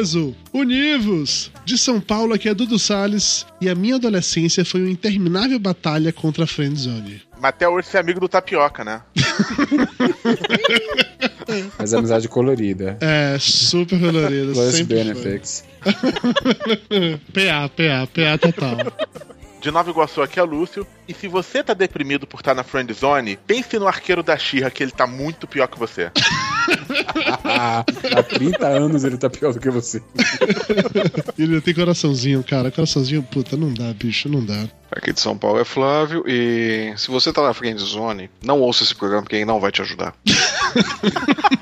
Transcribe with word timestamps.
peso, 0.00 0.34
univos! 0.52 1.50
De 1.64 1.76
São 1.76 2.00
Paulo, 2.00 2.32
aqui 2.34 2.48
é 2.48 2.54
Dudu 2.54 2.78
Salles, 2.78 3.44
e 3.60 3.68
a 3.68 3.74
minha 3.74 3.96
adolescência 3.96 4.64
foi 4.64 4.80
uma 4.80 4.90
interminável 4.90 5.58
batalha 5.58 6.10
contra 6.12 6.44
a 6.44 6.46
Friendzone. 6.46 7.20
Mas 7.38 7.50
até 7.50 7.68
hoje 7.68 7.88
você 7.88 7.98
é 7.98 8.00
amigo 8.00 8.20
do 8.20 8.28
Tapioca, 8.28 8.84
né? 8.84 9.02
Mas 11.78 11.92
amizade 11.94 12.28
colorida. 12.28 12.98
É, 13.00 13.36
super 13.38 13.98
colorida, 13.98 14.52
Plus 14.52 14.80
benefits. 14.82 15.64
PA, 17.32 17.68
PA, 17.68 18.06
PA 18.06 18.38
total. 18.38 18.76
De 19.60 19.70
Nova 19.70 19.90
Iguaçu 19.90 20.22
aqui 20.22 20.40
é 20.40 20.42
Lúcio. 20.42 20.86
E 21.06 21.12
se 21.12 21.28
você 21.28 21.62
tá 21.62 21.74
deprimido 21.74 22.26
por 22.26 22.40
estar 22.40 22.54
na 22.54 22.64
friend 22.64 22.92
zone, 22.94 23.38
pense 23.46 23.78
no 23.78 23.86
arqueiro 23.86 24.22
da 24.22 24.36
Xirra, 24.38 24.70
que 24.70 24.82
ele 24.82 24.90
tá 24.90 25.06
muito 25.06 25.46
pior 25.46 25.66
que 25.66 25.78
você. 25.78 26.10
Há 27.44 28.22
30 28.22 28.66
anos 28.66 29.04
ele 29.04 29.18
tá 29.18 29.28
pior 29.28 29.52
do 29.52 29.60
que 29.60 29.70
você. 29.70 30.02
Ele 31.38 31.60
tem 31.60 31.74
coraçãozinho, 31.74 32.44
cara. 32.44 32.70
Coraçãozinho, 32.70 33.22
puta, 33.22 33.56
não 33.56 33.72
dá, 33.72 33.92
bicho, 33.92 34.28
não 34.28 34.44
dá. 34.44 34.68
Aqui 34.90 35.12
de 35.12 35.20
São 35.20 35.36
Paulo 35.36 35.58
é 35.60 35.64
Flávio 35.64 36.24
e 36.26 36.92
se 36.96 37.10
você 37.10 37.32
tá 37.32 37.42
na 37.42 37.54
friend 37.54 37.80
zone, 37.80 38.30
não 38.42 38.60
ouça 38.60 38.82
esse 38.82 38.94
programa 38.94 39.22
porque 39.22 39.36
ele 39.36 39.44
não 39.44 39.60
vai 39.60 39.72
te 39.72 39.82
ajudar. 39.82 40.14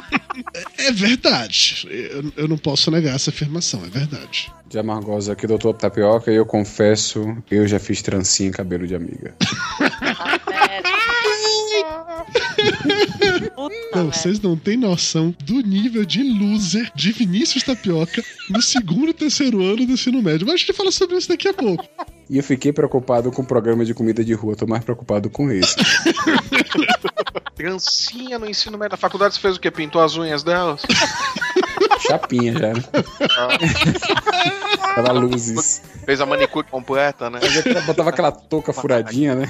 É 0.78 0.92
verdade. 0.92 1.87
Eu, 1.91 2.33
eu 2.37 2.48
não 2.48 2.59
posso 2.59 2.91
negar 2.91 3.14
essa 3.14 3.31
afirmação, 3.31 3.84
é 3.84 3.89
verdade. 3.89 4.53
De 4.67 4.78
Amargosa 4.78 5.33
aqui, 5.33 5.47
doutor 5.47 5.75
Tapioca, 5.75 6.31
e 6.31 6.37
eu 6.37 6.47
confesso, 6.47 7.37
eu 7.51 7.67
já 7.67 7.78
fiz 7.78 8.03
trancinha 8.03 8.48
em 8.48 8.53
cabelo 8.53 8.86
de 8.86 8.95
amiga. 8.95 9.34
Não, 13.94 14.12
vocês 14.12 14.40
não 14.40 14.56
têm 14.56 14.76
noção 14.76 15.34
do 15.44 15.60
nível 15.60 16.04
de 16.04 16.22
loser 16.22 16.90
de 16.94 17.12
Vinícius 17.12 17.64
Tapioca 17.64 18.22
no 18.48 18.62
segundo 18.62 19.10
e 19.10 19.14
terceiro 19.14 19.62
ano 19.62 19.86
do 19.86 19.92
ensino 19.92 20.22
médio. 20.22 20.46
Mas 20.46 20.54
a 20.54 20.58
gente 20.58 20.72
fala 20.72 20.92
sobre 20.92 21.16
isso 21.16 21.28
daqui 21.28 21.48
a 21.48 21.54
pouco. 21.54 21.84
E 22.30 22.36
eu 22.36 22.42
fiquei 22.42 22.72
preocupado 22.72 23.32
com 23.32 23.42
o 23.42 23.46
programa 23.46 23.84
de 23.84 23.94
comida 23.94 24.24
de 24.24 24.34
rua, 24.34 24.54
tô 24.54 24.66
mais 24.66 24.84
preocupado 24.84 25.30
com 25.30 25.50
esse. 25.50 25.74
Trancinha 27.56 28.38
no 28.38 28.48
ensino 28.48 28.78
médio 28.78 28.92
da 28.92 28.96
faculdade, 28.96 29.34
você 29.34 29.40
fez 29.40 29.56
o 29.56 29.60
quê? 29.60 29.70
Pintou 29.70 30.02
as 30.02 30.16
unhas 30.16 30.42
delas? 30.42 30.82
Chapinha 32.09 32.53
já, 32.55 32.73
né? 32.73 32.83
Tava 34.95 35.12
luzes. 35.12 35.83
Fez 36.05 36.20
a 36.20 36.27
manicure 36.27 36.67
completa, 36.67 37.28
né? 37.28 37.41
Eu 37.42 37.83
botava 37.83 38.11
aquela 38.11 38.33
touca 38.33 38.73
furadinha, 38.73 39.34
né? 39.34 39.47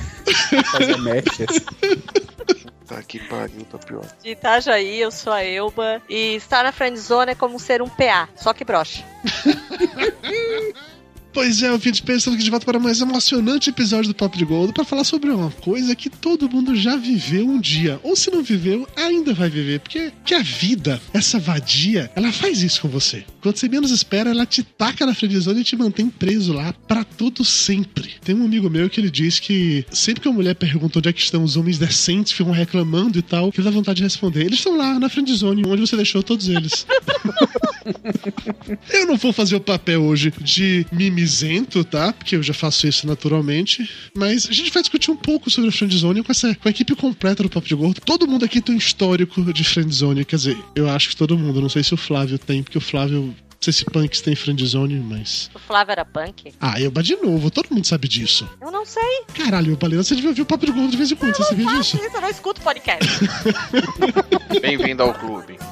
Fazia 0.73 0.99
mechas. 0.99 1.61
Tá 2.87 3.03
que 3.03 3.19
pariu, 3.19 3.65
tá 3.71 3.79
pior. 3.79 4.05
De 4.23 4.31
Itajaí, 4.31 4.99
eu 4.99 5.11
sou 5.11 5.33
a 5.33 5.45
Elba. 5.45 6.01
E 6.09 6.37
estar 6.37 6.65
na 6.65 6.73
friendzone 6.73 7.33
é 7.33 7.35
como 7.35 7.61
ser 7.61 7.83
um 7.83 7.89
PA, 7.89 8.29
só 8.35 8.55
que 8.55 8.65
broche. 8.65 9.05
Pois 11.39 11.63
é, 11.63 11.71
ouvintes, 11.71 12.01
pensando 12.01 12.35
aqui 12.35 12.43
de 12.43 12.51
volta 12.51 12.67
para 12.67 12.81
mais 12.81 13.01
emocionante 13.01 13.71
episódio 13.71 14.09
do 14.09 14.15
Papo 14.17 14.37
de 14.37 14.45
Gordo 14.45 14.73
para 14.73 14.85
falar 14.85 15.05
sobre 15.05 15.31
uma 15.31 15.53
coisa 15.53 15.95
que 15.95 16.11
todo 16.11 16.51
mundo 16.51 16.75
já 16.75 16.97
viveu 16.97 17.49
um 17.49 17.61
dia. 17.61 18.01
Ou 18.03 18.17
se 18.17 18.29
não 18.29 18.43
viveu, 18.43 18.89
ainda 18.97 19.33
vai 19.33 19.49
viver. 19.49 19.79
Porque 19.79 20.13
que 20.25 20.35
a 20.35 20.43
vida, 20.43 21.01
essa 21.15 21.39
vadia, 21.39 22.11
ela 22.17 22.33
faz 22.33 22.65
isso 22.65 22.81
com 22.81 22.89
você. 22.89 23.25
Quando 23.41 23.57
você 23.57 23.69
menos 23.69 23.93
espera, 23.93 24.31
ela 24.31 24.45
te 24.45 24.65
taca 24.65 25.07
na 25.07 25.15
friendzone 25.15 25.61
e 25.61 25.65
te 25.65 25.77
mantém 25.77 26.11
preso 26.11 26.53
lá 26.53 26.73
para 26.73 27.05
todo 27.05 27.45
sempre. 27.45 28.17
Tem 28.25 28.35
um 28.35 28.45
amigo 28.45 28.69
meu 28.69 28.91
que 28.91 29.01
ele 29.01 29.09
diz 29.09 29.39
que 29.39 29.87
sempre 29.93 30.23
que 30.23 30.29
uma 30.29 30.35
mulher 30.35 30.57
pergunta 30.57 30.99
onde 30.99 31.09
é 31.09 31.13
que 31.13 31.21
estão 31.21 31.45
os 31.45 31.57
homens 31.57 31.79
decentes, 31.79 32.33
ficam 32.33 32.51
reclamando 32.51 33.17
e 33.17 33.23
tal, 33.23 33.53
que 33.53 33.61
ele 33.61 33.65
dá 33.65 33.71
vontade 33.71 33.99
de 33.99 34.03
responder. 34.03 34.41
Eles 34.41 34.59
estão 34.59 34.77
lá 34.77 34.99
na 34.99 35.09
friendzone, 35.09 35.63
onde 35.65 35.83
você 35.83 35.95
deixou 35.95 36.21
todos 36.21 36.49
eles. 36.49 36.85
Eu 38.93 39.07
não 39.07 39.17
vou 39.17 39.33
fazer 39.33 39.57
o 39.57 39.61
papel 39.61 40.03
hoje 40.03 40.31
de 40.43 40.85
mimizento, 40.93 41.28
tá? 41.85 42.13
Porque 42.13 42.37
eu 42.37 42.43
já 42.43 42.55
faço 42.55 42.87
isso 42.87 43.07
naturalmente. 43.07 43.89
Mas 44.17 44.49
a 44.49 44.53
gente 44.53 44.73
vai 44.73 44.83
discutir 44.83 45.11
um 45.11 45.17
pouco 45.17 45.51
sobre 45.51 45.69
a 45.69 45.73
friendzone 45.73 46.23
com, 46.23 46.33
essa, 46.33 46.55
com 46.55 46.69
a 46.69 46.71
equipe 46.71 46.95
completa 46.95 47.43
do 47.43 47.51
Papo 47.51 47.67
de 47.67 47.75
Gordo. 47.75 48.01
Todo 48.01 48.27
mundo 48.27 48.45
aqui 48.45 48.61
tem 48.61 48.75
um 48.75 48.79
histórico 48.79 49.53
de 49.53 49.65
friendzone. 49.65 50.25
Quer 50.25 50.37
dizer, 50.37 50.59
eu 50.75 50.89
acho 50.89 51.11
que 51.11 51.17
todo 51.17 51.39
mundo. 51.39 51.61
Não 51.61 51.69
sei 51.69 51.83
se 51.83 51.95
o 51.95 51.97
Flávio 51.97 52.39
tem, 52.39 52.63
porque 52.63 52.79
o 52.79 52.81
Flávio... 52.81 53.35
Não 53.59 53.65
sei 53.65 53.73
se 53.73 53.85
punks 53.87 54.21
tem 54.21 54.37
friendzone, 54.37 54.95
mas... 55.01 55.51
O 55.53 55.59
Flávio 55.59 55.91
era 55.91 56.05
punk? 56.05 56.53
Ah, 56.61 56.81
Elba 56.81 57.03
de 57.03 57.17
novo. 57.17 57.51
Todo 57.51 57.67
mundo 57.73 57.85
sabe 57.85 58.07
disso. 58.07 58.49
Eu 58.61 58.71
não 58.71 58.87
sei. 58.87 59.25
Caralho, 59.35 59.77
Balena, 59.77 60.05
você 60.05 60.15
devia 60.15 60.31
ouvir 60.31 60.43
o 60.43 60.47
Papo 60.47 60.65
de 60.65 60.71
Gordo 60.71 60.93
de 60.93 60.97
vez 60.97 61.11
em 61.11 61.17
quando. 61.17 61.35
Você 61.35 61.43
sabia 61.43 61.65
Faço 61.65 61.97
disso? 61.97 61.97
isso, 62.07 62.17
eu 62.17 62.21
não 62.21 62.29
escuto 62.31 62.61
podcast. 62.61 63.21
Bem-vindo 64.63 65.03
ao 65.03 65.13
clube. 65.13 65.59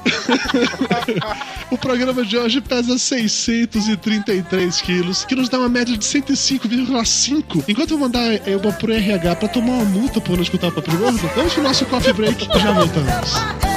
O 1.69 1.77
programa 1.77 2.23
de 2.25 2.37
hoje 2.37 2.61
pesa 2.61 2.97
633 2.97 4.81
quilos, 4.81 5.25
que 5.25 5.35
nos 5.35 5.49
dá 5.49 5.59
uma 5.59 5.67
média 5.67 5.97
de 5.97 6.05
105,5. 6.05 7.65
Enquanto 7.67 7.91
eu 7.91 7.97
vou 7.97 8.07
mandar 8.07 8.21
a 8.21 8.49
Elba 8.49 8.71
pro 8.71 8.93
RH 8.93 9.35
pra 9.35 9.49
tomar 9.49 9.73
uma 9.73 9.85
multa 9.85 10.21
por 10.21 10.35
não 10.37 10.43
escutar 10.43 10.67
o 10.69 10.71
Papo 10.71 10.89
de 10.89 10.95
Gordo, 10.97 11.17
vamos 11.35 11.53
pro 11.53 11.63
nosso 11.63 11.85
coffee 11.87 12.13
break 12.13 12.45
e 12.45 12.59
já 12.59 12.71
voltamos. 12.71 13.76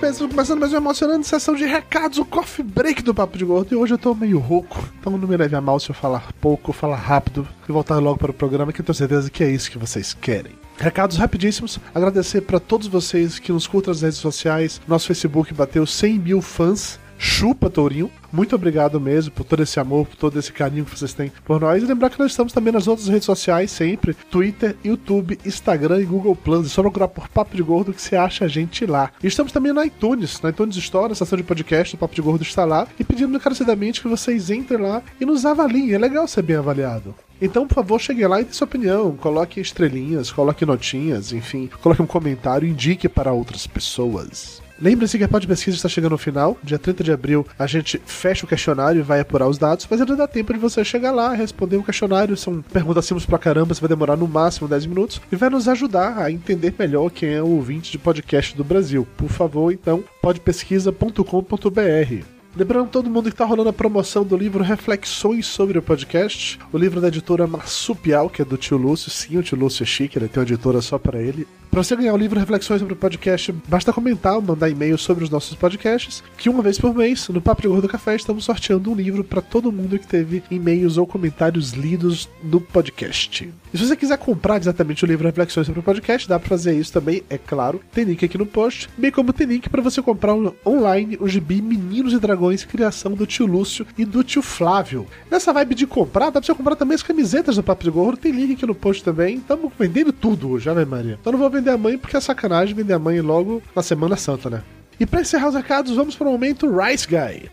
Começando 0.00 0.32
mais 0.32 0.72
uma 0.72 0.78
emocionante 0.78 1.26
sessão 1.26 1.54
de 1.54 1.66
recados, 1.66 2.16
o 2.16 2.24
coffee 2.24 2.64
break 2.64 3.02
do 3.02 3.14
Papo 3.14 3.36
de 3.36 3.44
Gordo. 3.44 3.74
E 3.74 3.76
hoje 3.76 3.92
eu 3.92 3.98
tô 3.98 4.14
meio 4.14 4.38
rouco, 4.38 4.82
então 4.98 5.18
não 5.18 5.28
me 5.28 5.36
leve 5.36 5.54
a 5.54 5.60
mal 5.60 5.78
se 5.78 5.90
eu 5.90 5.94
falar 5.94 6.32
pouco, 6.40 6.72
falar 6.72 6.96
rápido 6.96 7.46
e 7.68 7.72
voltar 7.72 7.98
logo 7.98 8.18
para 8.18 8.30
o 8.30 8.34
programa, 8.34 8.72
que 8.72 8.80
eu 8.80 8.84
tenho 8.84 8.94
certeza 8.94 9.30
que 9.30 9.44
é 9.44 9.50
isso 9.50 9.70
que 9.70 9.76
vocês 9.76 10.14
querem. 10.14 10.52
Recados 10.78 11.18
rapidíssimos, 11.18 11.78
agradecer 11.94 12.40
para 12.40 12.58
todos 12.58 12.86
vocês 12.86 13.38
que 13.38 13.52
nos 13.52 13.66
curtam 13.66 13.92
nas 13.92 14.00
redes 14.00 14.16
sociais. 14.16 14.80
Nosso 14.88 15.06
Facebook 15.06 15.52
bateu 15.52 15.84
100 15.84 16.18
mil 16.18 16.40
fãs. 16.40 16.98
Chupa, 17.22 17.68
Tourinho. 17.68 18.10
Muito 18.32 18.54
obrigado 18.54 18.98
mesmo 18.98 19.30
por 19.30 19.44
todo 19.44 19.62
esse 19.62 19.78
amor, 19.78 20.06
por 20.06 20.16
todo 20.16 20.38
esse 20.38 20.50
carinho 20.50 20.86
que 20.86 20.98
vocês 20.98 21.12
têm 21.12 21.30
por 21.44 21.60
nós. 21.60 21.82
E 21.82 21.86
lembrar 21.86 22.08
que 22.08 22.18
nós 22.18 22.30
estamos 22.30 22.50
também 22.50 22.72
nas 22.72 22.88
outras 22.88 23.08
redes 23.08 23.26
sociais, 23.26 23.70
sempre: 23.70 24.14
Twitter, 24.14 24.74
YouTube, 24.82 25.38
Instagram 25.44 26.00
e 26.00 26.06
Google 26.06 26.34
Plus. 26.34 26.64
É 26.64 26.68
só 26.70 26.80
procurar 26.80 27.08
por 27.08 27.28
Papo 27.28 27.54
de 27.54 27.62
Gordo 27.62 27.92
que 27.92 28.00
você 28.00 28.16
acha 28.16 28.46
a 28.46 28.48
gente 28.48 28.86
lá. 28.86 29.10
E 29.22 29.26
estamos 29.26 29.52
também 29.52 29.70
no 29.70 29.84
iTunes, 29.84 30.40
na 30.40 30.48
iTunes 30.48 30.76
Store, 30.76 31.08
na 31.08 31.12
estação 31.12 31.36
de 31.36 31.44
podcast, 31.44 31.94
o 31.94 31.98
Papo 31.98 32.14
de 32.14 32.22
Gordo 32.22 32.42
está 32.42 32.64
lá. 32.64 32.88
E 32.98 33.04
pedindo 33.04 33.36
encarecidamente 33.36 34.00
que 34.00 34.08
vocês 34.08 34.48
entrem 34.48 34.80
lá 34.80 35.02
e 35.20 35.26
nos 35.26 35.44
avaliem. 35.44 35.92
É 35.92 35.98
legal 35.98 36.26
ser 36.26 36.40
bem 36.40 36.56
avaliado. 36.56 37.14
Então, 37.38 37.66
por 37.66 37.74
favor, 37.74 38.00
chegue 38.00 38.26
lá 38.26 38.40
e 38.40 38.44
dê 38.44 38.52
sua 38.54 38.64
opinião. 38.64 39.14
Coloque 39.16 39.60
estrelinhas, 39.60 40.32
coloque 40.32 40.64
notinhas, 40.64 41.34
enfim, 41.34 41.68
coloque 41.82 42.00
um 42.00 42.06
comentário, 42.06 42.66
indique 42.66 43.10
para 43.10 43.30
outras 43.30 43.66
pessoas. 43.66 44.59
Lembre-se 44.80 45.18
que 45.18 45.24
a 45.24 45.28
Pod 45.28 45.46
Pesquisa 45.46 45.76
está 45.76 45.90
chegando 45.90 46.12
ao 46.12 46.18
final. 46.18 46.56
Dia 46.62 46.78
30 46.78 47.04
de 47.04 47.12
abril 47.12 47.46
a 47.58 47.66
gente 47.66 48.00
fecha 48.06 48.46
o 48.46 48.48
questionário 48.48 49.00
e 49.00 49.02
vai 49.02 49.20
apurar 49.20 49.46
os 49.46 49.58
dados, 49.58 49.86
mas 49.90 50.00
ainda 50.00 50.16
dá 50.16 50.26
tempo 50.26 50.54
de 50.54 50.58
você 50.58 50.82
chegar 50.82 51.10
lá, 51.10 51.34
responder 51.34 51.76
o 51.76 51.82
questionário. 51.82 52.34
São 52.34 52.62
perguntas 52.62 53.04
simples 53.04 53.26
pra 53.26 53.38
caramba, 53.38 53.74
você 53.74 53.80
vai 53.82 53.88
demorar 53.88 54.16
no 54.16 54.26
máximo 54.26 54.66
10 54.66 54.86
minutos 54.86 55.20
e 55.30 55.36
vai 55.36 55.50
nos 55.50 55.68
ajudar 55.68 56.18
a 56.18 56.32
entender 56.32 56.74
melhor 56.78 57.10
quem 57.10 57.34
é 57.34 57.42
o 57.42 57.48
ouvinte 57.48 57.92
de 57.92 57.98
podcast 57.98 58.56
do 58.56 58.64
Brasil. 58.64 59.06
Por 59.18 59.28
favor, 59.28 59.70
então, 59.70 60.02
podpesquisa.com.br. 60.22 62.24
Lembrando 62.56 62.88
todo 62.88 63.08
mundo 63.08 63.24
que 63.24 63.34
está 63.34 63.44
rolando 63.44 63.68
a 63.68 63.72
promoção 63.72 64.24
do 64.24 64.36
livro 64.36 64.64
Reflexões 64.64 65.46
sobre 65.46 65.78
o 65.78 65.82
Podcast, 65.82 66.58
o 66.72 66.78
livro 66.78 67.00
da 67.00 67.06
editora 67.06 67.46
Marsupial, 67.46 68.28
que 68.28 68.42
é 68.42 68.44
do 68.44 68.56
tio 68.56 68.76
Lúcio. 68.76 69.08
Sim, 69.08 69.36
o 69.36 69.42
tio 69.42 69.56
Lúcio 69.56 69.84
é 69.84 69.86
chique, 69.86 70.18
ele 70.18 70.26
tem 70.26 70.40
uma 70.40 70.48
editora 70.48 70.80
só 70.80 70.98
para 70.98 71.22
ele. 71.22 71.46
Para 71.70 71.84
você 71.84 71.94
ganhar 71.94 72.12
o 72.12 72.16
livro 72.16 72.40
Reflexões 72.40 72.80
sobre 72.80 72.94
o 72.94 72.96
Podcast, 72.96 73.52
basta 73.68 73.92
comentar 73.92 74.34
ou 74.34 74.42
mandar 74.42 74.68
e-mail 74.68 74.98
sobre 74.98 75.22
os 75.22 75.30
nossos 75.30 75.54
podcasts, 75.54 76.20
que 76.36 76.48
uma 76.48 76.64
vez 76.64 76.80
por 76.80 76.92
mês, 76.92 77.28
no 77.28 77.40
Papo 77.40 77.62
de 77.62 77.68
Gordo 77.68 77.88
Café, 77.88 78.16
estamos 78.16 78.44
sorteando 78.44 78.90
um 78.90 78.94
livro 78.96 79.22
para 79.22 79.40
todo 79.40 79.70
mundo 79.70 79.96
que 79.96 80.06
teve 80.06 80.42
e-mails 80.50 80.96
ou 80.96 81.06
comentários 81.06 81.70
lidos 81.70 82.28
no 82.42 82.60
podcast. 82.60 83.48
E 83.72 83.78
se 83.78 83.86
você 83.86 83.94
quiser 83.94 84.18
comprar 84.18 84.58
exatamente 84.58 85.04
o 85.04 85.06
livro 85.06 85.28
Reflexões 85.28 85.64
sobre 85.64 85.78
o 85.78 85.82
Podcast, 85.84 86.28
dá 86.28 86.40
para 86.40 86.48
fazer 86.48 86.74
isso 86.76 86.92
também, 86.92 87.22
é 87.30 87.38
claro. 87.38 87.80
Tem 87.92 88.02
link 88.02 88.24
aqui 88.24 88.36
no 88.36 88.46
post, 88.46 88.90
bem 88.98 89.12
como 89.12 89.32
tem 89.32 89.46
link 89.46 89.68
para 89.68 89.80
você 89.80 90.02
comprar 90.02 90.34
online 90.66 91.16
o 91.20 91.28
gibi 91.28 91.62
Meninos 91.62 92.12
e 92.12 92.18
Dragões, 92.18 92.64
criação 92.64 93.12
do 93.12 93.26
tio 93.26 93.46
Lúcio 93.46 93.86
e 93.96 94.04
do 94.04 94.24
tio 94.24 94.42
Flávio. 94.42 95.06
Nessa 95.30 95.52
vibe 95.52 95.76
de 95.76 95.86
comprar, 95.86 96.30
dá 96.30 96.40
pra 96.40 96.42
você 96.42 96.54
comprar 96.54 96.74
também 96.74 96.96
as 96.96 97.02
camisetas 97.04 97.54
do 97.54 97.62
Papo 97.62 97.84
de 97.84 97.90
Gordo, 97.90 98.18
tem 98.18 98.32
link 98.32 98.54
aqui 98.54 98.66
no 98.66 98.74
post 98.74 99.04
também. 99.04 99.36
Estamos 99.36 99.72
vendendo 99.78 100.12
tudo 100.12 100.50
hoje, 100.50 100.68
Ave 100.68 100.84
Maria. 100.84 101.16
Então 101.20 101.32
não 101.32 101.38
vou 101.38 101.59
a 101.68 101.76
mãe 101.76 101.98
porque 101.98 102.16
é 102.16 102.20
sacanagem 102.20 102.74
vender 102.74 102.94
a 102.94 102.98
mãe 102.98 103.20
logo 103.20 103.62
na 103.76 103.82
Semana 103.82 104.16
Santa, 104.16 104.48
né? 104.48 104.62
E 104.98 105.04
pra 105.04 105.20
encerrar 105.20 105.48
os 105.48 105.54
recados, 105.54 105.94
vamos 105.94 106.16
para 106.16 106.28
o 106.28 106.32
momento 106.32 106.66
Rice 106.74 107.06
Guy. 107.06 107.50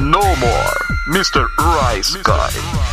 No 0.00 0.20
more, 0.36 0.78
Mr. 1.08 1.46
Rice 1.58 2.18
Guy. 2.18 2.86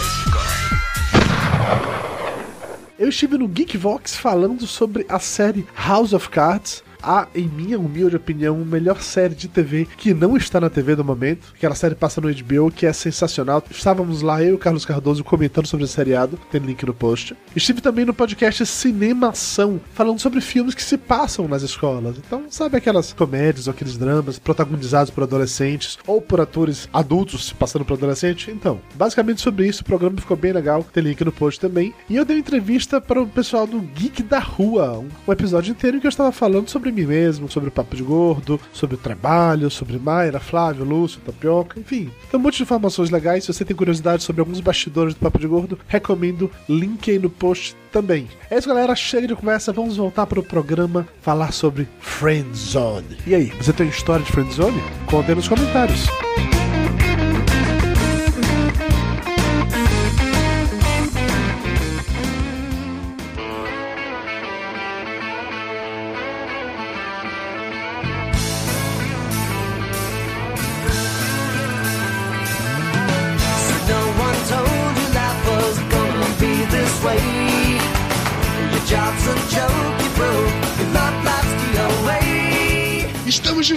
Eu 2.99 3.09
estive 3.09 3.37
no 3.37 3.47
Geekvox 3.47 4.15
falando 4.15 4.65
sobre 4.67 5.05
a 5.09 5.19
série 5.19 5.67
House 5.75 6.13
of 6.13 6.29
Cards. 6.29 6.83
A, 7.03 7.27
em 7.35 7.49
minha 7.49 7.77
humilde 7.77 8.15
opinião, 8.15 8.55
melhor 8.63 9.01
série 9.01 9.35
de 9.35 9.49
TV 9.49 9.85
que 9.97 10.13
não 10.13 10.37
está 10.37 10.61
na 10.61 10.69
TV 10.69 10.95
no 10.95 11.03
momento. 11.03 11.53
Aquela 11.53 11.75
série 11.75 11.95
passa 11.95 12.21
no 12.21 12.33
HBO, 12.33 12.71
que 12.71 12.85
é 12.85 12.93
sensacional. 12.93 13.61
Estávamos 13.69 14.21
lá, 14.21 14.41
eu 14.41 14.51
e 14.51 14.53
o 14.53 14.57
Carlos 14.57 14.85
Cardoso, 14.85 15.21
comentando 15.21 15.67
sobre 15.67 15.83
o 15.83 15.87
seriado. 15.87 16.39
Tem 16.49 16.61
link 16.61 16.85
no 16.85 16.93
post. 16.93 17.35
Estive 17.53 17.81
também 17.81 18.05
no 18.05 18.13
podcast 18.13 18.65
Cinemação, 18.65 19.81
falando 19.93 20.19
sobre 20.19 20.39
filmes 20.39 20.73
que 20.73 20.81
se 20.81 20.97
passam 20.97 21.45
nas 21.45 21.61
escolas. 21.61 22.15
Então, 22.17 22.45
sabe 22.49 22.77
aquelas 22.77 23.11
comédias 23.11 23.67
ou 23.67 23.71
aqueles 23.71 23.97
dramas 23.97 24.39
protagonizados 24.39 25.11
por 25.11 25.23
adolescentes 25.23 25.97
ou 26.07 26.21
por 26.21 26.39
atores 26.39 26.87
adultos 26.93 27.47
se 27.47 27.53
passando 27.53 27.83
por 27.83 27.95
adolescente? 27.95 28.49
Então, 28.49 28.79
basicamente 28.95 29.41
sobre 29.41 29.67
isso, 29.67 29.81
o 29.81 29.85
programa 29.85 30.21
ficou 30.21 30.37
bem 30.37 30.53
legal. 30.53 30.85
Tem 30.93 31.03
link 31.03 31.21
no 31.25 31.33
post 31.33 31.59
também. 31.59 31.93
E 32.09 32.15
eu 32.15 32.23
dei 32.23 32.37
uma 32.37 32.41
entrevista 32.41 33.01
para 33.01 33.21
o 33.21 33.27
pessoal 33.27 33.67
do 33.67 33.81
Geek 33.81 34.23
da 34.23 34.39
Rua, 34.39 35.03
um 35.27 35.31
episódio 35.31 35.71
inteiro 35.71 35.97
em 35.97 35.99
que 35.99 36.07
eu 36.07 36.09
estava 36.09 36.31
falando 36.31 36.69
sobre 36.69 36.92
mim 36.93 37.05
mesmo, 37.05 37.49
sobre 37.49 37.69
o 37.69 37.71
Papo 37.71 37.95
de 37.95 38.03
Gordo, 38.03 38.59
sobre 38.71 38.95
o 38.95 38.97
trabalho, 38.97 39.69
sobre 39.69 39.97
Mayra, 39.97 40.39
Flávio, 40.39 40.85
Lúcio, 40.85 41.21
Tapioca, 41.25 41.79
enfim. 41.79 42.11
Tem 42.29 42.39
um 42.39 42.43
monte 42.43 42.57
de 42.57 42.63
informações 42.63 43.09
legais. 43.09 43.43
Se 43.43 43.53
você 43.53 43.65
tem 43.65 43.75
curiosidade 43.75 44.23
sobre 44.23 44.39
alguns 44.39 44.59
bastidores 44.59 45.13
do 45.13 45.19
Papo 45.19 45.39
de 45.39 45.47
Gordo, 45.47 45.79
recomendo 45.87 46.49
link 46.69 47.09
aí 47.09 47.19
no 47.19 47.29
post 47.29 47.75
também. 47.91 48.27
É 48.49 48.57
isso, 48.57 48.67
galera. 48.67 48.95
Chega 48.95 49.27
de 49.27 49.35
conversa. 49.35 49.73
Vamos 49.73 49.97
voltar 49.97 50.25
para 50.25 50.39
o 50.39 50.43
programa 50.43 51.07
falar 51.21 51.51
sobre 51.51 51.87
Friendzone. 51.99 53.17
E 53.25 53.35
aí, 53.35 53.45
você 53.59 53.73
tem 53.73 53.87
história 53.87 54.23
de 54.23 54.31
Friendzone? 54.31 54.81
Conta 55.07 55.31
aí 55.31 55.35
nos 55.35 55.47
comentários. 55.47 56.07
No 56.07 56.62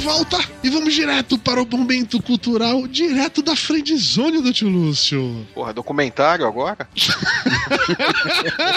Estamos 0.07 0.46
direto 1.07 1.39
para 1.39 1.63
o 1.63 1.67
momento 1.67 2.21
cultural, 2.21 2.87
direto 2.89 3.41
da 3.41 3.55
friendzone 3.55 4.43
do 4.43 4.53
tio 4.53 4.69
Lúcio. 4.69 5.47
Porra, 5.55 5.73
documentário 5.73 6.45
agora? 6.45 6.89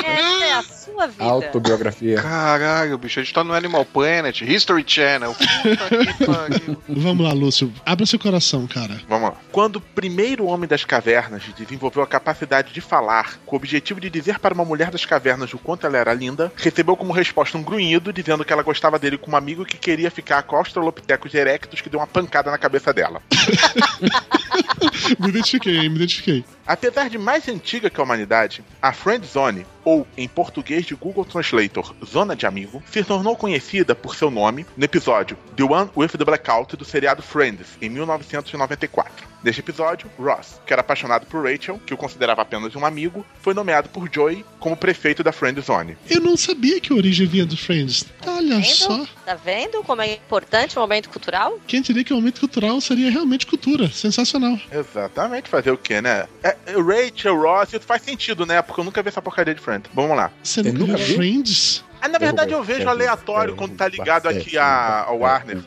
Essa 0.04 0.46
é 0.46 0.54
a 0.54 0.62
sua 0.62 1.08
vida. 1.08 1.24
Autobiografia. 1.24 2.22
Caralho, 2.22 2.98
bicho, 3.00 3.20
a 3.20 3.24
gente 3.24 3.34
tá 3.34 3.44
no 3.44 3.52
Animal 3.54 3.84
Planet, 3.84 4.42
History 4.42 4.84
Channel. 4.86 5.34
Puta 5.34 6.14
que 6.14 6.26
pariu. 6.26 6.78
Vamos 6.88 7.26
lá, 7.26 7.34
Lúcio. 7.34 7.74
Abra 7.84 8.06
seu 8.06 8.20
coração, 8.20 8.68
cara. 8.68 9.02
Vamos 9.10 9.30
lá. 9.30 9.36
Quando 9.52 9.78
o 9.78 9.82
primeiro 9.82 10.46
homem 10.46 10.70
das 10.70 10.86
cavernas 10.86 11.42
desenvolveu 11.58 12.04
a 12.04 12.08
capacidade 12.08 12.72
de 12.72 12.82
falar, 12.82 13.40
com 13.44 13.56
o 13.56 13.58
objetivo 13.58 14.00
de 14.00 14.10
dizer 14.10 14.38
para 14.38 14.54
uma 14.54 14.66
mulher 14.66 14.92
das 14.92 15.04
cavernas 15.04 15.52
o 15.54 15.58
quanto 15.58 15.88
ela 15.88 15.98
era 15.98 16.14
linda, 16.14 16.52
recebeu 16.56 16.96
como 16.96 17.12
resposta 17.12 17.58
um 17.58 17.64
grunhido 17.64 18.14
dizendo 18.14 18.46
que 18.46 18.54
ela 18.54 18.62
gostava 18.62 19.00
dele 19.00 19.18
como 19.18 19.36
amigo 19.36 19.66
que 19.66 19.78
queria 19.78 20.12
ficar 20.12 20.44
com 20.44 20.56
Australopithecus 20.56 21.34
erectus 21.34 21.82
que 21.82 21.90
deu 21.90 22.00
uma 22.00 22.08
pancada 22.20 22.52
na 22.52 22.58
cabeça 22.58 22.94
dela. 22.94 23.22
me 25.20 25.30
identifiquei, 25.30 25.88
me 25.88 25.96
identifiquei. 25.96 26.44
Apesar 26.68 27.10
de 27.10 27.18
mais 27.18 27.48
antiga 27.48 27.90
que 27.90 28.00
a 28.00 28.04
humanidade, 28.04 28.64
a 28.82 28.92
Friend 28.92 29.26
Zone, 29.26 29.66
ou 29.90 30.06
em 30.16 30.28
português 30.28 30.86
de 30.86 30.94
Google 30.94 31.26
Translator, 31.26 31.96
Zona 32.06 32.36
de 32.36 32.46
Amigo, 32.46 32.84
se 32.92 33.04
tornou 33.04 33.36
conhecida 33.36 33.96
por 33.96 34.16
seu 34.16 34.30
nome 34.30 34.64
no 34.78 34.86
episódio 34.86 35.36
The 35.56 35.64
One 35.64 35.90
with 35.98 36.10
the 36.10 36.24
Blackout 36.24 36.78
do 36.78 36.86
seriado 36.86 37.24
Friends, 37.24 37.76
em 37.82 37.90
1994. 37.90 39.30
Neste 39.42 39.62
episódio, 39.62 40.12
Ross, 40.20 40.60
que 40.66 40.74
era 40.74 40.82
apaixonado 40.82 41.26
por 41.26 41.46
Rachel, 41.46 41.80
que 41.86 41.94
o 41.94 41.98
considerava 41.98 42.42
apenas 42.42 42.76
um 42.76 42.86
amigo, 42.86 43.26
foi 43.42 43.54
nomeado 43.54 43.88
por 43.88 44.10
Joey 44.12 44.46
como 44.60 44.76
prefeito 44.76 45.24
da 45.24 45.32
Friend 45.32 45.60
Zone. 45.62 45.98
Eu 46.10 46.20
não 46.20 46.36
sabia 46.36 46.82
que 46.82 46.92
a 46.92 46.96
origem 46.96 47.26
vinha 47.26 47.46
do 47.46 47.56
Friends. 47.56 48.06
Olha 48.28 48.56
Vendo? 48.56 48.66
só. 48.66 49.08
Tá 49.26 49.36
vendo 49.36 49.82
como 49.84 50.02
é 50.02 50.14
importante 50.14 50.78
o 50.78 50.82
momento 50.82 51.10
cultural? 51.10 51.58
Quem 51.66 51.82
diria 51.82 52.04
que 52.04 52.12
o 52.12 52.18
momento 52.18 52.42
cultural 52.42 52.82
seria 52.82 53.10
realmente 53.10 53.48
cultura. 53.48 53.90
Sensacional. 53.90 54.60
Exatamente, 54.70 55.48
fazer 55.48 55.72
o 55.72 55.78
quê, 55.78 56.02
né? 56.02 56.28
É, 56.44 56.58
Rachel, 56.74 57.40
Ross, 57.40 57.70
isso 57.70 57.86
faz 57.86 58.02
sentido, 58.02 58.46
né? 58.46 58.62
Porque 58.62 58.82
eu 58.82 58.86
nunca 58.86 59.02
vi 59.02 59.08
essa 59.08 59.22
porcaria 59.22 59.56
de 59.56 59.62
Friends. 59.62 59.79
Vamos 59.94 60.16
lá. 60.16 60.32
Você 60.44 60.62
nunca 60.64 60.80
nunca 60.80 60.98
viu? 60.98 61.16
Friends? 61.16 61.84
Ah, 62.02 62.08
na 62.08 62.18
verdade 62.18 62.54
eu 62.54 62.64
vejo 62.64 62.88
aleatório 62.88 63.56
quando 63.56 63.76
tá 63.76 63.88
ligado 63.88 64.28
aqui 64.28 64.58
a, 64.58 65.04
ao 65.06 65.20
Warner. 65.20 65.62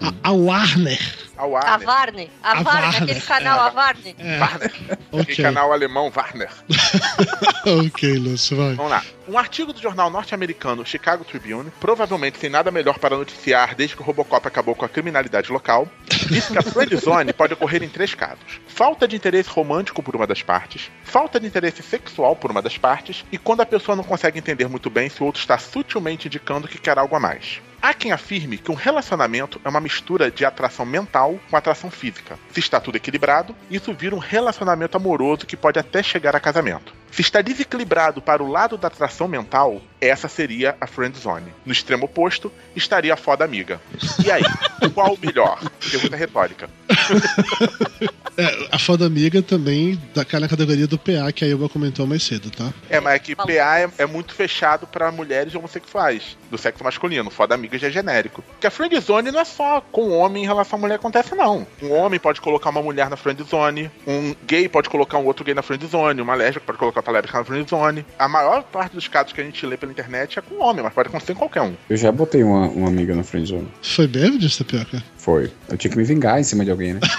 A, 0.00 0.30
a 0.30 0.32
Warner. 0.32 0.98
A 1.36 1.46
Warner. 1.46 1.86
Varne. 1.86 2.30
A, 2.42 2.50
A 2.50 2.62
Varne, 2.62 2.64
Varne, 2.64 2.96
aquele 2.96 3.20
canal, 3.20 3.60
a 3.60 3.70
Varne. 3.70 4.16
É, 4.18 4.38
Warner. 4.38 4.72
ok. 5.12 5.20
Aquele 5.20 5.42
canal 5.42 5.72
alemão 5.72 6.12
Warner. 6.14 6.50
ok, 7.86 8.18
Lúcio, 8.18 8.56
vai. 8.56 8.74
Vamos 8.74 8.90
lá. 8.90 9.02
Um 9.28 9.38
artigo 9.38 9.72
do 9.72 9.80
jornal 9.80 10.10
norte-americano 10.10 10.84
Chicago 10.84 11.24
Tribune, 11.24 11.70
provavelmente 11.78 12.38
sem 12.38 12.50
nada 12.50 12.72
melhor 12.72 12.98
para 12.98 13.16
noticiar 13.16 13.76
desde 13.76 13.94
que 13.94 14.02
o 14.02 14.04
Robocop 14.04 14.46
acabou 14.46 14.74
com 14.74 14.84
a 14.84 14.88
criminalidade 14.88 15.52
local, 15.52 15.88
disse 16.28 16.50
que 16.50 16.58
a 16.58 16.62
friendzone 16.62 17.32
pode 17.32 17.54
ocorrer 17.54 17.82
em 17.82 17.88
três 17.88 18.12
casos: 18.12 18.60
falta 18.66 19.06
de 19.06 19.14
interesse 19.14 19.48
romântico 19.48 20.02
por 20.02 20.16
uma 20.16 20.26
das 20.26 20.42
partes, 20.42 20.90
falta 21.04 21.38
de 21.38 21.46
interesse 21.46 21.80
sexual 21.80 22.34
por 22.34 22.50
uma 22.50 22.60
das 22.60 22.76
partes 22.76 23.24
e 23.30 23.38
quando 23.38 23.60
a 23.60 23.66
pessoa 23.66 23.94
não 23.94 24.02
consegue 24.02 24.38
entender 24.38 24.68
muito 24.68 24.90
bem 24.90 25.08
se 25.08 25.22
o 25.22 25.26
outro 25.26 25.40
está 25.40 25.56
sutilmente 25.58 26.26
indicando 26.26 26.66
que 26.66 26.78
quer 26.78 26.98
algo 26.98 27.14
a 27.14 27.20
mais. 27.20 27.60
Há 27.82 27.94
quem 27.94 28.12
afirme 28.12 28.58
que 28.58 28.70
um 28.70 28.74
relacionamento 28.74 29.58
é 29.64 29.68
uma 29.68 29.80
mistura 29.80 30.30
de 30.30 30.44
atração 30.44 30.84
mental 30.84 31.40
com 31.48 31.56
atração 31.56 31.90
física. 31.90 32.38
Se 32.52 32.60
está 32.60 32.78
tudo 32.78 32.96
equilibrado, 32.96 33.56
isso 33.70 33.94
vira 33.94 34.14
um 34.14 34.18
relacionamento 34.18 34.98
amoroso 34.98 35.46
que 35.46 35.56
pode 35.56 35.78
até 35.78 36.02
chegar 36.02 36.36
a 36.36 36.40
casamento. 36.40 36.99
Se 37.10 37.22
está 37.22 37.42
desequilibrado 37.42 38.22
para 38.22 38.42
o 38.42 38.50
lado 38.50 38.76
da 38.76 38.88
atração 38.88 39.26
mental, 39.26 39.80
essa 40.00 40.28
seria 40.28 40.76
a 40.80 40.86
friend 40.86 41.18
zone. 41.18 41.52
No 41.64 41.72
extremo 41.72 42.04
oposto, 42.06 42.52
estaria 42.74 43.12
a 43.12 43.16
foda 43.16 43.44
amiga. 43.44 43.80
E 44.24 44.30
aí, 44.30 44.42
qual 44.94 45.14
o 45.14 45.18
melhor? 45.20 45.60
Pergunta 45.90 46.16
retórica. 46.16 46.70
É, 48.36 48.68
a 48.72 48.78
foda 48.78 49.04
amiga 49.04 49.42
também 49.42 50.00
da 50.14 50.24
na 50.40 50.48
categoria 50.48 50.86
do 50.86 50.98
PA 50.98 51.30
que 51.34 51.44
a 51.44 51.48
Ilva 51.48 51.68
comentou 51.68 52.06
mais 52.06 52.22
cedo, 52.22 52.50
tá? 52.50 52.72
É, 52.88 52.98
mas 52.98 53.14
é 53.14 53.18
que 53.18 53.36
PA 53.36 53.50
é, 53.50 53.90
é 53.98 54.06
muito 54.06 54.32
fechado 54.32 54.86
pra 54.86 55.12
mulheres 55.12 55.54
homossexuais, 55.54 56.38
do 56.50 56.56
sexo 56.56 56.82
masculino. 56.82 57.28
Foda 57.28 57.54
amiga 57.54 57.76
já 57.76 57.88
é 57.88 57.90
genérico. 57.90 58.42
Porque 58.42 58.66
a 58.66 58.70
friendzone 58.70 59.30
não 59.30 59.40
é 59.40 59.44
só 59.44 59.80
com 59.80 60.10
homem 60.10 60.44
em 60.44 60.46
relação 60.46 60.78
à 60.78 60.80
mulher 60.80 60.94
que 60.94 61.00
acontece, 61.00 61.34
não. 61.34 61.66
Um 61.82 61.92
homem 61.92 62.18
pode 62.18 62.40
colocar 62.40 62.70
uma 62.70 62.82
mulher 62.82 63.10
na 63.10 63.16
friendzone, 63.16 63.90
um 64.06 64.34
gay 64.46 64.68
pode 64.68 64.88
colocar 64.88 65.18
um 65.18 65.26
outro 65.26 65.44
gay 65.44 65.52
na 65.54 65.62
friendzone, 65.62 66.22
uma 66.22 66.34
lésbica 66.34 66.64
pode 66.64 66.78
colocar 66.78 66.99
na 67.02 67.44
friendzone. 67.44 68.04
A 68.18 68.28
maior 68.28 68.62
parte 68.62 68.94
dos 68.94 69.08
casos 69.08 69.32
que 69.32 69.40
a 69.40 69.44
gente 69.44 69.64
lê 69.66 69.76
pela 69.76 69.92
internet 69.92 70.38
é 70.38 70.42
com 70.42 70.62
homem, 70.62 70.82
mas 70.82 70.92
pode 70.92 71.08
acontecer 71.08 71.34
com 71.34 71.40
qualquer 71.40 71.62
um. 71.62 71.74
Eu 71.88 71.96
já 71.96 72.10
botei 72.12 72.42
uma, 72.42 72.68
uma 72.68 72.88
amiga 72.88 73.14
na 73.14 73.22
friendzone. 73.22 73.68
Foi 73.82 74.06
mesmo 74.06 74.38
disso, 74.38 74.64
Tapioca? 74.64 75.02
Foi. 75.20 75.52
Eu 75.68 75.76
tinha 75.76 75.90
que 75.90 75.98
me 75.98 76.04
vingar 76.04 76.40
em 76.40 76.42
cima 76.42 76.64
de 76.64 76.70
alguém, 76.70 76.94
né? 76.94 77.00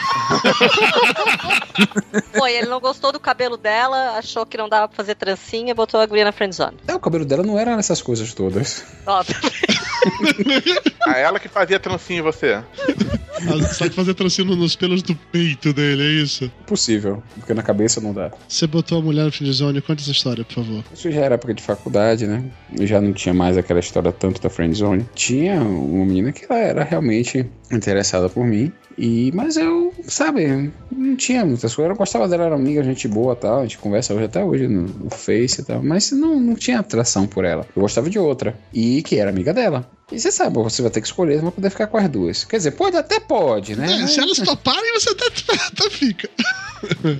Foi, 2.34 2.54
ele 2.54 2.68
não 2.68 2.80
gostou 2.80 3.12
do 3.12 3.20
cabelo 3.20 3.58
dela, 3.58 4.18
achou 4.18 4.44
que 4.46 4.58
não 4.58 4.68
dava 4.68 4.88
pra 4.88 4.98
fazer 4.98 5.14
trancinha, 5.16 5.76
botou 5.76 6.00
a 6.00 6.06
guria 6.06 6.26
na 6.26 6.32
friendzone. 6.32 6.78
É, 6.88 6.96
o 6.96 7.00
cabelo 7.00 7.26
dela 7.26 7.44
não 7.44 7.60
era 7.60 7.76
nessas 7.76 8.02
coisas 8.02 8.34
todas. 8.34 8.84
Óbvio. 9.06 9.36
A 11.06 11.18
ela 11.20 11.40
que 11.40 11.48
fazia 11.48 11.80
trancinha 11.80 12.20
em 12.20 12.24
você. 12.24 12.54
Ah, 12.54 13.74
Só 13.74 13.88
que 13.88 13.96
fazer 13.96 14.14
trancinho 14.14 14.56
nos 14.56 14.76
pelos 14.76 15.02
do 15.02 15.16
peito 15.16 15.74
dele, 15.74 16.04
é 16.04 16.24
isso? 16.24 16.52
Possível, 16.66 17.24
porque 17.36 17.54
na 17.54 17.64
cabeça 17.64 18.02
não 18.02 18.14
dá. 18.14 18.32
Você 18.48 18.68
botou 18.68 19.00
a 19.00 19.02
mulher 19.02 19.26
no 19.26 19.32
friendzone, 19.32 19.82
conta 19.82 20.02
essa 20.02 20.12
história, 20.12 20.44
por 20.44 20.56
favor. 20.56 20.84
Isso 20.94 21.12
já 21.12 21.22
era 21.22 21.36
época 21.36 21.54
de 21.54 21.62
faculdade, 21.64 22.28
né? 22.28 22.44
Eu 22.78 22.86
já 22.86 23.00
não 23.00 23.14
tinha 23.14 23.34
mais 23.34 23.58
aquela 23.58 23.80
história 23.80 24.12
tanto 24.12 24.42
da 24.42 24.50
friendzone. 24.50 25.08
Tinha 25.16 25.62
uma 25.62 26.06
menina 26.06 26.32
que 26.32 26.46
ela 26.50 26.60
era 26.60 26.84
realmente 26.84 27.50
interessada 27.92 28.30
por 28.30 28.46
mim. 28.46 28.72
E, 29.02 29.32
mas 29.34 29.58
eu, 29.58 29.92
sabe, 30.04 30.72
não 30.92 31.16
tinha 31.16 31.44
muitas 31.44 31.74
coisas. 31.74 31.90
Eu 31.90 31.98
gostava 31.98 32.28
dela, 32.28 32.44
era 32.44 32.56
amiga, 32.56 32.84
gente 32.84 33.08
boa 33.08 33.36
tal. 33.36 33.62
A 33.62 33.62
gente 33.64 33.80
conversa 33.80 34.14
hoje 34.14 34.26
até 34.26 34.46
hoje 34.46 34.68
no, 34.68 34.84
no 34.84 35.10
Face 35.10 35.60
e 35.60 35.64
tal. 35.64 35.82
Mas 35.82 36.12
não, 36.12 36.40
não 36.40 36.54
tinha 36.54 36.80
atração 36.80 37.26
por 37.26 37.44
ela. 37.44 37.66
Eu 37.76 37.82
gostava 37.82 38.12
de 38.12 38.20
outra. 38.20 38.56
E 38.72 39.02
que 39.02 39.18
era 39.18 39.32
amiga 39.32 39.56
dela. 39.56 39.90
E 40.12 40.20
você 40.20 40.32
sabe, 40.32 40.58
você 40.58 40.82
vai 40.84 40.92
ter 40.92 41.02
que 41.02 41.08
escolher, 41.08 41.38
você 41.38 41.42
vai 41.42 41.52
poder 41.52 41.70
ficar 41.70 41.88
com 41.88 41.98
as 41.98 42.10
duas. 42.10 42.44
Quer 42.44 42.58
dizer, 42.58 42.72
pode 42.72 42.98
até 42.98 43.20
pode, 43.20 43.76
né? 43.78 44.04
É, 44.04 44.08
se 44.08 44.20
elas 44.20 44.38
toparem, 44.38 44.94
você 44.94 45.10
até, 45.10 45.26
até 45.72 45.90
fica. 45.90 46.30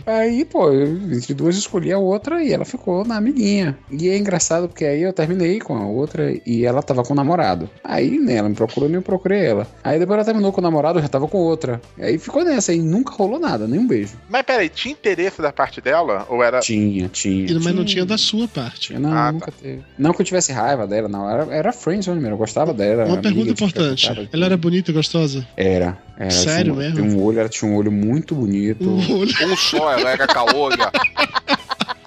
Aí, 0.06 0.44
pô, 0.44 0.72
entre 0.74 1.34
duas 1.34 1.56
eu 1.56 1.60
escolhi 1.60 1.92
a 1.92 1.98
outra 1.98 2.44
e 2.44 2.52
ela 2.52 2.66
ficou 2.66 3.06
na 3.06 3.16
amiguinha. 3.16 3.78
E 3.90 4.10
é 4.10 4.18
engraçado 4.18 4.68
porque 4.68 4.84
aí 4.84 5.04
eu 5.04 5.14
terminei 5.14 5.60
com 5.60 5.76
a 5.76 5.86
outra 5.86 6.36
e 6.46 6.66
ela 6.66 6.84
tava 6.84 7.04
com 7.04 7.14
o 7.14 7.16
namorado. 7.16 7.70
Aí, 7.84 8.20
né, 8.20 8.36
ela 8.36 8.50
me 8.50 8.56
procurou 8.56 8.90
e 8.90 8.94
eu 8.94 9.02
procurei 9.02 9.46
ela. 9.46 9.68
Aí 9.84 9.98
depois 9.98 10.18
ela 10.18 10.26
terminou 10.26 10.52
com 10.52 10.60
o 10.60 10.64
namorado, 10.64 11.00
eu 11.00 11.04
já 11.04 11.10
tava 11.10 11.28
com 11.28 11.38
outra. 11.38 11.71
Aí 12.00 12.18
ficou 12.18 12.44
nessa, 12.44 12.72
aí 12.72 12.80
nunca 12.80 13.14
rolou 13.14 13.40
nada, 13.40 13.68
nem 13.68 13.80
um 13.80 13.88
beijo. 13.88 14.14
Mas 14.30 14.42
peraí, 14.44 14.70
tinha 14.70 14.92
interesse 14.94 15.42
da 15.42 15.52
parte 15.52 15.80
dela? 15.82 16.26
Ou 16.30 16.44
era. 16.44 16.60
Tinha, 16.60 17.08
tinha. 17.08 17.46
E- 17.52 17.54
Mas 17.54 17.64
não 17.66 17.74
tinha. 17.74 17.86
tinha 17.86 18.06
da 18.06 18.18
sua 18.18 18.48
parte. 18.48 18.94
Não, 18.98 19.12
Ah, 19.12 19.32
nunca 19.32 19.52
teve. 19.52 19.82
Não 19.98 20.14
que 20.14 20.22
eu 20.22 20.26
tivesse 20.26 20.52
raiva 20.52 20.88
dela, 20.88 21.08
não. 21.08 21.30
Era, 21.30 21.44
era 21.54 21.72
friendzone 21.72 22.20
mesmo, 22.20 22.34
eu 22.34 22.38
gostava 22.38 22.74
dela. 22.74 23.06
Uma 23.06 23.18
pergunta 23.22 23.54
tinha 23.54 23.68
importante. 23.68 24.30
Ela 24.34 24.46
era 24.46 24.58
bonita 24.58 24.92
e 24.92 24.94
gostosa? 24.94 25.48
Era. 25.56 25.98
era 26.18 26.32
Sério 26.32 26.64
tinha, 26.64 26.74
um- 26.74 26.78
mesmo? 26.78 26.96
Tinha 26.96 27.18
um 27.18 27.24
olho, 27.24 27.40
ela 27.40 27.50
tinha 27.50 27.70
um 27.72 27.76
olho 27.76 27.92
muito 27.92 28.36
bonito. 28.36 28.90
O 28.90 29.20
olho. 29.20 29.32
Um 29.46 29.56
só, 29.56 29.92
ela 29.94 30.10
era 30.12 30.28
caolha. 30.28 30.92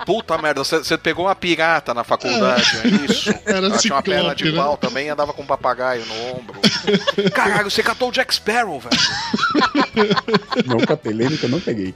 Puta 0.05 0.37
merda, 0.39 0.63
você, 0.63 0.99
pegou 0.99 1.27
uma 1.27 1.35
pirata 1.35 1.95
na 1.95 2.05
faculdade, 2.05 2.71
é 2.85 3.11
isso? 3.11 3.31
Era 3.47 3.59
ela 3.59 3.79
tinha 3.79 3.95
uma 3.95 4.03
perna 4.03 4.35
de 4.35 4.51
né? 4.51 4.57
pau 4.57 4.77
também 4.77 5.07
e 5.07 5.09
andava 5.09 5.33
com 5.33 5.43
um 5.43 5.47
papagaio 5.47 6.05
no 6.07 6.39
ombro. 6.39 6.61
Caralho, 7.33 7.71
você 7.71 7.83
catou 7.83 8.09
o 8.09 8.13
Jack 8.13 8.35
Sparrow, 8.35 8.81
velho. 8.81 10.15
Não 10.67 10.79
catei, 10.79 11.13
lembra 11.13 11.37
que 11.39 11.45
eu 11.45 11.51
não 11.51 11.61
peguei. 11.61 11.95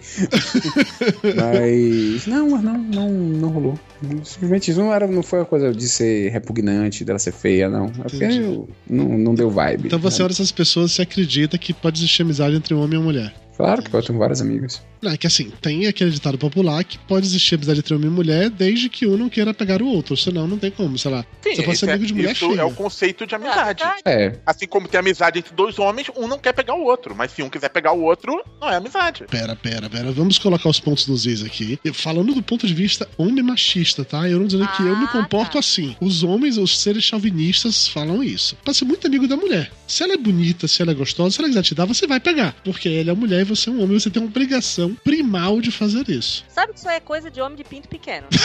Mas. 1.22 2.26
Não, 2.26 2.50
mas 2.50 2.62
não, 2.62 2.78
não, 2.78 3.10
não 3.10 3.48
rolou. 3.48 3.78
Simplesmente 4.24 4.70
isso 4.70 4.80
não, 4.80 4.92
era, 4.92 5.06
não 5.06 5.22
foi 5.22 5.40
uma 5.40 5.44
coisa 5.44 5.72
de 5.72 5.88
ser 5.88 6.30
repugnante, 6.30 7.04
dela 7.04 7.18
ser 7.18 7.32
feia, 7.32 7.68
não. 7.68 7.86
É 7.86 8.08
porque 8.08 8.24
eu- 8.24 8.68
não, 8.88 9.18
não 9.18 9.34
deu 9.34 9.50
vibe. 9.50 9.86
Então 9.86 9.98
você 9.98 10.06
é 10.06 10.10
sabe? 10.10 10.22
uma 10.22 10.28
dessas 10.30 10.52
pessoas 10.52 10.94
que 10.96 11.02
acredita 11.02 11.58
que 11.58 11.72
pode 11.72 11.98
existir 12.00 12.22
amizade 12.22 12.56
entre 12.56 12.74
um 12.74 12.80
homem 12.82 12.94
e 12.94 12.96
uma 12.98 13.04
mulher. 13.04 13.34
Claro 13.58 13.82
que 13.82 13.92
eu 13.92 14.02
tenho 14.02 14.18
várias 14.18 14.40
amigas. 14.40 14.80
Não, 15.02 15.12
é 15.12 15.16
que 15.16 15.26
assim, 15.26 15.52
tem 15.60 15.86
aquele 15.86 16.10
ditado 16.10 16.38
popular 16.38 16.82
que 16.84 16.98
pode 16.98 17.26
existir 17.26 17.56
amizade 17.56 17.80
entre 17.80 17.94
homem 17.94 18.08
e 18.08 18.10
mulher 18.12 18.50
desde 18.50 18.88
que 18.88 19.06
um 19.06 19.16
não 19.16 19.28
queira 19.28 19.52
pegar 19.52 19.82
o 19.82 19.86
outro, 19.86 20.16
senão 20.16 20.46
não 20.48 20.58
tem 20.58 20.70
como, 20.70 20.98
sei 20.98 21.10
lá. 21.10 21.24
Sim, 21.42 21.54
você 21.54 21.62
pode 21.62 21.70
isso 21.76 21.84
ser 21.84 21.90
é- 21.90 21.94
amigo 21.94 22.06
de 22.06 22.14
mulher 22.14 22.32
isso 22.32 22.48
feia. 22.48 22.60
é 22.60 22.64
o 22.64 22.70
conceito 22.72 23.26
de 23.26 23.34
amizade. 23.34 23.82
É. 24.04 24.38
Assim 24.46 24.66
como 24.66 24.88
tem 24.88 24.98
amizade 25.00 25.38
entre 25.38 25.54
dois 25.54 25.78
homens, 25.78 26.08
um 26.16 26.26
não 26.26 26.38
quer 26.38 26.52
pegar 26.52 26.74
o 26.74 26.82
outro. 26.84 27.14
Mas 27.14 27.32
se 27.32 27.42
um 27.42 27.48
quiser 27.50 27.68
pegar 27.68 27.92
o 27.92 28.02
outro, 28.02 28.42
não 28.60 28.68
é 28.70 28.76
amizade. 28.76 29.24
Pera, 29.30 29.54
pera, 29.54 29.88
pera. 29.90 30.10
Vamos 30.12 30.38
colocar 30.38 30.68
os 30.68 30.80
pontos 30.80 31.06
nos 31.06 31.26
is 31.26 31.42
aqui. 31.44 31.78
Falando 31.92 32.34
do 32.34 32.42
ponto 32.42 32.66
de 32.66 32.74
vista 32.74 33.08
homem 33.16 33.42
machista, 33.42 34.04
tá? 34.04 34.28
Eu 34.28 34.38
não 34.40 34.46
dizendo 34.46 34.68
que 34.68 34.82
eu 34.82 34.96
me 34.96 35.06
comporto 35.08 35.58
assim. 35.58 35.96
Os 36.00 36.22
homens, 36.22 36.56
os 36.58 36.78
seres 36.78 37.04
chauvinistas, 37.04 37.86
falam 37.88 38.22
isso. 38.22 38.56
Pra 38.64 38.74
ser 38.74 38.84
muito 38.84 39.06
amigo 39.06 39.26
da 39.28 39.36
mulher. 39.36 39.70
Se 39.86 40.02
ela 40.02 40.14
é 40.14 40.16
bonita, 40.18 40.68
se 40.68 40.82
ela 40.82 40.90
é 40.92 40.94
gostosa, 40.94 41.30
se 41.30 41.40
ela 41.40 41.48
quiser 41.48 41.62
te 41.62 41.74
dar, 41.74 41.84
você 41.86 42.06
vai 42.06 42.20
pegar. 42.20 42.54
Porque 42.64 42.88
ela 42.88 43.10
é 43.10 43.14
mulher 43.14 43.40
e 43.42 43.44
você 43.48 43.70
é 43.70 43.72
um 43.72 43.82
homem, 43.82 43.98
você 43.98 44.10
tem 44.10 44.22
uma 44.22 44.28
obrigação 44.28 44.94
primal 45.02 45.60
de 45.60 45.70
fazer 45.70 46.08
isso. 46.08 46.44
Sabe 46.48 46.72
que 46.72 46.78
isso 46.78 46.88
aí 46.88 46.96
é 46.96 47.00
coisa 47.00 47.30
de 47.30 47.40
homem 47.40 47.56
de 47.56 47.64
pinto 47.64 47.88
pequeno. 47.88 48.26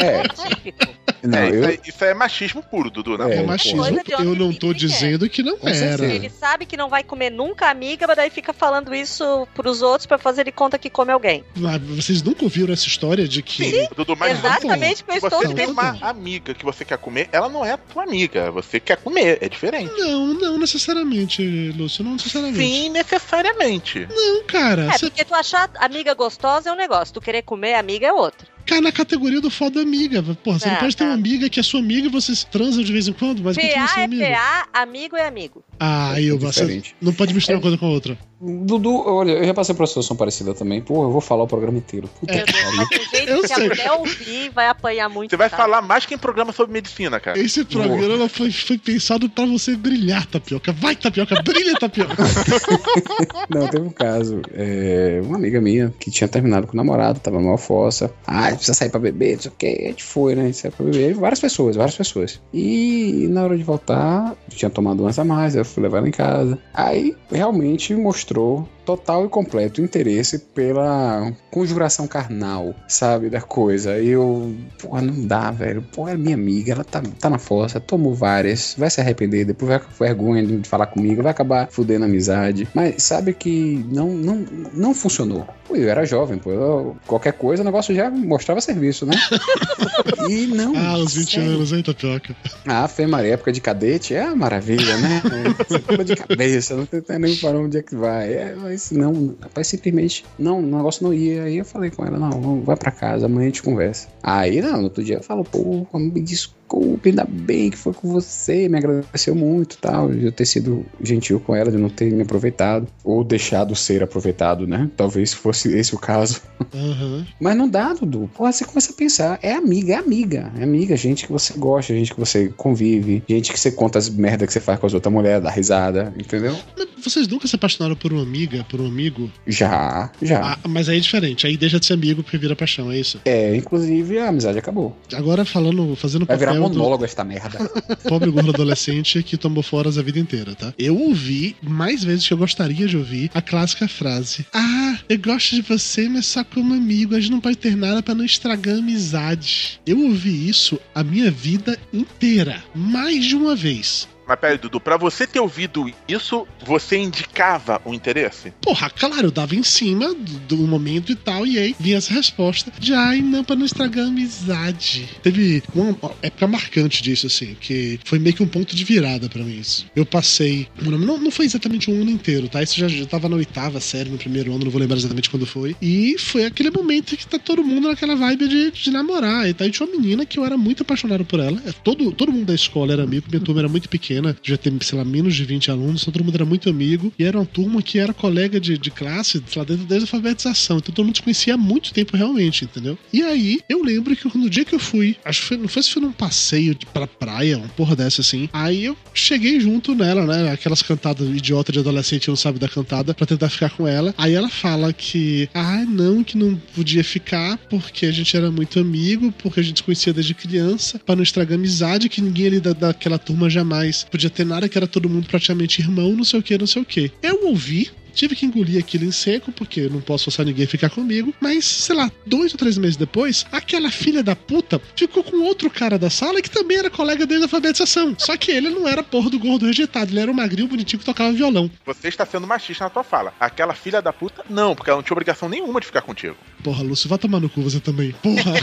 É. 0.00 0.22
Típico. 0.28 1.05
Não, 1.26 1.38
É, 1.38 1.48
isso, 1.48 1.56
eu. 1.58 1.64
é, 1.68 1.78
isso 1.86 2.04
é 2.04 2.14
machismo 2.14 2.62
puro, 2.62 2.90
Dudu. 2.90 3.18
Não? 3.18 3.28
É, 3.28 3.36
É, 3.36 3.42
machismo. 3.42 3.78
coisa 3.82 4.02
de 4.02 4.14
homem 4.14 4.26
Eu 4.28 4.34
não 4.36 4.48
tô 4.52 4.68
pequeno. 4.68 4.74
dizendo 4.74 5.28
que 5.28 5.42
não 5.42 5.58
era. 5.62 6.04
Ele 6.06 6.30
sabe 6.30 6.66
que 6.66 6.76
não 6.76 6.88
vai 6.88 7.02
comer 7.02 7.30
nunca 7.30 7.68
amiga, 7.68 8.06
mas 8.06 8.16
daí 8.16 8.30
fica 8.30 8.52
falando 8.52 8.94
isso 8.94 9.46
pros 9.54 9.82
outros 9.82 10.06
pra 10.06 10.18
fazer 10.18 10.42
ele 10.42 10.52
conta 10.52 10.78
que 10.78 10.88
come 10.90 11.12
alguém. 11.12 11.44
Mas 11.56 11.80
vocês 11.82 12.22
nunca 12.22 12.44
ouviram 12.44 12.72
essa 12.72 12.86
história 12.86 13.26
de 13.28 13.42
que. 13.42 13.64
Sim, 13.70 13.88
Dudu, 13.96 14.16
mas 14.16 14.38
Exatamente 14.38 15.02
o 15.02 15.04
que 15.06 15.10
eu 15.12 15.14
estou 15.16 15.30
você 15.30 15.46
tem 15.48 15.54
dizendo. 15.54 15.72
uma 15.72 15.98
amiga 16.08 16.54
que 16.54 16.64
você 16.64 16.84
quer 16.84 16.98
comer, 16.98 17.28
ela 17.32 17.48
não 17.48 17.64
é 17.64 17.76
tua 17.76 18.02
amiga. 18.04 18.50
Você 18.52 18.78
quer 18.80 18.96
comer, 18.98 19.38
é 19.40 19.48
diferente. 19.48 19.92
Não, 19.98 20.34
não 20.34 20.58
necessariamente, 20.58 21.42
Lúcio, 21.76 22.04
não 22.04 22.12
necessariamente. 22.12 22.58
Sim, 22.58 22.88
necessariamente. 22.90 24.06
Não, 24.10 24.44
cara. 24.44 24.86
É, 24.86 24.92
Você 24.98 25.06
porque 25.10 25.24
tu 25.24 25.34
achar 25.34 25.70
amiga 25.76 26.14
gostosa 26.14 26.68
é 26.68 26.72
um 26.72 26.76
negócio, 26.76 27.12
tu 27.14 27.20
querer 27.20 27.42
comer 27.42 27.74
amiga 27.74 28.06
é 28.06 28.12
outro. 28.12 28.46
Cai 28.66 28.80
na 28.80 28.90
categoria 28.92 29.40
do 29.40 29.48
foda 29.48 29.80
amiga. 29.80 30.22
Porra, 30.42 30.58
você 30.58 30.68
não 30.68 30.74
É, 30.76 30.80
pode 30.80 30.96
ter 30.96 31.04
tá. 31.04 31.10
uma 31.10 31.14
amiga 31.14 31.48
que 31.48 31.60
é 31.60 31.62
sua 31.62 31.80
amiga 31.80 32.08
e 32.08 32.10
vocês 32.10 32.44
transam 32.44 32.82
de 32.82 32.92
vez 32.92 33.06
em 33.08 33.12
quando, 33.12 33.42
mas 33.42 33.56
continua 33.56 33.86
PA 33.86 33.94
sendo 33.94 34.20
é 34.20 34.34
amigo. 34.34 34.40
PA, 34.40 34.68
amigo 34.82 35.16
é 35.16 35.26
amigo. 35.26 35.64
Ah, 35.78 36.20
eu, 36.20 36.38
você 36.38 36.60
diferente. 36.60 36.96
não 37.00 37.12
pode 37.12 37.34
misturar 37.34 37.56
uma 37.58 37.62
coisa 37.62 37.76
com 37.78 37.86
a 37.86 37.90
outra. 37.90 38.18
Dudu, 38.38 39.02
olha, 39.06 39.32
eu 39.32 39.44
já 39.46 39.54
passei 39.54 39.74
por 39.74 39.80
uma 39.82 39.86
situação 39.86 40.14
parecida 40.14 40.52
também. 40.52 40.82
Pô, 40.82 41.04
eu 41.04 41.10
vou 41.10 41.22
falar 41.22 41.44
o 41.44 41.46
programa 41.46 41.78
inteiro. 41.78 42.06
Puta 42.20 42.34
Meu 42.34 42.44
que 42.44 42.52
pariu. 42.52 42.86
jeito 43.10 43.30
Eu 43.32 43.40
que 43.42 43.52
a 43.52 43.56
sei. 43.56 43.68
mulher 43.68 43.92
ouvir 43.92 44.50
vai 44.50 44.68
apanhar 44.68 45.08
muito. 45.08 45.30
Você 45.30 45.36
vai 45.38 45.48
tá? 45.48 45.56
falar 45.56 45.80
mais 45.80 46.04
que 46.04 46.14
em 46.14 46.18
programa 46.18 46.52
sobre 46.52 46.72
medicina, 46.74 47.18
cara. 47.18 47.38
Esse 47.38 47.64
programa 47.64 48.28
foi, 48.28 48.50
foi 48.50 48.76
pensado 48.76 49.28
pra 49.30 49.46
você 49.46 49.74
brilhar, 49.74 50.26
Tapioca. 50.26 50.70
Vai, 50.72 50.94
Tapioca, 50.94 51.42
brilha, 51.42 51.74
Tapioca. 51.78 52.14
Não, 53.48 53.68
teve 53.68 53.86
um 53.86 53.90
caso. 53.90 54.42
é, 54.52 55.20
uma 55.24 55.36
amiga 55.36 55.60
minha 55.60 55.92
que 55.98 56.10
tinha 56.10 56.28
terminado 56.28 56.66
com 56.66 56.74
o 56.74 56.76
namorado, 56.76 57.20
tava 57.20 57.40
numa 57.40 57.58
fossa. 57.58 58.12
Ah, 58.26 58.48
precisa 58.50 58.74
sair 58.74 58.90
pra 58.90 59.00
beber, 59.00 59.36
não 59.36 59.42
sei 59.42 59.50
o 59.50 59.54
que. 59.56 59.66
A 59.66 59.88
gente 59.88 60.04
foi, 60.04 60.34
né? 60.34 60.42
A 60.42 60.46
gente 60.46 60.58
saiu 60.58 60.72
pra 60.72 60.84
beber. 60.84 61.14
Várias 61.14 61.40
pessoas, 61.40 61.76
várias 61.76 61.96
pessoas. 61.96 62.40
E 62.52 63.26
na 63.30 63.44
hora 63.44 63.56
de 63.56 63.62
voltar, 63.64 64.34
tinha 64.50 64.70
tomado 64.70 65.00
umas 65.02 65.18
a 65.18 65.24
mais, 65.24 65.56
eu 65.56 65.64
fui 65.66 65.82
levar 65.82 66.06
em 66.06 66.10
casa. 66.10 66.58
Aí 66.72 67.16
realmente 67.30 67.94
mostrou 67.94 68.68
total 68.86 69.26
e 69.26 69.28
completo 69.28 69.82
interesse 69.82 70.38
pela 70.38 71.32
conjuração 71.50 72.06
carnal, 72.06 72.74
sabe? 72.88 73.28
Da 73.28 73.40
coisa. 73.40 73.98
E 73.98 74.08
eu, 74.08 74.54
porra, 74.80 75.02
não 75.02 75.26
dá, 75.26 75.50
velho. 75.50 75.82
Porra, 75.82 76.12
é 76.12 76.16
minha 76.16 76.36
amiga, 76.36 76.72
ela 76.72 76.84
tá, 76.84 77.02
tá 77.20 77.28
na 77.28 77.38
fossa, 77.38 77.80
tomou 77.80 78.14
várias, 78.14 78.74
vai 78.78 78.88
se 78.88 79.00
arrepender, 79.00 79.44
depois 79.44 79.68
vai 79.68 79.80
com 79.80 79.90
vergonha 80.04 80.46
de 80.46 80.68
falar 80.68 80.86
comigo, 80.86 81.22
vai 81.22 81.32
acabar 81.32 81.68
fudendo 81.70 82.04
a 82.04 82.08
amizade. 82.08 82.68
Mas 82.72 83.02
sabe 83.02 83.34
que 83.34 83.84
não, 83.90 84.08
não, 84.12 84.46
não 84.72 84.94
funcionou. 84.94 85.46
Pô, 85.66 85.74
eu 85.74 85.90
era 85.90 86.04
jovem, 86.06 86.38
pô. 86.38 86.52
eu- 86.52 86.96
qualquer 87.06 87.32
coisa, 87.32 87.62
o 87.62 87.66
negócio 87.66 87.92
já 87.94 88.08
mostrava 88.08 88.60
serviço, 88.60 89.04
né? 89.04 89.14
e 90.30 90.46
não. 90.46 90.74
Ah, 90.76 90.96
os 90.98 91.14
20 91.14 91.30
sério. 91.34 91.50
anos, 91.50 91.72
hein, 91.72 91.82
Tapioca? 91.82 92.36
Ah, 92.64 92.86
Fê 92.86 93.06
Maria, 93.06 93.34
época 93.34 93.50
de 93.52 93.60
cadete 93.60 94.14
é 94.14 94.24
uma 94.26 94.36
maravilha, 94.36 94.96
né? 94.98 95.22
Você 95.68 96.04
de 96.04 96.14
cabeça, 96.16 96.76
não 96.76 96.86
tem 96.86 97.02
nem 97.18 97.34
para 97.36 97.58
onde 97.58 97.78
é 97.78 97.82
que 97.82 97.96
vai. 97.96 98.32
É, 98.32 98.54
mas 98.76 98.90
não, 98.90 99.34
rapaz, 99.40 99.66
simplesmente, 99.68 100.24
não, 100.38 100.58
o 100.58 100.62
negócio 100.62 101.02
não 101.02 101.14
ia. 101.14 101.44
Aí 101.44 101.56
eu 101.56 101.64
falei 101.64 101.90
com 101.90 102.04
ela, 102.04 102.18
não, 102.18 102.60
vai 102.60 102.76
pra 102.76 102.90
casa, 102.90 103.24
amanhã 103.24 103.44
a 103.44 103.46
gente 103.46 103.62
conversa. 103.62 104.08
Aí, 104.22 104.60
não, 104.60 104.78
no 104.78 104.84
outro 104.84 105.02
dia 105.02 105.16
eu 105.16 105.22
falo, 105.22 105.44
pô, 105.44 105.86
me 105.98 106.20
desculpa. 106.20 106.65
Desculpe, 106.66 107.10
ainda 107.10 107.24
bem 107.24 107.70
que 107.70 107.76
foi 107.76 107.92
com 107.92 108.08
você, 108.08 108.68
me 108.68 108.76
agradeceu 108.76 109.34
muito 109.34 109.78
tal, 109.78 110.10
de 110.10 110.26
eu 110.26 110.32
ter 110.32 110.44
sido 110.44 110.84
gentil 111.00 111.40
com 111.40 111.54
ela, 111.54 111.70
de 111.70 111.78
não 111.78 111.88
ter 111.88 112.12
me 112.12 112.22
aproveitado, 112.22 112.86
ou 113.04 113.22
deixado 113.22 113.74
ser 113.74 114.02
aproveitado, 114.02 114.66
né? 114.66 114.90
Talvez 114.96 115.32
fosse 115.32 115.72
esse 115.72 115.94
o 115.94 115.98
caso. 115.98 116.42
Aham. 116.74 117.26
Mas 117.40 117.56
não 117.56 117.68
dá, 117.68 117.92
Dudu. 117.92 118.30
Porra, 118.34 118.52
você 118.52 118.64
começa 118.64 118.92
a 118.92 118.94
pensar, 118.94 119.38
é 119.42 119.52
amiga, 119.52 119.94
é 119.94 119.96
amiga, 119.96 120.52
é 120.58 120.64
amiga, 120.64 120.96
gente 120.96 121.26
que 121.26 121.32
você 121.32 121.54
gosta, 121.56 121.94
gente 121.94 122.12
que 122.12 122.20
você 122.20 122.48
convive, 122.56 123.22
gente 123.28 123.52
que 123.52 123.60
você 123.60 123.70
conta 123.70 123.98
as 123.98 124.08
merda 124.08 124.46
que 124.46 124.52
você 124.52 124.60
faz 124.60 124.78
com 124.78 124.86
as 124.86 124.94
outras 124.94 125.12
mulheres, 125.12 125.42
dá 125.42 125.50
risada, 125.50 126.12
entendeu? 126.18 126.56
Vocês 127.02 127.28
nunca 127.28 127.46
se 127.46 127.54
apaixonaram 127.54 127.94
por 127.94 128.12
uma 128.12 128.22
amiga, 128.22 128.64
por 128.68 128.80
um 128.80 128.86
amigo? 128.86 129.30
Já, 129.46 130.10
já. 130.20 130.58
Ah, 130.64 130.68
mas 130.68 130.88
aí 130.88 130.96
é 130.96 131.00
diferente, 131.00 131.46
aí 131.46 131.56
deixa 131.56 131.78
de 131.78 131.86
ser 131.86 131.94
amigo 131.94 132.22
porque 132.22 132.36
vira 132.36 132.56
paixão, 132.56 132.90
é 132.90 132.98
isso? 132.98 133.20
É, 133.24 133.54
inclusive 133.54 134.18
a 134.18 134.28
amizade 134.28 134.58
acabou. 134.58 134.96
Agora 135.12 135.44
falando, 135.44 135.94
fazendo 135.94 136.26
Vai 136.26 136.36
virar 136.36 136.55
do 136.58 136.68
monólogo 136.68 137.04
esta 137.04 137.24
merda. 137.24 137.58
pobre 138.08 138.30
gordo 138.30 138.50
adolescente 138.50 139.22
que 139.22 139.36
tomou 139.36 139.62
foras 139.62 139.98
a 139.98 140.02
vida 140.02 140.18
inteira, 140.18 140.54
tá? 140.54 140.72
Eu 140.78 140.98
ouvi 140.98 141.56
mais 141.62 142.02
vezes 142.02 142.26
que 142.26 142.32
eu 142.32 142.38
gostaria 142.38 142.86
de 142.86 142.96
ouvir 142.96 143.30
a 143.34 143.42
clássica 143.42 143.88
frase: 143.88 144.46
Ah, 144.52 144.98
eu 145.08 145.18
gosto 145.18 145.54
de 145.56 145.62
você, 145.62 146.08
mas 146.08 146.26
só 146.26 146.44
como 146.44 146.74
amigo, 146.74 147.14
a 147.14 147.20
gente 147.20 147.32
não 147.32 147.40
pode 147.40 147.58
ter 147.58 147.76
nada 147.76 148.02
pra 148.02 148.14
não 148.14 148.24
estragar 148.24 148.76
a 148.76 148.78
amizade. 148.78 149.80
Eu 149.86 150.00
ouvi 150.04 150.48
isso 150.48 150.78
a 150.94 151.02
minha 151.02 151.30
vida 151.30 151.78
inteira, 151.92 152.62
mais 152.74 153.24
de 153.24 153.34
uma 153.36 153.54
vez. 153.54 154.08
Mas 154.26 154.38
peraí, 154.38 154.58
Dudu, 154.58 154.80
pra 154.80 154.96
você 154.96 155.26
ter 155.26 155.40
ouvido 155.40 155.90
isso, 156.08 156.46
você 156.64 156.96
indicava 156.96 157.80
o 157.84 157.94
interesse? 157.94 158.52
Porra, 158.60 158.90
claro, 158.90 159.28
eu 159.28 159.30
dava 159.30 159.54
em 159.54 159.62
cima 159.62 160.14
do, 160.14 160.56
do 160.56 160.56
momento 160.58 161.12
e 161.12 161.16
tal, 161.16 161.46
e 161.46 161.58
aí 161.58 161.76
vinha 161.78 161.96
essa 161.96 162.12
resposta 162.12 162.72
de 162.78 162.92
ai, 162.92 163.20
não, 163.20 163.44
pra 163.44 163.56
não 163.56 163.66
estragar 163.66 164.04
a 164.04 164.08
amizade. 164.08 165.08
Teve 165.22 165.62
uma 165.74 165.96
época 166.22 166.46
marcante 166.46 167.02
disso, 167.02 167.26
assim, 167.26 167.56
que 167.60 167.98
foi 168.04 168.18
meio 168.18 168.34
que 168.34 168.42
um 168.42 168.48
ponto 168.48 168.74
de 168.74 168.84
virada 168.84 169.28
pra 169.28 169.42
mim 169.42 169.56
isso. 169.58 169.86
Eu 169.94 170.04
passei. 170.04 170.68
Não, 170.80 171.18
não 171.18 171.30
foi 171.30 171.46
exatamente 171.46 171.90
um 171.90 172.00
ano 172.00 172.10
inteiro, 172.10 172.48
tá? 172.48 172.62
Isso 172.62 172.78
já, 172.78 172.88
já 172.88 173.06
tava 173.06 173.28
na 173.28 173.36
oitava 173.36 173.80
série, 173.80 174.10
no 174.10 174.18
primeiro 174.18 174.52
ano, 174.52 174.64
não 174.64 174.70
vou 174.70 174.80
lembrar 174.80 174.96
exatamente 174.96 175.30
quando 175.30 175.46
foi. 175.46 175.76
E 175.80 176.16
foi 176.18 176.44
aquele 176.44 176.70
momento 176.70 177.16
que 177.16 177.26
tá 177.26 177.38
todo 177.38 177.62
mundo 177.64 177.88
naquela 177.88 178.14
vibe 178.16 178.48
de, 178.48 178.70
de 178.70 178.90
namorar. 178.90 179.48
E 179.48 179.54
tá? 179.54 179.66
E 179.66 179.70
tinha 179.70 179.86
uma 179.86 179.96
menina 179.96 180.26
que 180.26 180.38
eu 180.38 180.44
era 180.44 180.56
muito 180.56 180.82
apaixonado 180.82 181.24
por 181.24 181.40
ela. 181.40 181.60
Todo, 181.82 182.12
todo 182.12 182.32
mundo 182.32 182.46
da 182.46 182.54
escola 182.54 182.92
era 182.92 183.04
amigo, 183.04 183.26
minha 183.30 183.40
turma 183.40 183.60
era 183.60 183.68
muito 183.68 183.88
pequena, 183.88 184.15
devia 184.20 184.58
ter, 184.58 184.72
sei 184.82 184.98
lá, 184.98 185.04
menos 185.04 185.34
de 185.34 185.44
20 185.44 185.70
alunos, 185.70 186.02
então 186.02 186.12
todo 186.12 186.24
mundo 186.24 186.34
era 186.34 186.44
muito 186.44 186.68
amigo. 186.68 187.12
E 187.18 187.24
era 187.24 187.38
uma 187.38 187.46
turma 187.46 187.82
que 187.82 187.98
era 187.98 188.12
colega 188.12 188.60
de, 188.60 188.78
de 188.78 188.90
classe, 188.90 189.42
sei 189.46 189.60
lá, 189.60 189.64
desde, 189.64 189.84
desde 189.86 190.04
a 190.04 190.06
alfabetização. 190.06 190.78
Então 190.78 190.94
todo 190.94 191.04
mundo 191.04 191.16
se 191.16 191.22
conhecia 191.22 191.54
há 191.54 191.58
muito 191.58 191.92
tempo 191.92 192.16
realmente, 192.16 192.64
entendeu? 192.64 192.98
E 193.12 193.22
aí, 193.22 193.60
eu 193.68 193.82
lembro 193.82 194.14
que 194.16 194.36
no 194.36 194.50
dia 194.50 194.64
que 194.64 194.74
eu 194.74 194.78
fui, 194.78 195.16
acho 195.24 195.42
que 195.42 195.48
foi, 195.48 195.56
não 195.56 195.68
foi 195.68 195.82
se 195.82 195.90
foi 195.90 196.02
num 196.02 196.12
passeio 196.12 196.74
de, 196.74 196.86
pra 196.86 197.06
praia, 197.06 197.58
uma 197.58 197.68
porra 197.68 197.96
dessa 197.96 198.20
assim. 198.20 198.48
Aí 198.52 198.84
eu 198.84 198.96
cheguei 199.14 199.60
junto 199.60 199.94
nela, 199.94 200.26
né? 200.26 200.52
Aquelas 200.52 200.82
cantadas 200.82 201.28
idiota 201.28 201.72
de 201.72 201.78
adolescente 201.78 202.28
não 202.28 202.36
sabe 202.36 202.58
da 202.58 202.68
cantada, 202.68 203.14
pra 203.14 203.26
tentar 203.26 203.48
ficar 203.48 203.70
com 203.70 203.86
ela. 203.86 204.14
Aí 204.16 204.34
ela 204.34 204.48
fala 204.48 204.92
que, 204.92 205.48
ah, 205.54 205.84
não, 205.86 206.22
que 206.22 206.36
não 206.36 206.56
podia 206.74 207.04
ficar 207.04 207.56
porque 207.68 208.06
a 208.06 208.12
gente 208.12 208.36
era 208.36 208.50
muito 208.50 208.78
amigo, 208.78 209.32
porque 209.38 209.60
a 209.60 209.62
gente 209.62 209.78
se 209.78 209.82
conhecia 209.82 210.12
desde 210.12 210.34
criança, 210.34 210.98
pra 210.98 211.16
não 211.16 211.22
estragar 211.22 211.56
amizade, 211.56 212.08
que 212.08 212.20
ninguém 212.20 212.46
ali 212.46 212.60
da, 212.60 212.72
daquela 212.72 213.18
turma 213.18 213.48
jamais 213.50 214.05
podia 214.10 214.30
ter 214.30 214.44
nada, 214.44 214.68
que 214.68 214.76
era 214.78 214.86
todo 214.86 215.08
mundo 215.08 215.26
praticamente 215.26 215.80
irmão, 215.80 216.14
não 216.14 216.24
sei 216.24 216.40
o 216.40 216.42
que, 216.42 216.56
não 216.58 216.66
sei 216.66 216.82
o 216.82 216.84
que. 216.84 217.10
Eu 217.22 217.46
ouvi. 217.46 217.90
Tive 218.16 218.34
que 218.34 218.46
engolir 218.46 218.80
aquilo 218.80 219.04
em 219.04 219.12
seco, 219.12 219.52
porque 219.52 219.82
eu 219.82 219.90
não 219.90 220.00
posso 220.00 220.24
forçar 220.24 220.46
ninguém 220.46 220.64
a 220.64 220.68
ficar 220.68 220.88
comigo. 220.88 221.34
Mas, 221.38 221.66
sei 221.66 221.94
lá, 221.94 222.10
dois 222.24 222.52
ou 222.52 222.58
três 222.58 222.78
meses 222.78 222.96
depois, 222.96 223.44
aquela 223.52 223.90
filha 223.90 224.22
da 224.22 224.34
puta 224.34 224.80
ficou 224.96 225.22
com 225.22 225.36
outro 225.42 225.68
cara 225.68 225.98
da 225.98 226.08
sala 226.08 226.40
que 226.40 226.50
também 226.50 226.78
era 226.78 226.88
colega 226.88 227.26
dele 227.26 227.40
da 227.40 227.44
alfabetização. 227.44 228.16
Só 228.18 228.34
que 228.38 228.50
ele 228.50 228.70
não 228.70 228.88
era 228.88 229.02
porra 229.02 229.28
do 229.28 229.38
gordo 229.38 229.66
rejeitado, 229.66 230.10
ele 230.10 230.20
era 230.20 230.30
o 230.30 230.34
magrinho 230.34 230.66
bonitinho 230.66 230.98
que 230.98 231.04
tocava 231.04 231.30
violão. 231.30 231.70
Você 231.84 232.08
está 232.08 232.24
sendo 232.24 232.46
machista 232.46 232.84
na 232.84 232.90
tua 232.90 233.04
fala. 233.04 233.34
Aquela 233.38 233.74
filha 233.74 234.00
da 234.00 234.14
puta, 234.14 234.42
não, 234.48 234.74
porque 234.74 234.88
ela 234.88 234.96
não 234.96 235.02
tinha 235.04 235.14
obrigação 235.14 235.46
nenhuma 235.46 235.78
de 235.78 235.86
ficar 235.86 236.00
contigo. 236.00 236.36
Porra, 236.64 236.82
Lúcio, 236.82 237.08
vai 237.08 237.18
tomar 237.18 237.38
no 237.38 237.50
cu 237.50 237.60
você 237.60 237.78
também. 237.78 238.12
Porra. 238.22 238.54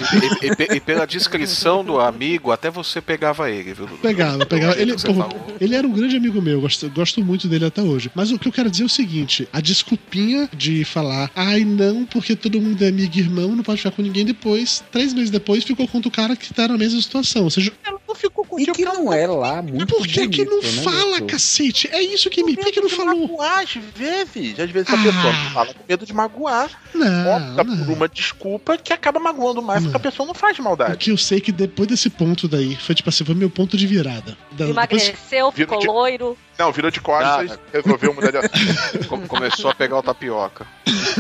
E, 0.41 0.47
e 0.47 0.75
e 0.75 0.79
pela 0.79 1.05
descrição 1.05 1.85
do 1.85 1.99
amigo, 1.99 2.51
até 2.51 2.69
você 2.69 2.99
pegava 2.99 3.49
ele, 3.49 3.73
viu? 3.73 3.87
Pegava, 4.01 4.45
pegava. 4.45 4.79
Ele, 4.79 4.95
porra, 4.95 5.29
ele 5.61 5.75
era 5.75 5.87
um 5.87 5.91
grande 5.91 6.17
amigo 6.17 6.41
meu, 6.41 6.61
gosto, 6.61 6.89
gosto 6.89 7.23
muito 7.23 7.47
dele 7.47 7.65
até 7.65 7.81
hoje. 7.81 8.09
Mas 8.15 8.31
o 8.31 8.39
que 8.39 8.47
eu 8.47 8.51
quero 8.51 8.71
dizer 8.71 8.83
é 8.83 8.85
o 8.85 8.89
seguinte: 8.89 9.42
a 9.51 9.59
desculpinha 9.59 10.49
de 10.55 10.83
falar, 10.85 11.31
ai 11.35 11.63
não, 11.63 12.05
porque 12.05 12.35
todo 12.35 12.61
mundo 12.61 12.81
é 12.83 12.87
amigo 12.87 13.13
e 13.15 13.19
irmão, 13.19 13.55
não 13.55 13.63
pode 13.63 13.79
ficar 13.79 13.91
com 13.91 14.01
ninguém 14.01 14.25
depois, 14.25 14.83
três 14.91 15.13
meses 15.13 15.29
depois, 15.29 15.63
ficou 15.63 15.87
contra 15.87 16.07
o 16.07 16.11
cara 16.11 16.35
que 16.35 16.53
tá 16.53 16.67
na 16.67 16.77
mesma 16.77 17.01
situação. 17.01 17.43
Ou 17.43 17.49
seja, 17.49 17.71
não 18.13 18.19
ficou 18.19 18.45
E 18.59 18.65
que 18.67 18.85
não 18.85 19.11
é 19.11 19.25
lá 19.27 19.61
muito 19.61 19.87
por 19.87 20.05
que 20.07 20.27
que 20.27 20.45
não 20.45 20.61
né, 20.61 20.67
fala, 20.83 21.01
doutor? 21.19 21.27
cacete? 21.27 21.89
É 21.91 22.01
isso 22.01 22.29
que 22.29 22.43
me. 22.43 22.55
Por 22.55 22.71
que 22.71 22.79
não 22.79 22.89
falou? 22.89 23.27
Magoar, 23.27 23.59
às 23.61 23.73
vezes. 23.73 24.59
Às 24.59 24.69
vezes 24.69 24.89
a 24.89 24.93
Ah. 24.93 25.03
pessoa 25.03 25.33
não 25.33 25.49
fala 25.51 25.73
com 25.73 25.83
medo 25.87 26.05
de 26.05 26.13
magoar. 26.13 26.69
Não, 26.93 27.35
Opta 27.35 27.65
por 27.65 27.89
uma 27.89 28.07
desculpa 28.07 28.77
que 28.77 28.93
acaba 28.93 29.19
magoando 29.19 29.61
mais, 29.61 29.81
porque 29.83 29.97
a 29.97 29.99
pessoa 29.99 30.27
não 30.27 30.33
faz 30.33 30.59
O 30.59 30.63
maldade. 30.63 30.97
que 30.97 31.09
eu 31.11 31.17
sei 31.17 31.41
que 31.41 31.51
depois 31.51 31.87
desse 31.87 32.09
ponto 32.09 32.47
daí, 32.47 32.75
foi 32.75 32.93
tipo 32.93 33.09
assim, 33.09 33.25
foi 33.25 33.33
meu 33.35 33.49
ponto 33.49 33.75
de 33.75 33.87
virada. 33.87 34.37
Da- 34.51 34.65
depois- 34.67 34.69
Emagreceu, 34.69 35.51
ficou 35.51 35.79
Vira 35.79 35.91
de- 35.91 35.97
loiro. 35.97 36.37
Não, 36.57 36.71
virou 36.71 36.91
de 36.91 37.01
costas, 37.01 37.49
Nada. 37.49 37.59
resolveu 37.73 38.13
mudar 38.13 38.29
de 38.29 38.37
assunto. 38.37 38.53
Com- 39.09 39.27
Começou 39.27 39.71
a 39.71 39.75
pegar 39.75 39.97
o 39.97 40.03
tapioca. 40.03 40.67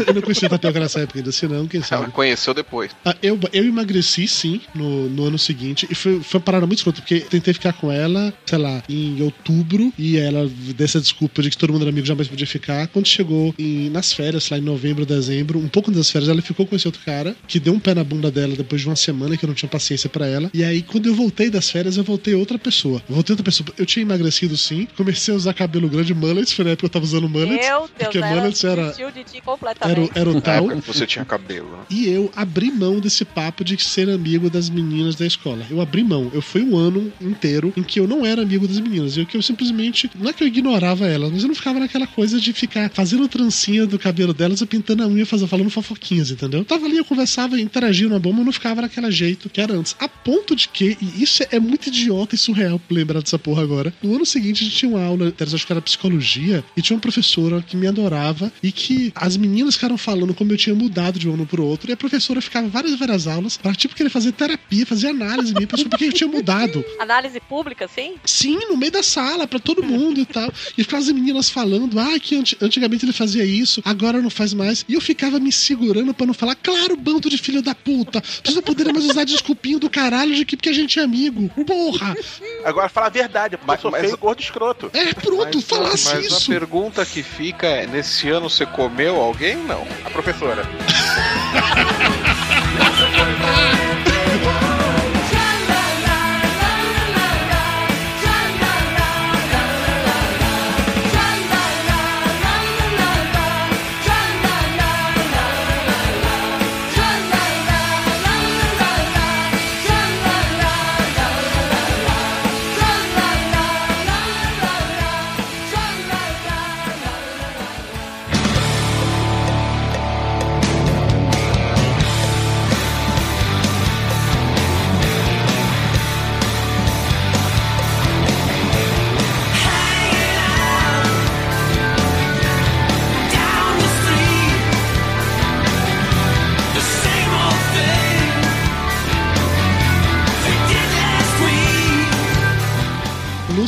eu 0.05 0.13
não 0.13 0.21
conhecia 0.21 0.47
tapioca 0.47 0.79
nessa 0.79 0.99
época 0.99 1.17
ainda, 1.17 1.31
se 1.31 1.47
não, 1.47 1.67
quem 1.67 1.79
Ela 1.79 1.87
sabe. 1.87 2.11
conheceu 2.11 2.53
depois. 2.53 2.91
Ah, 3.03 3.15
eu, 3.21 3.39
eu 3.51 3.65
emagreci, 3.65 4.27
sim, 4.27 4.61
no, 4.75 5.09
no 5.09 5.25
ano 5.25 5.39
seguinte. 5.39 5.87
E 5.89 5.95
foi, 5.95 6.21
foi 6.21 6.39
uma 6.39 6.43
parada 6.45 6.67
muito 6.67 6.82
porque 6.91 7.19
tentei 7.21 7.53
ficar 7.53 7.73
com 7.73 7.91
ela, 7.91 8.33
sei 8.45 8.57
lá, 8.57 8.83
em 8.89 9.21
outubro. 9.21 9.93
E 9.97 10.17
ela 10.17 10.49
dessa 10.75 10.99
desculpa 10.99 11.41
de 11.41 11.49
que 11.49 11.57
todo 11.57 11.71
mundo 11.73 11.81
era 11.83 11.89
amigo, 11.91 12.05
jamais 12.05 12.27
podia 12.27 12.47
ficar. 12.47 12.87
Quando 12.87 13.07
chegou 13.07 13.53
em- 13.57 13.89
nas 13.89 14.13
férias, 14.13 14.49
lá 14.49 14.57
em 14.57 14.61
novembro, 14.61 15.05
dezembro, 15.05 15.59
um 15.59 15.67
pouco 15.67 15.91
das 15.91 16.09
férias, 16.09 16.29
ela 16.29 16.41
ficou 16.41 16.65
com 16.65 16.75
esse 16.75 16.87
outro 16.87 17.01
cara, 17.05 17.35
que 17.47 17.59
deu 17.59 17.73
um 17.73 17.79
pé 17.79 17.93
na 17.93 18.03
bunda 18.03 18.29
dela 18.31 18.55
depois 18.55 18.81
de 18.81 18.87
uma 18.87 18.95
semana, 18.95 19.37
que 19.37 19.45
eu 19.45 19.47
não 19.47 19.53
tinha 19.55 19.69
paciência 19.69 20.09
pra 20.09 20.25
ela. 20.27 20.49
E 20.53 20.63
aí, 20.63 20.81
quando 20.81 21.07
eu 21.07 21.15
voltei 21.15 21.49
das 21.49 21.69
férias, 21.69 21.97
eu 21.97 22.03
voltei 22.03 22.33
outra 22.33 22.57
pessoa. 22.59 23.01
Eu 23.07 23.15
voltei 23.15 23.33
outra 23.33 23.43
pessoa. 23.43 23.67
Eu 23.77 23.85
tinha 23.85 24.01
emagrecido, 24.03 24.57
sim. 24.57 24.87
Comecei 24.97 25.33
a 25.33 25.37
usar 25.37 25.53
cabelo 25.53 25.87
grande, 25.89 26.13
mullet. 26.13 26.53
Foi 26.53 26.65
na 26.65 26.71
época 26.71 26.81
que 26.81 26.85
eu 26.85 26.89
tava 27.01 27.05
usando 27.05 27.29
mullet. 27.29 27.59
Meu 27.61 27.79
Deus, 27.79 27.89
porque 27.97 28.17
ela 28.17 28.27
mullet 28.27 28.65
era, 28.65 28.87
de 28.91 29.23
ti 29.23 29.33
era, 29.37 29.41
completamente. 29.43 29.99
o- 29.99 30.11
era 30.19 30.29
o 30.29 30.41
tal. 30.41 30.67
você 30.81 31.05
tinha 31.05 31.25
cabelo, 31.25 31.69
né? 31.71 31.77
E 31.89 32.07
eu 32.07 32.31
abri 32.35 32.71
mão 32.71 32.99
desse 32.99 33.23
papo 33.25 33.63
de 33.63 33.81
ser 33.81 34.09
amigo 34.09 34.49
das 34.49 34.69
meninas 34.69 35.15
da 35.15 35.25
escola. 35.25 35.65
Eu 35.69 35.81
abri 35.81 36.03
mão. 36.03 36.29
Eu 36.33 36.41
fui 36.41 36.61
um 36.63 36.72
ano 36.77 37.11
inteiro 37.21 37.73
em 37.75 37.83
que 37.83 37.99
eu 37.99 38.07
não 38.07 38.25
era 38.25 38.41
amigo 38.41 38.67
das 38.67 38.79
meninas. 38.79 39.17
Eu 39.17 39.25
que 39.25 39.37
eu 39.37 39.41
simplesmente. 39.41 40.09
Não 40.19 40.29
é 40.29 40.33
que 40.33 40.43
eu 40.43 40.47
ignorava 40.47 41.07
elas, 41.07 41.31
mas 41.31 41.41
eu 41.41 41.47
não 41.47 41.55
ficava 41.55 41.79
naquela 41.79 42.07
coisa 42.07 42.39
de 42.39 42.53
ficar 42.53 42.89
fazendo 42.93 43.27
trancinha 43.27 43.85
do 43.85 43.97
cabelo 43.97 44.33
delas 44.33 44.61
e 44.61 44.65
pintando 44.65 45.03
a 45.03 45.07
unha, 45.07 45.25
fazendo, 45.25 45.47
falando 45.47 45.69
fofoquinhas, 45.69 46.31
entendeu? 46.31 46.59
Eu 46.59 46.65
tava 46.65 46.85
ali, 46.85 46.97
eu 46.97 47.05
conversava, 47.05 47.59
interagia 47.59 48.07
numa 48.07 48.19
bomba, 48.19 48.41
eu 48.41 48.45
não 48.45 48.51
ficava 48.51 48.81
naquele 48.81 49.11
jeito 49.11 49.49
que 49.49 49.61
era 49.61 49.73
antes. 49.73 49.95
A 49.99 50.07
ponto 50.07 50.55
de 50.55 50.67
que, 50.67 50.97
e 51.01 51.23
isso 51.23 51.43
é 51.51 51.59
muito 51.59 51.87
idiota 51.87 52.35
e 52.35 52.37
surreal 52.37 52.81
lembrar 52.89 53.21
dessa 53.21 53.39
porra 53.39 53.63
agora. 53.63 53.93
No 54.01 54.15
ano 54.15 54.25
seguinte, 54.25 54.63
a 54.63 54.65
gente 54.65 54.77
tinha 54.77 54.91
uma 54.91 55.03
aula, 55.03 55.33
acho 55.39 55.65
que 55.65 55.73
era 55.73 55.81
psicologia, 55.81 56.63
e 56.75 56.81
tinha 56.81 56.95
uma 56.95 57.01
professora 57.01 57.61
que 57.61 57.75
me 57.75 57.87
adorava 57.87 58.51
e 58.61 58.71
que 58.71 59.11
as 59.15 59.35
meninas 59.37 59.75
ficaram 59.75 59.97
falando 59.97 60.33
como 60.33 60.51
eu 60.51 60.57
tinha 60.57 60.75
mudado 60.75 61.19
de 61.19 61.27
um 61.27 61.33
ano 61.33 61.45
pro 61.45 61.65
outro, 61.65 61.89
e 61.89 61.93
a 61.93 61.97
professora 61.97 62.41
ficava 62.41 62.67
várias, 62.67 62.97
várias 62.97 63.27
aulas 63.27 63.57
pra, 63.57 63.73
tipo, 63.73 63.95
querer 63.95 64.09
fazer 64.09 64.31
terapia, 64.31 64.85
fazer 64.85 65.07
análise 65.07 65.53
mim, 65.53 65.67
pra 65.67 65.77
saber 65.77 65.97
que 65.97 66.05
eu 66.05 66.13
tinha 66.13 66.29
mudado. 66.29 66.62
Análise 66.99 67.39
pública, 67.39 67.87
sim? 67.87 68.15
Sim, 68.25 68.57
no 68.69 68.77
meio 68.77 68.91
da 68.91 69.03
sala, 69.03 69.47
pra 69.47 69.59
todo 69.59 69.83
mundo 69.83 70.19
e 70.19 70.25
tal. 70.25 70.51
E 70.77 70.83
ficava 70.83 71.01
as 71.01 71.09
meninas 71.09 71.49
falando, 71.49 71.99
ah, 71.99 72.19
que 72.19 72.35
anti- 72.35 72.57
antigamente 72.61 73.05
ele 73.05 73.13
fazia 73.13 73.43
isso, 73.45 73.81
agora 73.85 74.21
não 74.21 74.29
faz 74.29 74.53
mais. 74.53 74.85
E 74.87 74.93
eu 74.93 75.01
ficava 75.01 75.39
me 75.39 75.51
segurando 75.51 76.13
pra 76.13 76.25
não 76.25 76.33
falar, 76.33 76.55
claro, 76.55 76.95
bando 76.95 77.29
de 77.29 77.37
filho 77.37 77.61
da 77.61 77.75
puta. 77.75 78.21
Vocês 78.43 78.55
não 78.55 78.63
poderiam 78.63 78.93
mais 78.93 79.05
usar 79.05 79.23
desculpinho 79.23 79.79
do 79.79 79.89
caralho 79.89 80.35
de 80.35 80.45
que 80.45 80.55
porque 80.55 80.69
a 80.69 80.73
gente 80.73 80.99
é 80.99 81.03
amigo. 81.03 81.49
Porra! 81.65 82.15
Agora 82.63 82.89
fala 82.89 83.07
a 83.07 83.09
verdade, 83.09 83.57
porque 83.57 83.67
Mas- 83.67 83.77
eu 83.79 83.81
sou 83.81 83.91
mas- 83.91 84.01
feio, 84.01 84.17
gordo 84.17 84.39
e 84.39 84.43
escroto. 84.43 84.89
É, 84.93 85.13
pronto, 85.13 85.55
Mas, 85.57 85.63
falasse 85.65 86.15
mas 86.15 86.25
isso. 86.25 86.51
a 86.51 86.53
pergunta 86.53 87.05
que 87.05 87.23
fica 87.23 87.67
é: 87.67 87.87
nesse 87.87 88.29
ano 88.29 88.49
você 88.49 88.65
comeu 88.65 89.15
alguém? 89.17 89.55
Não. 89.57 89.85
A 90.05 90.09
professora. 90.09 90.63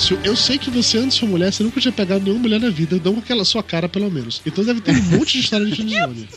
Lúcio, 0.05 0.19
eu 0.23 0.35
sei 0.35 0.59
que 0.59 0.69
você, 0.69 0.99
antes 0.99 1.13
de 1.13 1.19
sua 1.19 1.27
mulher, 1.27 1.51
você 1.51 1.63
nunca 1.63 1.81
tinha 1.81 1.91
pegado 1.91 2.23
nenhuma 2.23 2.43
mulher 2.43 2.59
na 2.59 2.69
vida, 2.69 3.01
não 3.03 3.15
com 3.15 3.21
aquela 3.21 3.43
sua 3.43 3.63
cara, 3.63 3.89
pelo 3.89 4.11
menos. 4.11 4.39
Então 4.45 4.63
deve 4.63 4.79
ter 4.79 4.91
um 4.91 5.01
monte 5.17 5.33
de 5.33 5.39
história 5.39 5.65
de 5.65 5.75
friendzone. 5.75 6.29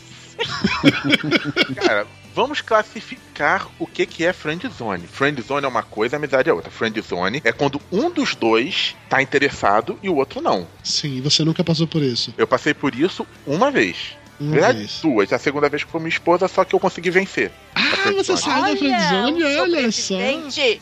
Cara, 1.75 2.07
vamos 2.33 2.61
classificar 2.61 3.69
o 3.77 3.85
que, 3.85 4.07
que 4.07 4.25
é 4.25 4.33
friendzone. 4.33 5.05
Friendzone 5.05 5.65
é 5.65 5.67
uma 5.67 5.83
coisa, 5.83 6.15
amizade 6.15 6.49
é 6.49 6.53
outra. 6.53 6.71
Friendzone 6.71 7.41
é 7.43 7.51
quando 7.51 7.79
um 7.91 8.09
dos 8.09 8.33
dois 8.33 8.95
tá 9.07 9.21
interessado 9.21 9.99
e 10.01 10.09
o 10.09 10.15
outro 10.15 10.41
não. 10.41 10.67
Sim, 10.83 11.17
e 11.17 11.21
você 11.21 11.43
nunca 11.43 11.63
passou 11.63 11.85
por 11.85 12.01
isso. 12.01 12.33
Eu 12.39 12.47
passei 12.47 12.73
por 12.73 12.95
isso 12.95 13.23
uma 13.45 13.69
vez. 13.69 14.17
Na 14.39 14.51
verdade, 14.51 14.79
vez. 14.79 14.99
duas. 15.01 15.33
A 15.33 15.37
segunda 15.37 15.67
vez 15.67 15.83
que 15.83 15.91
foi 15.91 15.99
minha 15.99 16.09
esposa, 16.09 16.47
só 16.47 16.63
que 16.63 16.73
eu 16.73 16.79
consegui 16.79 17.09
vencer. 17.09 17.51
Ah, 17.75 18.11
você 18.15 18.37
saiu 18.37 18.61
da 18.63 18.77
friendzone, 18.77 19.43
olha 19.43 19.91
só. 19.91 20.15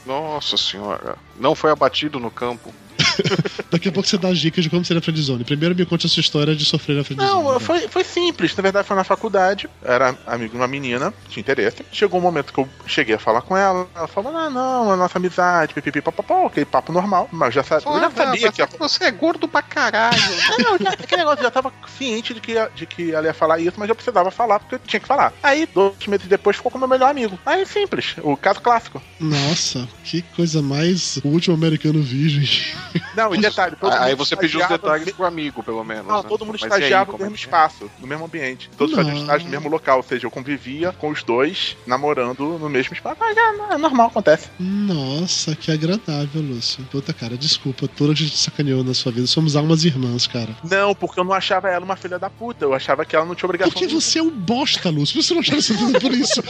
Nossa 0.06 0.58
senhora. 0.58 1.18
Não 1.40 1.56
foi 1.56 1.72
abatido 1.72 2.20
no 2.20 2.30
campo. 2.30 2.74
Daqui 3.72 3.90
a 3.90 3.92
pouco 3.92 4.08
você 4.08 4.18
dá 4.18 4.30
as 4.30 4.40
dicas 4.40 4.64
de 4.64 4.70
como 4.70 4.84
ser 4.84 4.98
a 4.98 5.02
friendzone. 5.02 5.44
Primeiro 5.44 5.76
me 5.76 5.86
conte 5.86 6.06
a 6.06 6.10
sua 6.10 6.22
história 6.22 6.56
de 6.56 6.66
sofrer 6.66 6.98
na 6.98 7.04
friendzone. 7.04 7.30
Não, 7.30 7.60
foi, 7.60 7.88
foi 7.88 8.04
simples. 8.04 8.56
Na 8.56 8.62
verdade, 8.62 8.88
foi 8.88 8.96
na 8.96 9.04
faculdade. 9.04 9.70
Era 9.84 10.18
amigo 10.26 10.52
de 10.52 10.58
uma 10.58 10.68
menina, 10.68 11.14
tinha 11.30 11.42
interesse. 11.42 11.86
Chegou 11.92 12.20
um 12.20 12.24
momento 12.24 12.54
que 12.54 12.60
eu 12.60 12.68
cheguei 12.86 13.16
a 13.16 13.20
falar 13.20 13.42
com 13.42 13.56
ela. 13.56 13.88
Ela 13.96 14.08
falou: 14.08 14.36
Ah, 14.36 14.50
não, 14.50 14.92
a 14.92 14.96
nossa 14.96 15.18
amizade, 15.18 15.74
pipipi, 15.74 16.02
papapá, 16.02 16.46
aquele 16.46 16.66
papo 16.66 16.92
normal. 16.92 17.28
Mas 17.32 17.56
eu 17.56 17.64
já, 17.64 17.76
eu 17.76 18.00
já 18.00 18.12
sabia 18.12 18.52
que. 18.52 18.78
Você 18.78 19.06
é 19.06 19.12
gordo 19.12 19.48
pra 19.48 19.62
caralho. 19.62 20.18
Não, 20.60 20.74
eu 20.74 20.80
já, 20.80 20.90
aquele 20.90 21.22
negócio 21.22 21.44
já 21.44 21.52
tava 21.52 21.72
ciente 21.98 22.34
de 22.34 22.42
que, 22.42 22.54
de 22.76 22.86
que 22.86 23.12
ela 23.12 23.28
ia 23.28 23.34
falar 23.34 23.60
isso, 23.60 23.76
mas 23.78 23.90
eu 23.90 23.96
precisava 23.96 24.32
falar 24.32 24.60
porque 24.60 24.76
eu 24.76 24.80
tinha 24.80 25.00
que 25.00 25.08
falar. 25.08 25.34
Aí, 25.42 25.68
dois 25.74 26.08
meses 26.08 26.28
depois, 26.28 26.56
ficou 26.56 26.72
com 26.72 26.78
o 26.78 26.80
meu 26.80 26.88
melhor 26.88 27.10
amigo. 27.10 27.38
Aí, 27.46 27.66
simples. 27.66 28.16
O 28.24 28.36
caso 28.36 28.62
clássico. 28.62 29.02
Nossa, 29.20 29.88
que 30.04 30.22
coisa 30.22 30.62
mais. 30.62 31.18
O 31.24 31.30
último 31.30 31.56
americano 31.56 32.02
virgem. 32.02 32.48
Não, 33.16 33.34
e 33.34 33.38
detalhe. 33.40 33.76
todo 33.76 33.94
Aí 33.94 34.16
você 34.16 34.36
pediu 34.36 34.60
os 34.60 34.64
estagiava 34.64 34.78
detalhes 34.78 35.14
pro 35.14 35.26
amigo, 35.26 35.64
pelo 35.64 35.84
menos. 35.84 36.08
Não, 36.08 36.24
né? 36.24 36.30
todo 36.30 36.46
mundo 36.46 36.58
Mas 36.60 36.62
e 36.62 36.66
aí, 36.66 36.80
estagiava 36.80 37.12
no 37.12 37.18
é 37.18 37.22
mesmo 37.22 37.36
é? 37.36 37.40
espaço, 37.40 37.92
no 38.00 38.08
mesmo 38.08 38.26
ambiente. 38.26 38.70
Todos 38.78 38.96
faziam 38.96 39.16
estágio 39.16 39.46
no 39.46 39.52
mesmo 39.52 39.70
local, 39.70 39.98
ou 39.98 40.04
seja, 40.04 40.26
eu 40.26 40.32
convivia 40.32 40.92
com 40.92 41.10
os 41.10 41.24
dois 41.24 41.78
namorando 41.86 42.58
no 42.60 42.70
mesmo 42.70 42.94
espaço. 42.94 43.18
Mas 43.20 43.38
é, 43.38 43.74
é 43.74 43.78
normal, 43.78 44.08
acontece. 44.08 44.50
Nossa, 44.60 45.56
que 45.56 45.72
agradável, 45.72 46.42
Lúcio. 46.42 46.84
Puta, 46.92 47.14
cara, 47.14 47.38
desculpa, 47.38 47.88
toda 47.88 48.14
a 48.14 48.16
gente 48.16 48.38
sacaneou 48.38 48.84
na 48.84 48.94
sua 48.94 49.12
vida. 49.12 49.28
Somos 49.28 49.56
almas 49.56 49.84
irmãs, 49.84 50.28
cara. 50.28 50.56
Não, 50.64 50.94
porque 50.94 51.20
eu 51.20 51.24
não 51.24 51.34
achava 51.34 51.70
ela 51.70 51.84
uma 51.84 51.96
filha 51.96 52.20
da 52.20 52.30
puta. 52.30 52.66
Eu 52.66 52.74
achava 52.74 53.06
que 53.06 53.16
ela 53.16 53.26
não 53.26 53.36
tinha 53.36 53.48
obrigação. 53.48 53.72
Porque 53.72 53.88
você 53.88 54.20
é 54.20 54.24
um 54.24 54.30
bosta, 54.30 54.90
Lúcio. 54.90 55.22
Você 55.22 55.34
não 55.34 55.42
achava 55.42 55.62
você 55.62 55.76
tudo 55.76 56.00
por 56.00 56.14
isso. 56.14 56.44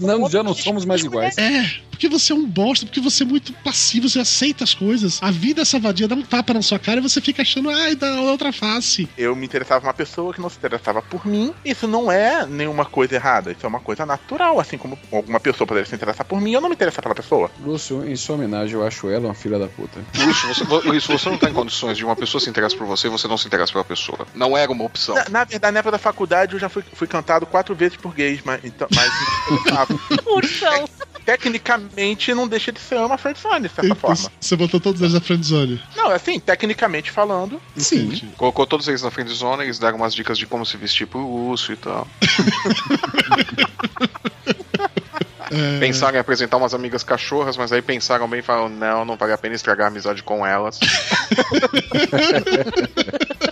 Não, 0.00 0.28
já 0.28 0.42
não 0.42 0.54
somos 0.54 0.84
mais 0.84 1.02
iguais. 1.02 1.36
É, 1.38 1.80
porque 1.90 2.08
você 2.08 2.32
é 2.32 2.34
um 2.34 2.46
bosta, 2.46 2.86
porque 2.86 3.00
você 3.00 3.22
é 3.22 3.26
muito 3.26 3.52
passivo, 3.64 4.08
você 4.08 4.18
aceita 4.18 4.64
as 4.64 4.74
coisas. 4.74 5.22
A 5.22 5.30
vida, 5.30 5.62
essa 5.62 5.78
vadia, 5.78 6.01
dá 6.08 6.14
um 6.14 6.22
tapa 6.22 6.54
na 6.54 6.62
sua 6.62 6.78
cara 6.78 7.00
e 7.00 7.02
você 7.02 7.20
fica 7.20 7.42
achando, 7.42 7.70
ai, 7.70 7.94
da 7.94 8.20
outra 8.20 8.52
face. 8.52 9.08
Eu 9.16 9.34
me 9.36 9.46
interessava 9.46 9.80
por 9.80 9.86
uma 9.88 9.94
pessoa 9.94 10.32
que 10.32 10.40
não 10.40 10.48
se 10.48 10.56
interessava 10.58 11.02
por 11.02 11.26
mim. 11.26 11.52
Isso 11.64 11.86
não 11.86 12.10
é 12.10 12.46
nenhuma 12.46 12.84
coisa 12.84 13.14
errada. 13.14 13.52
Isso 13.52 13.64
é 13.64 13.68
uma 13.68 13.80
coisa 13.80 14.04
natural. 14.06 14.60
Assim 14.60 14.78
como 14.78 14.98
alguma 15.10 15.40
pessoa 15.40 15.66
poderia 15.66 15.88
se 15.88 15.94
interessar 15.94 16.26
por 16.26 16.40
mim, 16.40 16.52
eu 16.52 16.60
não 16.60 16.68
me 16.68 16.74
interessar 16.74 17.02
pela 17.02 17.14
pessoa. 17.14 17.50
Lúcio, 17.60 18.08
em 18.08 18.16
sua 18.16 18.36
homenagem, 18.36 18.74
eu 18.74 18.86
acho 18.86 19.08
ela 19.08 19.28
uma 19.28 19.34
filha 19.34 19.58
da 19.58 19.68
puta. 19.68 20.00
Lúcio, 20.16 20.48
você, 20.48 20.88
Lúcio, 20.88 21.18
você 21.18 21.28
não 21.30 21.38
tá 21.38 21.50
em 21.50 21.54
condições 21.54 21.96
de 21.96 22.04
uma 22.04 22.16
pessoa 22.16 22.40
se 22.40 22.50
interessar 22.50 22.78
por 22.78 22.86
você, 22.86 23.08
você 23.08 23.28
não 23.28 23.36
se 23.36 23.46
interessa 23.46 23.72
pela 23.72 23.84
pessoa. 23.84 24.26
Não 24.34 24.56
era 24.56 24.70
uma 24.70 24.84
opção. 24.84 25.14
Na, 25.14 25.28
na 25.28 25.44
verdade, 25.44 25.72
na 25.72 25.78
época 25.80 25.92
da 25.92 25.98
faculdade, 25.98 26.54
eu 26.54 26.58
já 26.58 26.68
fui, 26.68 26.84
fui 26.92 27.06
cantado 27.06 27.46
quatro 27.46 27.74
vezes 27.74 27.96
por 27.96 28.14
gays, 28.14 28.40
mas, 28.44 28.60
então, 28.64 28.88
mas. 28.94 29.10
Ursão. 30.26 30.88
Tecnicamente, 31.24 32.34
não 32.34 32.48
deixa 32.48 32.72
de 32.72 32.80
ser 32.80 32.96
uma 32.98 33.16
friendzone, 33.16 33.68
de 33.68 33.74
certa 33.74 33.86
Então, 33.86 33.96
forma. 33.96 34.30
Você 34.40 34.56
botou 34.56 34.80
todos 34.80 35.00
eles 35.00 35.14
na 35.14 35.20
friendzone. 35.20 35.80
Não, 35.96 36.10
assim, 36.10 36.38
tecnicamente 36.40 37.10
falando, 37.10 37.60
Sim. 37.76 38.32
Colocou 38.36 38.66
todos 38.66 38.88
eles 38.88 39.02
na 39.02 39.10
frente 39.10 39.32
zona, 39.32 39.62
eles 39.62 39.78
deram 39.78 39.96
umas 39.98 40.14
dicas 40.14 40.36
de 40.36 40.46
como 40.46 40.66
se 40.66 40.76
vestir 40.76 41.06
pro 41.06 41.20
Lúcio 41.20 41.72
e 41.72 41.76
tal. 41.76 42.06
É, 45.54 45.78
Pensaram 45.78 46.16
em 46.16 46.20
apresentar 46.20 46.56
umas 46.56 46.72
amigas 46.72 47.04
cachorras, 47.04 47.58
mas 47.58 47.70
aí 47.72 47.82
pensaram 47.82 48.26
bem 48.26 48.40
e 48.40 48.42
falaram: 48.42 48.70
não, 48.70 49.04
não 49.04 49.16
vale 49.18 49.34
a 49.34 49.38
pena 49.38 49.54
estragar 49.54 49.84
a 49.86 49.90
amizade 49.90 50.22
com 50.22 50.46
elas. 50.46 50.80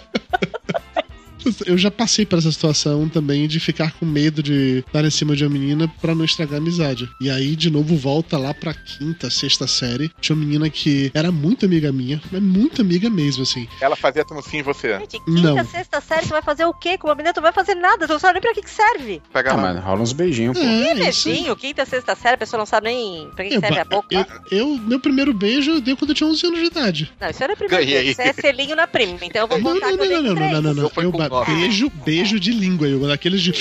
Eu 1.67 1.77
já 1.79 1.91
passei 1.91 2.25
por 2.27 2.39
essa 2.39 2.51
situação 2.53 3.09
também 3.09 3.47
de 3.49 3.59
ficar 3.61 3.93
com 3.93 4.05
medo 4.07 4.43
de 4.43 4.85
dar 4.93 5.05
em 5.05 5.11
cima 5.11 5.35
de 5.37 5.45
uma 5.45 5.51
menina 5.51 5.89
pra 6.01 6.15
não 6.15 6.25
estragar 6.25 6.55
a 6.55 6.59
amizade. 6.59 7.09
E 7.21 7.31
aí, 7.31 7.57
de 7.57 7.71
novo, 7.71 7.97
volta 7.97 8.37
lá 8.39 8.53
pra 8.55 8.75
quinta, 8.75 9.31
sexta 9.31 9.67
série. 9.67 10.11
Tinha 10.21 10.35
uma 10.37 10.45
menina 10.45 10.69
que 10.71 11.11
era 11.15 11.31
muito 11.33 11.65
amiga 11.67 11.91
minha, 11.93 12.21
mas 12.31 12.43
muito 12.43 12.83
amiga 12.83 13.09
mesmo, 13.11 13.43
assim. 13.43 13.67
ela 13.81 13.97
fazia 13.97 14.25
tanto 14.25 14.43
sim 14.49 14.59
em 14.59 14.63
você. 14.63 14.99
Gente, 14.99 15.19
quinta, 15.25 15.55
Não. 15.55 15.65
sexta 15.65 16.01
série, 16.01 16.23
você 16.27 16.31
vai 16.31 16.43
fazer 16.43 16.65
o 16.65 16.73
quê 16.75 16.97
com 16.99 17.09
uma 17.09 17.15
menina? 17.15 17.33
Tu 17.33 17.37
não 17.39 17.43
vai 17.45 17.53
fazer 17.53 17.75
nada, 17.75 18.07
tu 18.07 18.13
não 18.13 18.19
sabe 18.19 18.35
nem 18.35 18.43
pra 18.43 18.55
que, 18.55 18.63
que 18.63 18.71
serve. 18.71 19.23
Pega 19.33 19.53
Ah, 19.53 19.57
lá. 19.57 19.63
mas 19.75 19.85
rola 19.85 20.01
uns 20.03 20.13
beijinhos, 20.13 20.59
pô. 20.59 20.65
É, 20.65 20.95
Que 20.95 21.09
isso. 21.09 21.29
beijinho, 21.29 21.57
quinta, 21.57 21.85
sexta 21.87 22.15
série, 22.15 22.35
a 22.35 22.39
pessoa 22.39 22.59
não 22.59 22.67
sabe 22.67 22.89
nem 22.89 23.31
pra 23.35 23.45
que, 23.45 23.51
que 23.51 23.61
serve 23.61 23.79
a 23.79 23.85
boca. 23.85 24.27
eu, 24.51 24.59
eu- 24.59 24.79
meu 24.79 25.01
primeiro 25.01 25.33
beijo 25.33 25.71
eu 25.73 25.81
dei 25.81 25.95
quando 25.97 26.11
eu 26.11 26.15
tinha 26.15 26.29
11 26.29 26.47
anos 26.47 26.59
de 26.61 26.67
idade. 26.67 27.13
Não, 27.21 27.29
isso 27.31 27.43
era 27.43 27.53
o 27.53 27.57
primeiro 27.57 27.85
Ganhei. 27.85 27.99
beijo. 28.03 28.11
Isso 28.13 28.21
é 28.23 28.33
selinho 28.33 28.77
na 28.77 28.87
prima. 28.87 29.19
Então 29.23 29.43
eu 29.43 29.49
vou 29.49 29.59
Não, 29.59 29.73
contar 29.75 29.91
não, 29.91 29.97
que 29.99 30.05
eu 30.05 30.09
dei 30.09 30.17
não, 30.17 30.23
não, 30.23 30.35
com 30.35 30.41
não, 30.41 30.49
três. 30.49 30.53
não, 30.53 30.63
não, 30.63 30.75
não. 30.75 30.83
Eu 30.85 30.91
fui 30.91 31.05
Eu 31.05 31.13
com 31.13 31.19
ba- 31.19 31.29
beijo, 31.47 31.91
beijo 32.05 32.41
de 32.41 32.53
língua, 32.53 32.89
eu 32.89 33.07
daqueles 33.07 33.41
de 33.43 33.53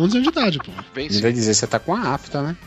11 0.00 0.16
anos 0.18 0.22
de 0.22 0.28
idade, 0.28 0.58
pô. 0.58 0.72
Vem 0.94 1.08
Me 1.08 1.14
sim. 1.14 1.20
vai 1.22 1.32
dizer, 1.32 1.54
você 1.54 1.66
tá 1.66 1.78
com 1.78 1.94
a 1.94 2.14
afta, 2.14 2.42
né? 2.42 2.56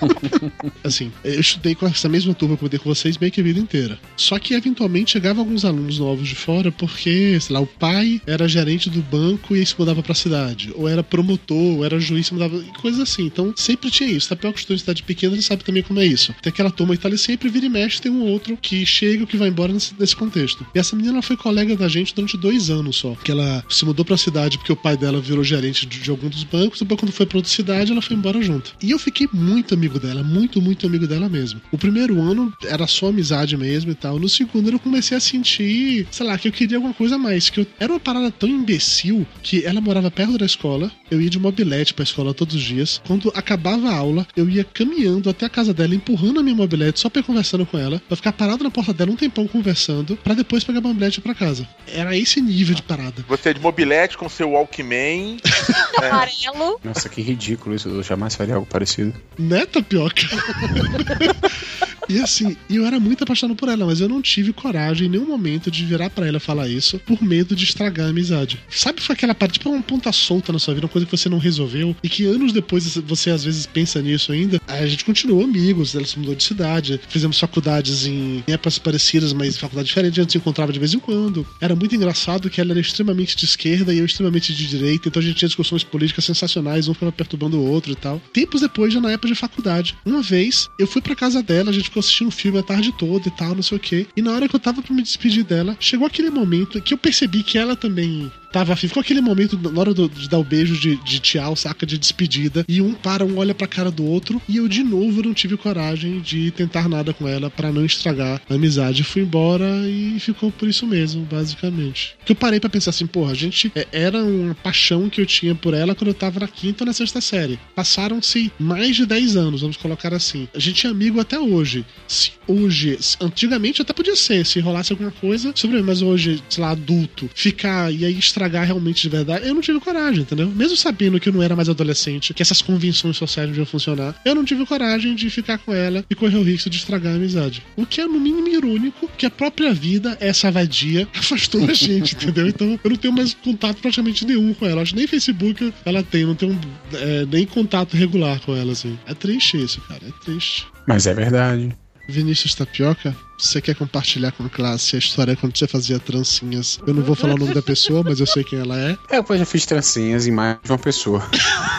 Assim, 0.84 1.12
eu 1.24 1.40
estudei 1.40 1.74
com 1.74 1.86
essa 1.86 2.08
mesma 2.08 2.34
turma 2.34 2.56
que 2.56 2.64
eu 2.64 2.68
dei 2.68 2.78
com 2.78 2.88
vocês 2.88 3.18
meio 3.18 3.32
que 3.32 3.40
a 3.40 3.44
vida 3.44 3.58
inteira. 3.58 3.98
Só 4.16 4.38
que 4.38 4.54
eventualmente 4.54 5.12
chegavam 5.12 5.42
alguns 5.42 5.64
alunos 5.64 5.98
novos 5.98 6.28
de 6.28 6.34
fora 6.34 6.70
porque, 6.70 7.38
sei 7.40 7.54
lá, 7.54 7.60
o 7.60 7.66
pai 7.66 8.20
era 8.26 8.48
gerente 8.48 8.90
do 8.90 9.02
banco 9.02 9.54
e 9.56 9.64
se 9.64 9.74
mudava 9.78 10.02
pra 10.02 10.14
cidade. 10.14 10.72
Ou 10.74 10.88
era 10.88 11.02
promotor, 11.02 11.78
ou 11.78 11.84
era 11.84 11.98
juiz 11.98 12.26
e 12.26 12.28
se 12.28 12.34
mudava. 12.34 12.60
Coisas 12.80 13.00
assim. 13.00 13.26
Então 13.26 13.52
sempre 13.56 13.90
tinha 13.90 14.10
isso. 14.10 14.28
Tapioca 14.28 14.54
que 14.54 14.60
estudou 14.60 14.76
em 14.76 14.80
cidade 14.80 15.02
pequena, 15.02 15.34
ele 15.34 15.42
sabe 15.42 15.64
também 15.64 15.82
como 15.82 16.00
é 16.00 16.06
isso. 16.06 16.34
Tem 16.42 16.50
aquela 16.50 16.70
turma 16.70 16.96
que 16.96 17.02
tá 17.02 17.16
sempre 17.16 17.48
vira 17.48 17.66
e 17.66 17.68
mexe, 17.68 18.00
tem 18.00 18.12
um 18.12 18.22
outro 18.22 18.56
que 18.56 18.84
chega 18.84 19.22
ou 19.22 19.26
que 19.26 19.36
vai 19.36 19.48
embora 19.48 19.72
nesse, 19.72 19.94
nesse 19.98 20.14
contexto. 20.14 20.66
E 20.74 20.78
essa 20.78 20.94
menina 20.94 21.22
foi 21.22 21.36
colega 21.36 21.76
da 21.76 21.88
gente 21.88 22.14
durante 22.14 22.36
dois 22.36 22.70
anos 22.70 22.96
só. 22.96 23.14
Que 23.24 23.32
ela 23.32 23.64
se 23.68 23.84
mudou 23.84 24.04
pra 24.04 24.16
cidade 24.16 24.58
porque 24.58 24.72
o 24.72 24.76
pai 24.76 24.96
dela 24.96 25.20
virou 25.20 25.42
gerente 25.42 25.86
de, 25.86 26.00
de 26.00 26.10
algum 26.10 26.28
dos 26.28 26.44
bancos, 26.44 26.80
depois 26.80 27.00
quando 27.00 27.12
foi 27.12 27.26
pra 27.26 27.38
outra 27.38 27.50
cidade, 27.50 27.92
ela 27.92 28.02
foi 28.02 28.16
embora 28.16 28.40
junto. 28.42 28.74
E 28.82 28.90
eu 28.90 28.98
fiquei 28.98 29.28
muito 29.32 29.74
amigo 29.74 29.87
dela, 29.96 30.24
muito, 30.24 30.60
muito 30.60 30.88
amigo 30.88 31.06
dela 31.06 31.28
mesmo. 31.28 31.60
O 31.70 31.78
primeiro 31.78 32.20
ano 32.20 32.52
era 32.64 32.84
só 32.88 33.10
amizade 33.10 33.56
mesmo 33.56 33.92
e 33.92 33.94
tal. 33.94 34.18
No 34.18 34.28
segundo 34.28 34.68
eu 34.72 34.80
comecei 34.80 35.16
a 35.16 35.20
sentir, 35.20 36.08
sei 36.10 36.26
lá, 36.26 36.36
que 36.36 36.48
eu 36.48 36.52
queria 36.52 36.78
alguma 36.78 36.92
coisa 36.92 37.14
a 37.14 37.18
mais. 37.18 37.48
Que 37.48 37.60
eu, 37.60 37.66
era 37.78 37.92
uma 37.92 38.00
parada 38.00 38.32
tão 38.32 38.48
imbecil 38.48 39.24
que 39.40 39.64
ela 39.64 39.80
morava 39.80 40.10
perto 40.10 40.36
da 40.36 40.46
escola, 40.46 40.90
eu 41.08 41.20
ia 41.20 41.30
de 41.30 41.38
mobilete 41.38 41.94
pra 41.94 42.02
escola 42.02 42.34
todos 42.34 42.56
os 42.56 42.62
dias. 42.62 43.00
Quando 43.06 43.30
acabava 43.34 43.88
a 43.88 43.96
aula, 43.96 44.26
eu 44.36 44.48
ia 44.48 44.64
caminhando 44.64 45.30
até 45.30 45.46
a 45.46 45.50
casa 45.50 45.72
dela, 45.72 45.94
empurrando 45.94 46.40
a 46.40 46.42
minha 46.42 46.56
mobilete 46.56 46.98
só 46.98 47.08
pra 47.08 47.20
ir 47.20 47.24
conversando 47.24 47.64
com 47.64 47.78
ela, 47.78 48.02
pra 48.08 48.16
ficar 48.16 48.32
parado 48.32 48.64
na 48.64 48.70
porta 48.70 48.92
dela 48.92 49.12
um 49.12 49.16
tempão 49.16 49.46
conversando, 49.46 50.16
pra 50.16 50.34
depois 50.34 50.64
pegar 50.64 50.78
a 50.78 50.82
mobilete 50.82 51.20
pra 51.20 51.34
casa. 51.34 51.68
Era 51.86 52.16
esse 52.16 52.40
nível 52.40 52.74
de 52.74 52.82
parada. 52.82 53.24
Você 53.28 53.50
é 53.50 53.54
de 53.54 53.60
mobilete 53.60 54.16
com 54.16 54.28
seu 54.28 54.50
Walkman. 54.50 55.38
Amarelo. 56.02 56.80
Nossa, 56.82 57.08
que 57.08 57.20
ridículo 57.20 57.74
isso. 57.74 57.88
Eu 57.88 58.02
jamais 58.02 58.34
faria 58.34 58.54
algo 58.54 58.66
parecido. 58.66 59.12
Né, 59.38 59.66
tapioca? 59.82 60.26
e 62.08 62.18
assim, 62.20 62.56
eu 62.70 62.86
era 62.86 62.98
muito 62.98 63.24
apaixonado 63.24 63.56
por 63.56 63.68
ela, 63.68 63.86
mas 63.86 64.00
eu 64.00 64.08
não 64.08 64.22
tive 64.22 64.52
coragem 64.52 65.06
em 65.06 65.10
nenhum 65.10 65.26
momento 65.26 65.70
de 65.70 65.84
virar 65.84 66.10
pra 66.10 66.26
ela 66.26 66.40
falar 66.40 66.68
isso 66.68 66.98
por 67.00 67.22
medo 67.22 67.54
de 67.54 67.64
estragar 67.64 68.06
a 68.06 68.10
amizade. 68.10 68.58
Sabe 68.70 69.00
foi 69.00 69.14
aquela 69.14 69.34
parte, 69.34 69.54
tipo 69.54 69.70
uma 69.70 69.82
ponta 69.82 70.12
solta 70.12 70.52
na 70.52 70.58
sua 70.58 70.74
vida, 70.74 70.86
uma 70.86 70.92
coisa 70.92 71.06
que 71.06 71.16
você 71.16 71.28
não 71.28 71.38
resolveu 71.38 71.94
e 72.02 72.08
que 72.08 72.24
anos 72.24 72.52
depois 72.52 72.96
você 72.96 73.30
às 73.30 73.44
vezes 73.44 73.66
pensa 73.66 74.00
nisso 74.00 74.32
ainda. 74.32 74.60
A 74.66 74.86
gente 74.86 75.04
continuou 75.04 75.42
amigos, 75.44 75.94
ela 75.94 76.06
se 76.06 76.18
mudou 76.18 76.34
de 76.34 76.42
cidade, 76.42 77.00
fizemos 77.08 77.38
faculdades 77.38 78.06
em 78.06 78.44
épocas 78.46 78.78
parecidas, 78.78 79.32
mas 79.32 79.56
faculdade 79.56 79.88
diferente, 79.88 80.20
a 80.20 80.22
gente 80.22 80.32
se 80.32 80.38
encontrava 80.38 80.72
de 80.72 80.78
vez 80.78 80.94
em 80.94 80.98
quando. 80.98 81.46
Era 81.60 81.74
muito 81.74 81.94
engraçado 81.94 82.50
que 82.50 82.60
ela 82.60 82.72
era 82.72 82.80
extremamente 82.80 83.36
de 83.36 83.44
esquerda 83.44 83.92
e 83.92 83.98
eu 83.98 84.04
extremamente 84.04 84.54
de 84.54 84.66
direita, 84.66 85.08
então 85.08 85.20
a 85.20 85.24
gente 85.24 85.36
tinha 85.36 85.48
discussões 85.48 85.84
políticas 85.84 86.24
sensacionais, 86.24 86.88
um 86.88 86.94
ficava 86.94 87.12
perturbando 87.12 87.58
o 87.58 87.70
outro 87.70 87.92
e 87.92 87.96
tal. 87.96 88.20
Tempos 88.32 88.60
depois, 88.60 88.92
já 88.92 89.00
na 89.00 89.12
época 89.12 89.28
de 89.28 89.34
faculdade, 89.34 89.96
uma 90.04 90.22
vez 90.22 90.68
eu 90.78 90.86
fui 90.86 91.00
pra 91.00 91.14
casa 91.14 91.42
dela, 91.42 91.70
a 91.70 91.72
gente 91.72 91.84
ficou 91.84 91.97
assistindo 91.98 92.28
um 92.28 92.32
filme 92.32 92.58
a 92.58 92.62
tarde 92.62 92.92
toda 92.92 93.28
e 93.28 93.30
tal, 93.30 93.54
não 93.54 93.62
sei 93.62 93.76
o 93.76 93.80
quê. 93.80 94.06
E 94.16 94.22
na 94.22 94.32
hora 94.32 94.48
que 94.48 94.54
eu 94.54 94.60
tava 94.60 94.82
pra 94.82 94.94
me 94.94 95.02
despedir 95.02 95.44
dela, 95.44 95.76
chegou 95.80 96.06
aquele 96.06 96.30
momento 96.30 96.80
que 96.80 96.94
eu 96.94 96.98
percebi 96.98 97.42
que 97.42 97.58
ela 97.58 97.76
também 97.76 98.30
tava 98.52 98.72
afim. 98.72 98.88
Ficou 98.88 99.00
aquele 99.00 99.20
momento 99.20 99.58
na 99.58 99.80
hora 99.80 99.92
do- 99.94 100.08
de 100.08 100.28
dar 100.28 100.38
o 100.38 100.44
beijo 100.44 100.76
de, 100.78 100.96
de 101.04 101.20
tchau, 101.20 101.54
saca, 101.56 101.84
de 101.86 101.98
despedida. 101.98 102.64
E 102.68 102.80
um 102.80 102.94
para, 102.94 103.24
um 103.24 103.38
olha 103.38 103.54
pra 103.54 103.66
cara 103.66 103.90
do 103.90 104.04
outro. 104.04 104.40
E 104.48 104.56
eu, 104.56 104.68
de 104.68 104.82
novo, 104.82 105.22
não 105.22 105.34
tive 105.34 105.56
coragem 105.56 106.20
de 106.20 106.50
tentar 106.50 106.88
nada 106.88 107.12
com 107.12 107.26
ela 107.28 107.50
pra 107.50 107.72
não 107.72 107.84
estragar 107.84 108.40
a 108.48 108.54
amizade. 108.54 109.04
Fui 109.04 109.22
embora 109.22 109.66
e 109.88 110.18
ficou 110.20 110.50
por 110.50 110.68
isso 110.68 110.86
mesmo, 110.86 111.22
basicamente. 111.24 112.14
Que 112.24 112.32
eu 112.32 112.36
parei 112.36 112.60
pra 112.60 112.70
pensar 112.70 112.90
assim, 112.90 113.06
porra, 113.06 113.32
a 113.32 113.34
gente 113.34 113.70
é, 113.74 113.86
era 113.92 114.22
uma 114.22 114.54
paixão 114.54 115.08
que 115.08 115.20
eu 115.20 115.26
tinha 115.26 115.54
por 115.54 115.74
ela 115.74 115.94
quando 115.94 116.08
eu 116.08 116.14
tava 116.14 116.40
na 116.40 116.48
quinta 116.48 116.84
ou 116.84 116.86
na 116.86 116.92
sexta 116.92 117.20
série. 117.20 117.58
Passaram-se 117.74 118.52
mais 118.58 118.96
de 118.96 119.06
10 119.06 119.36
anos, 119.36 119.60
vamos 119.62 119.76
colocar 119.76 120.12
assim. 120.14 120.48
A 120.54 120.58
gente 120.58 120.86
é 120.86 120.90
amigo 120.90 121.20
até 121.20 121.38
hoje. 121.38 121.84
Se 122.06 122.32
hoje, 122.46 122.98
antigamente 123.20 123.82
até 123.82 123.92
podia 123.92 124.16
ser, 124.16 124.44
se 124.46 124.60
rolasse 124.60 124.92
alguma 124.92 125.10
coisa 125.10 125.52
sobre 125.54 125.80
mas 125.82 126.02
hoje, 126.02 126.42
sei 126.48 126.62
lá, 126.62 126.70
adulto, 126.70 127.28
ficar 127.34 127.92
e 127.92 128.04
aí 128.04 128.18
estragar 128.38 128.64
realmente 128.64 129.02
de 129.02 129.08
verdade, 129.08 129.46
eu 129.46 129.54
não 129.54 129.60
tive 129.60 129.80
coragem, 129.80 130.22
entendeu? 130.22 130.48
Mesmo 130.48 130.76
sabendo 130.76 131.18
que 131.18 131.28
eu 131.28 131.32
não 131.32 131.42
era 131.42 131.56
mais 131.56 131.68
adolescente, 131.68 132.32
que 132.32 132.40
essas 132.40 132.62
convenções 132.62 133.16
sociais 133.16 133.50
não 133.50 133.56
iam 133.56 133.66
funcionar, 133.66 134.14
eu 134.24 134.34
não 134.34 134.44
tive 134.44 134.64
coragem 134.64 135.14
de 135.14 135.28
ficar 135.28 135.58
com 135.58 135.74
ela 135.74 136.04
e 136.08 136.14
correr 136.14 136.36
o 136.36 136.42
risco 136.42 136.70
de 136.70 136.76
estragar 136.76 137.12
a 137.12 137.16
amizade. 137.16 137.62
O 137.76 137.84
que 137.84 138.00
é 138.00 138.06
no 138.06 138.20
mínimo 138.20 138.48
irônico 138.48 139.10
que 139.18 139.26
a 139.26 139.30
própria 139.30 139.74
vida, 139.74 140.16
essa 140.20 140.50
vadia, 140.50 141.08
afastou 141.18 141.68
a 141.68 141.74
gente, 141.74 142.14
entendeu? 142.14 142.46
Então 142.46 142.78
eu 142.82 142.90
não 142.90 142.96
tenho 142.96 143.12
mais 143.12 143.34
contato 143.34 143.78
praticamente 143.78 144.24
nenhum 144.24 144.54
com 144.54 144.66
ela. 144.66 144.82
Acho 144.82 144.92
que 144.92 144.98
nem 144.98 145.06
Facebook 145.06 145.72
ela 145.84 146.02
tem, 146.02 146.24
não 146.24 146.34
tenho 146.34 146.58
é, 146.94 147.26
nem 147.26 147.44
contato 147.44 147.96
regular 147.96 148.40
com 148.40 148.54
ela, 148.54 148.72
assim. 148.72 148.96
É 149.06 149.14
triste 149.14 149.60
isso, 149.62 149.80
cara, 149.82 150.02
é 150.06 150.24
triste. 150.24 150.66
Mas 150.86 151.06
é 151.06 151.14
verdade. 151.14 151.76
Vinícius 152.08 152.54
Tapioca, 152.54 153.14
você 153.38 153.60
quer 153.62 153.74
compartilhar 153.74 154.32
com 154.32 154.44
a 154.44 154.48
classe 154.48 154.96
a 154.96 154.98
história 154.98 155.36
quando 155.36 155.56
você 155.56 155.66
fazia 155.66 155.98
trancinhas? 155.98 156.78
Eu 156.86 156.92
não 156.94 157.02
vou 157.02 157.14
falar 157.14 157.34
o 157.34 157.38
nome 157.38 157.54
da 157.54 157.62
pessoa, 157.62 158.02
mas 158.02 158.20
eu 158.20 158.26
sei 158.26 158.42
quem 158.44 158.58
ela 158.58 158.78
é. 158.78 158.96
É, 159.10 159.18
eu 159.18 159.38
já 159.38 159.44
fiz 159.44 159.64
trancinhas 159.64 160.26
em 160.26 160.30
mais 160.32 160.58
de 160.62 160.70
uma 160.70 160.78
pessoa. 160.78 161.20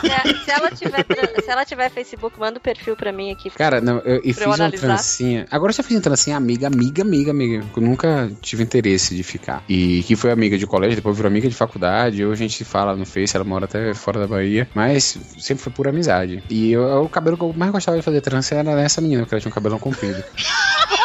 Se, 0.01 0.43
se 0.45 0.51
ela 0.51 0.71
tiver, 0.71 1.05
se 1.43 1.49
ela 1.51 1.65
tiver 1.65 1.89
Facebook, 1.91 2.39
manda 2.39 2.57
o 2.57 2.61
perfil 2.61 2.95
pra 2.95 3.11
mim 3.11 3.31
aqui. 3.31 3.49
Cara, 3.49 3.81
não, 3.81 3.97
eu, 3.99 4.15
eu 4.17 4.21
fiz 4.23 4.37
eu 4.37 4.47
uma 4.49 4.71
trancinha. 4.71 5.45
Agora 5.51 5.71
eu 5.71 5.75
já 5.75 5.83
fiz 5.83 5.95
uma 5.97 6.01
trancinha 6.01 6.37
amiga, 6.37 6.67
amiga, 6.67 7.01
amiga, 7.01 7.31
amiga. 7.31 7.65
Eu 7.75 7.81
nunca 7.81 8.31
tive 8.41 8.63
interesse 8.63 9.15
de 9.15 9.23
ficar. 9.23 9.63
E 9.67 10.03
que 10.03 10.15
foi 10.15 10.31
amiga 10.31 10.57
de 10.57 10.65
colégio, 10.65 10.95
depois 10.95 11.15
virou 11.15 11.29
amiga 11.29 11.49
de 11.49 11.55
faculdade. 11.55 12.23
Hoje 12.25 12.43
a 12.43 12.47
gente 12.47 12.57
se 12.57 12.65
fala 12.65 12.95
no 12.95 13.05
Face, 13.05 13.35
ela 13.35 13.43
mora 13.45 13.65
até 13.65 13.93
fora 13.93 14.19
da 14.19 14.27
Bahia. 14.27 14.69
Mas 14.73 15.17
sempre 15.37 15.63
foi 15.63 15.73
por 15.73 15.87
amizade. 15.87 16.43
E 16.49 16.71
eu- 16.71 17.03
o 17.03 17.09
cabelo 17.09 17.37
que 17.37 17.43
eu 17.43 17.53
mais 17.53 17.71
gostava 17.71 17.97
de 17.97 18.03
fazer 18.03 18.21
trança 18.21 18.55
era 18.55 18.75
nessa 18.75 19.01
menina, 19.01 19.23
porque 19.23 19.35
ela 19.35 19.41
tinha 19.41 19.51
um 19.51 19.53
cabelão 19.53 19.79
comprido. 19.79 20.23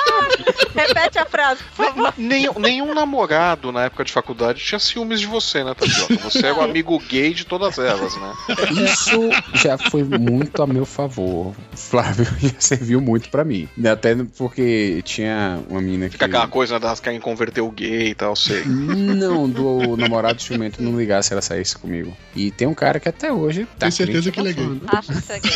Repete 0.74 1.18
a 1.18 1.24
frase, 1.24 1.62
por 1.62 1.86
favor. 1.86 2.14
Nenhum, 2.16 2.58
nenhum 2.58 2.94
namorado 2.94 3.70
na 3.70 3.84
época 3.84 4.04
de 4.04 4.12
faculdade 4.12 4.62
tinha 4.62 4.78
ciúmes 4.78 5.20
de 5.20 5.26
você, 5.26 5.62
né, 5.62 5.74
Tapioca? 5.74 6.16
Você 6.24 6.46
era 6.46 6.54
o 6.54 6.62
amigo 6.62 6.98
gay 6.98 7.32
de 7.32 7.44
todas 7.44 7.78
elas, 7.78 8.16
né? 8.16 8.32
Isso 8.70 9.30
já 9.54 9.78
foi 9.78 10.02
muito 10.02 10.62
a 10.62 10.66
meu 10.66 10.84
favor. 10.84 11.54
Flávio 11.74 12.26
já 12.40 12.60
serviu 12.60 13.00
muito 13.00 13.28
pra 13.28 13.44
mim. 13.44 13.68
Até 13.90 14.14
porque 14.36 15.00
tinha 15.04 15.60
uma 15.68 15.80
menina 15.80 16.06
que. 16.06 16.12
Fica 16.12 16.26
aquela 16.26 16.48
coisa 16.48 16.78
das 16.80 17.00
querem 17.00 17.20
converter 17.20 17.60
o 17.60 17.70
gay 17.70 18.08
e 18.08 18.14
tal, 18.14 18.34
sei. 18.34 18.64
Não, 18.64 19.48
do 19.48 19.96
namorado 19.96 20.42
ciumento 20.42 20.82
não 20.82 20.98
ligar 20.98 21.22
se 21.22 21.32
ela 21.32 21.42
saísse 21.42 21.76
comigo. 21.76 22.16
E 22.34 22.50
tem 22.50 22.66
um 22.66 22.74
cara 22.74 22.98
que 22.98 23.08
até 23.08 23.32
hoje 23.32 23.64
tá 23.64 23.80
Tenho 23.80 23.92
certeza 23.92 24.30
que 24.30 24.40
ele 24.40 24.50
é 24.50 24.52
gay. 24.52 24.80
Acho 24.88 25.12
que 25.12 25.18
isso 25.18 25.32
é 25.32 25.40
gay. 25.40 25.52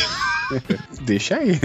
Deixa 1.01 1.37
aí. 1.37 1.59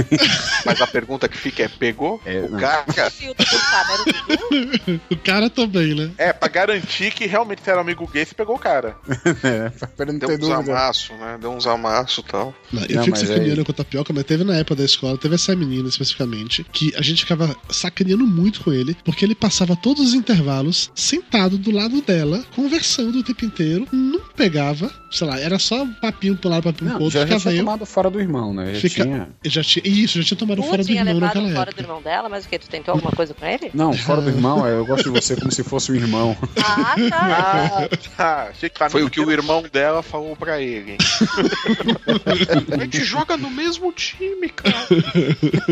Mas 0.64 0.80
a 0.80 0.86
pergunta 0.86 1.28
que 1.28 1.36
fica 1.36 1.62
é: 1.62 1.68
pegou? 1.68 2.20
o 2.50 2.56
cara. 2.58 3.10
Filtro 3.10 3.43
do 3.43 3.43
cara, 3.43 3.43
o 5.10 5.16
cara 5.16 5.50
também, 5.50 5.94
né? 5.94 6.10
É, 6.18 6.32
pra 6.32 6.48
garantir 6.48 7.12
que 7.12 7.26
realmente 7.26 7.62
você 7.62 7.70
era 7.70 7.80
amigo 7.80 8.08
gay, 8.12 8.24
você 8.24 8.34
pegou 8.34 8.56
o 8.56 8.58
cara. 8.58 8.96
é, 9.42 9.70
pra 9.96 10.06
não 10.06 10.18
Deu 10.18 10.28
ter 10.28 10.34
uns 10.36 10.48
dúvida. 10.48 10.72
amassos, 10.72 11.10
né? 11.18 11.38
Deu 11.40 11.50
uns 11.52 11.66
amassos 11.66 12.24
e 12.24 12.28
tal. 12.30 12.54
Não, 12.72 12.82
eu 12.84 12.96
Não, 12.96 13.04
fico 13.04 13.16
sacaneando 13.18 13.60
aí- 13.60 13.64
com 13.64 13.72
a 13.72 13.74
tapioca, 13.74 14.12
mas 14.12 14.24
teve 14.24 14.44
na 14.44 14.56
época 14.56 14.76
da 14.76 14.84
escola, 14.84 15.18
teve 15.18 15.34
essa 15.34 15.54
menina 15.56 15.88
especificamente, 15.88 16.64
que 16.72 16.92
a 16.96 17.02
gente 17.02 17.22
ficava 17.22 17.54
sacaneando 17.70 18.26
muito 18.26 18.60
com 18.62 18.72
ele, 18.72 18.96
porque 19.04 19.24
ele 19.24 19.34
passava 19.34 19.76
todos 19.76 20.02
os 20.08 20.14
intervalos 20.14 20.90
sentado 20.94 21.58
do 21.58 21.70
lado 21.70 22.00
dela, 22.02 22.44
conversando 22.54 23.18
o 23.18 23.22
tempo 23.22 23.44
inteiro, 23.44 23.86
não 23.92 24.20
pegava, 24.36 24.90
sei 25.10 25.26
lá, 25.26 25.38
era 25.38 25.58
só 25.58 25.86
papinho 26.00 26.36
pro 26.36 26.48
lado, 26.50 26.62
papinho 26.64 26.90
pro 26.90 26.98
Não, 26.98 27.04
outro, 27.04 27.18
já, 27.18 27.20
já 27.20 27.26
ficava 27.38 27.42
tinha 27.50 27.54
eu. 27.60 27.64
tomado 27.64 27.86
fora 27.86 28.10
do 28.10 28.20
irmão, 28.20 28.52
né? 28.54 28.74
Já 28.74 28.80
Fica- 28.80 29.04
tinha. 29.04 29.28
Já 29.44 29.62
tinha, 29.62 29.82
isso, 29.86 30.20
já 30.20 30.28
tinha 30.28 30.38
tomado 30.38 30.62
fora 30.62 30.78
do 30.82 30.86
tinha 30.86 31.00
irmão 31.00 31.14
levado 31.14 31.34
naquela 31.34 31.48
fora 31.54 31.70
época. 31.70 31.82
do 31.82 31.84
irmão 31.86 32.02
dela, 32.02 32.28
mas 32.28 32.44
o 32.44 32.48
que? 32.48 32.58
Tu 32.58 32.68
tentou 32.68 32.92
alguma 32.92 33.12
coisa 33.12 33.33
com 33.34 33.46
ele? 33.46 33.70
Não, 33.74 33.92
fora 33.92 34.20
do 34.20 34.28
irmão, 34.30 34.66
é, 34.66 34.72
eu 34.74 34.84
gosto 34.86 35.04
de 35.04 35.10
você 35.10 35.36
como 35.36 35.50
se 35.52 35.62
fosse 35.62 35.92
um 35.92 35.94
irmão. 35.94 36.36
Ah, 36.64 36.94
tá. 37.10 37.88
Ah, 38.16 38.46
achei 38.50 38.68
que 38.70 38.88
Foi 38.90 39.02
o 39.02 39.10
que 39.10 39.20
o 39.20 39.30
irmão 39.30 39.62
dela 39.72 40.02
falou 40.02 40.36
pra 40.36 40.60
ele. 40.60 40.96
A 42.78 42.84
gente 42.84 43.04
joga 43.04 43.36
no 43.36 43.50
mesmo 43.50 43.92
time, 43.92 44.48
cara. 44.48 44.74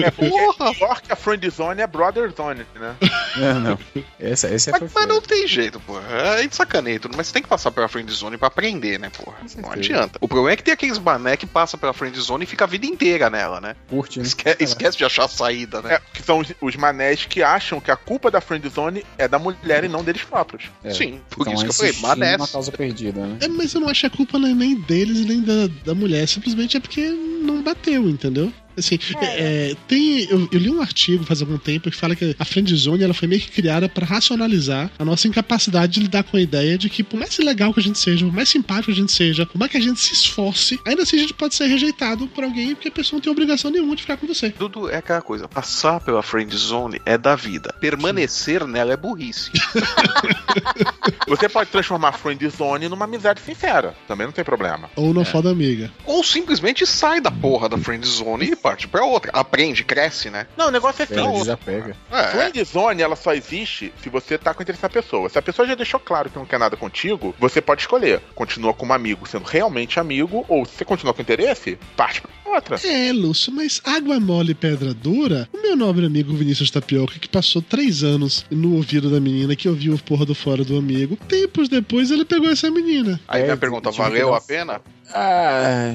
É, 0.05 0.11
porque 0.11 0.75
pior 0.79 1.01
que 1.01 1.13
a 1.13 1.17
friend 1.17 1.49
zone 1.51 1.81
é 1.81 1.87
brother 1.87 2.33
zone, 2.37 2.67
né? 2.79 2.97
É, 3.37 3.53
não. 3.55 3.79
Essa, 4.19 4.49
essa 4.49 4.71
é 4.71 4.73
Mas, 4.73 4.91
mas 4.93 5.09
não 5.09 5.21
tem 5.21 5.47
jeito, 5.47 5.79
porra. 5.81 6.03
É 6.41 6.47
de 6.47 6.55
sacaneio 6.55 7.01
tudo, 7.01 7.17
mas 7.17 7.29
você 7.29 7.33
tem 7.35 7.43
que 7.43 7.49
passar 7.49 7.71
pela 7.71 7.89
friend 7.89 8.11
zone 8.13 8.37
pra 8.37 8.49
aprender, 8.49 8.99
né, 8.99 9.11
porra? 9.11 9.37
Não 9.57 9.71
adianta. 9.73 10.19
O 10.21 10.29
problema 10.29 10.53
é 10.53 10.57
que 10.57 10.63
tem 10.65 10.75
aqueles 10.75 10.99
mané 10.99 11.37
que 11.37 11.47
passa 11.47 11.79
pela 11.79 11.93
friend 11.93 12.19
zone 12.21 12.45
e 12.45 12.47
fica 12.47 12.65
a 12.65 12.69
vida 12.69 12.87
inteira 12.87 13.31
nela, 13.31 13.61
né? 13.61 13.77
Curte, 13.89 14.19
né? 14.19 14.25
Esque- 14.27 14.57
esquece 14.61 14.97
de 14.99 15.05
achar 15.05 15.25
a 15.25 15.29
saída, 15.29 15.81
né? 15.81 15.95
É, 15.95 16.01
que 16.13 16.23
são 16.23 16.39
os, 16.41 16.49
os 16.61 16.77
manés 16.77 17.25
que 17.25 17.43
acham 17.55 17.81
que 17.81 17.91
a 17.91 17.97
culpa 17.97 18.31
da 18.31 18.41
friend 18.41 18.67
zone 18.69 19.05
é 19.19 19.27
da 19.29 19.39
mulher 19.39 19.85
e 19.85 19.89
não 19.89 20.03
deles 20.03 20.23
próprios. 20.23 20.65
É. 20.85 20.93
Sim, 20.93 21.21
por 21.31 21.43
Então, 21.43 21.55
isso 21.55 21.65
que 21.65 21.71
eu 21.71 21.75
falei, 21.75 21.91
insistindo 21.91 22.09
manés. 22.09 22.37
uma 22.37 22.49
causa 22.49 22.73
perdida, 22.73 23.27
né? 23.27 23.39
É, 23.41 23.49
mas 23.49 23.75
eu 23.75 23.81
não 23.81 23.89
acho 23.89 24.01
que 24.01 24.07
a 24.07 24.11
culpa 24.11 24.39
não 24.39 24.49
é 24.49 24.55
nem 24.55 24.75
deles 24.81 25.19
e 25.19 25.25
nem 25.25 25.41
da, 25.43 25.69
da 25.85 25.95
mulher, 25.95 26.27
simplesmente 26.29 26.77
é 26.77 26.81
porque 26.81 27.09
não 27.11 27.63
bateu, 27.63 28.09
entendeu? 28.09 28.53
Assim, 28.77 28.99
é, 29.21 29.75
tem, 29.87 30.25
eu, 30.31 30.49
eu 30.51 30.59
li 30.59 30.71
um 30.71 30.81
artigo 30.81 31.25
faz 31.25 31.41
algum 31.41 31.59
tempo 31.59 31.91
que 31.91 31.97
fala 31.97 32.17
que 32.17 32.35
a 32.39 32.45
friendzone 32.45 33.05
ela 33.05 33.15
foi 33.15 33.29
meio 33.29 33.41
que 33.41 33.51
criada 33.51 33.89
pra 33.89 34.07
racionalizar 34.07 34.91
a 34.99 35.05
nossa 35.05 35.29
incapacidade 35.29 35.93
de 35.93 36.01
lidar 36.01 36.25
com 36.25 36.37
a 36.37 36.41
ideia 36.41 36.79
de 36.79 36.89
que 36.89 37.03
por 37.03 37.19
mais 37.19 37.37
legal 37.39 37.73
que 37.73 37.81
a 37.81 37.83
gente 37.83 37.99
seja, 37.99 38.25
por 38.25 38.35
mais 38.35 38.49
simpático 38.49 38.87
que 38.87 38.93
a 38.93 38.95
gente 38.95 39.13
seja, 39.13 39.47
por 39.47 39.59
mais 39.59 39.71
que 39.71 39.77
a 39.79 39.81
gente 39.81 40.01
se 40.01 40.13
esforce, 40.13 40.79
ainda 40.87 41.03
assim 41.03 41.17
a 41.17 41.21
gente 41.21 41.35
pode 41.35 41.55
ser 41.55 41.67
rejeitado 41.67 42.27
por 42.29 42.45
alguém 42.45 42.75
porque 42.75 42.89
a 42.89 42.93
pessoa 42.93 43.19
não 43.19 43.23
tem 43.23 43.33
obrigação 43.33 43.71
nenhuma 43.71 43.95
de 43.95 44.03
ficar 44.03 44.17
com 44.17 44.27
você. 44.27 44.51
Tudo 44.51 44.89
é 44.89 44.97
aquela 44.97 45.23
coisa, 45.23 45.49
passar 45.49 46.01
pela 46.01 46.23
friend 46.23 46.57
zone 46.57 47.01
é 47.05 47.19
da 47.19 47.37
vida. 47.37 47.75
Permanecer 47.81 48.67
nela 48.67 48.93
é 48.93 48.97
burrice. 48.97 49.51
Você 51.27 51.49
pode 51.49 51.71
transformar 51.71 52.09
a 52.09 52.13
friend 52.13 52.47
zone 52.49 52.89
numa 52.89 53.05
amizade 53.05 53.41
sincera. 53.41 53.95
Também 54.07 54.27
não 54.27 54.33
tem 54.33 54.45
problema. 54.45 54.91
Ou 54.97 55.15
na 55.15 55.25
foda 55.25 55.51
amiga. 55.51 55.91
Ou 56.05 56.23
simplesmente 56.23 56.87
sai 56.87 57.21
da 57.21 57.31
porra 57.31 57.69
da 57.69 57.79
friend 57.79 58.07
zone 58.07 58.53
e 58.53 58.57
parte 58.63 58.87
pra 58.87 59.05
outra. 59.05 59.31
Aprende, 59.35 59.83
cresce, 59.85 60.31
né? 60.31 60.47
Não, 60.57 60.69
o 60.69 60.71
negócio 60.71 61.03
é 61.03 61.07
Ela 61.11 61.29
assim. 61.29 61.39
desapega. 61.41 61.97
É. 62.11 62.23
Friend 62.29 62.65
zone, 62.65 63.03
ela 63.03 63.17
só 63.17 63.35
existe 63.35 63.93
se 64.03 64.09
você 64.09 64.39
tá 64.39 64.55
com 64.55 64.63
interesse 64.63 64.83
na 64.83 64.89
pessoa. 64.89 65.29
Se 65.29 65.39
a 65.39 65.43
pessoa 65.43 65.67
já 65.67 65.75
deixou 65.75 65.99
claro 65.99 66.31
que 66.31 66.39
não 66.39 66.47
quer 66.47 66.59
nada 66.59 66.77
contigo, 66.77 67.35
você 67.39 67.61
pode 67.61 67.83
escolher. 67.83 68.21
Continua 68.35 68.73
como 68.73 68.93
amigo, 68.93 69.27
sendo 69.29 69.45
realmente 69.45 69.99
amigo, 69.99 70.45
ou 70.49 70.65
se 70.65 70.77
você 70.77 70.85
continua 70.85 71.13
com 71.13 71.21
interesse, 71.23 71.79
parte 71.97 72.21
pra 72.21 72.31
outra. 72.55 72.77
É, 72.87 73.13
Lúcio, 73.13 73.53
mas 73.53 73.81
água 73.85 74.21
mole 74.21 74.53
e 74.53 74.55
pedra 74.55 74.95
dura? 74.95 75.49
O 75.53 75.61
meu 75.61 75.75
nobre 75.77 76.07
amigo 76.07 76.33
Vinícius 76.35 76.71
Tapioca, 76.71 77.19
que 77.19 77.29
passou 77.29 77.61
três 77.63 78.03
anos 78.05 78.47
no 78.51 78.77
ouvido 78.77 79.11
da 79.11 79.19
menina, 79.21 79.57
que 79.57 79.69
ouviu 79.69 79.95
o 79.95 79.99
porra 79.99 80.25
do 80.25 80.35
fora 80.35 80.63
do 80.65 80.77
amigo, 80.77 81.17
tempos 81.29 81.69
depois 81.69 82.11
ele 82.11 82.25
pegou 82.25 82.51
essa 82.51 82.71
menina. 82.71 83.21
Aí 83.27 83.43
É, 83.43 83.51
a 83.51 83.57
pergunta, 83.57 83.91
valeu 83.91 84.35
a 84.35 84.41
pena? 84.41 84.81
Ah, 85.15 85.93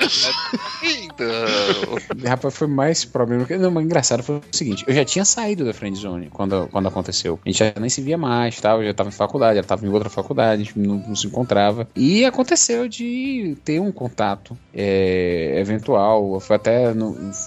Então. 0.82 1.26
rapaz, 2.26 2.54
foi 2.54 2.66
mais 2.66 3.04
problema. 3.04 3.46
Não, 3.58 3.70
mas 3.70 3.84
engraçado 3.84 4.22
foi 4.22 4.36
o 4.36 4.42
seguinte: 4.50 4.84
eu 4.86 4.94
já 4.94 5.04
tinha 5.04 5.24
saído 5.24 5.64
da 5.64 5.72
friend 5.72 5.98
zone 5.98 6.28
quando, 6.32 6.68
quando 6.68 6.88
aconteceu. 6.88 7.38
A 7.44 7.48
gente 7.48 7.58
já 7.58 7.72
nem 7.78 7.90
se 7.90 8.00
via 8.00 8.16
mais, 8.16 8.60
tal. 8.60 8.80
Eu 8.80 8.88
já 8.88 8.94
tava 8.94 9.08
em 9.08 9.12
faculdade, 9.12 9.58
ela 9.58 9.66
tava 9.66 9.86
em 9.86 9.88
outra 9.90 10.08
faculdade, 10.08 10.62
a 10.62 10.64
gente 10.64 10.78
não, 10.78 10.96
não 10.96 11.14
se 11.14 11.26
encontrava. 11.26 11.88
E 11.94 12.24
aconteceu 12.24 12.88
de 12.88 13.56
ter 13.64 13.80
um 13.80 13.92
contato 13.92 14.56
é, 14.74 15.58
eventual. 15.58 16.40
Foi 16.40 16.56
até. 16.56 16.92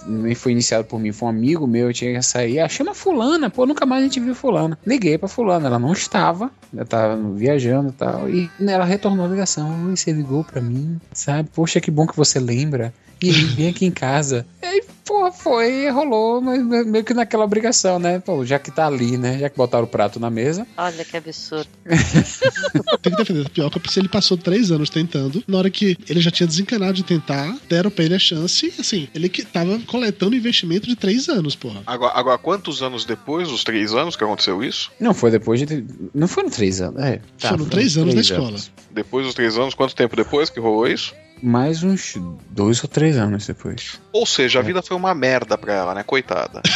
nem 0.06 0.34
foi 0.34 0.52
iniciado 0.52 0.84
por 0.84 0.98
mim, 1.00 1.12
foi 1.12 1.26
um 1.26 1.30
amigo 1.30 1.66
meu, 1.66 1.88
eu 1.88 1.92
tinha 1.92 2.14
que 2.14 2.22
sair. 2.22 2.60
Ah, 2.60 2.68
chama 2.68 2.94
Fulana, 2.94 3.50
pô, 3.50 3.66
nunca 3.66 3.84
mais 3.84 4.02
a 4.02 4.06
gente 4.06 4.20
viu 4.20 4.34
Fulana. 4.34 4.78
Liguei 4.86 5.18
pra 5.18 5.28
Fulana, 5.28 5.66
ela 5.66 5.78
não 5.78 5.92
estava, 5.92 6.50
ela 6.74 6.84
tava 6.84 7.16
viajando 7.32 7.88
e 7.88 7.92
tal. 7.92 8.30
E 8.30 8.50
ela 8.60 8.84
retornou 8.84 9.26
a 9.26 9.28
ligação. 9.28 9.63
Oi, 9.64 9.96
você 9.96 10.12
ligou 10.12 10.44
pra 10.44 10.60
mim, 10.60 11.00
sabe? 11.12 11.48
Poxa, 11.54 11.80
que 11.80 11.90
bom 11.90 12.06
que 12.06 12.16
você 12.16 12.38
lembra. 12.38 12.92
E 13.22 13.30
aí, 13.30 13.44
vem 13.46 13.68
aqui 13.68 13.86
em 13.86 13.90
casa. 13.90 14.46
E 14.62 14.66
aí 14.66 14.82
Pô, 15.04 15.30
foi, 15.30 15.90
rolou, 15.90 16.40
mas 16.40 16.64
meio 16.86 17.04
que 17.04 17.12
naquela 17.12 17.44
obrigação, 17.44 17.98
né? 17.98 18.18
Pô, 18.20 18.44
já 18.44 18.58
que 18.58 18.70
tá 18.70 18.86
ali, 18.86 19.18
né? 19.18 19.38
Já 19.38 19.50
que 19.50 19.56
botaram 19.56 19.84
o 19.84 19.86
prato 19.86 20.18
na 20.18 20.30
mesa. 20.30 20.66
Olha 20.76 21.04
que 21.04 21.16
absurdo. 21.16 21.68
Tem 23.02 23.12
que 23.12 23.18
defender 23.18 23.40
a 23.40 23.44
tapioca, 23.44 23.78
porque 23.78 23.98
ele 24.00 24.08
passou 24.08 24.36
três 24.36 24.70
anos 24.70 24.88
tentando. 24.88 25.44
Na 25.46 25.58
hora 25.58 25.70
que 25.70 25.96
ele 26.08 26.20
já 26.20 26.30
tinha 26.30 26.46
desencanado 26.46 26.94
de 26.94 27.02
tentar, 27.02 27.54
deram 27.68 27.90
pra 27.90 28.04
ele 28.04 28.14
a 28.14 28.18
chance. 28.18 28.72
Assim, 28.78 29.06
ele 29.14 29.28
que 29.28 29.44
tava 29.44 29.78
coletando 29.80 30.34
investimento 30.34 30.88
de 30.88 30.96
três 30.96 31.28
anos, 31.28 31.54
porra. 31.54 31.82
Agora, 31.86 32.12
agora, 32.14 32.38
quantos 32.38 32.82
anos 32.82 33.04
depois, 33.04 33.50
os 33.50 33.62
três 33.62 33.92
anos 33.92 34.16
que 34.16 34.24
aconteceu 34.24 34.64
isso? 34.64 34.90
Não, 34.98 35.12
foi 35.12 35.30
depois 35.30 35.60
de. 35.60 35.84
Não 36.14 36.26
foram 36.26 36.48
três 36.48 36.80
anos. 36.80 37.02
É, 37.02 37.20
tá, 37.38 37.50
Foram 37.50 37.66
três 37.66 37.98
anos 37.98 38.14
na 38.14 38.20
escola. 38.22 38.56
Depois 38.90 39.26
dos 39.26 39.34
três 39.34 39.58
anos, 39.58 39.74
quanto 39.74 39.94
tempo 39.94 40.16
depois 40.16 40.48
que 40.48 40.58
rolou 40.58 40.86
isso? 40.88 41.14
Mais 41.46 41.82
uns 41.82 42.16
dois 42.50 42.82
ou 42.82 42.88
três 42.88 43.16
anos 43.18 43.46
depois. 43.46 44.00
Ou 44.12 44.24
seja, 44.24 44.60
a 44.60 44.62
vida 44.62 44.80
foi 44.82 44.96
uma 44.96 45.14
merda 45.14 45.58
pra 45.58 45.74
ela, 45.74 45.94
né? 45.94 46.02
Coitada. 46.02 46.62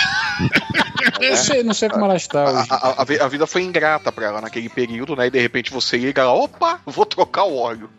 Não 1.21 1.37
sei, 1.37 1.63
não 1.63 1.75
sei 1.75 1.89
como 1.89 2.05
ela 2.05 2.17
está 2.17 2.43
A, 2.45 2.53
hoje. 2.61 2.69
a- 2.71 3.23
a 3.23 3.25
a 3.25 3.29
vida 3.29 3.47
foi 3.47 3.63
ingrata 3.63 4.11
pra 4.13 4.27
ela 4.27 4.41
naquele 4.41 4.69
período, 4.69 5.15
né? 5.17 5.27
E 5.29 5.31
de 5.31 5.39
repente 5.41 5.73
você 5.73 5.97
liga 5.97 6.25
lá, 6.25 6.33
opa, 6.35 6.81
vou 6.87 7.07
trocar 7.07 7.45
o 7.45 7.57
óleo. 7.57 7.89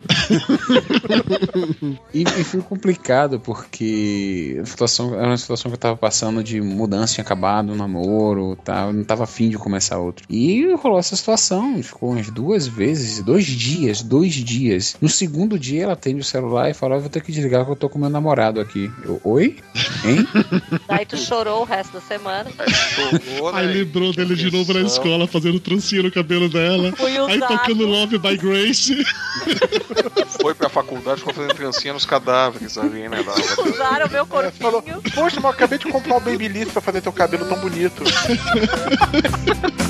E, 2.12 2.22
e 2.22 2.44
foi 2.44 2.60
complicado 2.60 3.40
porque 3.40 4.58
a 4.62 4.66
situação 4.66 5.14
era 5.14 5.26
uma 5.28 5.36
situação 5.36 5.70
que 5.70 5.74
eu 5.76 5.78
tava 5.80 5.96
passando 5.96 6.42
de 6.42 6.60
mudança, 6.60 7.14
tinha 7.14 7.24
acabado 7.24 7.72
o 7.72 7.76
namoro, 7.76 8.56
tá, 8.56 8.92
não 8.92 9.04
tava 9.04 9.24
afim 9.24 9.48
de 9.48 9.56
começar 9.58 9.98
outro. 9.98 10.24
E 10.28 10.72
rolou 10.74 10.98
essa 10.98 11.16
situação, 11.16 11.82
ficou 11.82 12.10
umas 12.12 12.28
duas 12.30 12.66
vezes, 12.66 13.22
dois 13.22 13.46
dias, 13.46 14.02
dois 14.02 14.34
dias. 14.34 14.96
No 15.00 15.08
segundo 15.08 15.58
dia 15.58 15.84
ela 15.84 15.92
atende 15.94 16.20
o 16.20 16.24
celular 16.24 16.59
e 16.68 16.74
fala: 16.74 16.96
"Eu 16.96 17.00
vou 17.00 17.08
ter 17.08 17.22
que 17.22 17.32
desligar 17.32 17.64
que 17.64 17.70
eu 17.70 17.76
tô 17.76 17.88
com 17.88 17.98
meu 17.98 18.10
namorado 18.10 18.60
aqui. 18.60 18.90
Eu, 19.04 19.20
Oi? 19.24 19.56
Hein? 20.04 20.26
Daí 20.88 21.06
tu 21.06 21.16
chorou 21.16 21.62
o 21.62 21.64
resto 21.64 21.92
da 21.92 22.00
semana. 22.00 22.50
Aí 23.52 23.66
lembrou 23.66 24.12
dele 24.12 24.34
de 24.34 24.50
novo 24.50 24.72
na 24.72 24.80
escola, 24.80 25.26
fazendo 25.26 25.60
trancinha 25.60 26.02
no 26.02 26.10
cabelo 26.10 26.48
dela. 26.48 26.92
Aí 27.28 27.40
tocando 27.40 27.86
Love 27.86 28.18
by 28.18 28.36
Grace. 28.36 28.96
Foi 30.40 30.54
pra 30.54 30.68
faculdade, 30.68 31.18
ficou 31.18 31.34
fazendo 31.34 31.54
trancinha 31.54 31.92
nos 31.92 32.06
cadáveres 32.06 32.78
ali, 32.78 33.08
né? 33.08 33.22
Da... 33.22 33.62
Usaram 33.62 34.08
meu 34.08 34.26
corpinho. 34.26 34.52
Falou, 34.60 34.82
poxa, 34.82 35.36
mas 35.36 35.44
eu 35.44 35.50
acabei 35.50 35.78
de 35.78 35.86
comprar 35.86 36.16
um 36.16 36.20
Babyliss 36.20 36.72
pra 36.72 36.80
fazer 36.80 37.00
teu 37.00 37.12
cabelo 37.12 37.46
tão 37.46 37.60
bonito. 37.60 38.02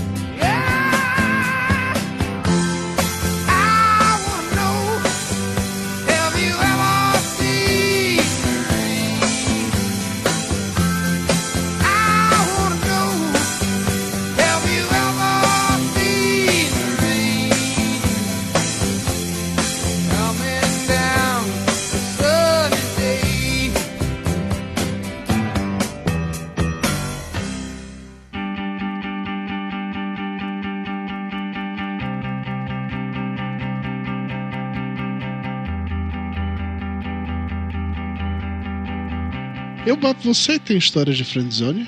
Eu 39.90 39.96
boto 39.96 40.22
você 40.32 40.56
tem 40.56 40.76
história 40.76 41.12
de 41.12 41.24
friendzone? 41.24 41.84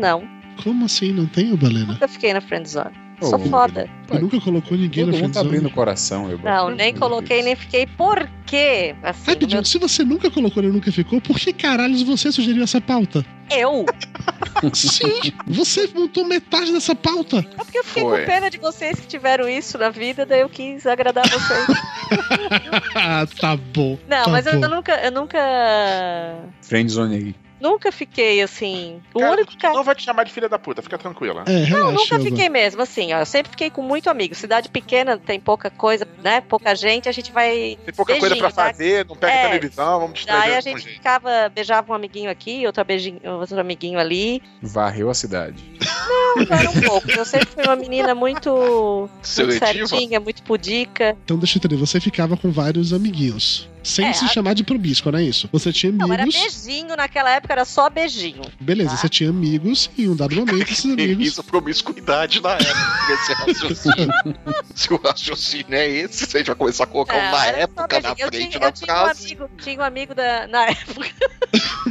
Não, 0.00 0.22
Como 0.62 0.84
assim? 0.84 1.12
Não 1.12 1.26
tem, 1.26 1.52
Balena? 1.56 1.94
nunca 1.94 2.06
fiquei 2.06 2.32
na 2.32 2.40
friendzone. 2.40 2.94
Sou 3.20 3.38
foda. 3.38 3.88
Nunca 4.20 4.40
colocou 4.40 4.76
ninguém 4.76 5.04
Todo 5.04 5.12
na 5.14 5.18
mundo 5.22 5.32
tá 5.32 5.40
friendzone? 5.40 5.46
abrindo 5.48 5.66
o 5.68 5.74
coração, 5.74 6.30
eu 6.30 6.38
Não, 6.38 6.70
nem 6.70 6.94
coloquei, 6.94 7.42
nem 7.42 7.54
fiquei. 7.54 7.86
Por 7.86 8.28
quê? 8.46 8.94
Assim, 9.02 9.30
Rapidinho, 9.30 9.58
meu- 9.60 9.64
se 9.64 9.78
você 9.78 10.04
nunca 10.04 10.30
colocou 10.30 10.62
e 10.62 10.66
nunca 10.68 10.90
ficou, 10.90 11.20
por 11.20 11.38
que 11.38 11.52
caralhos 11.52 12.02
você 12.02 12.32
sugeriu 12.32 12.62
essa 12.64 12.80
pauta? 12.80 13.24
Eu? 13.50 13.84
Sim, 14.74 15.32
você 15.46 15.88
montou 15.94 16.24
metade 16.24 16.72
dessa 16.72 16.94
pauta. 16.94 17.38
É 17.38 17.64
porque 17.64 17.78
eu 17.78 17.84
fiquei 17.84 18.02
Foi. 18.02 18.20
com 18.20 18.26
pena 18.26 18.48
de 18.50 18.58
vocês 18.58 18.98
que 19.00 19.06
tiveram 19.06 19.48
isso 19.48 19.76
na 19.78 19.90
vida, 19.90 20.24
daí 20.24 20.40
eu 20.40 20.48
quis 20.48 20.86
agradar 20.86 21.24
vocês. 21.28 21.66
Ah, 22.94 23.24
tá 23.40 23.56
bom. 23.56 23.96
Não, 24.08 24.24
tá 24.24 24.30
mas 24.30 24.44
eu, 24.46 24.58
bom. 24.58 24.64
eu 24.64 24.68
nunca, 24.70 24.92
eu 24.96 25.12
nunca. 25.12 25.38
Friendzone 26.62 27.14
aí. 27.16 27.34
Nunca 27.60 27.92
fiquei 27.92 28.40
assim. 28.42 29.00
O 29.14 29.20
Cara, 29.20 29.32
único 29.32 29.56
cara. 29.58 29.74
Não 29.74 29.84
vai 29.84 29.94
te 29.94 30.02
chamar 30.02 30.24
de 30.24 30.32
filha 30.32 30.48
da 30.48 30.58
puta, 30.58 30.80
fica 30.82 30.96
tranquila. 30.98 31.44
É, 31.46 31.68
Não, 31.68 31.92
nunca 31.92 32.18
fiquei 32.18 32.48
mesmo, 32.48 32.80
assim, 32.82 33.12
ó. 33.12 33.20
Eu 33.20 33.26
sempre 33.26 33.50
fiquei 33.50 33.70
com 33.70 33.82
muito 33.82 34.08
amigo. 34.08 34.34
Cidade 34.34 34.68
pequena, 34.68 35.18
tem 35.18 35.38
pouca 35.38 35.70
coisa, 35.70 36.06
né? 36.22 36.40
Pouca 36.40 36.74
gente, 36.74 37.08
a 37.08 37.12
gente 37.12 37.30
vai. 37.32 37.78
Tem 37.84 37.94
pouca 37.94 38.14
coisa 38.18 38.34
pra 38.36 38.48
beijinho, 38.48 38.52
tá? 38.56 38.64
fazer, 38.66 39.06
não 39.06 39.16
pega 39.16 39.32
É. 39.32 39.48
televisão, 39.48 40.00
vamos 40.00 40.14
distrair 40.14 40.40
Daí 40.40 40.54
a 40.56 40.60
gente 40.60 40.80
gente. 40.80 40.94
ficava, 40.94 41.48
beijava 41.54 41.92
um 41.92 41.94
amiguinho 41.94 42.30
aqui, 42.30 42.66
outro, 42.66 42.84
beijinho, 42.84 43.20
outro 43.24 43.58
amiguinho 43.60 43.98
ali. 43.98 44.42
Varreu 44.62 45.10
a 45.10 45.14
cidade. 45.14 45.62
Não, 46.08 46.42
era 46.58 46.70
um 46.70 46.80
pouco. 46.80 47.10
Eu 47.10 47.24
sempre 47.24 47.46
fui 47.48 47.64
uma 47.64 47.76
menina 47.76 48.14
muito, 48.14 49.08
muito 49.38 49.52
certinha, 49.58 50.18
muito 50.20 50.42
pudica. 50.42 51.16
Então 51.24 51.36
deixa 51.38 51.56
eu 51.56 51.60
entender, 51.60 51.76
você 51.76 52.00
ficava 52.00 52.36
com 52.36 52.50
vários 52.50 52.92
amiguinhos. 52.92 53.68
Sem 53.82 54.06
É, 54.06 54.12
se 54.12 54.24
a- 54.24 54.28
chamar 54.28 54.54
de 54.54 54.62
probíscuo, 54.64 55.10
não 55.12 55.18
é 55.18 55.22
isso? 55.22 55.48
Você 55.52 55.72
tinha 55.72 55.90
Não, 55.92 56.12
era 56.12 56.22
amigos. 56.22 56.40
beijinho, 56.40 56.96
naquela 56.96 57.30
época 57.30 57.52
era 57.54 57.64
só 57.64 57.88
beijinho. 57.88 58.42
Beleza, 58.60 58.90
tá? 58.90 58.96
você 58.96 59.08
tinha 59.08 59.30
amigos 59.30 59.90
e 59.96 60.04
em 60.04 60.08
um 60.08 60.16
dado 60.16 60.34
momento 60.36 60.70
esses 60.70 60.84
amigos. 60.84 61.26
Isso, 61.26 61.42
promiscuidade 61.44 62.40
na 62.42 62.52
época, 62.52 63.12
esse 63.12 63.32
raciocínio. 63.32 64.14
Se 64.74 64.92
o 64.92 64.96
raciocínio 65.02 65.74
é 65.74 65.88
esse, 65.88 66.26
você 66.26 66.42
vai 66.42 66.54
começar 66.54 66.84
a 66.84 66.86
colocar 66.86 67.16
um 67.16 67.22
Não, 67.22 67.30
na 67.32 67.46
época, 67.46 68.00
na 68.00 68.14
frente, 68.16 68.48
tinha, 68.48 68.60
na 68.60 68.66
eu 68.66 68.72
tinha 68.72 68.94
um 68.94 69.06
amigo, 69.06 69.50
tinha 69.62 69.80
um 69.80 69.84
amigo 69.84 70.14
da, 70.14 70.46
na 70.46 70.66
época. 70.66 71.08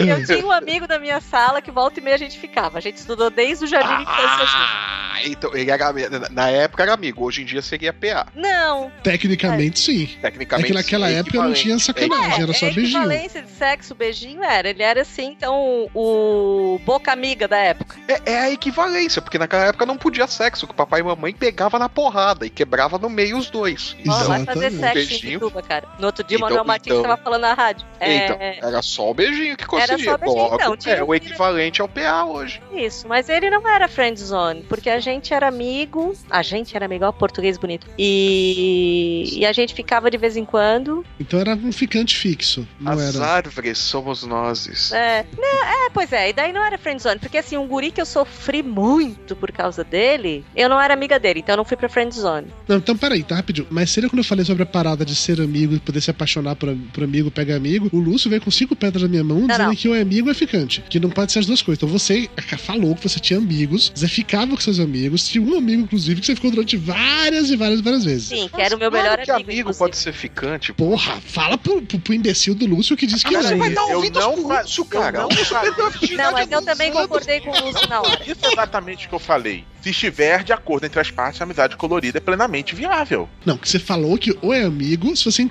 Eu 0.00 0.24
tinha 0.24 0.46
um 0.46 0.50
amigo 0.50 0.86
da 0.86 0.98
minha 0.98 1.20
sala 1.20 1.60
que 1.60 1.70
volta 1.70 2.00
e 2.00 2.02
meia 2.02 2.14
a 2.16 2.18
gente 2.18 2.38
ficava. 2.38 2.78
A 2.78 2.80
gente 2.80 2.96
estudou 2.96 3.28
desde 3.30 3.64
o 3.64 3.68
jardim 3.68 4.04
de. 4.04 4.10
Ah, 4.10 5.18
então, 5.24 5.54
ele 5.54 5.70
era, 5.70 5.92
na 6.30 6.48
época 6.48 6.82
era 6.82 6.94
amigo, 6.94 7.24
hoje 7.24 7.42
em 7.42 7.44
dia 7.44 7.60
seria 7.60 7.92
PA. 7.92 8.26
Não. 8.34 8.90
Tecnicamente, 9.02 9.78
sim. 9.78 10.06
Tecnicamente, 10.20 10.51
é 10.60 10.62
que 10.62 10.72
naquela 10.72 11.10
época 11.10 11.42
não 11.42 11.52
tinha 11.52 11.78
sacanagem, 11.78 12.42
era 12.42 12.52
só 12.52 12.66
é, 12.66 12.70
beijinho. 12.70 12.98
equivalência 13.02 13.42
de 13.42 13.50
sexo, 13.50 13.94
beijinho 13.94 14.42
era. 14.42 14.68
Ele 14.68 14.82
era 14.82 15.02
assim, 15.02 15.26
então, 15.26 15.88
o 15.94 16.80
boca 16.84 17.12
amiga 17.12 17.46
da 17.48 17.56
época. 17.58 17.96
É, 18.08 18.32
é 18.32 18.38
a 18.40 18.50
equivalência, 18.50 19.20
porque 19.22 19.38
naquela 19.38 19.66
época 19.66 19.86
não 19.86 19.96
podia 19.96 20.26
sexo, 20.26 20.66
que 20.66 20.72
o 20.72 20.76
papai 20.76 21.00
e 21.00 21.02
mamãe 21.02 21.32
pegava 21.32 21.78
na 21.78 21.88
porrada 21.88 22.44
e 22.46 22.50
quebrava 22.50 22.98
no 22.98 23.08
meio 23.08 23.36
os 23.38 23.50
dois. 23.50 23.96
Ó, 24.08 24.24
vai 24.24 24.44
fazer 24.44 24.66
um 24.72 24.78
sexo 24.80 24.98
em 24.98 25.06
beijinho. 25.08 25.40
Bituba, 25.40 25.62
cara. 25.62 25.88
No 25.98 26.06
outro 26.06 26.24
dia, 26.24 26.36
o 26.36 26.38
Então- 26.38 26.48
Manuel 26.48 26.64
Martins 26.64 26.92
então- 26.92 27.02
tava 27.02 27.16
falando 27.22 27.42
na 27.42 27.54
rádio. 27.54 27.86
É, 28.00 28.16
Então, 28.24 28.36
era 28.40 28.82
só 28.82 29.10
o 29.10 29.14
beijinho 29.14 29.56
que 29.56 29.64
Era 29.64 29.70
conseguia. 29.88 30.04
só 30.12 30.18
beijinho, 30.18 30.42
Logo, 30.42 30.54
então, 30.56 30.76
tinha 30.76 30.94
é 30.96 31.02
o 31.02 31.14
equivalente 31.14 31.80
ao 31.80 31.88
PA 31.88 32.24
hoje. 32.24 32.60
Isso, 32.72 33.06
mas 33.08 33.28
ele 33.28 33.48
não 33.50 33.66
era 33.68 33.88
friend 33.88 34.18
zone, 34.20 34.62
porque 34.68 34.90
a 34.90 34.98
gente 35.00 35.32
era 35.32 35.46
amigo, 35.48 36.14
a 36.30 36.42
gente 36.42 36.74
era 36.76 36.84
amigo, 36.86 37.04
ó, 37.04 37.12
português 37.12 37.56
bonito. 37.58 37.86
E, 37.98 39.38
e 39.38 39.46
a 39.46 39.52
gente 39.52 39.74
ficava 39.74 40.10
de 40.10 40.16
vez 40.18 40.36
em 40.36 40.41
quando. 40.44 41.04
Então 41.18 41.40
era 41.40 41.54
um 41.54 41.72
ficante 41.72 42.16
fixo, 42.16 42.66
não 42.80 42.92
As 42.92 43.14
era. 43.16 43.24
árvores 43.26 43.78
somos 43.78 44.22
nós. 44.24 44.92
É, 44.92 45.22
né, 45.22 45.86
é, 45.86 45.90
pois 45.90 46.12
é, 46.12 46.30
e 46.30 46.32
daí 46.32 46.52
não 46.52 46.64
era 46.64 46.78
friend 46.78 47.02
zone, 47.02 47.18
porque 47.18 47.38
assim, 47.38 47.56
um 47.56 47.66
guri 47.66 47.90
que 47.90 48.00
eu 48.00 48.06
sofri 48.06 48.62
muito 48.62 49.34
por 49.36 49.50
causa 49.52 49.82
dele, 49.84 50.44
eu 50.54 50.68
não 50.68 50.80
era 50.80 50.94
amiga 50.94 51.18
dele, 51.18 51.40
então 51.40 51.54
eu 51.54 51.56
não 51.58 51.64
fui 51.64 51.76
pra 51.76 51.88
friend 51.88 52.14
zone. 52.14 52.46
Não, 52.68 52.76
então 52.76 52.96
peraí, 52.96 53.22
tá 53.22 53.36
rapidinho. 53.36 53.66
Mas 53.70 53.90
seria 53.90 54.08
quando 54.08 54.18
eu 54.18 54.24
falei 54.24 54.44
sobre 54.44 54.62
a 54.62 54.66
parada 54.66 55.04
de 55.04 55.14
ser 55.14 55.40
amigo 55.40 55.74
e 55.74 55.80
poder 55.80 56.00
se 56.00 56.10
apaixonar 56.10 56.56
por, 56.56 56.74
por 56.92 57.04
amigo, 57.04 57.30
pega 57.30 57.56
amigo, 57.56 57.88
o 57.92 57.98
Lúcio 57.98 58.28
veio 58.30 58.42
com 58.42 58.50
cinco 58.50 58.74
pedras 58.76 59.02
na 59.02 59.08
minha 59.08 59.24
mão 59.24 59.46
dizendo 59.46 59.66
não. 59.66 59.74
que 59.74 59.92
é 59.92 60.00
amigo 60.00 60.30
é 60.30 60.34
ficante. 60.34 60.82
Que 60.88 61.00
não 61.00 61.10
pode 61.10 61.32
ser 61.32 61.40
as 61.40 61.46
duas 61.46 61.62
coisas. 61.62 61.82
Então 61.82 61.88
você 61.88 62.28
falou 62.58 62.94
que 62.94 63.02
você 63.08 63.18
tinha 63.18 63.38
amigos, 63.38 63.92
você 63.94 64.08
ficava 64.08 64.54
com 64.54 64.60
seus 64.60 64.78
amigos, 64.80 65.26
tinha 65.28 65.42
um 65.42 65.56
amigo, 65.58 65.82
inclusive, 65.82 66.20
que 66.20 66.26
você 66.26 66.34
ficou 66.34 66.50
durante 66.50 66.76
várias 66.76 67.50
e 67.50 67.56
várias 67.56 67.80
e 67.80 67.82
várias 67.82 68.04
vezes. 68.04 68.28
Sim, 68.28 68.48
que 68.54 68.60
era 68.60 68.74
o 68.76 68.78
meu 68.78 68.90
Claro 68.90 69.10
melhor 69.10 69.24
que 69.24 69.30
amigo. 69.30 69.50
amigo 69.50 69.74
pode 69.74 69.96
ser 69.96 70.12
ficante. 70.12 70.31
Porra, 70.74 71.20
fala 71.20 71.58
pro, 71.58 71.82
pro, 71.82 71.98
pro 71.98 72.14
imbecil 72.14 72.54
do 72.54 72.66
Lúcio 72.66 72.96
que 72.96 73.06
disse 73.06 73.24
que 73.24 73.34
Você 73.36 73.48
era. 73.48 73.56
vai 73.56 73.70
dar 73.70 73.88
eu 73.88 73.96
ouvidos 73.96 74.22
não 74.22 74.32
pro 74.34 74.48
Lúcio, 74.48 74.80
eu 74.82 74.84
cara. 74.86 75.18
não 75.20 75.28
Não, 76.16 76.32
mas 76.32 76.50
eu 76.50 76.62
também 76.62 76.92
concordei 76.92 77.40
com 77.40 77.50
o 77.50 77.64
Lúcio 77.66 77.88
na 77.88 78.00
hora. 78.00 78.22
Isso 78.26 78.44
é 78.44 78.52
exatamente 78.52 79.06
o 79.06 79.08
que 79.08 79.14
eu 79.14 79.18
falei. 79.18 79.64
Se 79.82 79.90
estiver 79.90 80.44
de 80.44 80.52
acordo 80.52 80.86
entre 80.86 81.00
as 81.00 81.10
partes, 81.10 81.40
a 81.40 81.44
amizade 81.44 81.76
colorida 81.76 82.18
é 82.18 82.20
plenamente 82.20 82.74
viável. 82.74 83.28
Não, 83.44 83.58
que 83.58 83.68
você 83.68 83.80
falou 83.80 84.16
que 84.16 84.36
ou 84.40 84.54
é 84.54 84.62
amigo, 84.62 85.14
se 85.16 85.24
você 85.24 85.44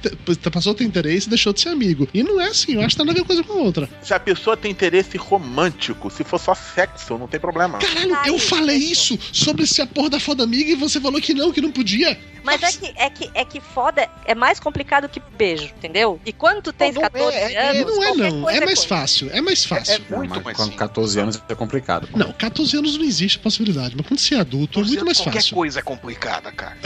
passou 0.49 0.71
a 0.71 0.75
ter 0.75 0.85
interesse, 0.85 1.27
deixou 1.27 1.51
de 1.51 1.59
ser 1.59 1.69
amigo. 1.69 2.07
E 2.13 2.23
não 2.23 2.39
é 2.39 2.47
assim, 2.47 2.75
eu 2.75 2.79
acho 2.79 2.89
que 2.89 2.97
tá 2.97 3.03
na 3.03 3.11
mesma 3.11 3.27
coisa 3.27 3.43
com 3.43 3.53
a 3.53 3.57
outra. 3.57 3.89
Se 4.01 4.13
a 4.13 4.19
pessoa 4.19 4.55
tem 4.55 4.71
interesse 4.71 5.17
romântico, 5.17 6.09
se 6.09 6.23
for 6.23 6.39
só 6.39 6.55
sexo, 6.55 7.17
não 7.17 7.27
tem 7.27 7.39
problema. 7.39 7.79
Caralho, 7.79 8.15
eu 8.25 8.39
falei 8.39 8.77
isso 8.77 9.19
sobre 9.33 9.67
ser 9.67 9.81
a 9.81 9.87
porra 9.87 10.11
da 10.11 10.19
foda 10.19 10.43
amiga 10.43 10.71
e 10.71 10.75
você 10.75 10.99
falou 11.01 11.19
que 11.19 11.33
não, 11.33 11.51
que 11.51 11.59
não 11.59 11.71
podia. 11.71 12.17
Mas 12.43 12.63
é 12.63 12.71
que, 12.71 12.93
é, 12.95 13.09
que, 13.09 13.31
é 13.33 13.45
que 13.45 13.59
foda 13.59 14.09
é 14.25 14.33
mais 14.33 14.59
complicado 14.59 15.07
que 15.07 15.21
beijo, 15.37 15.65
entendeu? 15.65 16.19
E 16.25 16.33
quando 16.33 16.61
tu 16.61 16.73
tens 16.73 16.95
Não, 16.95 17.01
não 17.01 17.09
14 17.09 17.37
é, 17.37 17.53
é, 17.53 17.69
anos. 17.69 17.95
Não 17.95 18.03
é 18.03 18.07
não, 18.07 18.41
coisa 18.41 18.57
é 18.57 18.65
mais 18.65 18.79
coisa. 18.79 18.87
fácil, 18.87 19.29
é 19.31 19.41
mais 19.41 19.65
fácil. 19.65 20.01
É 20.09 20.15
muito 20.15 20.41
mais 20.41 20.57
com 20.57 20.63
simples. 20.63 20.79
14 20.79 21.19
anos 21.19 21.43
é 21.47 21.55
complicado. 21.55 22.09
Não, 22.15 22.31
14 22.33 22.77
anos 22.77 22.97
não 22.97 23.05
existe 23.05 23.37
a 23.37 23.41
possibilidade, 23.41 23.95
mas 23.95 24.07
quando 24.07 24.20
você 24.21 24.35
é 24.35 24.39
adulto 24.39 24.79
é 24.79 24.83
muito 24.83 25.05
mais 25.05 25.17
Qualquer 25.17 25.39
fácil. 25.39 25.55
coisa 25.55 25.79
é 25.79 25.81
complicada, 25.81 26.51
cara. 26.51 26.77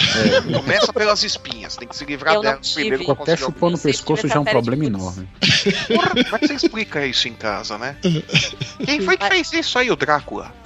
Começa 0.53 0.93
pelas 0.93 1.23
espinhas, 1.23 1.75
tem 1.75 1.87
que 1.87 1.95
se 1.95 2.05
livrar 2.05 2.35
Eu 2.35 2.41
delas 2.41 2.73
primeiro 2.73 3.03
pra 3.05 3.15
Qualquer 3.15 3.37
conseguir 3.37 3.53
chupão 3.53 3.69
no 3.69 3.77
pescoço 3.77 4.27
já 4.27 4.35
é 4.35 4.39
um 4.39 4.43
de 4.43 4.51
problema 4.51 4.85
enorme. 4.85 5.27
Porra, 5.87 6.09
como 6.09 6.35
é 6.35 6.39
que 6.39 6.47
você 6.47 6.53
explica 6.53 7.05
isso 7.05 7.27
em 7.27 7.33
casa, 7.33 7.77
né? 7.77 7.97
Quem 8.83 9.01
foi 9.01 9.17
que 9.17 9.27
fez 9.27 9.51
isso 9.53 9.77
aí, 9.77 9.91
o 9.91 9.95
Drácula? 9.95 10.53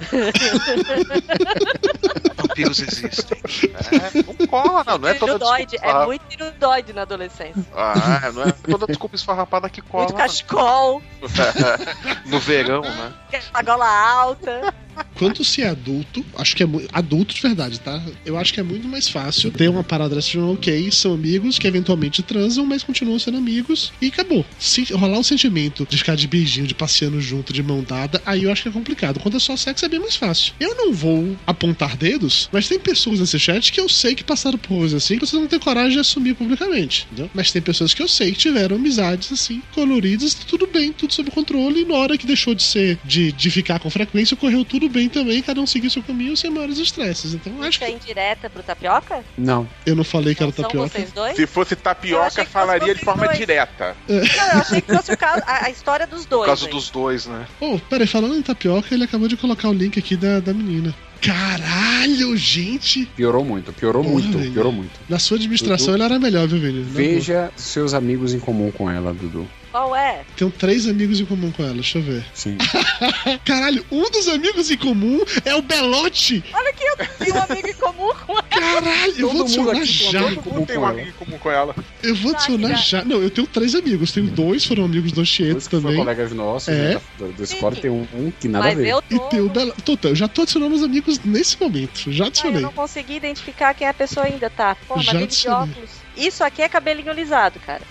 Vampiros 2.36 2.80
existem. 2.80 3.38
É, 3.74 4.22
não 4.22 4.46
cola, 4.46 4.84
não. 4.84 4.98
Não 4.98 5.08
é 5.08 5.14
toda 5.14 5.34
Tirodoide, 5.34 5.70
desculpa. 5.72 6.02
é 6.02 6.06
muito 6.06 6.22
tirodoide 6.28 6.92
na 6.92 7.02
adolescência. 7.02 7.64
Ah, 7.74 8.30
não 8.32 8.42
é 8.42 8.52
toda 8.52 8.86
desculpa 8.86 9.16
esfarrapada 9.16 9.68
que 9.68 9.80
cola. 9.80 10.04
Muito 10.04 10.16
cachecol, 10.16 11.02
no 12.26 12.38
verão, 12.40 12.82
né? 12.82 13.12
a 13.52 13.62
gola 13.62 13.88
alta. 13.88 14.74
Quando 15.14 15.44
se 15.44 15.62
é 15.62 15.68
adulto, 15.68 16.24
acho 16.36 16.56
que 16.56 16.62
é 16.62 16.66
muito. 16.66 16.88
Adulto 16.92 17.34
de 17.34 17.40
verdade, 17.40 17.80
tá? 17.80 18.02
Eu 18.24 18.36
acho 18.36 18.52
que 18.52 18.60
é 18.60 18.62
muito 18.62 18.88
mais 18.88 19.08
fácil 19.08 19.50
ter 19.50 19.68
uma 19.68 19.84
parada 19.84 20.18
de 20.20 20.38
ok, 20.38 20.90
são 20.90 21.14
amigos 21.14 21.58
que 21.58 21.66
eventualmente 21.66 22.22
transam, 22.22 22.64
mas 22.66 22.82
continuam 22.82 23.18
sendo 23.18 23.38
amigos 23.38 23.92
e 24.00 24.06
acabou. 24.06 24.44
Se 24.58 24.84
rolar 24.92 25.18
o 25.18 25.24
sentimento 25.24 25.86
de 25.88 25.96
ficar 25.96 26.14
de 26.14 26.26
beijinho, 26.26 26.66
de 26.66 26.74
passeando 26.74 27.20
junto, 27.20 27.52
de 27.52 27.62
mão 27.62 27.82
dada, 27.82 28.20
aí 28.24 28.44
eu 28.44 28.52
acho 28.52 28.62
que 28.62 28.68
é 28.68 28.72
complicado. 28.72 29.20
Quando 29.20 29.36
é 29.36 29.40
só 29.40 29.56
sexo 29.56 29.84
é 29.84 29.88
bem 29.88 30.00
mais 30.00 30.16
fácil. 30.16 30.52
Eu 30.58 30.74
não 30.74 30.92
vou 30.92 31.36
apontar 31.46 31.96
dedos, 31.96 32.48
mas 32.52 32.68
tem 32.68 32.78
pessoas 32.78 33.20
nesse 33.20 33.38
chat 33.38 33.72
que 33.72 33.80
eu 33.80 33.88
sei 33.88 34.14
que 34.14 34.24
passaram 34.24 34.58
por 34.58 34.68
coisas 34.68 35.02
assim 35.02 35.18
que 35.18 35.26
vocês 35.26 35.40
não 35.40 35.48
têm 35.48 35.58
coragem 35.58 35.92
de 35.92 35.98
assumir 35.98 36.34
publicamente, 36.34 37.06
entendeu? 37.06 37.30
Mas 37.34 37.52
tem 37.52 37.62
pessoas 37.62 37.94
que 37.94 38.02
eu 38.02 38.08
sei 38.08 38.32
que 38.32 38.38
tiveram 38.38 38.76
amizades 38.76 39.32
assim, 39.32 39.62
coloridas, 39.74 40.34
tudo 40.34 40.66
bem, 40.66 40.92
tudo 40.92 41.12
sob 41.12 41.30
controle, 41.30 41.82
e 41.82 41.84
na 41.84 41.94
hora 41.94 42.18
que 42.18 42.26
deixou 42.26 42.54
de 42.54 42.62
ser, 42.62 42.98
de, 43.04 43.32
de 43.32 43.50
ficar 43.50 43.78
com 43.78 43.90
frequência, 43.90 44.36
correu 44.36 44.64
tudo 44.64 44.88
bem 44.90 45.08
também, 45.08 45.40
cada 45.42 45.60
um 45.60 45.66
seguiu 45.66 45.88
seu 45.90 46.02
caminho 46.02 46.36
sem 46.36 46.50
maiores 46.50 46.78
estresses. 46.78 47.32
Então 47.34 47.52
acho 47.60 47.70
Isso 47.70 47.84
é 47.84 47.86
que 47.86 47.92
indireta 47.92 48.50
pro 48.50 48.62
tapioca? 48.62 49.24
Não. 49.38 49.68
eu 49.86 49.94
não 49.96 50.04
falei 50.04 50.34
que 50.34 50.42
era 50.42 50.52
São 50.52 50.64
tapioca. 50.64 50.88
vocês 50.88 51.12
dois? 51.12 51.36
Se 51.36 51.46
fosse 51.46 51.76
tapioca, 51.76 52.44
que 52.44 52.50
falaria 52.50 52.88
fosse 52.88 52.98
de 52.98 53.04
forma 53.04 53.24
dois. 53.26 53.38
direta. 53.38 53.96
Não, 54.08 54.16
eu 54.16 54.60
achei 54.60 54.80
que 54.80 54.94
fosse 54.94 55.12
o 55.12 55.16
caso, 55.16 55.42
a, 55.46 55.66
a 55.66 55.70
história 55.70 56.06
dos 56.06 56.26
dois. 56.26 56.46
causa 56.46 56.66
aí. 56.66 56.70
dos 56.72 56.90
dois, 56.90 57.26
né? 57.26 57.46
Oh, 57.60 57.78
peraí, 57.88 58.06
falando 58.06 58.36
em 58.36 58.42
tapioca, 58.42 58.92
ele 58.94 59.04
acabou 59.04 59.28
de 59.28 59.36
colocar 59.36 59.68
o 59.68 59.72
link 59.72 59.98
aqui 59.98 60.16
da, 60.16 60.40
da 60.40 60.52
menina. 60.52 60.94
Caralho, 61.22 62.36
gente! 62.36 63.06
Piorou 63.16 63.44
muito, 63.44 63.72
piorou 63.72 64.02
Porra, 64.02 64.14
muito, 64.14 64.38
velho. 64.38 64.52
piorou 64.52 64.72
muito. 64.72 64.90
Na 65.08 65.18
sua 65.18 65.36
administração 65.36 65.88
Dudu, 65.88 65.96
ele 65.98 66.02
era 66.04 66.18
melhor, 66.18 66.48
viu, 66.48 66.58
Vini? 66.58 66.82
Veja 66.82 67.50
seus 67.56 67.92
amigos 67.94 68.32
em 68.32 68.38
comum 68.40 68.70
com 68.70 68.90
ela, 68.90 69.12
Dudu. 69.12 69.46
Qual 69.70 69.94
é? 69.94 70.22
Tenho 70.36 70.50
três 70.50 70.86
amigos 70.88 71.20
em 71.20 71.24
comum 71.24 71.52
com 71.52 71.62
ela, 71.62 71.74
deixa 71.74 71.98
eu 71.98 72.02
ver. 72.02 72.24
Sim. 72.34 72.58
Caralho, 73.44 73.84
um 73.90 74.10
dos 74.10 74.26
amigos 74.28 74.70
em 74.70 74.76
comum 74.76 75.20
é 75.44 75.54
o 75.54 75.62
Belote! 75.62 76.42
Olha 76.52 76.72
que 76.72 76.84
eu 76.84 76.96
tenho 77.18 77.34
um 77.36 77.42
amigo 77.42 77.68
em 77.68 77.74
comum 77.74 78.12
com 78.26 78.32
ela. 78.32 78.42
Caralho, 78.42 79.14
eu 79.16 79.30
vou 79.30 79.42
adicionar 79.42 79.72
aqui 79.76 79.86
já. 79.86 80.24
um 80.26 80.34
Todo 80.34 80.54
mundo 80.54 80.66
tem 80.66 80.76
um 80.78 80.84
amigo 80.86 81.08
em 81.08 81.12
comum 81.12 81.38
com 81.38 81.50
ela. 81.50 81.74
Eu 82.02 82.14
vou 82.16 82.32
adicionar 82.32 82.74
já. 82.74 83.04
Não, 83.04 83.20
eu 83.22 83.30
tenho 83.30 83.46
três 83.46 83.74
amigos. 83.74 84.10
Tenho 84.12 84.26
dois, 84.26 84.64
foram 84.64 84.84
amigos 84.84 85.12
do 85.12 85.20
Dois 85.20 85.30
que 85.36 85.70
foram 85.70 85.82
também. 85.82 85.96
colegas 85.98 86.32
nossos, 86.32 86.68
É. 86.68 86.94
né, 86.94 87.00
da, 87.18 87.26
do, 87.26 87.44
escola, 87.44 87.76
tem 87.76 87.90
um, 87.90 88.06
um 88.14 88.32
que 88.40 88.48
nada 88.48 88.64
a 88.64 88.68
Mas 88.68 88.78
ver. 88.78 88.88
eu 88.88 89.02
E 89.10 89.18
tô. 89.18 89.24
tem 89.28 89.40
o 89.40 89.48
Belote. 89.48 89.82
Tô, 89.82 89.96
tô, 89.96 90.08
eu 90.08 90.16
já 90.16 90.26
tô 90.26 90.42
adicionando 90.42 90.70
meus 90.70 90.82
amigos 90.82 91.20
nesse 91.24 91.60
momento. 91.60 92.10
Já 92.10 92.24
Ah, 92.24 92.26
eu 92.26 92.28
adicionei. 92.28 92.60
não 92.62 92.72
consegui 92.72 93.14
identificar 93.14 93.72
quem 93.74 93.86
a 93.86 93.94
pessoa 93.94 94.26
ainda 94.26 94.50
tá. 94.50 94.76
Pô, 94.88 94.98
Já 95.00 95.12
de 95.12 95.24
adicionei. 95.24 95.70
óculos. 95.70 95.90
Isso 96.16 96.42
aqui 96.42 96.60
é 96.62 96.68
cabelinho 96.68 97.12
lisado, 97.12 97.60
cara. 97.60 97.82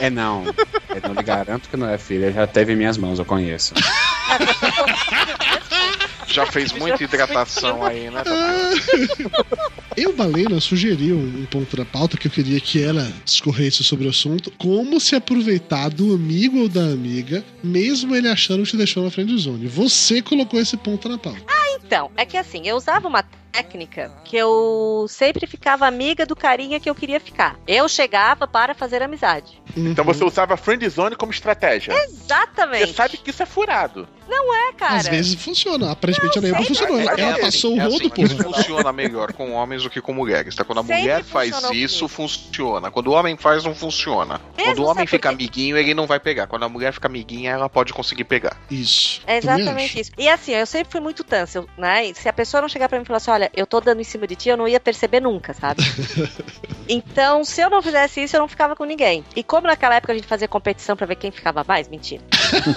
É 0.00 0.10
não. 0.10 0.44
Eu 0.94 1.08
não 1.08 1.14
lhe 1.14 1.22
garanto 1.22 1.68
que 1.68 1.76
não 1.76 1.88
é 1.88 1.98
filha. 1.98 2.32
Já 2.32 2.46
teve 2.46 2.72
em 2.72 2.76
minhas 2.76 2.96
mãos, 2.96 3.18
eu 3.18 3.24
conheço. 3.24 3.74
Já 6.26 6.46
fez 6.46 6.72
muita 6.72 7.04
hidratação 7.04 7.84
aí, 7.84 8.10
né? 8.10 8.22
Eu, 9.96 10.12
Balena, 10.12 10.60
sugeri 10.60 11.12
um, 11.12 11.42
um 11.42 11.46
ponto 11.46 11.76
da 11.76 11.84
pauta 11.84 12.16
que 12.16 12.26
eu 12.26 12.30
queria 12.30 12.58
que 12.58 12.82
ela 12.82 13.08
discorresse 13.24 13.84
sobre 13.84 14.06
o 14.06 14.10
assunto. 14.10 14.50
Como 14.58 14.98
se 14.98 15.14
aproveitar 15.14 15.90
do 15.90 16.12
amigo 16.12 16.58
ou 16.58 16.68
da 16.68 16.82
amiga, 16.82 17.44
mesmo 17.62 18.16
ele 18.16 18.28
achando 18.28 18.64
que 18.64 18.70
te 18.70 18.76
deixou 18.76 19.04
na 19.04 19.10
frente 19.10 19.36
zone. 19.36 19.68
Você 19.68 20.20
colocou 20.20 20.60
esse 20.60 20.76
ponto 20.76 21.08
na 21.08 21.18
pauta. 21.18 21.40
Então, 21.86 22.10
é 22.16 22.26
que 22.26 22.36
assim, 22.36 22.66
eu 22.66 22.76
usava 22.76 23.06
uma 23.06 23.24
técnica 23.54 24.10
que 24.24 24.36
eu 24.36 25.06
sempre 25.08 25.46
ficava 25.46 25.86
amiga 25.86 26.26
do 26.26 26.34
carinha 26.34 26.80
que 26.80 26.90
eu 26.90 26.94
queria 26.94 27.20
ficar. 27.20 27.56
Eu 27.66 27.88
chegava 27.88 28.46
para 28.48 28.74
fazer 28.74 29.02
amizade. 29.02 29.62
Então 29.76 30.04
você 30.04 30.24
usava 30.24 30.56
friend 30.56 30.88
zone 30.88 31.14
como 31.16 31.32
estratégia. 31.32 31.92
Exatamente. 32.04 32.86
Você 32.88 32.92
sabe 32.94 33.16
que 33.16 33.30
isso 33.30 33.42
é 33.42 33.46
furado. 33.46 34.08
Não 34.26 34.54
é, 34.54 34.72
cara. 34.72 34.96
Às 34.96 35.06
vezes 35.06 35.34
funciona. 35.34 35.92
Aparentemente 35.92 36.38
a 36.38 36.40
Neighbor 36.40 36.64
funcionou. 36.64 36.98
Ela, 36.98 37.12
É, 37.12 37.20
ela 37.20 37.32
assim, 37.32 37.40
passou 37.42 37.74
o 37.76 37.80
é 37.80 37.84
rodo, 37.84 37.94
assim, 37.96 38.08
porra. 38.08 38.54
funciona 38.54 38.92
melhor 38.92 39.32
com 39.34 39.52
homens 39.52 39.82
do 39.82 39.90
que 39.90 40.00
com 40.00 40.14
mulheres, 40.14 40.54
tá? 40.56 40.64
Quando 40.64 40.78
a 40.78 40.82
Sempre 40.82 41.00
mulher 41.02 41.22
faz 41.24 41.62
isso, 41.72 42.08
funciona. 42.08 42.90
Quando 42.90 43.08
o 43.08 43.12
homem 43.12 43.36
faz, 43.36 43.64
não 43.64 43.74
funciona. 43.74 44.40
Mesmo, 44.56 44.72
Quando 44.72 44.78
o 44.84 44.86
homem 44.90 45.06
fica 45.06 45.28
por 45.30 45.36
quê? 45.36 45.44
amiguinho, 45.44 45.76
ele 45.76 45.92
não 45.92 46.06
vai 46.06 46.18
pegar. 46.18 46.46
Quando 46.46 46.62
a 46.64 46.68
mulher 46.68 46.92
fica 46.92 47.06
amiguinha, 47.06 47.50
ela 47.50 47.68
pode 47.68 47.92
conseguir 47.92 48.24
pegar. 48.24 48.56
Isso. 48.70 49.20
É 49.26 49.36
exatamente 49.36 50.00
isso. 50.00 50.10
E 50.16 50.26
assim, 50.28 50.52
eu 50.52 50.66
sempre 50.66 50.90
fui 50.90 51.00
muito 51.02 51.22
tâncil, 51.22 51.68
né? 51.76 52.06
E 52.06 52.14
se 52.14 52.26
a 52.28 52.32
pessoa 52.32 52.62
não 52.62 52.68
chegar 52.68 52.88
pra 52.88 52.98
mim 52.98 53.04
e 53.04 53.06
falar 53.06 53.18
assim, 53.18 53.30
olha, 53.30 53.43
eu 53.54 53.66
tô 53.66 53.80
dando 53.80 54.00
em 54.00 54.04
cima 54.04 54.26
de 54.26 54.36
ti, 54.36 54.48
eu 54.48 54.56
não 54.56 54.68
ia 54.68 54.80
perceber 54.80 55.20
nunca, 55.20 55.52
sabe? 55.54 55.82
então, 56.88 57.44
se 57.44 57.60
eu 57.60 57.70
não 57.70 57.82
fizesse 57.82 58.22
isso, 58.22 58.36
eu 58.36 58.40
não 58.40 58.48
ficava 58.48 58.76
com 58.76 58.84
ninguém. 58.84 59.24
E 59.34 59.42
como 59.42 59.66
naquela 59.66 59.96
época 59.96 60.12
a 60.12 60.16
gente 60.16 60.26
fazia 60.26 60.48
competição 60.48 60.96
pra 60.96 61.06
ver 61.06 61.16
quem 61.16 61.30
ficava 61.30 61.64
mais, 61.66 61.88
mentira. 61.88 62.22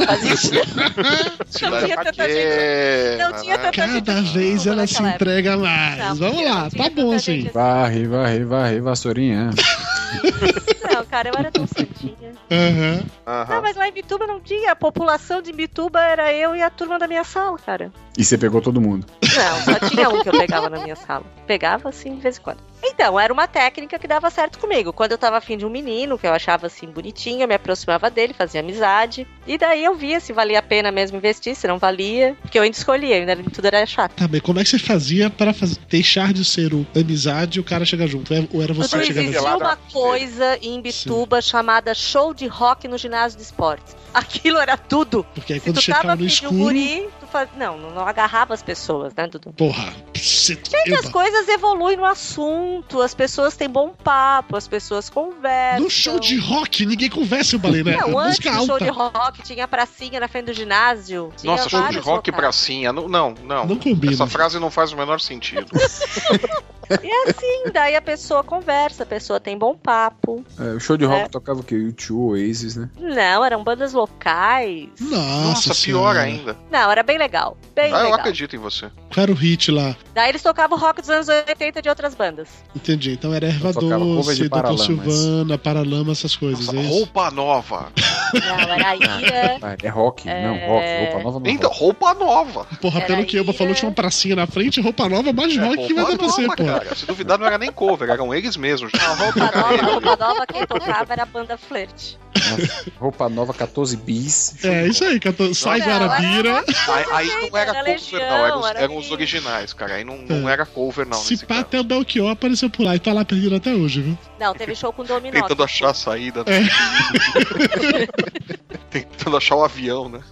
Fazia 0.06 0.34
isso. 0.34 0.52
não 1.70 1.80
tinha 1.80 1.98
tanta 1.98 2.30
gente. 2.30 3.18
Não 3.18 3.34
tinha 3.42 3.58
tanta 3.58 3.88
gente. 3.88 4.06
Cada 4.06 4.22
vez 4.22 4.68
ela 4.68 4.88
se 4.88 4.94
naquela 4.94 5.10
época. 5.10 5.24
entrega 5.24 5.58
mais. 5.58 5.98
Não, 5.98 6.16
Vamos 6.16 6.38
não 6.38 6.54
lá, 6.54 6.70
tá 6.70 6.90
bom 6.90 6.90
tanta 6.90 7.16
assim. 7.16 7.42
gente 7.42 7.54
Varre, 7.54 8.08
varre, 8.08 8.44
varre, 8.44 8.80
vassourinha. 8.80 9.50
Não, 10.94 11.06
cara, 11.06 11.30
eu 11.30 11.34
era 11.38 11.52
tão 11.52 11.68
santinha. 11.68 12.34
Aham. 12.52 13.06
Não, 13.50 13.62
mas 13.62 13.76
lá 13.76 13.88
em 13.88 13.92
Bituba 13.92 14.26
não 14.26 14.40
tinha. 14.40 14.72
A 14.72 14.76
população 14.76 15.42
de 15.42 15.52
Bituba 15.52 16.02
era 16.02 16.34
eu 16.34 16.56
e 16.56 16.62
a 16.62 16.70
turma 16.70 16.98
da 16.98 17.08
minha 17.08 17.24
sala, 17.24 17.58
cara. 17.58 17.92
E 18.18 18.24
você 18.24 18.38
pegou 18.38 18.62
todo 18.62 18.82
mundo. 18.82 19.06
Não, 19.22 19.74
só 19.74 19.90
tinha 19.90 20.10
um 20.10 20.22
que 20.22 20.30
eu 20.30 20.34
pegava 20.34 20.70
na 20.70 20.80
minha 20.80 20.96
sala. 20.96 21.24
Pegava 21.46 21.90
assim 21.90 22.16
de 22.16 22.22
vez 22.22 22.38
em 22.38 22.42
quando. 22.42 22.60
Então, 22.84 23.20
era 23.20 23.34
uma 23.34 23.48
técnica 23.48 23.98
que 24.00 24.08
dava 24.08 24.30
certo 24.30 24.60
comigo. 24.60 24.94
Quando 24.94 25.12
eu 25.12 25.18
tava 25.18 25.38
afim 25.38 25.58
de 25.58 25.66
um 25.66 25.70
menino, 25.70 26.18
que 26.18 26.26
eu 26.28 26.34
achava 26.34 26.68
assim 26.68 26.88
bonitinho, 26.88 27.42
eu 27.42 27.48
me 27.48 27.54
aproximava 27.56 28.10
dele, 28.10 28.34
fazia 28.34 28.62
amizade. 28.62 29.28
E 29.46 29.58
daí 29.58 29.84
eu 29.84 29.96
via 29.96 30.20
se 30.20 30.32
valia 30.34 30.60
a 30.60 30.62
pena 30.62 30.92
mesmo 30.92 31.18
investir, 31.18 31.56
se 31.56 31.68
não 31.68 31.78
valia. 31.78 32.36
Porque 32.42 32.58
eu 32.58 32.64
ainda 32.64 32.78
escolhia, 32.78 33.16
ainda 33.16 33.36
tudo 33.52 33.66
era 33.66 33.86
chato. 33.86 34.14
Tá 34.16 34.28
bem, 34.28 34.40
como 34.42 34.60
é 34.60 34.64
que 34.64 34.70
você 34.70 34.80
fazia 34.80 35.30
para 35.30 35.54
faz- 35.54 35.78
deixar 35.90 36.32
de 36.34 36.46
ser 36.46 36.74
o 36.74 36.86
amizade 36.96 37.58
e 37.58 37.62
o 37.62 37.64
cara 37.64 37.84
chegar 37.86 38.08
junto? 38.08 38.34
É- 38.34 38.48
Ou 38.54 38.62
era 38.64 38.74
você 38.74 38.88
Então 38.88 39.00
que 39.00 39.06
chegava 39.08 39.28
existia 39.28 39.50
junto? 39.52 39.64
uma 39.64 39.76
coisa 39.92 40.58
em 40.62 40.82
Bituba 40.82 41.42
chamada 41.42 41.94
show 41.94 42.34
de 42.34 42.48
rock 42.48 42.88
no 42.88 42.98
ginásio 42.98 43.38
de 43.38 43.44
esportes. 43.44 43.96
Aquilo 44.18 44.58
era 44.58 44.76
tudo. 44.76 45.24
Porque 45.36 45.54
aí 45.54 45.60
Se 45.60 45.66
quando 45.66 45.80
tu 45.80 45.92
tava 45.92 46.16
no 46.16 46.18
de 46.18 46.24
um 46.24 46.28
escuro. 46.28 46.56
guri, 46.56 47.08
tu 47.20 47.28
faz... 47.28 47.50
não, 47.56 47.78
não, 47.78 47.92
não 47.92 48.08
agarrava 48.08 48.52
as 48.52 48.64
pessoas, 48.64 49.14
né, 49.14 49.28
Dudu? 49.28 49.54
Porra, 49.54 49.94
você. 50.16 50.56
Gente, 50.56 50.94
as 50.96 51.08
coisas 51.10 51.48
evoluem 51.48 51.98
no 51.98 52.06
assunto, 52.06 53.00
as 53.02 53.14
pessoas 53.14 53.56
têm 53.56 53.70
bom 53.70 53.90
papo, 53.90 54.58
as 54.58 54.68
pessoas 54.68 55.08
conversam. 55.08 55.84
No 55.84 55.90
show 55.90 56.20
de 56.20 56.36
rock, 56.40 56.84
ninguém 56.84 57.12
conversa, 57.12 57.56
eu 57.56 57.60
falei, 57.60 57.84
né? 57.84 57.96
Não, 57.98 58.18
antes 58.18 58.40
Música 58.40 58.52
do 58.60 58.66
show 58.66 58.80
de 58.80 58.90
rock, 58.90 59.44
tinha 59.44 59.66
a 59.66 59.68
pracinha 59.68 60.20
na 60.20 60.28
frente 60.28 60.46
do 60.46 60.54
ginásio. 60.54 61.32
Tinha 61.38 61.52
Nossa, 61.52 61.70
show 61.70 61.88
de 61.90 62.00
rock 62.00 62.30
e 62.30 62.34
pracinha. 62.34 62.92
Não, 62.92 63.08
não, 63.08 63.36
não. 63.44 63.68
Não 63.68 63.78
combina. 63.78 64.14
Essa 64.14 64.26
frase 64.26 64.60
não 64.60 64.72
faz 64.72 64.92
o 64.92 64.98
menor 64.98 65.20
sentido. 65.22 65.68
E 66.90 67.30
assim, 67.30 67.72
daí 67.74 67.96
a 67.96 68.02
pessoa 68.02 68.44
conversa, 68.44 69.04
a 69.04 69.06
pessoa 69.06 69.40
tem 69.40 69.58
bom 69.58 69.76
papo. 69.76 70.44
É, 70.60 70.74
o 70.74 70.80
show 70.80 70.96
de 70.98 71.06
rock 71.06 71.22
É. 71.24 71.28
tocava 71.28 71.60
o 71.60 71.64
quê? 71.64 71.76
U2, 71.76 72.12
Oasis, 72.16 72.76
né? 72.76 72.90
Não, 73.00 73.44
eram 73.44 73.64
bandas 73.64 73.94
locais. 73.94 74.88
Nossa, 75.00 75.18
Nossa, 75.20 75.64
pior 75.70 75.74
senhora. 75.76 76.20
ainda. 76.22 76.58
Não, 76.72 76.92
era 76.92 77.04
bem 77.04 77.18
legal. 77.18 77.58
Bem 77.76 77.86
Ah, 77.94 77.98
eu 78.00 78.04
legal. 78.06 78.20
acredito 78.20 78.56
em 78.56 78.60
você. 78.60 78.90
Qual 79.14 79.24
era 79.24 79.32
o 79.32 79.36
hit 79.36 79.72
lá? 79.72 79.96
Daí 80.14 80.30
eles 80.30 80.42
tocavam 80.42 80.78
rock 80.78 81.02
dos 81.02 81.10
anos 81.10 81.28
80 81.28 81.82
de 81.82 81.90
outras 81.90 82.14
bandas. 82.16 82.50
Entendi. 82.76 83.12
Então 83.12 83.34
era 83.34 83.48
Erva 83.48 83.74
Doce, 83.74 84.40
Doutor 84.40 84.50
Paralamas. 84.50 84.82
Silvana, 84.86 85.58
Paralama, 85.58 86.12
essas 86.12 86.36
coisas. 86.36 86.66
Nossa, 86.68 86.78
é 86.78 86.82
isso? 86.82 86.90
roupa 86.94 87.32
nova. 87.32 87.92
Não, 88.34 88.60
era 88.60 88.96
Ira. 88.96 89.58
Ah, 89.62 89.76
é 89.82 89.90
rock? 89.90 90.26
Não, 90.28 90.58
rock. 90.68 90.86
Roupa 91.12 91.24
nova 91.24 91.40
não. 91.40 91.52
Então, 91.52 91.72
roupa 91.72 92.14
nova. 92.14 92.66
Porra, 92.82 92.98
Era 93.00 93.08
pelo 93.08 93.26
que 93.26 93.38
Elba 93.38 93.52
Ira. 93.52 93.58
falou, 93.58 93.74
tinha 93.74 93.90
uma 93.90 93.96
pracinha 93.96 94.36
na 94.36 94.48
frente, 94.48 94.82
roupa 94.82 95.08
nova, 95.10 95.32
mais 95.34 95.56
É, 95.58 95.60
rock 95.66 95.88
que 95.88 95.94
vai 95.94 96.04
nova, 96.16 96.56
porra. 96.56 96.77
Cara. 96.80 96.96
Se 96.96 97.06
duvidar, 97.06 97.38
não 97.38 97.46
era 97.46 97.58
nem 97.58 97.72
cover, 97.72 98.10
eram 98.10 98.34
eles 98.34 98.58
mesmos. 98.58 98.92
Já. 98.94 99.14
Roupa 99.14 99.40
nova, 99.56 99.84
roupa 99.92 100.16
nova, 100.18 100.46
quem 100.48 100.66
tocava 100.66 101.14
era 101.14 101.24
a 101.24 101.26
banda 101.26 101.58
Flirt. 101.58 102.16
Nossa, 102.38 102.86
roupa 103.00 103.28
nova, 103.30 103.54
14 103.54 103.98
bis. 103.98 104.64
É, 104.64 104.86
isso 104.88 105.04
aí, 105.04 105.20
cato- 105.20 105.54
sai 105.56 105.80
Não, 105.80 105.88
Guarabira. 105.88 106.64
Aí, 106.88 107.06
aí 107.12 107.28
não 107.50 107.58
era 107.58 107.72
Era 107.72 107.80
cover, 107.80 107.84
Legião, 107.84 108.20
não. 108.20 108.46
Eram, 108.46 108.60
os- 108.60 108.68
era 108.70 108.80
eram 108.80 108.98
os 108.98 109.12
originais, 109.12 109.74
cara. 109.74 109.96
Aí 109.96 110.04
não, 110.04 110.18
não 110.18 110.48
era 110.48 110.66
cover, 110.66 111.06
não. 111.08 111.18
Se 111.18 111.32
nesse 111.34 111.46
pá, 111.46 111.56
caso. 111.56 111.66
até 111.68 111.80
o 111.80 111.84
Belchior 111.84 112.30
apareceu 112.32 112.70
por 112.70 112.84
lá 112.84 112.96
e 112.96 113.00
tá 113.00 113.12
lá 113.12 113.26
perdido 113.26 113.56
até 113.56 113.74
hoje, 113.74 114.02
viu? 114.02 114.18
Não, 114.40 114.54
teve 114.54 114.76
show 114.76 114.94
com 114.94 115.04
Dominó. 115.04 115.34
Tentando 115.42 115.64
achar 115.64 115.90
a 115.90 115.94
saída. 115.96 116.44
É. 116.46 116.62
Tentando 118.90 119.38
achar 119.38 119.56
o 119.56 119.64
avião, 119.64 120.10
né? 120.10 120.20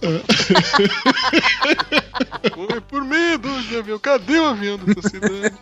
Foi 2.54 2.80
por 2.80 3.04
medo 3.04 3.48
de 3.62 3.76
avião. 3.76 3.98
Cadê 3.98 4.38
o 4.38 4.46
avião 4.46 4.78
dessa 4.78 5.08
cidade? 5.08 5.54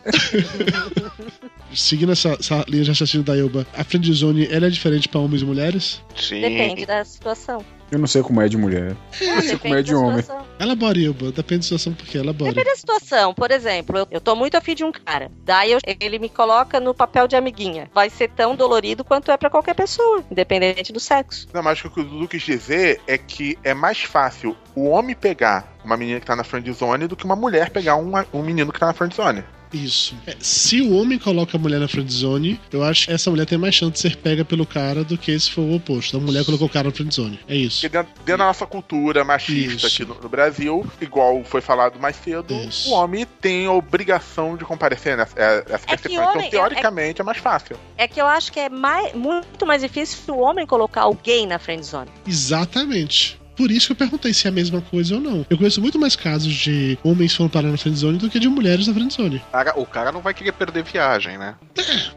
Seguindo 1.74 2.12
essa, 2.12 2.36
essa 2.38 2.64
linha 2.68 2.84
de 2.84 2.90
raciocínio 2.90 3.24
da 3.24 3.36
Elba, 3.36 3.66
a 3.74 3.82
friendzone, 3.82 4.46
ela 4.50 4.66
é 4.66 4.70
diferente 4.70 5.08
pra 5.08 5.20
homens 5.20 5.42
e 5.42 5.44
mulheres? 5.44 6.02
Sim. 6.16 6.40
Depende 6.40 6.86
da 6.86 7.04
situação. 7.04 7.64
Eu 7.94 8.00
não 8.00 8.08
sei 8.08 8.22
como 8.22 8.42
é 8.42 8.48
de 8.48 8.56
mulher. 8.56 8.96
Ah, 9.22 9.24
Eu 9.36 9.42
sei 9.42 9.56
como 9.56 9.74
é 9.76 9.80
de 9.82 9.94
homem. 9.94 10.20
situação. 10.20 10.44
Elabora, 10.58 10.98
Elba. 11.00 11.30
Depende 11.30 11.58
da 11.60 11.62
situação, 11.62 11.94
porque 11.94 12.18
elabora. 12.18 12.50
Depende 12.52 12.70
da 12.70 12.76
situação. 12.76 13.32
Por 13.32 13.52
exemplo, 13.52 13.98
eu, 13.98 14.08
eu 14.10 14.20
tô 14.20 14.34
muito 14.34 14.56
afim 14.56 14.74
de 14.74 14.82
um 14.82 14.90
cara. 14.90 15.30
Daí 15.44 15.70
eu- 15.70 15.78
ele 16.00 16.18
me 16.18 16.28
coloca 16.28 16.80
no 16.80 16.92
papel 16.92 17.28
de 17.28 17.36
amiguinha. 17.36 17.88
Vai 17.94 18.10
ser 18.10 18.28
tão 18.30 18.56
dolorido 18.56 19.04
quanto 19.04 19.30
é 19.30 19.36
pra 19.36 19.48
qualquer 19.48 19.74
pessoa, 19.74 20.24
independente 20.28 20.92
do 20.92 20.98
sexo. 20.98 21.46
Não, 21.54 21.62
mas 21.62 21.84
o 21.84 21.90
que 21.90 22.00
o 22.00 22.04
Dudu 22.04 22.26
quis 22.26 22.42
dizer 22.42 23.00
é 23.06 23.16
que 23.16 23.56
é 23.62 23.72
mais 23.74 24.02
fácil 24.02 24.56
o 24.74 24.88
homem 24.88 25.14
pegar 25.14 25.72
uma 25.84 25.96
menina 25.96 26.18
que 26.18 26.26
tá 26.26 26.34
na 26.34 26.42
friend 26.42 26.72
zone 26.72 27.06
do 27.06 27.14
que 27.14 27.24
uma 27.24 27.36
mulher 27.36 27.70
pegar 27.70 27.94
uma- 27.94 28.26
um 28.32 28.42
menino 28.42 28.72
que 28.72 28.80
tá 28.80 28.86
na 28.86 28.92
friend 28.92 29.14
zone. 29.14 29.44
Isso. 29.74 30.14
É, 30.26 30.36
se 30.38 30.80
o 30.80 30.94
homem 30.96 31.18
coloca 31.18 31.56
a 31.56 31.60
mulher 31.60 31.80
na 31.80 31.88
friendzone, 31.88 32.60
eu 32.72 32.82
acho 32.84 33.06
que 33.06 33.12
essa 33.12 33.30
mulher 33.30 33.44
tem 33.46 33.58
mais 33.58 33.74
chance 33.74 33.92
de 33.92 33.98
ser 33.98 34.16
pega 34.16 34.44
pelo 34.44 34.64
cara 34.64 35.02
do 35.02 35.18
que 35.18 35.38
se 35.38 35.50
for 35.50 35.62
o 35.62 35.74
oposto. 35.74 36.16
A 36.16 36.20
mulher 36.20 36.44
colocou 36.44 36.66
o 36.66 36.70
cara 36.70 36.88
na 36.88 36.94
friendzone. 36.94 37.40
É 37.48 37.56
isso. 37.56 37.80
Porque 37.80 37.88
dentro, 37.98 38.12
dentro 38.24 38.38
da 38.38 38.44
nossa 38.46 38.66
cultura 38.66 39.24
machista 39.24 39.74
Isso. 39.74 39.86
aqui 39.86 40.04
no, 40.04 40.14
no 40.20 40.28
Brasil, 40.28 40.86
igual 41.00 41.42
foi 41.44 41.60
falado 41.60 41.98
mais 41.98 42.16
cedo, 42.16 42.54
Isso. 42.54 42.88
o 42.90 42.92
homem 42.92 43.26
tem 43.40 43.66
a 43.66 43.72
obrigação 43.72 44.56
de 44.56 44.64
comparecer 44.64 45.16
nessa 45.16 45.34
é, 45.36 45.64
essa 45.68 45.84
É 45.88 45.96
que 45.96 46.02
questão. 46.08 46.24
homem- 46.24 46.46
Então, 46.46 46.50
teoricamente, 46.60 47.20
é 47.20 47.24
mais 47.24 47.38
fácil. 47.38 47.76
É 47.96 48.06
que 48.06 48.20
eu 48.20 48.26
acho 48.26 48.52
que 48.52 48.60
é 48.60 48.68
mais, 48.68 49.14
muito 49.14 49.66
mais 49.66 49.82
difícil 49.82 50.34
o 50.34 50.38
homem 50.40 50.66
colocar 50.66 51.02
alguém 51.02 51.46
na 51.46 51.58
friendzone. 51.58 52.10
Exatamente. 52.26 53.40
Por 53.56 53.70
isso 53.70 53.86
que 53.86 53.92
eu 53.92 53.96
perguntei 53.96 54.32
se 54.34 54.46
é 54.46 54.50
a 54.50 54.52
mesma 54.52 54.80
coisa 54.80 55.14
ou 55.14 55.20
não. 55.20 55.46
Eu 55.48 55.56
conheço 55.56 55.80
muito 55.80 55.98
mais 55.98 56.16
casos 56.16 56.52
de 56.52 56.98
homens 57.02 57.34
foram 57.34 57.48
parar 57.50 57.68
na 57.68 57.76
friendzone 57.76 58.18
do 58.18 58.28
que 58.30 58.38
de 58.40 58.48
mulheres 58.48 58.86
na 58.86 58.94
friendzone. 58.94 59.42
Cara, 59.52 59.78
o 59.78 59.86
cara 59.86 60.10
não 60.12 60.20
vai 60.20 60.34
querer 60.34 60.52
perder 60.52 60.82
viagem, 60.84 61.38
né? 61.38 61.54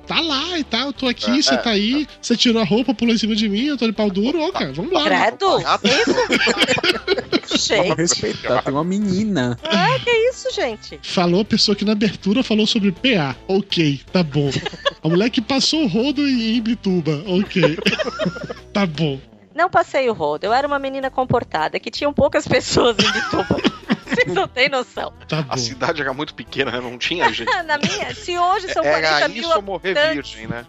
Tá 0.06 0.20
lá 0.20 0.58
e 0.58 0.64
tal, 0.64 0.88
eu 0.88 0.94
tô 0.94 1.08
aqui, 1.08 1.30
É, 1.30 1.42
você 1.42 1.54
é. 1.54 1.58
tá 1.58 1.70
aí, 1.72 2.08
você 2.22 2.36
tirou 2.36 2.62
a 2.62 2.66
roupa, 2.66 2.94
pulou 2.94 3.14
em 3.14 3.18
cima 3.18 3.36
de 3.36 3.48
mim, 3.50 3.66
eu 3.66 3.78
tô 3.78 3.86
de 3.86 3.94
pau 3.94 4.10
duro, 4.10 4.42
ô 4.42 4.52
cara, 4.52 4.72
vambora. 4.74 5.10
Credo? 5.28 5.58
Ah, 5.66 5.80
Gente, 7.48 7.78
Vamos 7.78 7.96
respeitar, 7.98 8.62
tem 8.62 8.74
uma 8.74 8.84
menina. 8.84 9.58
ah, 9.64 9.98
que 10.04 10.12
isso, 10.30 10.54
gente? 10.54 11.00
Falou 11.02 11.42
a 11.42 11.46
pessoa 11.46 11.76
que 11.76 11.86
na 11.86 11.94
abertura 11.94 12.44
falou 12.44 12.68
sobre 12.68 12.92
PA. 12.92 13.36
Ok, 13.48 14.02
tá 14.12 14.22
bom. 14.22 14.52
A 15.04 15.08
mulher 15.10 15.30
que 15.30 15.42
passou 15.42 15.84
o 15.84 15.88
rodo 15.88 16.28
em 16.28 16.62
Bituba. 16.62 17.24
Ok. 17.26 17.78
tá 18.74 18.86
bom. 18.86 19.20
Não 19.58 19.72
passei 19.72 20.08
o 20.08 20.14
rodo. 20.14 20.46
Eu 20.46 20.54
era 20.54 20.68
uma 20.68 20.78
menina 20.78 21.10
comportada, 21.10 21.80
que 21.80 21.90
tinham 21.90 22.14
poucas 22.14 22.48
pessoas 22.48 22.96
em 23.00 23.12
Bituba. 23.12 23.58
Vocês 24.10 24.34
não 24.34 24.48
têm 24.48 24.70
noção. 24.70 25.14
Tá. 25.28 25.46
A 25.50 25.58
cidade 25.58 26.02
era 26.02 26.14
muito 26.14 26.34
pequena, 26.34 26.72
né? 26.72 26.80
não 26.82 26.98
tinha 26.98 27.32
gente. 27.34 27.52
Na 27.64 27.78
minha, 27.78 28.14
se 28.16 28.38
hoje 28.38 28.72
são 28.74 28.84
Era 28.84 29.02
40 29.08 29.28
mil 29.30 29.44
isso 29.44 29.56
ou 29.56 29.62
morrer 29.62 29.92
habitantes- 29.98 30.32
virgem, 30.32 30.48
né? 30.48 30.66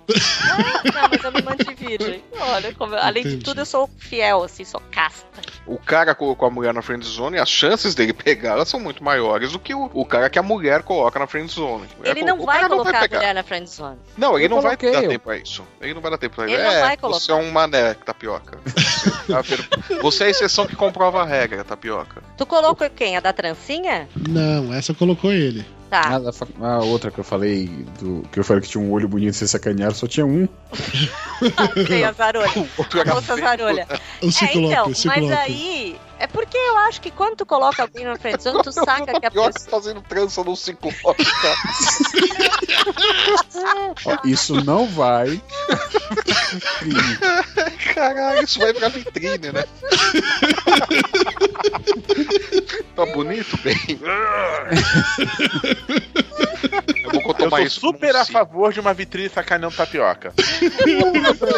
Ah, 0.50 0.82
não, 0.92 1.08
mas 1.10 1.24
eu 1.24 1.32
me 1.32 1.42
mantive 1.42 1.74
virgem. 1.74 2.24
Olha, 2.38 2.74
como 2.74 2.94
além 2.96 3.22
de 3.24 3.36
tudo, 3.38 3.60
eu 3.60 3.66
sou 3.66 3.88
fiel, 3.98 4.42
assim, 4.44 4.64
sou 4.64 4.80
casta. 4.90 5.26
O 5.66 5.78
cara 5.78 6.14
colocou 6.14 6.48
a 6.48 6.50
mulher 6.50 6.72
na 6.72 6.80
friend 6.82 7.04
zone, 7.06 7.38
as 7.38 7.48
chances 7.48 7.94
dele 7.94 8.12
pegar 8.12 8.52
elas 8.52 8.68
são 8.68 8.80
muito 8.80 9.04
maiores 9.04 9.52
do 9.52 9.58
que 9.58 9.74
o, 9.74 9.90
o 9.92 10.04
cara 10.04 10.30
que 10.30 10.38
a 10.38 10.42
mulher 10.42 10.82
coloca 10.82 11.18
na 11.18 11.26
friend 11.26 11.50
zone. 11.52 11.86
Ele 12.02 12.22
não 12.22 12.44
vai 12.44 12.66
colocar 12.68 12.98
a 12.98 13.00
pegar. 13.02 13.18
mulher 13.18 13.34
na 13.34 13.42
friendzone. 13.42 13.98
Não, 14.16 14.36
ele 14.36 14.46
Eu 14.46 14.50
não 14.50 14.60
vai 14.62 14.76
coloquei, 14.76 14.92
dar 14.92 15.02
eu. 15.04 15.10
tempo 15.10 15.30
a 15.30 15.36
isso. 15.36 15.64
Ele 15.80 15.94
não 15.94 16.00
vai 16.00 16.10
dar 16.10 16.18
tempo 16.18 16.36
pra 16.36 16.44
Ele 16.44 16.56
não 16.62 16.70
é, 16.72 16.80
vai 16.80 16.96
colocar. 16.96 17.20
Você 17.20 17.30
é 17.30 17.34
um 17.34 17.50
mané, 17.50 17.94
tapioca. 17.94 18.58
Você, 18.98 19.10
tá 19.32 19.40
vendo? 19.42 20.02
Você 20.02 20.24
é 20.24 20.26
a 20.26 20.30
exceção 20.30 20.66
que 20.66 20.74
comprova 20.74 21.22
a 21.22 21.24
regra, 21.26 21.62
tapioca. 21.64 22.22
Tu 22.36 22.46
colocou 22.46 22.88
quem? 22.90 23.16
A 23.16 23.20
da 23.28 23.32
trancinha? 23.32 24.08
Não, 24.28 24.72
essa 24.72 24.94
colocou 24.94 25.32
ele. 25.32 25.64
Tá. 25.90 26.20
Ah, 26.60 26.74
a 26.74 26.84
outra 26.84 27.10
que 27.10 27.18
eu 27.18 27.24
falei, 27.24 27.66
do, 27.98 28.22
que 28.30 28.38
eu 28.38 28.44
falei 28.44 28.62
que 28.62 28.68
tinha 28.68 28.82
um 28.82 28.92
olho 28.92 29.08
bonito 29.08 29.34
e 29.34 29.38
você 29.38 29.48
sacanearam, 29.48 29.94
só 29.94 30.06
tinha 30.06 30.26
um. 30.26 30.46
Tem 31.86 32.04
a 32.04 32.12
zarolha. 32.12 32.50
Era 32.94 33.14
Moça 33.14 33.36
zarolha. 33.36 33.86
O 34.22 34.26
É, 34.26 34.54
então, 34.54 34.86
o 34.86 34.92
mas 35.06 35.30
aí. 35.32 35.96
É 36.18 36.26
porque 36.26 36.56
eu 36.56 36.76
acho 36.78 37.00
que 37.00 37.12
quando 37.12 37.36
tu 37.36 37.46
coloca 37.46 37.82
alguém 37.82 38.04
na 38.04 38.16
friendzone, 38.16 38.60
tu 38.62 38.72
saca 38.72 39.20
que 39.20 39.26
a 39.26 39.30
pessoa. 39.30 39.52
fazendo 39.70 40.02
trança 40.02 40.42
no 40.42 40.56
ciclope, 40.56 41.24
cara. 41.24 41.56
Ó, 44.04 44.18
isso 44.24 44.56
não 44.64 44.88
vai. 44.88 45.40
Caralho, 47.94 48.42
isso 48.44 48.58
vai 48.58 48.74
pra 48.74 48.88
vitrine, 48.88 49.52
né? 49.52 49.64
tá 52.96 53.06
bonito, 53.06 53.56
bem. 53.62 53.78
Eu 57.12 57.20
vou 57.20 57.30
Eu 57.32 57.34
tomar 57.34 57.56
sou 57.58 57.66
isso 57.66 57.80
como 57.80 57.92
super 57.94 58.16
a 58.16 58.24
sim. 58.24 58.32
favor 58.32 58.72
de 58.72 58.80
uma 58.80 58.92
vitrine 58.94 59.28
sacaneando 59.28 59.74
tapioca. 59.76 60.32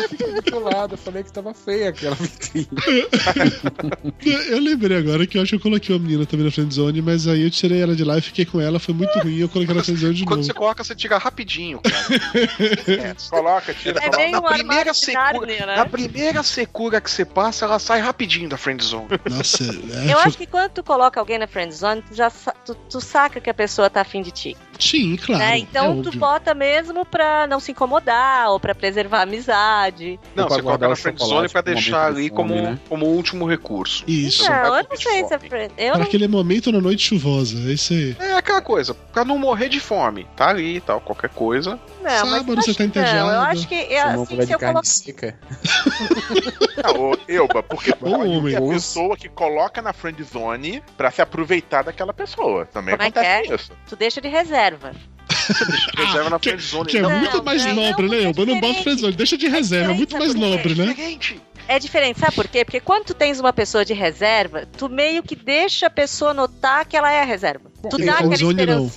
Fica 0.09 0.26
do 0.32 0.42
teu 0.42 0.61
lado, 0.61 0.94
eu 0.94 0.98
falei 0.98 1.22
que 1.22 1.32
tava 1.32 1.53
feia 1.55 1.90
aquela 1.90 2.14
vitrine. 2.14 2.68
Eu 4.51 4.59
lembrei 4.61 4.96
agora 4.98 5.26
que 5.26 5.36
eu 5.38 5.42
acho 5.42 5.51
que 5.51 5.55
eu 5.57 5.61
coloquei 5.61 5.94
uma 5.94 6.03
menina 6.03 6.26
também 6.26 6.44
na 6.46 6.53
friendzone, 6.53 7.01
mas 7.03 7.26
aí 7.26 7.42
eu 7.42 7.51
tirei 7.51 7.82
ela 7.82 7.94
de 7.94 8.05
lá 8.05 8.18
e 8.18 8.20
fiquei 8.20 8.44
com 8.44 8.61
ela, 8.61 8.78
foi 8.78 8.94
muito 8.94 9.16
ruim, 9.20 9.38
eu 9.38 9.48
coloquei 9.48 9.74
na 9.74 9.82
friendzone 9.82 10.14
de 10.14 10.24
Quando 10.24 10.38
novo. 10.40 10.46
você 10.46 10.55
coloca, 10.55 10.84
você 10.84 10.94
tira 10.94 11.18
rapidinho, 11.18 11.80
cara. 11.80 12.01
É, 13.01 13.14
Coloca, 13.30 13.72
tira, 13.74 14.01
É 14.03 14.11
bem 14.11 14.32
na 14.32 14.40
um 14.40 14.42
primeira 14.42 14.92
secura, 14.94 15.20
Nárnia, 15.22 15.66
né? 15.66 15.76
na 15.76 15.86
primeira 15.86 16.42
secura 16.42 17.01
que 17.01 17.11
você 17.11 17.24
passa, 17.24 17.64
ela 17.64 17.78
sai 17.78 18.01
rapidinho 18.01 18.48
da 18.48 18.57
friend 18.57 18.82
zone. 18.84 19.09
Nossa, 19.28 19.62
é, 19.64 20.12
Eu 20.12 20.18
acho 20.18 20.36
que 20.36 20.46
quando 20.46 20.70
tu 20.72 20.82
coloca 20.82 21.18
alguém 21.20 21.38
na 21.38 21.46
friendzone, 21.46 22.03
tu 22.03 22.14
já 22.14 22.30
tu, 22.30 22.74
tu 22.74 23.01
saca 23.01 23.40
que 23.40 23.48
a 23.51 23.55
pessoa 23.55 23.88
tá 23.88 24.01
afim 24.01 24.22
de 24.22 24.30
ti. 24.30 24.57
Sim, 24.81 25.16
claro. 25.16 25.39
né? 25.43 25.55
é 25.55 25.59
Então 25.59 26.03
tu 26.03 26.09
óbvio. 26.09 26.20
bota 26.20 26.55
mesmo 26.55 27.05
pra 27.05 27.47
não 27.47 27.61
se 27.61 27.72
incomodar 27.72 28.51
ou 28.51 28.59
pra 28.61 28.74
preservar 28.74 29.18
a 29.18 29.22
amizade. 29.22 30.18
Não, 30.35 30.49
você 30.49 30.62
coloca 30.62 30.87
na 30.87 30.93
o 30.93 30.97
friend 30.97 31.18
chocolate 31.18 31.39
zone 31.41 31.49
pra 31.49 31.61
deixar 31.61 32.07
ali 32.07 32.28
fome, 32.28 32.31
como, 32.31 32.55
né? 32.55 32.78
como 32.89 33.07
último 33.07 33.47
recurso. 33.47 34.05
Isso. 34.07 34.49
Não, 34.51 34.76
eu 34.78 34.87
não 34.89 34.97
sei 34.97 35.24
se 35.24 35.35
é 35.35 35.39
friend. 35.39 35.72
Eu 35.76 35.91
Pra 35.91 35.99
não 35.99 36.07
aquele 36.07 36.26
momento 36.28 36.72
na 36.72 36.81
noite 36.81 37.03
chuvosa, 37.09 37.57
é 37.70 37.72
isso 37.72 37.93
aí. 37.93 38.16
É 38.18 38.33
aquela 38.35 38.61
coisa, 38.61 38.95
pra 38.95 39.24
não 39.24 39.39
morrer 39.39 39.68
de 39.68 39.81
fome. 39.81 40.26
Tá 40.37 40.49
ali 40.49 40.76
e 40.76 40.81
tal, 40.81 41.01
qualquer 41.01 41.31
coisa. 41.31 41.78
Não, 42.03 42.05
mas 42.05 42.20
Sábado 42.20 42.53
eu 42.53 42.57
você 42.57 42.72
tá 42.72 42.76
que 42.76 42.81
não. 42.81 42.87
entediado. 42.87 43.31
Eu 43.31 43.41
acho 43.41 43.68
que 43.68 43.74
uma 43.74 44.22
assim, 44.22 44.37
se 44.47 44.53
eu. 44.53 44.59
Não, 46.82 47.11
ô, 47.11 47.18
Elba, 47.28 47.62
porque 47.62 47.94
pode 47.94 48.57
a 48.57 48.61
pessoa 48.61 49.16
que 49.16 49.28
coloca 49.28 49.82
na 49.82 49.92
friend 49.92 50.22
zone 50.22 50.82
pra 50.96 51.11
se 51.11 51.20
aproveitar 51.22 51.82
daquela 51.82 52.12
pessoa. 52.12 52.66
Também 52.66 52.96
Como 52.96 53.07
é 53.07 53.11
que 53.11 53.18
acontece 53.18 53.53
é? 53.53 53.55
isso. 53.55 53.72
Tu 53.88 53.96
deixa 53.96 54.20
de 54.20 54.28
reserva. 54.28 54.92
Reserva 55.96 56.30
na 56.30 56.38
que, 56.38 56.48
friend 56.51 56.64
zone. 56.64 56.86
que 56.86 56.98
é 56.98 57.03
não. 57.03 57.11
muito 57.11 57.42
mais 57.42 57.64
não, 57.64 57.74
nobre, 57.74 58.03
não, 58.07 58.11
né? 58.11 58.18
é 58.18 58.20
Eu 58.24 58.24
não 58.24 58.32
boto 58.34 58.46
diferente. 58.57 58.82
friendzone, 58.82 59.12
deixa 59.14 59.36
de 59.38 59.48
reserva, 59.48 59.92
é 59.92 59.94
muito 59.94 60.18
mais 60.18 60.34
nobre, 60.34 60.74
né? 60.74 60.96
É 61.68 61.78
diferente, 61.78 62.18
sabe 62.18 62.34
por 62.34 62.48
quê? 62.48 62.64
Porque 62.64 62.80
quando 62.80 63.05
tu 63.05 63.14
tens 63.14 63.38
uma 63.38 63.53
pessoa 63.53 63.84
de 63.84 63.94
reserva, 63.94 64.66
tu 64.76 64.88
meio 64.88 65.22
que 65.22 65.36
deixa 65.36 65.86
a 65.86 65.90
pessoa 65.90 66.34
notar 66.34 66.84
que 66.84 66.96
ela 66.96 67.12
é 67.12 67.20
a 67.20 67.24
reserva. 67.24 67.70
Tu 67.88 67.98
dá 67.98 68.14
aquela 68.14 68.36
friendzone, 68.36 68.66
não. 68.66 68.90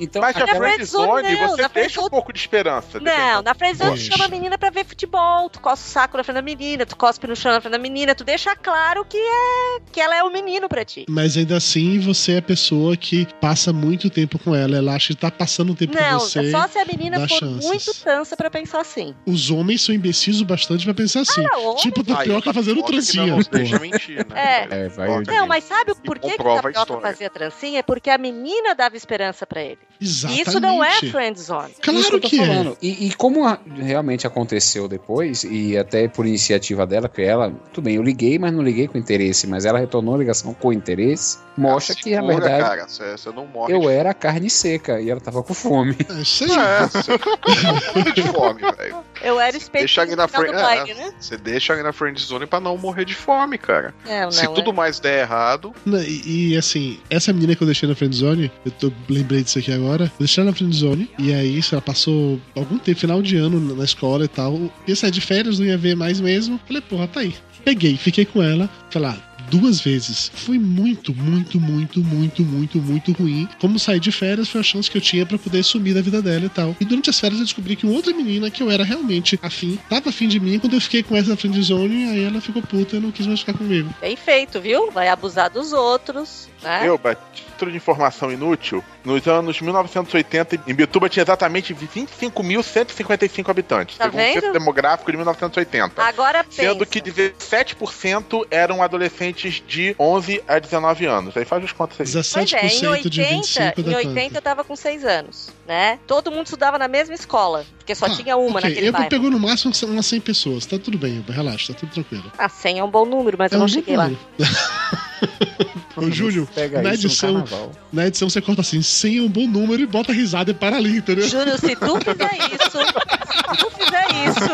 Então, 0.00 0.22
Mas 0.22 0.34
a 0.36 0.40
Na 0.40 0.46
friend 0.46 0.74
friendzone, 0.76 1.06
zone, 1.06 1.22
não, 1.22 1.48
você 1.48 1.56
deixa 1.56 1.68
friendzone- 1.68 2.06
um 2.06 2.10
pouco 2.10 2.32
de 2.32 2.38
esperança. 2.38 2.98
Não, 3.00 3.42
na 3.42 3.54
friendzone 3.54 3.94
tu 3.96 4.00
chama 4.00 4.24
a 4.24 4.28
menina 4.28 4.56
pra 4.58 4.70
ver 4.70 4.84
futebol, 4.86 5.48
tu 5.50 5.60
cospe 5.60 5.86
o 5.86 5.90
saco 5.90 6.16
na 6.16 6.24
frente 6.24 6.36
da 6.36 6.42
menina, 6.42 6.86
tu 6.86 6.96
cospe 6.96 7.26
no 7.26 7.36
chão 7.36 7.52
na 7.52 7.60
frente 7.60 7.72
da 7.72 7.78
menina, 7.78 8.14
tu 8.14 8.24
deixa 8.24 8.56
claro 8.56 9.04
que 9.04 9.18
é 9.18 9.80
que 9.92 10.00
ela 10.00 10.16
é 10.16 10.22
o 10.22 10.30
menino 10.32 10.68
pra 10.68 10.84
ti. 10.84 11.04
Mas 11.08 11.36
ainda 11.36 11.56
assim, 11.56 11.98
você 12.00 12.32
é 12.32 12.38
a 12.38 12.42
pessoa 12.42 12.96
que 12.96 13.26
passa 13.40 13.72
muito 13.72 14.08
tempo 14.10 14.38
com 14.38 14.54
ela. 14.54 14.76
Ela 14.76 14.94
acha 14.94 15.08
que 15.14 15.20
tá 15.20 15.30
passando 15.30 15.74
tempo 15.74 15.94
Não, 15.94 16.18
com 16.18 16.18
você. 16.20 16.50
só 16.50 16.66
se 16.68 16.78
a 16.78 16.84
menina 16.84 17.20
for 17.20 17.28
chances. 17.28 17.64
muito 17.66 17.94
tansa 18.02 18.36
pra 18.36 18.50
pensar 18.50 18.80
assim. 18.80 19.14
Os 19.26 19.50
homens 19.50 19.82
são 19.82 19.94
imbecis 19.94 20.40
o 20.40 20.44
bastante 20.44 20.84
pra 20.84 20.94
pensar 20.94 21.20
assim. 21.20 21.44
Ah, 21.44 21.74
tipo 21.76 22.00
o 22.00 22.04
tapioca 22.04 22.50
Aí, 22.50 22.54
fazendo 22.54 22.82
trancinha, 22.82 23.26
não 23.26 23.38
deixa 23.38 23.78
porra. 23.78 23.90
mentir, 23.90 24.26
né? 24.28 24.66
É. 24.70 24.84
É, 24.84 24.88
vai. 24.88 25.08
Não, 25.24 25.46
mas 25.46 25.64
sabe 25.64 25.92
E 25.92 25.94
por 26.06 26.18
que, 26.18 26.30
que 26.36 26.40
o 26.42 26.54
Tapioca 26.54 27.00
fazia 27.00 27.28
trancinha? 27.28 27.80
É 27.80 27.82
porque 27.82 28.08
a 28.10 28.16
menina 28.18 28.74
dava 28.74 28.96
esperança 28.96 29.46
pra 29.46 29.60
ele. 29.62 29.78
Exatamente. 30.00 30.48
Isso 30.48 30.60
não 30.60 30.82
é 30.84 30.98
friend 31.00 31.40
zone. 31.40 31.72
Isso 31.92 32.12
eu 32.14 32.20
tô 32.20 32.28
falando. 32.28 32.76
E, 32.80 33.06
e 33.08 33.14
como 33.14 33.46
a- 33.46 33.58
realmente 33.76 34.26
aconteceu 34.26 34.88
depois, 34.88 35.44
e 35.44 35.76
até 35.76 36.08
por 36.08 36.26
iniciativa 36.26 36.86
dela, 36.86 37.08
que 37.08 37.22
ela, 37.22 37.50
tudo 37.72 37.84
bem, 37.84 37.96
eu 37.96 38.02
liguei, 38.02 38.38
mas 38.38 38.52
não 38.52 38.62
liguei 38.62 38.88
com 38.88 38.96
interesse, 38.98 39.46
mas 39.46 39.64
ela 39.64 39.78
retornou 39.78 40.14
a 40.14 40.18
ligação 40.18 40.54
com 40.54 40.72
interesse, 40.72 41.38
mostra 41.56 41.94
que, 41.94 42.14
na 42.14 42.22
Segura, 42.22 42.36
verdade, 42.40 42.62
cara, 42.64 42.88
você 42.88 43.10
você 43.18 43.30
não 43.30 43.46
morre 43.46 43.74
eu 43.74 43.80
de 43.80 43.86
era 43.88 44.14
carne 44.14 44.48
seca 44.48 45.00
e 45.00 45.10
ela 45.10 45.20
tava 45.20 45.42
com 45.42 45.52
fome. 45.54 45.96
É 46.08 46.22
isso 46.22 46.44
aí. 46.44 46.50
É, 46.50 46.86
você 46.86 47.10
não 47.12 47.94
morre 47.94 48.12
de 48.12 48.22
fome, 48.22 48.60
velho. 48.76 48.96
Eu 49.22 49.40
era 49.40 49.58
Deixa 49.72 50.06
na 50.16 50.26
friend, 50.26 50.52
baile, 50.52 50.90
é, 50.92 50.94
né? 50.94 51.12
Você 51.20 51.36
deixa 51.36 51.72
ali 51.74 51.82
na 51.82 51.92
friend 51.92 52.18
zone 52.20 52.46
pra 52.46 52.58
não 52.60 52.76
morrer 52.78 53.04
de 53.04 53.14
fome, 53.14 53.58
cara. 53.58 53.94
É, 54.06 54.22
não, 54.22 54.32
Se 54.32 54.44
é. 54.46 54.48
tudo 54.48 54.72
mais 54.72 54.98
der 54.98 55.20
errado, 55.20 55.72
Não, 55.84 56.00
E, 56.02 56.52
e, 56.52 56.56
assim, 56.56 56.98
essa 57.10 57.32
menina 57.32 57.54
que 57.54 57.62
eu 57.62 57.66
deixei 57.66 57.88
na 57.88 57.94
friendzone, 57.94 58.50
eu 58.64 58.70
tô, 58.72 58.90
lembrei 59.08 59.42
disso 59.42 59.58
aqui 59.58 59.70
agora, 59.72 59.79
deixei 60.18 60.42
ela 60.42 60.50
na 60.50 60.56
friendzone, 60.56 61.08
e 61.18 61.32
aí, 61.32 61.62
sei 61.62 61.76
lá, 61.76 61.82
passou 61.82 62.40
algum 62.54 62.78
tempo, 62.78 63.00
final 63.00 63.22
de 63.22 63.36
ano 63.36 63.74
na 63.74 63.84
escola 63.84 64.24
e 64.24 64.28
tal, 64.28 64.72
ia 64.86 64.96
sair 64.96 65.10
de 65.10 65.20
férias, 65.20 65.58
não 65.58 65.66
ia 65.66 65.78
ver 65.78 65.96
mais 65.96 66.20
mesmo, 66.20 66.60
falei, 66.66 66.82
porra, 66.82 67.08
tá 67.08 67.20
aí. 67.20 67.34
Peguei, 67.64 67.96
fiquei 67.96 68.24
com 68.24 68.42
ela, 68.42 68.70
sei 68.90 69.00
lá, 69.00 69.30
duas 69.50 69.80
vezes. 69.80 70.30
Foi 70.32 70.58
muito, 70.58 71.14
muito, 71.14 71.60
muito, 71.60 72.02
muito, 72.02 72.44
muito, 72.44 72.78
muito 72.78 73.12
ruim. 73.12 73.48
Como 73.60 73.78
sair 73.78 74.00
de 74.00 74.12
férias 74.12 74.48
foi 74.48 74.60
a 74.60 74.64
chance 74.64 74.90
que 74.90 74.96
eu 74.96 75.00
tinha 75.00 75.26
pra 75.26 75.36
poder 75.36 75.62
sumir 75.62 75.94
da 75.94 76.00
vida 76.00 76.22
dela 76.22 76.46
e 76.46 76.48
tal. 76.48 76.76
E 76.80 76.84
durante 76.84 77.10
as 77.10 77.18
férias 77.18 77.40
eu 77.40 77.44
descobri 77.44 77.76
que 77.76 77.84
uma 77.84 77.94
outra 77.94 78.14
menina 78.14 78.50
que 78.50 78.62
eu 78.62 78.70
era 78.70 78.84
realmente 78.84 79.38
afim, 79.42 79.78
tava 79.88 80.10
afim 80.10 80.28
de 80.28 80.38
mim, 80.38 80.58
quando 80.58 80.74
eu 80.74 80.80
fiquei 80.80 81.02
com 81.02 81.16
essa 81.16 81.36
friendzone, 81.36 82.04
aí 82.04 82.22
ela 82.22 82.40
ficou 82.40 82.62
puta 82.62 82.96
e 82.96 83.00
não 83.00 83.10
quis 83.10 83.26
mais 83.26 83.40
ficar 83.40 83.54
comigo. 83.54 83.92
Bem 84.00 84.16
feito, 84.16 84.60
viu? 84.60 84.90
Vai 84.90 85.08
abusar 85.08 85.50
dos 85.50 85.72
outros, 85.72 86.48
né? 86.62 86.82
Eu, 86.84 86.98
título 87.32 87.70
de 87.70 87.76
informação 87.76 88.30
inútil, 88.32 88.82
nos 89.04 89.26
anos 89.26 89.60
1980, 89.60 90.60
Imbituba 90.66 91.08
tinha 91.08 91.22
exatamente 91.22 91.74
25.155 91.74 93.48
habitantes, 93.50 93.96
Tá 93.98 94.04
segundo 94.04 94.20
o 94.20 94.24
censo 94.24 94.40
vendo? 94.42 94.52
demográfico 94.52 95.10
de 95.10 95.16
1980. 95.16 96.02
Agora 96.02 96.44
Sendo 96.50 96.86
pensa. 96.86 96.90
que 96.90 97.00
17% 97.00 98.46
eram 98.50 98.82
adolescentes 98.82 99.62
de 99.66 99.94
11 99.98 100.42
a 100.48 100.58
19 100.58 101.06
anos. 101.06 101.36
Aí 101.36 101.44
faz 101.44 101.62
os 101.64 101.72
contas 101.72 102.00
aí. 102.00 102.06
Pois 102.32 102.52
é, 102.52 102.66
em 102.66 102.86
80, 102.86 103.74
em 103.80 103.94
80 103.94 104.38
eu 104.38 104.42
tava 104.42 104.64
com 104.64 104.74
6 104.76 105.04
anos, 105.04 105.50
né? 105.66 105.98
Todo 106.06 106.30
mundo 106.30 106.46
estudava 106.46 106.78
na 106.78 106.88
mesma 106.88 107.14
escola, 107.14 107.64
porque 107.78 107.94
só 107.94 108.08
tinha 108.08 108.36
uma 108.36 108.58
Ok, 108.58 108.68
naquele 108.70 108.88
eu 108.88 108.92
bairro. 108.92 109.08
pegou 109.08 109.30
no 109.30 109.38
máximo 109.38 109.72
umas 109.86 110.06
100 110.06 110.20
pessoas. 110.20 110.66
Tá 110.66 110.78
tudo 110.78 110.98
bem, 110.98 111.24
relaxa, 111.28 111.72
tá 111.72 111.80
tudo 111.80 111.92
tranquilo. 111.92 112.30
Ah, 112.38 112.48
100 112.48 112.78
é 112.78 112.84
um 112.84 112.90
bom 112.90 113.04
número, 113.04 113.36
mas 113.38 113.52
É 113.52 113.54
eu 113.54 113.58
não 113.58 113.66
um 113.66 113.68
cheguei 113.68 113.96
lá. 113.96 114.10
Ô, 116.06 116.10
Júlio, 116.10 116.48
Pega 116.54 116.82
na 116.82 116.94
edição, 116.94 117.44
na 117.92 118.06
edição 118.06 118.28
você 118.30 118.40
corta 118.40 118.60
assim, 118.60 118.82
100 118.82 119.18
é 119.18 119.22
um 119.22 119.28
bom 119.28 119.46
número 119.46 119.82
e 119.82 119.86
bota 119.86 120.12
risada 120.12 120.50
e 120.50 120.54
para 120.54 120.76
ali, 120.76 120.96
entendeu? 120.98 121.26
Júlio, 121.28 121.58
se 121.58 121.74
tu 121.76 121.98
fizer 122.00 122.36
isso, 122.52 122.78
se 122.78 123.56
tu 123.58 123.70
fizer 123.70 124.06
isso. 124.28 124.50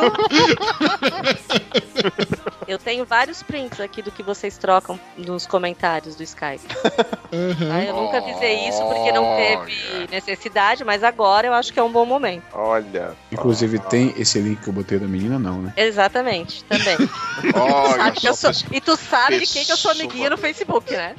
Eu 2.67 2.79
tenho 2.79 3.05
vários 3.05 3.43
prints 3.43 3.79
aqui 3.81 4.03
do 4.03 4.11
que 4.11 4.23
vocês 4.23 4.59
trocam 4.59 4.99
nos 5.17 5.47
comentários 5.47 6.17
do 6.17 6.23
Skype. 6.23 6.65
Ah, 7.73 7.85
eu 7.85 7.95
nunca 7.95 8.19
avisei 8.19 8.69
isso 8.69 8.83
porque 8.89 9.13
não 9.13 9.25
teve 9.37 10.09
necessidade, 10.11 10.85
mas 10.85 11.05
agora 11.05 11.47
eu 11.47 11.53
acho 11.55 11.73
que 11.73 11.79
é 11.79 11.83
um 11.83 11.93
bom 11.93 12.05
momento. 12.05 12.43
Olha. 12.53 13.13
Inclusive 13.31 13.79
tem 13.79 14.13
esse 14.17 14.39
link 14.41 14.61
que 14.63 14.69
eu 14.69 14.73
botei 14.73 14.99
da 14.99 15.07
menina, 15.07 15.39
não, 15.39 15.63
né? 15.63 15.73
Exatamente, 15.77 16.65
também. 16.65 16.97
Olha 17.55 17.97
Sabe 17.97 18.21
que 18.21 18.29
eu 18.29 18.35
só, 18.35 18.53
sou- 18.53 18.67
E 18.73 18.81
tu 18.81 18.97
sabe 18.97 19.39
de 19.39 19.47
quem 19.47 19.65
que 19.65 19.73
eu 19.73 19.77
sou 19.77 19.91
amiguinha 19.93 20.31
no 20.31 20.37
Facebook, 20.37 20.91
né? 20.93 21.15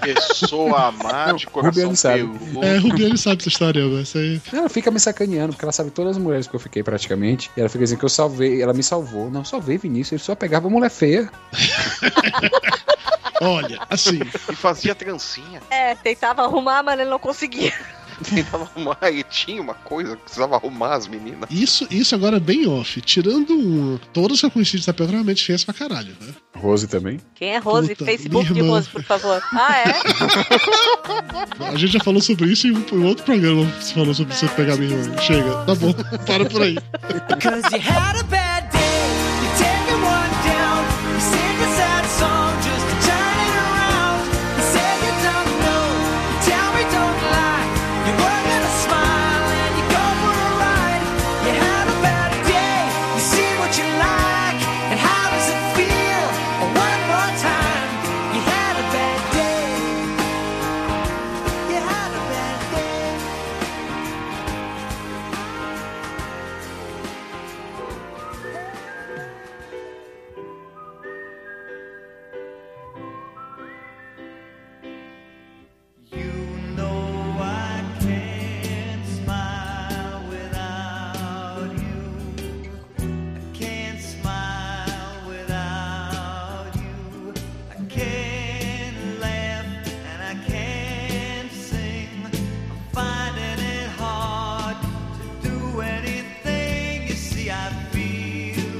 Pessoa 0.00 0.92
má 0.92 1.32
de 1.32 1.46
coração 1.46 1.70
Rubiane 1.70 1.96
sabe. 1.96 2.38
peludo. 2.38 2.64
É, 2.64 2.78
Rubiane 2.78 3.18
sabe 3.18 3.38
essa 3.40 3.48
história, 3.48 3.80
isso 4.00 4.18
aí. 4.18 4.40
Ela 4.52 4.68
fica 4.68 4.90
me 4.90 5.00
sacaneando, 5.00 5.52
porque 5.52 5.64
ela 5.64 5.72
sabe 5.72 5.90
todas 5.90 6.16
as 6.16 6.22
mulheres 6.22 6.46
que 6.46 6.54
eu 6.54 6.60
fiquei 6.60 6.82
praticamente. 6.82 7.50
E 7.56 7.60
ela 7.60 7.68
fica 7.68 7.84
dizendo 7.84 7.98
que 7.98 8.04
eu 8.04 8.10
salvei, 8.10 8.62
ela 8.62 8.72
me 8.72 8.82
salvou. 8.82 9.30
Não, 9.30 9.44
salvei 9.44 9.78
Vinícius, 9.78 10.12
ele 10.12 10.22
só 10.22 10.34
pegava 10.34 10.68
mulher 10.68 10.90
feia. 10.90 11.30
Olha, 13.40 13.78
assim. 13.90 14.20
E 14.22 14.56
fazia 14.56 14.94
trancinha. 14.94 15.60
É, 15.70 15.94
tentava 15.94 16.42
arrumar, 16.42 16.82
mas 16.82 16.98
ele 16.98 17.10
não 17.10 17.18
conseguia. 17.18 17.72
Tentava 18.24 18.64
arrumar, 18.64 18.98
e 19.10 19.22
tinha 19.24 19.60
uma 19.60 19.74
coisa 19.74 20.16
que 20.16 20.22
precisava 20.22 20.56
arrumar 20.56 20.94
as 20.94 21.06
meninas. 21.06 21.50
Isso, 21.50 21.86
isso 21.90 22.14
agora 22.14 22.36
é 22.36 22.40
bem 22.40 22.66
off. 22.66 23.00
Tirando 23.00 23.52
um, 23.52 23.98
todas 24.12 24.40
que 24.40 24.46
eu 24.46 24.50
conheci 24.50 24.78
de 24.78 24.86
Tapeu 24.86 25.06
realmente 25.06 25.44
fez 25.44 25.64
pra 25.64 25.74
caralho, 25.74 26.16
né? 26.20 26.34
Rose 26.56 26.86
também. 26.86 27.20
Quem 27.34 27.54
é 27.54 27.58
Rose? 27.58 27.94
Puta, 27.94 28.04
Facebook 28.04 28.52
de. 28.52 28.60
Rose, 28.60 28.88
por 28.88 29.02
favor. 29.02 29.42
Ah, 29.52 29.78
é? 29.78 31.66
A 31.68 31.76
gente 31.76 31.92
já 31.92 32.00
falou 32.00 32.22
sobre 32.22 32.50
isso 32.50 32.66
em 32.66 32.72
um, 32.72 32.84
em 32.92 33.04
outro 33.04 33.24
programa. 33.24 33.64
Você 33.80 33.94
falou 33.94 34.14
sobre 34.14 34.34
você 34.34 34.48
pegar 34.48 34.76
minha 34.76 34.90
irmã. 34.90 35.18
Chega, 35.18 35.64
tá 35.64 35.74
bom, 35.74 35.92
para 36.26 36.44
por 36.46 36.62
aí. 36.62 36.76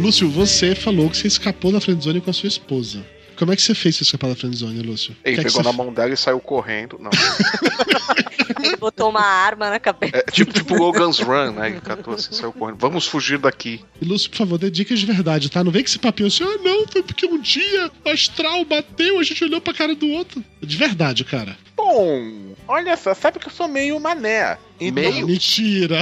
Lúcio, 0.06 0.30
você 0.30 0.72
falou 0.76 1.10
que 1.10 1.16
você 1.16 1.26
escapou 1.26 1.72
da 1.72 1.80
friendzone 1.80 2.20
com 2.20 2.30
a 2.30 2.32
sua 2.32 2.46
esposa. 2.46 3.04
Como 3.36 3.52
é 3.52 3.56
que 3.56 3.60
você 3.62 3.74
fez 3.74 3.96
pra 3.96 4.04
escapar 4.04 4.28
da 4.28 4.36
friendzone, 4.36 4.80
Lúcio? 4.80 5.16
Ele 5.24 5.34
que 5.34 5.40
é 5.40 5.44
que 5.44 5.48
pegou 5.50 5.62
você 5.64 5.68
na 5.68 5.72
mão 5.72 5.92
dela 5.92 6.14
e 6.14 6.16
saiu 6.16 6.38
correndo. 6.38 6.96
Não. 7.00 7.10
Ele 8.62 8.76
botou 8.76 9.10
uma 9.10 9.20
arma 9.20 9.68
na 9.68 9.80
cabeça. 9.80 10.16
É, 10.16 10.22
tipo, 10.30 10.52
tipo 10.52 10.76
Logan's 10.76 11.18
Run, 11.18 11.50
né? 11.50 11.70
Ele 11.70 11.80
catou 11.80 12.14
assim, 12.14 12.32
saiu 12.32 12.52
correndo. 12.52 12.78
Vamos 12.78 13.06
fugir 13.06 13.36
daqui. 13.36 13.80
E, 14.00 14.04
Lúcio, 14.04 14.30
por 14.30 14.36
favor, 14.36 14.58
dê 14.58 14.70
dicas 14.70 15.00
de 15.00 15.06
verdade, 15.06 15.50
tá? 15.50 15.64
Não 15.64 15.72
vem 15.72 15.82
com 15.82 15.88
esse 15.88 15.98
papinho 15.98 16.28
assim, 16.28 16.44
ah, 16.44 16.58
não, 16.62 16.86
foi 16.86 17.02
porque 17.02 17.26
um 17.26 17.40
dia 17.40 17.90
o 18.04 18.08
astral 18.08 18.64
bateu, 18.64 19.18
a 19.18 19.22
gente 19.24 19.42
olhou 19.42 19.60
pra 19.60 19.74
cara 19.74 19.94
do 19.96 20.08
outro. 20.08 20.42
De 20.62 20.76
verdade, 20.76 21.24
cara. 21.24 21.56
Bom, 21.76 22.54
olha 22.68 22.96
só, 22.96 23.12
sabe 23.12 23.40
que 23.40 23.48
eu 23.48 23.52
sou 23.52 23.66
meio 23.66 23.98
mané. 23.98 24.56
Então- 24.80 25.26
Mentira. 25.26 26.00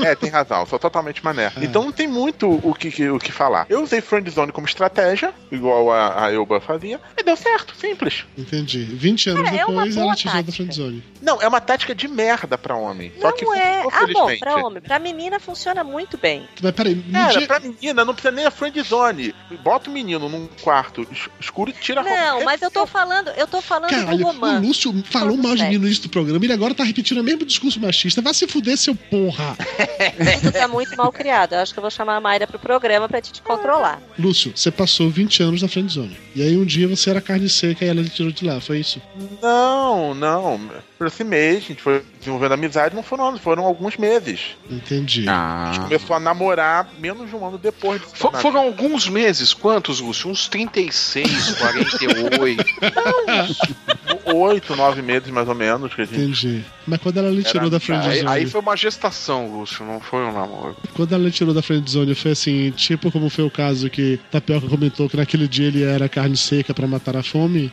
É, 0.00 0.14
tem 0.14 0.30
razão, 0.30 0.66
sou 0.66 0.78
totalmente 0.78 1.24
mané. 1.24 1.52
Então 1.60 1.84
não 1.84 1.92
tem 1.92 2.06
muito 2.08 2.48
o 2.62 2.74
que, 2.74 3.08
o 3.10 3.18
que 3.18 3.30
falar. 3.32 3.66
Eu 3.68 3.82
usei 3.82 4.00
Friendzone 4.00 4.52
como 4.52 4.66
estratégia, 4.66 5.32
igual 5.50 5.90
a, 5.92 6.24
a 6.26 6.32
Elba 6.32 6.60
fazia, 6.60 7.00
e 7.16 7.22
deu 7.22 7.36
certo, 7.36 7.74
simples. 7.76 8.24
Entendi. 8.36 8.84
20 8.84 9.30
anos 9.30 9.42
Cara, 9.44 9.54
é 9.56 9.58
depois, 9.60 9.96
ela 9.96 10.04
boa 10.06 10.16
te 10.16 10.24
joga 10.24 10.34
tática. 10.36 10.52
friendzone. 10.52 11.04
Não, 11.22 11.40
é 11.40 11.48
uma 11.48 11.60
tática 11.60 11.94
de 11.94 12.06
merda 12.08 12.58
pra 12.58 12.76
homem. 12.76 13.12
Só 13.20 13.32
que 13.32 13.44
Não 13.44 13.54
é. 13.54 13.82
funcionou, 13.82 14.28
Ah, 14.28 14.30
bom, 14.32 14.38
pra 14.38 14.56
homem. 14.66 14.82
Pra 14.82 14.98
menina 14.98 15.40
funciona 15.40 15.82
muito 15.84 16.18
bem. 16.18 16.46
Mas 16.62 16.72
peraí, 16.72 16.96
Cara, 17.12 17.38
dia... 17.38 17.46
pra 17.46 17.60
menina 17.60 18.04
não 18.04 18.12
precisa 18.14 18.32
nem 18.32 18.44
a 18.46 18.50
friendzone. 18.50 19.34
Bota 19.62 19.88
o 19.88 19.92
menino 19.92 20.28
num 20.28 20.46
quarto 20.62 21.06
es- 21.10 21.28
escuro 21.40 21.70
e 21.70 21.72
tira 21.72 22.00
a 22.00 22.04
roupa. 22.04 22.20
Não, 22.20 22.44
mas 22.44 22.60
eu 22.62 22.70
tô 22.70 22.86
falando, 22.86 23.28
eu 23.30 23.46
tô 23.46 23.60
falando 23.62 23.90
do 23.90 23.96
Caralho, 23.96 24.24
romance. 24.24 24.64
o 24.64 24.66
Lúcio 24.68 25.04
falou 25.10 25.36
mal 25.36 25.54
de 25.54 25.62
mim 25.64 25.78
no 25.78 25.86
início 25.86 26.02
do 26.04 26.08
programa, 26.10 26.44
ele 26.44 26.52
agora 26.52 26.74
tá 26.74 26.84
repetindo 26.84 27.18
o 27.18 27.24
mesmo 27.24 27.44
discurso 27.44 27.80
machista. 27.80 28.20
Vai 28.20 28.34
se 28.34 28.46
fuder, 28.46 28.76
seu 28.76 28.94
porra. 28.94 29.56
Tu 30.42 30.52
tá 30.52 30.68
muito 30.68 30.96
mal 30.96 31.12
criado. 31.12 31.54
Eu 31.54 31.60
acho 31.60 31.72
que 31.72 31.78
eu 31.78 31.82
vou 31.82 31.90
chamar 31.90 32.16
a 32.16 32.20
Mayra 32.20 32.46
pro 32.46 32.58
programa 32.58 33.08
pra 33.08 33.20
te, 33.20 33.32
te 33.32 33.42
controlar. 33.42 34.00
Lúcio, 34.18 34.52
você 34.54 34.70
passou 34.70 35.10
20 35.10 35.42
anos 35.42 35.62
na 35.62 35.68
friendzone. 35.68 36.16
E 36.34 36.42
aí 36.42 36.56
um 36.56 36.64
dia 36.64 36.88
você 36.88 37.10
era 37.10 37.20
carne 37.20 37.48
seca 37.48 37.84
e 37.84 37.88
ela 37.88 38.02
te 38.02 38.10
tirou 38.10 38.32
de 38.32 38.44
lá, 38.44 38.60
foi 38.60 38.80
isso? 38.80 39.00
Não, 39.42 40.14
não. 40.14 40.60
Por 40.96 41.08
esse 41.08 41.24
mês, 41.24 41.56
a 41.64 41.68
gente 41.68 41.82
foi 41.82 42.02
desenvolvendo 42.20 42.52
amizade, 42.52 42.94
não 42.94 43.02
foram 43.02 43.28
anos, 43.28 43.40
foram 43.40 43.64
alguns 43.64 43.96
meses. 43.96 44.56
Entendi. 44.70 45.28
A 45.28 45.72
gente 45.72 45.82
começou 45.82 46.14
a 46.16 46.20
namorar 46.20 46.88
menos 47.00 47.28
de 47.28 47.34
um 47.34 47.44
ano 47.46 47.58
depois 47.58 48.00
de 48.00 48.08
se 48.08 48.14
Fo- 48.16 48.24
tornar 48.28 48.40
foram 48.40 48.60
alguns 48.60 49.08
meses. 49.08 49.52
Quantos, 49.52 49.98
Lúcio? 50.00 50.30
Uns 50.30 50.46
36, 50.48 51.56
48. 51.56 52.64
oito, 54.34 54.76
nove 54.76 55.02
meses 55.02 55.28
mais 55.30 55.48
ou 55.48 55.54
menos 55.54 55.92
que 55.94 56.02
a 56.02 56.04
gente. 56.04 56.16
Entendi. 56.20 56.64
Mas 56.86 57.00
quando 57.00 57.18
ela 57.18 57.30
lhe 57.30 57.42
tirou 57.42 57.68
da 57.70 57.76
Aí, 57.76 57.80
friendzone, 57.80 58.26
aí 58.28 58.46
foi 58.46 58.60
uma 58.60 58.76
gestação, 58.76 59.48
Lúcio, 59.58 59.84
não 59.84 60.00
foi 60.00 60.20
um 60.24 60.32
namoro. 60.32 60.76
quando 60.94 61.12
ela 61.14 61.24
lhe 61.24 61.30
tirou 61.30 61.52
da 61.54 61.62
friendzone, 61.62 62.14
foi 62.14 62.32
assim, 62.32 62.70
tipo 62.70 63.10
como 63.10 63.28
foi 63.28 63.44
o 63.44 63.50
caso 63.50 63.90
que 63.90 64.18
Tapioca 64.30 64.68
comentou 64.68 65.08
que 65.08 65.16
naquele 65.16 65.48
dia 65.48 65.68
ele 65.68 65.82
era 65.82 66.08
carne 66.08 66.36
seca 66.36 66.72
pra 66.74 66.86
matar 66.86 67.16
a 67.16 67.22
fome. 67.22 67.72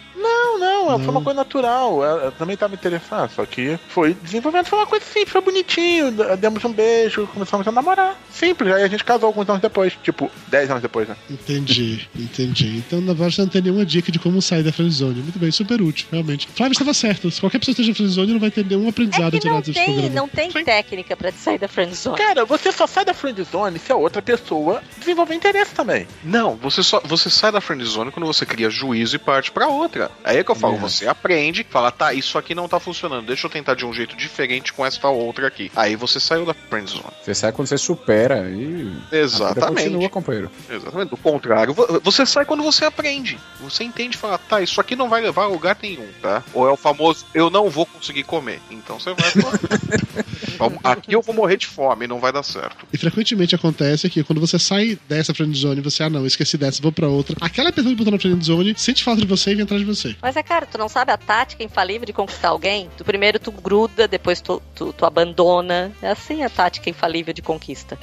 Não, 0.85 0.97
Não. 0.97 0.99
foi 0.99 1.09
uma 1.09 1.21
coisa 1.21 1.37
natural. 1.39 2.03
Ela, 2.03 2.21
ela 2.23 2.31
também 2.31 2.57
tava 2.57 2.73
interessada, 2.75 3.29
só 3.35 3.45
que 3.45 3.77
foi 3.89 4.13
desenvolvendo, 4.15 4.65
foi 4.65 4.79
uma 4.79 4.87
coisa 4.87 5.05
simples, 5.05 5.29
foi 5.29 5.41
bonitinho. 5.41 6.11
Demos 6.39 6.63
um 6.65 6.71
beijo, 6.73 7.27
começamos 7.33 7.67
a 7.67 7.71
namorar. 7.71 8.15
Simples, 8.31 8.73
aí 8.73 8.83
a 8.83 8.87
gente 8.87 9.03
casou 9.03 9.27
alguns 9.27 9.47
anos 9.49 9.61
depois, 9.61 9.93
tipo, 10.03 10.29
10 10.47 10.69
anos 10.71 10.81
depois, 10.81 11.07
né? 11.07 11.15
Entendi, 11.29 12.07
entendi. 12.17 12.77
Então 12.77 12.99
na 13.01 13.13
verdade 13.13 13.35
você 13.35 13.41
não 13.41 13.49
tem 13.49 13.61
nenhuma 13.61 13.85
dica 13.85 14.11
de 14.11 14.19
como 14.19 14.41
sair 14.41 14.63
da 14.63 14.71
friendzone. 14.71 15.21
Muito 15.21 15.39
bem, 15.39 15.51
super 15.51 15.81
útil, 15.81 16.07
realmente. 16.11 16.47
Flávio 16.55 16.73
estava 16.73 16.93
certo. 16.93 17.29
Se 17.31 17.39
qualquer 17.39 17.59
pessoa 17.59 17.73
esteja 17.73 17.89
na 17.89 17.95
friendzone, 17.95 18.33
não 18.33 18.39
vai 18.39 18.51
ter 18.51 18.65
nenhum 18.65 18.87
aprendizado 18.89 19.35
É 19.35 19.39
que 19.39 19.45
não 19.47 19.61
tirado 19.61 19.65
desse 19.65 19.73
tem, 19.85 19.85
programa. 19.93 20.15
não 20.15 20.27
tem 20.27 20.51
técnica 20.51 21.15
pra 21.15 21.31
sair 21.31 21.57
da 21.59 21.67
friendzone. 21.67 22.17
Cara, 22.17 22.45
você 22.45 22.71
só 22.71 22.87
sai 22.87 23.05
da 23.05 23.13
friend 23.13 23.41
zone 23.43 23.79
se 23.79 23.91
a 23.91 23.95
outra 23.95 24.21
pessoa 24.21 24.81
desenvolver 24.97 25.35
interesse 25.35 25.73
também. 25.73 26.07
Não, 26.23 26.55
você 26.55 26.81
só 26.83 27.01
você 27.03 27.29
sai 27.29 27.51
da 27.51 27.61
friend 27.61 27.83
zone 27.85 28.11
quando 28.11 28.25
você 28.25 28.45
cria 28.45 28.69
juízo 28.69 29.15
e 29.15 29.19
parte 29.19 29.51
pra 29.51 29.67
outra. 29.67 30.11
Aí 30.23 30.37
é 30.37 30.43
que 30.43 30.51
eu 30.51 30.55
falo, 30.55 30.70
É. 30.75 30.79
você 30.79 31.07
aprende, 31.07 31.65
fala, 31.69 31.91
tá, 31.91 32.13
isso 32.13 32.37
aqui 32.37 32.53
não 32.55 32.67
tá 32.67 32.79
funcionando, 32.79 33.25
deixa 33.25 33.47
eu 33.47 33.51
tentar 33.51 33.75
de 33.75 33.85
um 33.85 33.93
jeito 33.93 34.15
diferente 34.15 34.73
com 34.73 34.85
essa 34.85 35.07
outra 35.07 35.47
aqui. 35.47 35.71
Aí 35.75 35.95
você 35.95 36.19
saiu 36.19 36.45
da 36.45 36.53
friend 36.53 36.89
zone. 36.89 37.03
Você 37.23 37.33
sai 37.35 37.51
quando 37.51 37.67
você 37.67 37.77
supera 37.77 38.49
e. 38.49 38.91
Exatamente. 39.11 39.83
continua, 39.83 40.09
companheiro. 40.09 40.51
Exatamente. 40.69 41.09
Do 41.09 41.17
contrário, 41.17 41.73
vo- 41.73 41.99
você 42.03 42.25
sai 42.25 42.45
quando 42.45 42.63
você 42.63 42.85
aprende. 42.85 43.37
Você 43.61 43.83
entende 43.83 44.15
e 44.15 44.19
fala, 44.19 44.37
tá, 44.37 44.61
isso 44.61 44.79
aqui 44.81 44.95
não 44.95 45.09
vai 45.09 45.21
levar 45.21 45.43
a 45.43 45.47
lugar 45.47 45.77
nenhum, 45.81 46.07
tá? 46.21 46.43
Ou 46.53 46.67
é 46.67 46.71
o 46.71 46.77
famoso, 46.77 47.25
eu 47.33 47.49
não 47.49 47.69
vou 47.69 47.85
conseguir 47.85 48.23
comer. 48.23 48.59
Então 48.69 48.99
você 48.99 49.13
vai. 49.13 49.31
Aqui 50.83 51.13
eu 51.13 51.21
vou 51.21 51.33
morrer 51.33 51.57
de 51.57 51.65
fome, 51.67 52.05
não 52.07 52.19
vai 52.19 52.31
dar 52.31 52.43
certo. 52.43 52.85
E 52.93 52.97
frequentemente 52.97 53.55
acontece 53.55 54.09
que 54.09 54.23
quando 54.23 54.39
você 54.39 54.59
sai 54.59 54.97
dessa 55.09 55.33
friendzone, 55.33 55.81
você, 55.81 56.03
ah 56.03 56.09
não, 56.09 56.25
esqueci 56.25 56.57
dessa, 56.57 56.81
vou 56.81 56.91
pra 56.91 57.07
outra. 57.07 57.35
Aquela 57.41 57.71
pessoa 57.71 57.91
que 57.91 57.97
botou 57.97 58.13
na 58.13 58.19
friendzone 58.19 58.75
sente 58.77 59.03
falta 59.03 59.21
de 59.21 59.27
você 59.27 59.51
e 59.51 59.55
vem 59.55 59.63
atrás 59.63 59.81
de 59.81 59.87
você. 59.87 60.15
Mas 60.21 60.35
é, 60.35 60.43
cara, 60.43 60.60
tu 60.65 60.77
não 60.77 60.89
sabe 60.89 61.11
a 61.11 61.17
tática 61.17 61.63
infalível 61.63 62.05
de 62.05 62.13
conquistar 62.13 62.49
alguém? 62.49 62.89
Tu 62.97 63.03
primeiro 63.03 63.39
tu 63.39 63.51
gruda, 63.51 64.07
depois 64.07 64.41
tu, 64.41 64.61
tu, 64.75 64.93
tu 64.93 65.05
abandona. 65.05 65.91
É 66.01 66.09
assim 66.11 66.43
a 66.43 66.49
tática 66.49 66.89
infalível 66.89 67.33
de 67.33 67.41
conquista. 67.41 67.97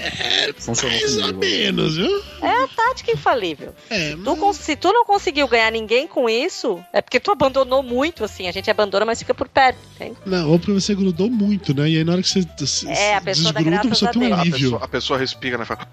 Funcionou 0.58 0.98
Mais 0.98 1.16
ou 1.16 1.22
comigo. 1.34 1.40
menos, 1.40 1.96
viu? 1.96 2.22
É 2.42 2.64
a 2.64 2.68
tática 2.68 3.12
infalível. 3.12 3.74
É, 3.90 4.16
Tu 4.16 4.36
cons- 4.36 4.56
se 4.56 4.76
tu 4.76 4.92
não 4.92 5.04
conseguiu 5.04 5.46
ganhar 5.48 5.70
ninguém 5.70 6.06
com 6.06 6.28
isso, 6.28 6.82
é 6.92 7.00
porque 7.00 7.20
tu 7.20 7.30
abandonou 7.30 7.82
muito, 7.82 8.24
assim. 8.24 8.48
A 8.48 8.52
gente 8.52 8.70
abandona, 8.70 9.04
mas 9.04 9.18
fica 9.18 9.34
por 9.34 9.48
perto, 9.48 9.78
entende? 9.96 10.16
Não, 10.26 10.50
ou 10.50 10.58
porque 10.58 10.72
você 10.72 10.94
grudou 10.94 11.30
muito, 11.30 11.74
né? 11.74 11.88
E 11.88 11.98
aí 11.98 12.04
na 12.04 12.12
hora 12.12 12.22
que 12.22 12.28
você 12.28 12.42
se- 12.66 12.88
É, 12.88 13.16
a 13.16 13.20
pessoa 13.20 13.52
desgruda, 13.52 13.88
você 13.88 14.06
a 14.06 14.10
tem 14.10 14.22
um 14.22 14.26
Deus. 14.26 14.38
A 14.38 14.40
alívio. 14.40 14.58
pessoa, 14.60 14.84
a 14.84 14.88
pessoa 14.88 15.18
respira, 15.18 15.58
né? 15.58 15.64
Fala, 15.64 15.88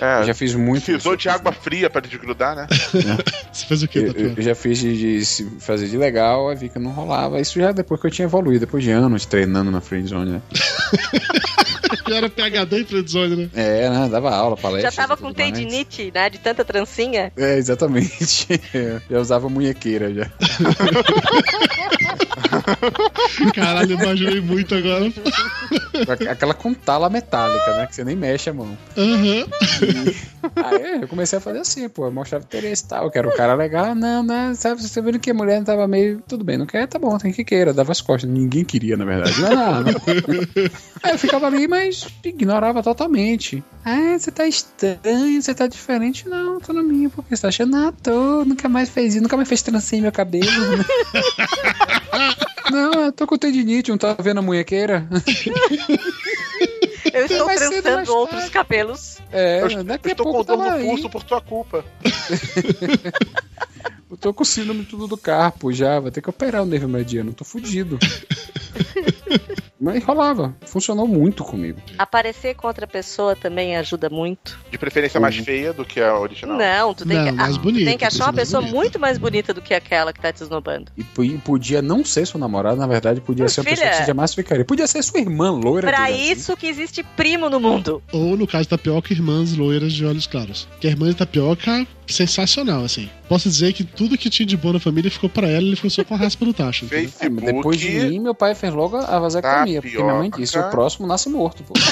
É. 0.00 0.22
É, 0.22 0.26
Já 0.26 0.34
fiz 0.34 0.54
muito. 0.54 0.84
precisou 0.98 1.16
de 1.16 1.28
água 1.28 1.52
fria 1.52 1.88
pra 1.90 2.00
desgrudar, 2.00 2.54
né? 2.56 2.66
Você 3.52 3.66
fez 3.66 3.82
o 3.82 3.88
quê, 3.88 3.98
Eu, 3.98 4.34
eu 4.36 4.42
já 4.42 4.54
fiz 4.54 4.78
de, 4.78 4.96
de 5.18 5.24
se 5.24 5.44
fazer 5.60 5.87
de 5.90 5.96
legal, 5.96 6.48
aí 6.48 6.56
vi 6.56 6.68
que 6.68 6.78
não 6.78 6.90
rolava. 6.90 7.40
Isso 7.40 7.58
já 7.58 7.72
depois 7.72 8.00
que 8.00 8.06
eu 8.06 8.10
tinha 8.10 8.26
evoluído, 8.26 8.60
depois 8.60 8.82
de 8.82 8.90
anos 8.90 9.26
treinando 9.26 9.70
na 9.70 9.80
friendzone, 9.80 10.32
né? 10.32 10.42
Já 12.08 12.16
era 12.16 12.30
PHD 12.30 12.80
em 12.80 12.84
friendzone, 12.84 13.36
né? 13.36 13.48
É, 13.54 13.88
né? 13.90 14.08
Dava 14.10 14.34
aula, 14.34 14.56
palestra. 14.56 14.90
Já 14.90 14.96
tava 14.96 15.16
com 15.16 15.32
tendinite, 15.32 16.10
né? 16.14 16.30
De 16.30 16.38
tanta 16.38 16.64
trancinha. 16.64 17.32
É, 17.36 17.56
exatamente. 17.56 18.46
já 19.10 19.20
usava 19.20 19.48
munhequeira 19.48 20.12
já. 20.12 20.28
Caralho, 23.54 23.92
eu 23.92 23.98
imaginei 23.98 24.40
muito 24.40 24.74
agora. 24.74 25.12
Aquela 26.30 26.54
com 26.54 26.74
tala 26.74 27.08
metálica, 27.08 27.74
né? 27.74 27.86
Que 27.86 27.94
você 27.94 28.04
nem 28.04 28.16
mexe 28.16 28.50
a 28.50 28.54
mão. 28.54 28.76
Aham. 28.96 29.46
Aí 30.56 31.02
eu 31.02 31.08
comecei 31.08 31.38
a 31.38 31.40
fazer 31.40 31.58
assim, 31.58 31.88
pô, 31.88 32.06
eu 32.06 32.12
mostrava 32.12 32.44
interesse 32.44 32.84
e 32.84 32.88
tal. 32.88 33.04
Eu 33.04 33.10
quero 33.10 33.28
um 33.28 33.36
cara 33.36 33.54
legal, 33.54 33.94
não, 33.94 34.22
não, 34.22 34.54
sabe, 34.54 34.82
você 34.82 35.00
vendo 35.00 35.18
que 35.18 35.30
a 35.30 35.34
mulher 35.34 35.62
tava 35.64 35.86
meio. 35.88 36.22
Tudo 36.26 36.44
bem, 36.44 36.58
não 36.58 36.66
quer, 36.66 36.86
tá 36.86 36.98
bom, 36.98 37.16
tem 37.18 37.32
que 37.32 37.44
queira. 37.44 37.72
Dava 37.72 37.92
as 37.92 38.00
costas, 38.00 38.30
ninguém 38.30 38.64
queria, 38.64 38.96
na 38.96 39.04
verdade. 39.04 39.40
Não, 39.40 39.50
não, 39.50 39.82
não. 39.82 39.92
Aí 41.02 41.12
eu 41.12 41.18
ficava 41.18 41.46
ali, 41.46 41.66
mas 41.66 42.06
ignorava 42.24 42.82
totalmente. 42.82 43.62
Ah, 43.84 44.18
você 44.18 44.30
tá 44.30 44.46
estranho, 44.46 45.40
você 45.40 45.54
tá 45.54 45.66
diferente. 45.66 46.28
Não, 46.28 46.60
tô 46.60 46.72
na 46.72 46.82
minha, 46.82 47.08
porque 47.08 47.34
você 47.34 47.42
tá 47.42 47.48
achando, 47.48 47.76
ah, 47.76 47.92
tô, 48.02 48.44
nunca 48.44 48.68
mais 48.68 48.88
fez 48.88 49.14
isso, 49.14 49.22
nunca 49.22 49.36
mais 49.36 49.48
fez 49.48 49.62
trancinha 49.62 50.00
em 50.00 50.02
meu 50.02 50.12
cabelo. 50.12 50.46
Eu 50.46 50.84
tô 53.18 53.26
com 53.26 53.36
tendinite, 53.36 53.90
não 53.90 53.98
tá 53.98 54.16
vendo 54.18 54.38
a 54.38 54.42
munhequeira? 54.42 55.08
Eu 57.12 57.24
estou 57.24 57.46
trançando 57.46 58.14
outros 58.14 58.48
cabelos. 58.50 59.18
É, 59.32 59.62
eu 59.62 59.82
daqui 59.82 60.08
a 60.08 60.12
estou 60.12 60.26
pouco 60.26 60.44
com 60.44 60.56
dor 60.56 60.72
no 60.72 60.84
pulso 60.84 61.08
por 61.08 61.24
tua 61.24 61.40
culpa. 61.40 61.84
Eu 64.10 64.16
tô 64.16 64.34
com 64.34 64.44
síndrome 64.44 64.84
tudo 64.84 65.06
do 65.06 65.16
carpo 65.16 65.72
já, 65.72 65.98
vou 66.00 66.10
ter 66.10 66.20
que 66.20 66.30
operar 66.30 66.62
o 66.62 66.66
nervo 66.66 66.88
mediano, 66.88 67.32
tô 67.32 67.44
fudido. 67.44 67.98
Mas 69.80 70.02
rolava, 70.02 70.54
funcionou 70.66 71.06
muito 71.06 71.44
comigo. 71.44 71.80
Aparecer 71.96 72.54
com 72.54 72.66
outra 72.66 72.86
pessoa 72.86 73.36
também 73.36 73.76
ajuda 73.76 74.10
muito. 74.10 74.58
De 74.70 74.76
preferência 74.78 75.20
mais 75.20 75.36
feia 75.36 75.72
do 75.72 75.84
que 75.84 76.00
a 76.00 76.18
original. 76.18 76.56
Não, 76.56 76.94
tu 76.94 77.06
tem, 77.06 77.16
Não, 77.16 77.24
que, 77.26 77.32
mais 77.32 77.54
ah, 77.54 77.58
tu 77.58 77.62
bonita, 77.62 77.78
tem 77.78 77.84
que 77.84 77.90
tem 77.90 77.98
que 77.98 78.04
achar 78.04 78.24
uma 78.24 78.32
pessoa 78.32 78.60
bonita. 78.60 78.76
muito 78.76 78.98
mais 78.98 79.18
bonita 79.18 79.54
do 79.54 79.62
que 79.62 79.72
aquela 79.72 80.12
que 80.12 80.20
tá 80.20 80.32
te 80.32 80.42
esnobando. 80.42 80.90
E 80.96 81.04
po- 81.04 81.22
podia 81.44 81.80
não 81.80 82.04
ser 82.04 82.26
sua 82.26 82.40
namorada, 82.40 82.76
na 82.76 82.86
verdade, 82.86 83.20
podia 83.20 83.44
Meu 83.44 83.48
ser 83.48 83.60
uma 83.60 83.64
filha, 83.64 83.76
pessoa 83.76 83.90
que 83.92 83.96
você 83.98 84.06
jamais 84.06 84.34
ficaria. 84.34 84.64
Podia 84.64 84.86
ser 84.86 85.02
sua 85.02 85.20
irmã 85.20 85.50
loira. 85.50 85.86
Pra 85.88 86.06
Brasil. 86.06 86.32
isso 86.32 86.56
que 86.56 86.66
existe 86.66 87.02
primo 87.16 87.48
no 87.48 87.60
mundo. 87.60 88.02
Ou, 88.12 88.36
no 88.36 88.46
caso 88.46 88.68
da 88.68 88.76
Tapioca, 88.76 89.12
irmãs 89.12 89.54
loiras 89.56 89.92
de 89.92 90.04
olhos 90.04 90.26
claros. 90.26 90.66
Que 90.80 90.88
a 90.88 90.90
irmã 90.90 91.08
de 91.08 91.14
Tapioca, 91.16 91.86
sensacional, 92.08 92.84
assim. 92.84 93.08
Posso 93.28 93.48
dizer 93.48 93.72
que 93.72 93.84
tudo 93.84 94.16
que 94.18 94.30
tinha 94.30 94.46
de 94.46 94.56
bom 94.56 94.72
na 94.72 94.80
família 94.80 95.10
ficou 95.10 95.28
pra 95.28 95.46
ela 95.48 95.62
e 95.62 95.66
ele 95.68 95.76
ficou 95.76 95.90
só 95.90 96.04
com 96.04 96.14
a 96.14 96.16
raspa 96.18 96.44
no 96.44 96.52
tacho. 96.54 96.86
entendeu? 96.86 97.10
É, 97.20 97.28
depois 97.28 97.78
de 97.78 97.86
Facebook. 97.86 98.10
mim, 98.10 98.20
meu 98.20 98.34
pai 98.34 98.54
fez 98.54 98.72
logo 98.72 98.96
a 98.96 99.18
vasectomia, 99.18 99.82
porque 99.82 99.96
minha 100.02 100.14
mãe 100.14 100.30
disse: 100.30 100.58
o 100.58 100.70
próximo 100.70 101.06
nasce 101.06 101.28
morto. 101.28 101.62
Pô. 101.64 101.74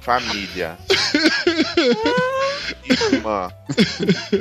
Família. 0.00 0.78
Irmã. 3.12 3.50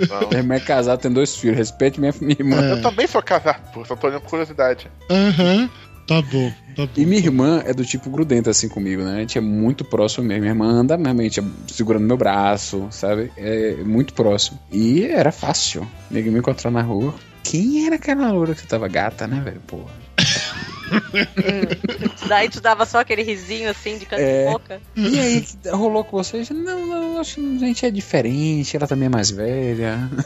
Não. 0.09 0.29
Minha 0.29 0.39
irmã 0.39 0.55
é 0.55 0.59
casada, 0.59 1.01
tem 1.01 1.11
dois 1.11 1.35
filhos. 1.35 1.57
Respeite 1.57 1.99
minha, 1.99 2.13
minha 2.21 2.35
irmã. 2.39 2.61
É. 2.61 2.71
Eu 2.73 2.81
também 2.81 3.05
sou 3.07 3.21
casado, 3.21 3.71
pô, 3.73 3.83
só 3.85 3.95
tô 3.95 4.07
olhando 4.07 4.21
por 4.21 4.29
curiosidade. 4.29 4.89
Aham. 5.09 5.69
Tá 6.09 6.23
bom, 6.23 6.51
tá 6.75 6.87
bom. 6.87 6.91
E 6.97 7.05
minha 7.05 7.21
irmã 7.21 7.61
é 7.63 7.71
do 7.71 7.85
tipo 7.85 8.09
grudenta 8.09 8.49
assim 8.49 8.67
comigo, 8.67 9.03
né? 9.03 9.17
A 9.17 9.19
gente 9.19 9.37
é 9.37 9.41
muito 9.41 9.85
próximo 9.85 10.25
mesmo. 10.25 10.41
Minha 10.41 10.53
irmã 10.53 10.65
anda 10.65 10.95
realmente 10.95 11.39
segurando 11.67 12.07
meu 12.07 12.17
braço, 12.17 12.87
sabe? 12.89 13.31
É 13.37 13.75
muito 13.83 14.15
próximo. 14.15 14.57
E 14.71 15.03
era 15.03 15.31
fácil. 15.31 15.87
Ninguém 16.09 16.31
me 16.31 16.39
encontrar 16.39 16.71
na 16.71 16.81
rua. 16.81 17.13
Quem 17.43 17.85
era 17.85 17.97
aquela 17.97 18.31
loura 18.31 18.55
que 18.55 18.65
tava 18.65 18.87
gata, 18.87 19.27
né, 19.27 19.39
velho? 19.39 19.61
Porra. 19.67 20.08
Daí 22.27 22.49
tu 22.49 22.61
dava 22.61 22.85
só 22.85 22.99
aquele 22.99 23.23
risinho 23.23 23.69
assim 23.69 23.97
de 23.97 24.05
canto 24.05 24.21
É. 24.21 24.45
de 24.45 24.51
boca. 24.51 24.81
E 24.95 25.19
aí, 25.19 25.45
rolou 25.71 26.03
com 26.03 26.17
vocês? 26.17 26.49
Não, 26.49 26.85
não, 26.87 27.19
acho 27.19 27.35
que 27.35 27.41
a 27.41 27.59
gente 27.67 27.85
é 27.85 27.91
diferente, 27.91 28.75
ela 28.75 28.87
também 28.87 29.07
é 29.07 29.09
mais 29.09 29.31
velha. 29.31 30.09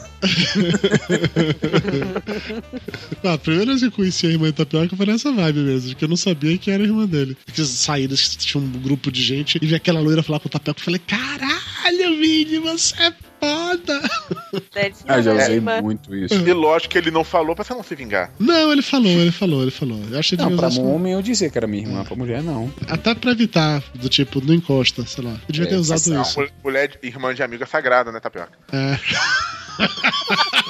Ah, 3.22 3.34
a 3.34 3.38
primeira 3.38 3.66
vez 3.70 3.80
que 3.80 3.86
eu 3.86 3.92
conheci 3.92 4.26
a 4.26 4.30
irmã 4.30 4.46
de 4.46 4.52
Tapioca 4.52 4.94
foi 4.96 5.06
nessa 5.06 5.32
vibe 5.32 5.60
mesmo, 5.60 5.90
porque 5.90 6.04
eu 6.04 6.08
não 6.08 6.16
sabia 6.16 6.58
que 6.58 6.70
era 6.70 6.82
a 6.82 6.86
irmã 6.86 7.06
dele. 7.06 7.36
Porque 7.44 7.60
as 7.62 7.68
saídas 7.68 8.28
que 8.28 8.36
tinha 8.38 8.62
um 8.62 8.70
grupo 8.70 9.10
de 9.10 9.22
gente 9.22 9.58
e 9.60 9.66
vi 9.66 9.74
aquela 9.74 10.00
loira 10.00 10.22
falar 10.22 10.40
com 10.40 10.48
o 10.48 10.50
Tapioca 10.50 10.80
e 10.80 10.84
falei: 10.84 11.00
Caralho, 11.06 12.18
Vini, 12.20 12.58
você 12.58 12.94
é 13.02 13.12
ele 13.42 14.90
disse, 14.90 15.04
Ah, 15.06 15.20
já 15.20 15.32
é 15.32 15.34
usei 15.42 15.60
muito 15.60 16.14
isso. 16.14 16.34
E 16.34 16.52
lógico 16.52 16.92
que 16.92 16.98
ele 16.98 17.10
não 17.10 17.22
falou 17.24 17.54
pra 17.54 17.64
você 17.64 17.74
não 17.74 17.82
se 17.82 17.94
vingar. 17.94 18.30
Não, 18.38 18.72
ele 18.72 18.82
falou, 18.82 19.10
ele 19.10 19.32
falou, 19.32 19.62
ele 19.62 19.70
falou. 19.70 20.00
Eu 20.10 20.18
achei 20.18 20.38
que 20.38 20.44
Não, 20.44 20.56
pra 20.56 20.68
um 20.68 20.94
homem 20.94 21.12
eu 21.12 21.22
dizia 21.22 21.50
que 21.50 21.58
era 21.58 21.66
minha 21.66 21.82
irmã, 21.82 22.04
pra 22.04 22.16
mulher 22.16 22.42
não. 22.42 22.72
Até 22.88 23.14
pra 23.14 23.32
evitar, 23.32 23.82
do 23.94 24.08
tipo, 24.08 24.40
não 24.44 24.54
encosta, 24.54 25.04
sei 25.06 25.24
lá. 25.24 25.32
Eu 25.32 25.52
devia 25.52 25.66
É, 25.68 25.70
ter 25.70 25.76
usado 25.76 25.98
isso. 26.22 26.38
mul- 26.40 26.48
mulher, 26.62 26.98
irmã 27.02 27.34
de 27.34 27.42
amiga 27.42 27.66
sagrada, 27.66 28.10
né, 28.12 28.20
Tapioca? 28.20 28.52
É. 28.72 28.98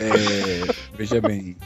É, 0.00 0.74
veja 0.96 1.20
bem. 1.20 1.56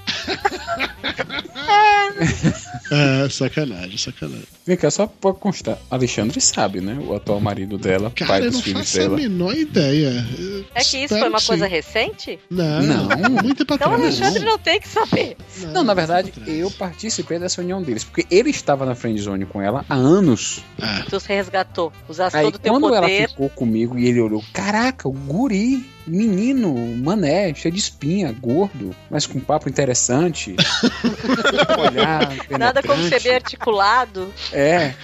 É, 2.90 3.28
sacanagem, 3.28 3.96
sacanagem. 3.96 4.44
Vem 4.66 4.76
cá, 4.76 4.90
só 4.90 5.06
pra 5.06 5.32
constar. 5.32 5.78
Alexandre 5.90 6.40
sabe, 6.40 6.80
né? 6.80 6.98
O 7.00 7.14
atual 7.14 7.40
marido 7.40 7.78
dela, 7.78 8.10
pai 8.10 8.26
Cara, 8.26 8.44
eu 8.44 8.50
dos 8.50 8.56
não 8.58 8.62
filhos 8.62 8.80
faço 8.82 8.98
dela. 8.98 9.14
a 9.14 9.16
menor 9.20 9.56
ideia. 9.56 10.26
É 10.74 10.80
que 10.82 10.98
isso 10.98 11.18
foi 11.18 11.28
uma 11.28 11.38
sim. 11.40 11.46
coisa 11.46 11.66
recente? 11.66 12.38
Não, 12.50 12.82
Não. 12.82 13.08
muito 13.42 13.64
tempo 13.64 13.74
Então 13.74 13.92
o. 13.92 13.94
Alexandre 13.94 14.44
não 14.44 14.58
tem 14.58 14.80
que 14.80 14.88
saber. 14.88 15.36
Não, 15.72 15.84
na 15.84 15.94
verdade, 15.94 16.32
eu 16.46 16.70
participei 16.72 17.38
dessa 17.38 17.60
união 17.60 17.82
deles, 17.82 18.04
porque 18.04 18.26
ele 18.34 18.50
estava 18.50 18.84
na 18.84 18.94
friendzone 18.94 19.46
com 19.46 19.62
ela 19.62 19.84
há 19.88 19.94
anos. 19.94 20.62
Ah, 20.80 21.04
Tu 21.08 21.18
se 21.20 21.28
resgatou. 21.28 21.92
Usaste 22.08 22.36
Aí 22.38 22.44
todo 22.44 22.56
o 22.56 22.58
teu 22.58 22.72
quando 22.74 22.88
ela 22.94 23.02
poder. 23.02 23.28
ficou 23.28 23.48
comigo 23.50 23.98
e 23.98 24.06
ele 24.08 24.20
olhou, 24.20 24.42
caraca, 24.52 25.08
o 25.08 25.12
guri 25.12 25.84
menino, 26.10 26.74
mané, 26.96 27.54
cheio 27.54 27.72
de 27.72 27.80
espinha, 27.80 28.34
gordo, 28.40 28.94
mas 29.10 29.26
com 29.26 29.40
papo 29.40 29.68
interessante. 29.68 30.56
olhar, 31.78 32.36
Nada 32.58 32.82
como 32.82 33.02
ser 33.08 33.22
bem 33.22 33.34
articulado. 33.34 34.32
É. 34.52 34.94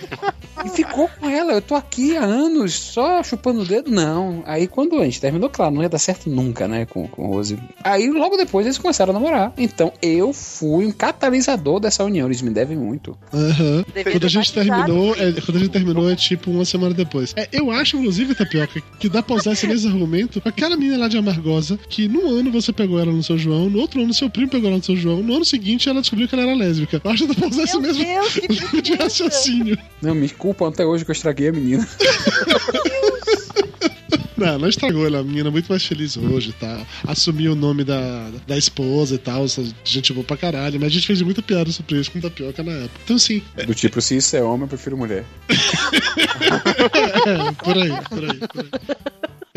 E 0.66 0.68
ficou 0.68 1.08
com 1.08 1.28
ela. 1.28 1.52
Eu 1.52 1.62
tô 1.62 1.74
aqui 1.74 2.16
há 2.16 2.24
anos 2.24 2.74
só 2.74 3.22
chupando 3.22 3.60
o 3.60 3.64
dedo. 3.64 3.90
Não. 3.90 4.42
Aí 4.46 4.66
quando 4.66 4.98
a 4.98 5.04
gente 5.04 5.20
terminou, 5.20 5.48
claro, 5.48 5.74
não 5.74 5.82
ia 5.82 5.88
dar 5.88 5.98
certo 5.98 6.28
nunca, 6.28 6.66
né? 6.66 6.86
Com, 6.86 7.06
com 7.06 7.26
Rose. 7.26 7.58
Aí 7.84 8.10
logo 8.10 8.36
depois 8.36 8.66
eles 8.66 8.78
começaram 8.78 9.10
a 9.10 9.14
namorar. 9.14 9.52
Então 9.56 9.92
eu 10.02 10.32
fui 10.32 10.86
um 10.86 10.92
catalisador 10.92 11.80
dessa 11.80 12.04
união. 12.04 12.26
Eles 12.26 12.42
me 12.42 12.50
devem 12.50 12.76
muito. 12.76 13.16
Aham. 13.32 13.84
Devido 13.94 14.12
Quando 14.12 14.24
a 14.24 14.28
gente 14.28 14.52
terminou, 14.52 15.14
é, 15.14 15.32
quando 15.40 15.56
a 15.56 15.60
gente 15.60 15.70
terminou 15.70 16.10
é 16.10 16.16
tipo 16.16 16.50
uma 16.50 16.64
semana 16.64 16.94
depois. 16.94 17.32
É, 17.36 17.48
eu 17.52 17.70
acho, 17.70 17.96
inclusive, 17.96 18.34
Tapioca, 18.34 18.82
que 18.98 19.08
dá 19.08 19.22
pra 19.22 19.36
usar 19.36 19.52
esse 19.52 19.66
mesmo 19.66 19.90
argumento 19.90 20.40
com 20.40 20.48
aquela 20.48 20.76
menina 20.76 20.98
lá 20.98 21.08
de 21.08 21.16
Amargosa, 21.16 21.78
que 21.88 22.08
no 22.08 22.26
ano 22.26 22.50
você 22.50 22.72
pegou 22.72 22.98
ela 22.98 23.12
no 23.12 23.22
São 23.22 23.38
João, 23.38 23.70
no 23.70 23.78
outro 23.78 24.02
ano 24.02 24.12
seu 24.12 24.28
primo 24.28 24.48
pegou 24.48 24.68
ela 24.68 24.78
no 24.78 24.84
São 24.84 24.96
João, 24.96 25.22
no 25.22 25.34
ano 25.34 25.44
seguinte 25.44 25.88
ela 25.88 26.00
descobriu 26.00 26.28
que 26.28 26.34
ela 26.34 26.44
era 26.44 26.54
lésbica. 26.54 27.00
Eu 27.02 27.10
acho 27.10 27.26
que 27.26 27.34
dá 27.34 27.40
pra 27.40 27.48
usar 27.48 27.62
esse 27.62 27.78
Meu 27.78 27.82
mesmo 27.82 28.04
Deus, 28.04 28.32
que 28.34 28.48
tipo 28.48 28.82
de 28.82 28.94
raciocínio. 28.94 29.78
Não, 30.00 30.14
me 30.14 30.28
culpam 30.56 30.68
até 30.68 30.84
hoje 30.84 31.04
que 31.04 31.10
eu 31.10 31.14
estraguei 31.14 31.48
a 31.48 31.52
menina. 31.52 31.86
Não, 34.36 34.58
não 34.58 34.68
estragou 34.68 35.06
ela, 35.06 35.16
é 35.16 35.20
uma 35.20 35.26
menina 35.26 35.50
muito 35.50 35.66
mais 35.66 35.82
feliz 35.82 36.14
hoje 36.14 36.54
tal. 36.60 36.86
Assumiu 37.06 37.52
o 37.52 37.54
nome 37.54 37.84
da, 37.84 38.28
da 38.46 38.58
esposa 38.58 39.14
e 39.14 39.18
tal, 39.18 39.46
essa 39.46 39.64
gente 39.82 40.12
boa 40.12 40.24
pra 40.24 40.36
caralho, 40.36 40.78
mas 40.78 40.90
a 40.90 40.92
gente 40.92 41.06
fez 41.06 41.22
muita 41.22 41.40
piada 41.40 41.72
sobre 41.72 41.98
isso 41.98 42.10
com 42.10 42.20
tapioca 42.20 42.62
na 42.62 42.72
época. 42.72 43.00
Então, 43.02 43.16
assim, 43.16 43.42
Do 43.66 43.74
tipo, 43.74 43.98
se 44.02 44.18
isso 44.18 44.36
é 44.36 44.42
homem, 44.42 44.64
eu 44.64 44.68
prefiro 44.68 44.94
mulher. 44.94 45.24
é, 45.48 45.54
por 47.52 47.78
aí, 47.78 47.92
por 48.10 48.30
aí, 48.30 48.38
por 48.38 48.60
aí. 48.60 48.68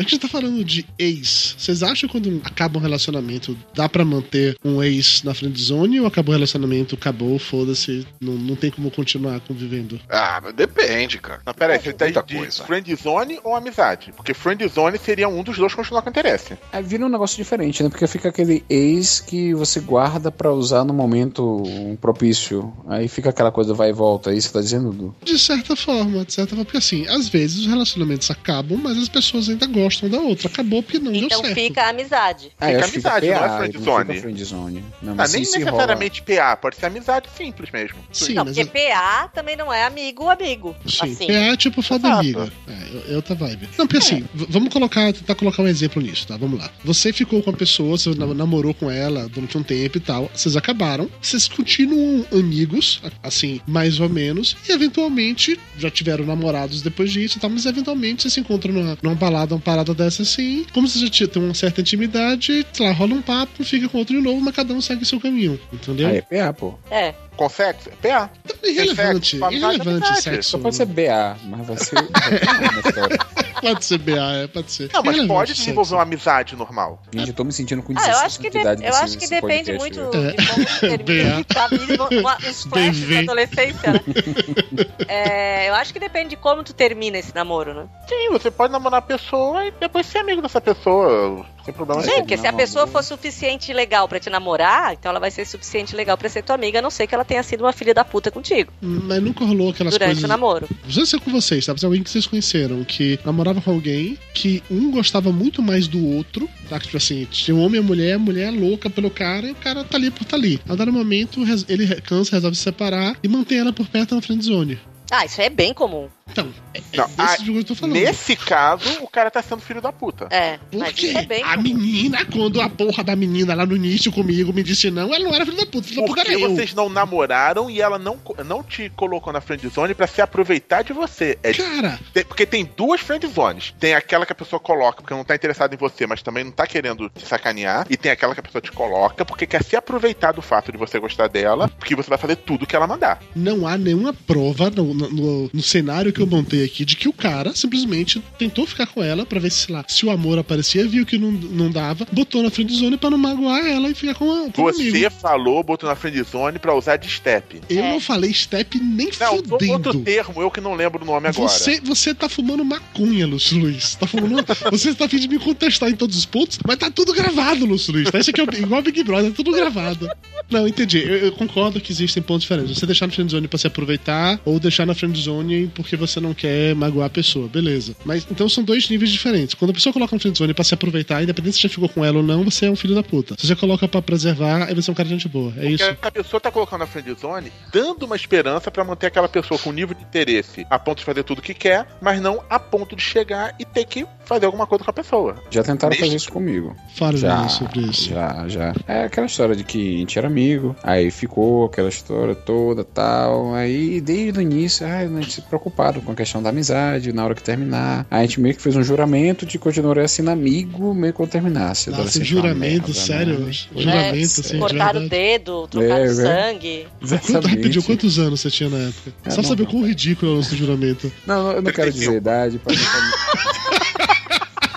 A 0.00 0.02
gente 0.02 0.18
tá 0.18 0.28
falando 0.28 0.64
de 0.64 0.86
ex. 0.98 1.54
Vocês 1.58 1.82
acham 1.82 2.08
que 2.08 2.18
quando 2.18 2.40
acaba 2.42 2.78
um 2.78 2.80
relacionamento, 2.82 3.54
dá 3.74 3.86
pra 3.86 4.02
manter 4.02 4.56
um 4.64 4.82
ex 4.82 5.22
na 5.22 5.34
friend 5.34 5.60
zone 5.62 6.00
ou 6.00 6.06
acabou 6.06 6.32
o 6.32 6.36
relacionamento, 6.36 6.94
acabou, 6.94 7.38
foda-se, 7.38 8.06
não, 8.18 8.32
não 8.32 8.56
tem 8.56 8.70
como 8.70 8.90
continuar 8.90 9.38
convivendo? 9.40 10.00
Ah, 10.08 10.40
mas 10.42 10.54
depende, 10.54 11.18
cara. 11.18 11.42
Não, 11.46 11.52
peraí, 11.52 11.78
você 11.78 11.92
tá 11.92 12.06
Muita 12.06 12.22
de 12.22 12.34
coisa. 12.34 12.64
friend 12.64 12.96
zone 12.96 13.38
ou 13.44 13.54
amizade? 13.54 14.10
Porque 14.16 14.32
friend 14.32 14.66
zone 14.68 14.96
seria 14.98 15.28
um 15.28 15.42
dos 15.42 15.58
dois 15.58 15.74
continuar 15.74 16.00
com 16.00 16.08
interesse. 16.08 16.56
Aí 16.72 16.82
vira 16.82 17.04
um 17.04 17.10
negócio 17.10 17.36
diferente, 17.36 17.82
né? 17.82 17.90
Porque 17.90 18.06
fica 18.06 18.30
aquele 18.30 18.64
ex 18.70 19.20
que 19.20 19.52
você 19.52 19.80
guarda 19.80 20.32
pra 20.32 20.50
usar 20.50 20.82
no 20.82 20.94
momento 20.94 21.62
propício. 22.00 22.72
Aí 22.88 23.06
fica 23.06 23.28
aquela 23.28 23.52
coisa 23.52 23.74
vai 23.74 23.90
e 23.90 23.92
volta. 23.92 24.32
É 24.32 24.34
isso 24.34 24.48
que 24.48 24.54
tá 24.54 24.60
dizendo, 24.62 24.92
Dudu? 24.92 25.14
De 25.22 25.38
certa 25.38 25.76
forma, 25.76 26.24
de 26.24 26.32
certa 26.32 26.50
forma, 26.50 26.64
porque 26.64 26.78
assim, 26.78 27.06
às 27.06 27.28
vezes 27.28 27.58
os 27.60 27.66
relacionamentos 27.66 28.30
acabam, 28.30 28.78
mas 28.82 28.96
as 28.96 29.08
pessoas 29.08 29.48
ainda 29.50 29.66
gostam 29.66 29.89
da 30.08 30.18
outra. 30.18 30.48
Acabou 30.48 30.82
porque 30.82 30.98
não 30.98 31.12
deu 31.12 31.22
Então 31.22 31.40
certo. 31.42 31.54
fica 31.54 31.82
a 31.82 31.88
amizade. 31.90 32.52
Ah, 32.60 32.66
Fica 32.66 32.78
que 32.82 32.90
fica 32.90 33.08
amizade, 33.14 33.26
não 33.26 33.34
é 33.34 33.38
PA, 33.48 33.56
friend 33.58 33.76
não 33.78 33.84
zone. 33.84 34.06
fica 34.08 34.20
friend 34.20 34.44
zone. 34.44 34.84
Não, 35.02 35.12
Ah, 35.12 35.16
mas 35.16 35.32
nem 35.32 35.44
se 35.44 35.58
rola- 35.58 35.70
necessariamente 35.72 36.22
PA, 36.22 36.56
pode 36.56 36.76
ser 36.76 36.86
amizade 36.86 37.28
simples 37.36 37.70
mesmo. 37.70 37.98
Sim, 38.12 38.34
não, 38.34 38.44
mas 38.44 38.56
porque 38.56 38.70
PA 38.92 39.28
também 39.28 39.56
não 39.56 39.72
é 39.72 39.84
amigo 39.84 40.28
amigo. 40.28 40.74
Sim, 40.86 41.12
assim. 41.12 41.26
PA 41.26 41.32
é 41.32 41.56
tipo 41.56 41.82
foda 41.82 42.08
Exato. 42.08 42.20
amiga. 42.20 42.52
É, 42.68 43.12
é 43.12 43.16
outra 43.16 43.34
vibe. 43.34 43.68
Não, 43.78 43.86
porque 43.86 43.98
assim, 43.98 44.24
v- 44.34 44.46
vamos 44.48 44.72
colocar, 44.72 45.12
tentar 45.12 45.34
colocar 45.34 45.62
um 45.62 45.68
exemplo 45.68 46.00
nisso, 46.02 46.26
tá? 46.26 46.36
Vamos 46.36 46.58
lá. 46.58 46.70
Você 46.84 47.12
ficou 47.12 47.42
com 47.42 47.50
a 47.50 47.54
pessoa, 47.54 47.96
você 47.96 48.10
nam- 48.14 48.34
namorou 48.34 48.74
com 48.74 48.90
ela 48.90 49.28
durante 49.28 49.56
um 49.56 49.62
tempo 49.62 49.96
e 49.96 50.00
tal, 50.00 50.30
vocês 50.34 50.56
acabaram, 50.56 51.08
vocês 51.20 51.48
continuam 51.48 52.24
amigos, 52.32 53.00
assim, 53.22 53.60
mais 53.66 54.00
ou 54.00 54.08
menos, 54.08 54.56
e 54.68 54.72
eventualmente 54.72 55.58
já 55.78 55.90
tiveram 55.90 56.24
namorados 56.26 56.82
depois 56.82 57.10
disso 57.12 57.38
e 57.38 57.40
tal, 57.40 57.48
mas 57.48 57.64
eventualmente 57.64 58.22
vocês 58.22 58.34
se 58.34 58.40
encontram 58.40 58.72
numa, 58.74 58.98
numa 59.02 59.14
balada, 59.14 59.54
uma 59.54 59.60
parada 59.60 59.79
dessa 59.84 60.22
assim, 60.22 60.64
como 60.72 60.86
vocês 60.88 61.08
já 61.10 61.26
tem 61.26 61.42
uma 61.42 61.54
certa 61.54 61.80
intimidade, 61.80 62.66
sei 62.72 62.86
lá, 62.86 62.92
rola 62.92 63.14
um 63.14 63.22
papo, 63.22 63.64
fica 63.64 63.88
com 63.88 63.98
outro 63.98 64.14
de 64.16 64.22
novo, 64.22 64.40
mas 64.40 64.54
cada 64.54 64.72
um 64.74 64.80
segue 64.80 65.04
seu 65.04 65.20
caminho, 65.20 65.60
entendeu? 65.72 66.08
Aí 66.08 66.16
é 66.18 66.22
PA, 66.22 66.52
pô. 66.52 66.74
É. 66.90 67.14
Com 67.36 67.48
sexo? 67.48 67.88
PA. 68.02 68.30
irrelevante, 68.62 69.38
sexo, 69.38 69.52
irrelevante 69.54 69.88
amizade. 70.06 70.22
sexo. 70.22 70.50
Só 70.50 70.58
pode 70.58 70.76
ser 70.76 70.84
BA, 70.86 71.36
mas 71.44 71.66
vai 71.66 71.76
ser. 71.78 71.96
Pode 73.60 73.84
ser 73.84 73.98
BA, 73.98 74.12
é, 74.12 74.46
pode 74.46 74.72
ser. 74.72 74.84
Não, 74.90 75.02
mas 75.02 75.14
Irrelevante 75.16 75.28
pode 75.28 75.48
sexo. 75.48 75.60
desenvolver 75.64 75.94
uma 75.96 76.02
amizade 76.02 76.56
normal. 76.56 77.02
Gente, 77.12 77.28
eu 77.28 77.34
tô 77.34 77.44
me 77.44 77.52
sentindo 77.52 77.82
com 77.82 77.92
Ah, 77.92 77.96
16 77.96 78.16
eu 78.18 78.26
acho 78.26 78.40
que, 78.40 78.48
de- 78.50 78.58
eu 78.86 78.94
acho 78.94 79.18
que 79.18 79.26
depende 79.28 79.72
muito 79.74 79.96
de 79.96 80.46
como 80.46 80.80
termina 80.80 81.44
a 81.56 81.68
vida, 81.68 82.08
uma- 82.20 82.38
uns 82.38 82.62
flashes 82.64 83.06
da 83.10 83.18
adolescência, 83.18 83.92
né? 83.92 84.00
É, 85.08 85.68
eu 85.68 85.74
acho 85.74 85.92
que 85.92 85.98
depende 86.00 86.30
de 86.30 86.36
como 86.36 86.62
tu 86.62 86.72
termina 86.72 87.18
esse 87.18 87.34
namoro, 87.34 87.74
né? 87.74 87.86
Sim, 88.08 88.30
você 88.30 88.50
pode 88.50 88.72
namorar 88.72 89.00
a 89.00 89.02
pessoa 89.02 89.66
e 89.76 89.80
depois 89.80 90.06
ser 90.06 90.18
amigo 90.18 90.42
dessa 90.42 90.60
pessoa. 90.60 91.44
Sem 91.64 91.74
problema 91.74 92.00
Sim, 92.02 92.08
nenhum. 92.08 92.20
porque 92.22 92.38
se 92.38 92.46
a 92.46 92.52
pessoa 92.52 92.86
for 92.86 93.02
suficiente 93.04 93.72
legal 93.72 94.08
pra 94.08 94.18
te 94.18 94.30
namorar, 94.30 94.94
então 94.94 95.10
ela 95.10 95.20
vai 95.20 95.30
ser 95.30 95.44
suficiente 95.46 95.94
legal 95.94 96.16
pra 96.16 96.28
ser 96.28 96.42
tua 96.42 96.54
amiga, 96.54 96.78
a 96.78 96.82
não 96.82 96.90
ser 96.90 97.06
que 97.06 97.14
ela 97.14 97.24
tenha 97.24 97.42
sido 97.42 97.62
uma 97.64 97.72
filha 97.72 97.92
da 97.92 98.02
puta 98.04 98.30
contigo 98.30 98.72
Mas 98.80 99.22
nunca 99.22 99.44
rolou 99.44 99.70
aquelas 99.70 99.92
durante 99.92 100.08
coisas. 100.08 100.24
o 100.24 100.28
namoro. 100.28 100.66
Não 100.84 100.90
sei 100.90 101.04
se 101.06 101.16
é 101.16 101.18
com 101.18 101.30
vocês, 101.30 101.66
tá? 101.66 101.72
Mas 101.72 101.82
é 101.82 101.86
alguém 101.86 102.02
que 102.02 102.10
vocês 102.10 102.26
conheceram 102.26 102.82
que 102.84 103.18
namorava 103.24 103.60
com 103.60 103.70
alguém 103.70 104.18
que 104.32 104.62
um 104.70 104.90
gostava 104.90 105.30
muito 105.32 105.60
mais 105.62 105.86
do 105.86 106.04
outro, 106.16 106.48
tá? 106.68 106.78
Que, 106.78 106.90
Tipo 106.90 106.96
assim, 106.96 107.24
tinha 107.30 107.54
um 107.56 107.62
homem 107.64 107.80
e 107.80 107.84
a 107.84 107.86
mulher, 107.86 108.14
a 108.14 108.18
mulher 108.18 108.48
é 108.48 108.50
louca 108.50 108.90
pelo 108.90 109.10
cara 109.10 109.46
e 109.46 109.52
o 109.52 109.54
cara 109.54 109.84
tá 109.84 109.96
ali 109.96 110.10
por 110.10 110.24
tá 110.24 110.34
ali. 110.36 110.60
A 110.68 110.74
dado 110.74 110.92
momento, 110.92 111.40
ele 111.68 111.86
cansa, 112.00 112.34
resolve 112.36 112.56
se 112.56 112.62
separar 112.64 113.16
e 113.22 113.28
mantém 113.28 113.58
ela 113.58 113.72
por 113.72 113.86
perto 113.86 114.14
na 114.16 114.20
friend 114.22 114.44
zone. 114.44 114.78
Ah, 115.12 115.24
isso 115.24 115.40
é 115.40 115.48
bem 115.50 115.74
comum. 115.74 116.08
Então, 116.30 116.48
é, 116.74 116.78
é 116.78 116.96
Não, 116.96 117.06
desse 117.06 117.20
ah, 117.20 117.36
jogo 117.38 117.52
que 117.52 117.58
eu 117.58 117.64
tô 117.64 117.74
falando. 117.74 117.94
Nesse 117.94 118.36
caso, 118.36 118.88
o 119.02 119.08
cara 119.08 119.30
tá 119.30 119.42
sendo 119.42 119.60
filho 119.60 119.80
da 119.80 119.92
puta. 119.92 120.26
É, 120.30 120.58
Porque 120.70 121.08
é 121.08 121.22
bem 121.24 121.42
a 121.42 121.50
comum. 121.56 121.62
menina, 121.62 122.24
quando 122.24 122.60
a 122.60 122.68
porra 122.68 123.02
da 123.02 123.16
menina 123.16 123.54
lá 123.54 123.66
no 123.66 123.74
início 123.76 124.12
comigo 124.12 124.52
me 124.52 124.62
disse 124.62 124.90
não, 124.90 125.12
ela 125.14 125.24
não 125.24 125.34
era 125.34 125.44
filha 125.44 125.58
da 125.58 125.66
puta, 125.66 125.88
da 125.88 125.94
puta 126.02 126.06
Porque 126.06 126.20
era 126.20 126.32
eu. 126.40 126.50
vocês 126.54 126.74
não 126.74 126.88
namoraram 126.88 127.68
e 127.70 127.80
ela 127.80 127.98
não, 127.98 128.18
não 128.46 128.62
te 128.62 128.90
colocou 128.96 129.32
na 129.32 129.40
friend 129.40 129.66
zone 129.68 129.94
pra 129.94 130.06
se 130.06 130.20
aproveitar 130.22 130.82
de 130.82 130.92
você. 130.92 131.38
É 131.42 131.52
Cara, 131.52 131.98
Tem- 132.12 132.24
porque 132.24 132.46
tem 132.46 132.68
duas 132.76 133.00
friend 133.00 133.26
zones. 133.26 133.74
Tem 133.78 133.94
aquela 133.94 134.24
que 134.24 134.32
a 134.32 134.36
pessoa 134.36 134.60
coloca 134.60 135.02
porque 135.02 135.14
não 135.14 135.24
tá 135.24 135.34
interessada 135.34 135.74
em 135.74 135.78
você, 135.78 136.06
mas 136.06 136.22
também 136.22 136.44
não 136.44 136.52
tá 136.52 136.66
querendo 136.66 137.08
te 137.10 137.26
sacanear. 137.26 137.86
E 137.90 137.96
tem 137.96 138.10
aquela 138.12 138.34
que 138.34 138.40
a 138.40 138.42
pessoa 138.42 138.62
te 138.62 138.70
coloca 138.72 139.24
porque 139.24 139.46
quer 139.46 139.62
se 139.64 139.76
aproveitar 139.76 140.32
do 140.32 140.42
fato 140.42 140.70
de 140.72 140.78
você 140.78 140.98
gostar 140.98 141.28
dela, 141.28 141.68
porque 141.78 141.94
você 141.96 142.08
vai 142.08 142.18
fazer 142.18 142.36
tudo 142.36 142.66
que 142.66 142.76
ela 142.76 142.86
mandar. 142.86 143.20
não 143.34 143.66
há 143.66 143.76
nenhuma 143.76 144.12
prova 144.12 144.70
no, 144.70 144.94
no- 144.94 145.08
no- 145.10 145.50
no 145.52 145.62
cenário 145.62 146.12
que 146.12 146.19
eu 146.22 146.26
montei 146.26 146.64
aqui 146.64 146.84
de 146.84 146.96
que 146.96 147.08
o 147.08 147.12
cara 147.12 147.54
simplesmente 147.54 148.22
tentou 148.38 148.66
ficar 148.66 148.86
com 148.86 149.02
ela 149.02 149.24
pra 149.26 149.38
ver 149.40 149.50
se, 149.50 149.70
lá, 149.70 149.84
se 149.86 150.04
o 150.06 150.10
amor 150.10 150.38
aparecia, 150.38 150.86
viu 150.86 151.04
que 151.06 151.18
não, 151.18 151.30
não 151.32 151.70
dava, 151.70 152.06
botou 152.12 152.42
na 152.42 152.50
friend 152.50 152.74
zone 152.74 152.96
pra 152.96 153.10
não 153.10 153.18
magoar 153.18 153.64
ela 153.66 153.88
e 153.88 153.94
ficar 153.94 154.14
com, 154.14 154.30
a, 154.46 154.50
com 154.50 154.62
o 154.62 154.72
Você 154.72 154.88
amigo. 154.88 155.10
falou, 155.10 155.62
botou 155.62 155.88
na 155.88 155.96
friend 155.96 156.22
zone 156.22 156.58
pra 156.58 156.74
usar 156.74 156.96
de 156.96 157.08
step. 157.08 157.60
Eu 157.68 157.84
É. 157.84 157.90
não 157.92 158.00
falei 158.00 158.32
step 158.32 158.78
nem 158.78 159.10
Não, 159.20 159.34
usou 159.34 159.42
outro 159.52 159.58
fudendo. 159.92 160.00
termo, 160.04 160.40
eu 160.42 160.50
que 160.50 160.60
não 160.60 160.74
lembro 160.74 161.02
o 161.02 161.06
nome 161.06 161.28
agora. 161.28 161.48
Você, 161.48 161.80
você 161.80 162.14
tá 162.14 162.28
fumando 162.28 162.64
maconha, 162.64 163.26
Lúcio 163.26 163.58
Luiz. 163.58 163.94
Tá 163.94 164.06
fumando. 164.06 164.44
você 164.70 164.94
tá 164.94 165.04
a 165.04 165.08
fim 165.08 165.18
de 165.18 165.28
me 165.28 165.38
contestar 165.38 165.88
em 165.90 165.94
todos 165.96 166.16
os 166.16 166.26
pontos, 166.26 166.58
mas 166.66 166.76
tá 166.76 166.90
tudo 166.90 167.12
gravado, 167.12 167.64
Lúcio 167.66 167.92
Luiz. 167.92 168.10
Tá? 168.10 168.18
Isso 168.18 168.30
aqui 168.30 168.40
é 168.40 168.44
igual 168.60 168.82
Big 168.82 169.02
Brother, 169.04 169.30
tá 169.30 169.36
tudo 169.36 169.52
gravado. 169.52 170.08
Não, 170.50 170.66
entendi. 170.66 170.98
Eu, 170.98 171.16
eu 171.16 171.32
concordo 171.32 171.80
que 171.80 171.92
existem 171.92 172.22
pontos 172.22 172.42
diferentes. 172.42 172.76
Você 172.76 172.86
deixar 172.86 173.06
na 173.06 173.12
friendzone 173.12 173.46
pra 173.46 173.58
se 173.58 173.66
aproveitar, 173.66 174.40
ou 174.44 174.58
deixar 174.58 174.84
na 174.86 174.94
friendzone 174.94 175.70
porque 175.74 175.96
você 175.96 176.09
não 176.18 176.32
quer 176.32 176.74
magoar 176.74 177.06
a 177.08 177.10
pessoa, 177.10 177.46
beleza. 177.46 177.94
Mas 178.06 178.26
então 178.30 178.48
são 178.48 178.64
dois 178.64 178.88
níveis 178.88 179.10
diferentes. 179.10 179.54
Quando 179.54 179.72
a 179.72 179.74
pessoa 179.74 179.92
coloca 179.92 180.16
na 180.16 180.20
friendzone 180.20 180.54
pra 180.54 180.64
se 180.64 180.72
aproveitar, 180.72 181.22
independente 181.22 181.56
se 181.56 181.62
já 181.64 181.68
ficou 181.68 181.88
com 181.90 182.02
ela 182.02 182.16
ou 182.16 182.22
não, 182.22 182.42
você 182.44 182.66
é 182.66 182.70
um 182.70 182.76
filho 182.76 182.94
da 182.94 183.02
puta. 183.02 183.34
Se 183.38 183.46
você 183.46 183.54
coloca 183.54 183.86
pra 183.86 184.00
preservar, 184.00 184.64
aí 184.66 184.74
você 184.74 184.88
é 184.88 184.92
um 184.92 184.94
cara 184.94 185.08
de 185.08 185.14
gente 185.14 185.28
boa. 185.28 185.52
É 185.58 185.66
isso. 185.70 185.84
Porque 185.84 186.08
a 186.08 186.10
pessoa 186.10 186.40
tá 186.40 186.50
colocando 186.50 186.80
na 186.80 186.86
friend 186.86 187.12
zone, 187.20 187.52
dando 187.70 188.04
uma 188.06 188.16
esperança 188.16 188.70
pra 188.70 188.82
manter 188.82 189.06
aquela 189.08 189.28
pessoa 189.28 189.58
com 189.60 189.70
nível 189.72 189.94
de 189.94 190.02
interesse 190.02 190.66
a 190.70 190.78
ponto 190.78 190.98
de 190.98 191.04
fazer 191.04 191.22
tudo 191.22 191.42
que 191.42 191.52
quer, 191.52 191.86
mas 192.00 192.20
não 192.20 192.42
a 192.48 192.58
ponto 192.58 192.96
de 192.96 193.02
chegar 193.02 193.54
e 193.58 193.64
ter 193.66 193.84
que 193.84 194.06
fazer 194.24 194.46
alguma 194.46 194.66
coisa 194.66 194.84
com 194.84 194.90
a 194.90 194.94
pessoa. 194.94 195.36
Já 195.50 195.62
tentaram 195.62 195.90
Deixa- 195.90 196.04
fazer 196.04 196.16
isso 196.16 196.32
comigo. 196.32 196.74
Fala 196.96 197.16
Já, 197.16 197.48
sobre 197.48 197.80
isso. 197.80 198.08
já, 198.10 198.48
já. 198.48 198.72
É 198.86 199.04
aquela 199.04 199.26
história 199.26 199.54
de 199.56 199.64
que 199.64 199.96
a 199.96 199.98
gente 199.98 200.18
era 200.18 200.28
amigo, 200.28 200.74
aí 200.82 201.10
ficou 201.10 201.66
aquela 201.66 201.88
história 201.88 202.34
toda 202.34 202.84
tal. 202.84 203.54
Aí 203.54 204.00
desde 204.00 204.38
o 204.38 204.42
início, 204.42 204.86
ai, 204.86 205.04
a 205.06 205.08
gente 205.08 205.32
se 205.32 205.42
preocupado 205.42 205.99
com 206.02 206.12
a 206.12 206.14
questão 206.14 206.42
da 206.42 206.50
amizade, 206.50 207.12
na 207.12 207.24
hora 207.24 207.34
que 207.34 207.42
terminar. 207.42 208.06
Aí 208.10 208.20
a 208.20 208.22
gente 208.26 208.40
meio 208.40 208.54
que 208.54 208.62
fez 208.62 208.76
um 208.76 208.82
juramento 208.82 209.44
de 209.46 209.58
continuar 209.58 210.08
sendo 210.08 210.30
amigo 210.30 210.94
meio 210.94 211.12
que 211.12 211.16
quando 211.16 211.30
terminasse. 211.30 211.90
Nossa, 211.90 212.18
um 212.20 212.24
juramento, 212.24 212.88
merda, 212.88 212.94
sério? 212.94 213.38
né? 213.40 213.52
Juramento, 213.52 214.16
É, 214.16 214.22
assim, 214.22 214.42
de 214.42 214.58
cortar 214.58 214.96
o 214.96 215.08
dedo, 215.08 215.68
trocar 215.68 216.00
É, 216.00 216.02
o 216.02 216.04
é. 216.04 216.14
sangue. 216.14 216.86
Quanto, 217.26 217.48
rapidinho, 217.48 217.82
quantos 217.82 218.18
anos 218.18 218.40
você 218.40 218.50
tinha 218.50 218.68
na 218.70 218.78
época? 218.78 219.12
É, 219.24 219.30
Só 219.30 219.36
pra 219.36 219.42
não, 219.42 219.48
saber 219.50 219.62
não. 219.62 219.68
o 219.68 219.72
quão 219.72 219.86
ridículo 219.86 220.32
é 220.32 220.34
o 220.34 220.36
nosso 220.38 220.56
juramento. 220.56 221.12
Não, 221.26 221.52
eu 221.52 221.62
não 221.62 221.72
quero 221.72 221.92
dizer 221.92 222.16
idade. 222.16 222.58
Pra... 222.58 222.72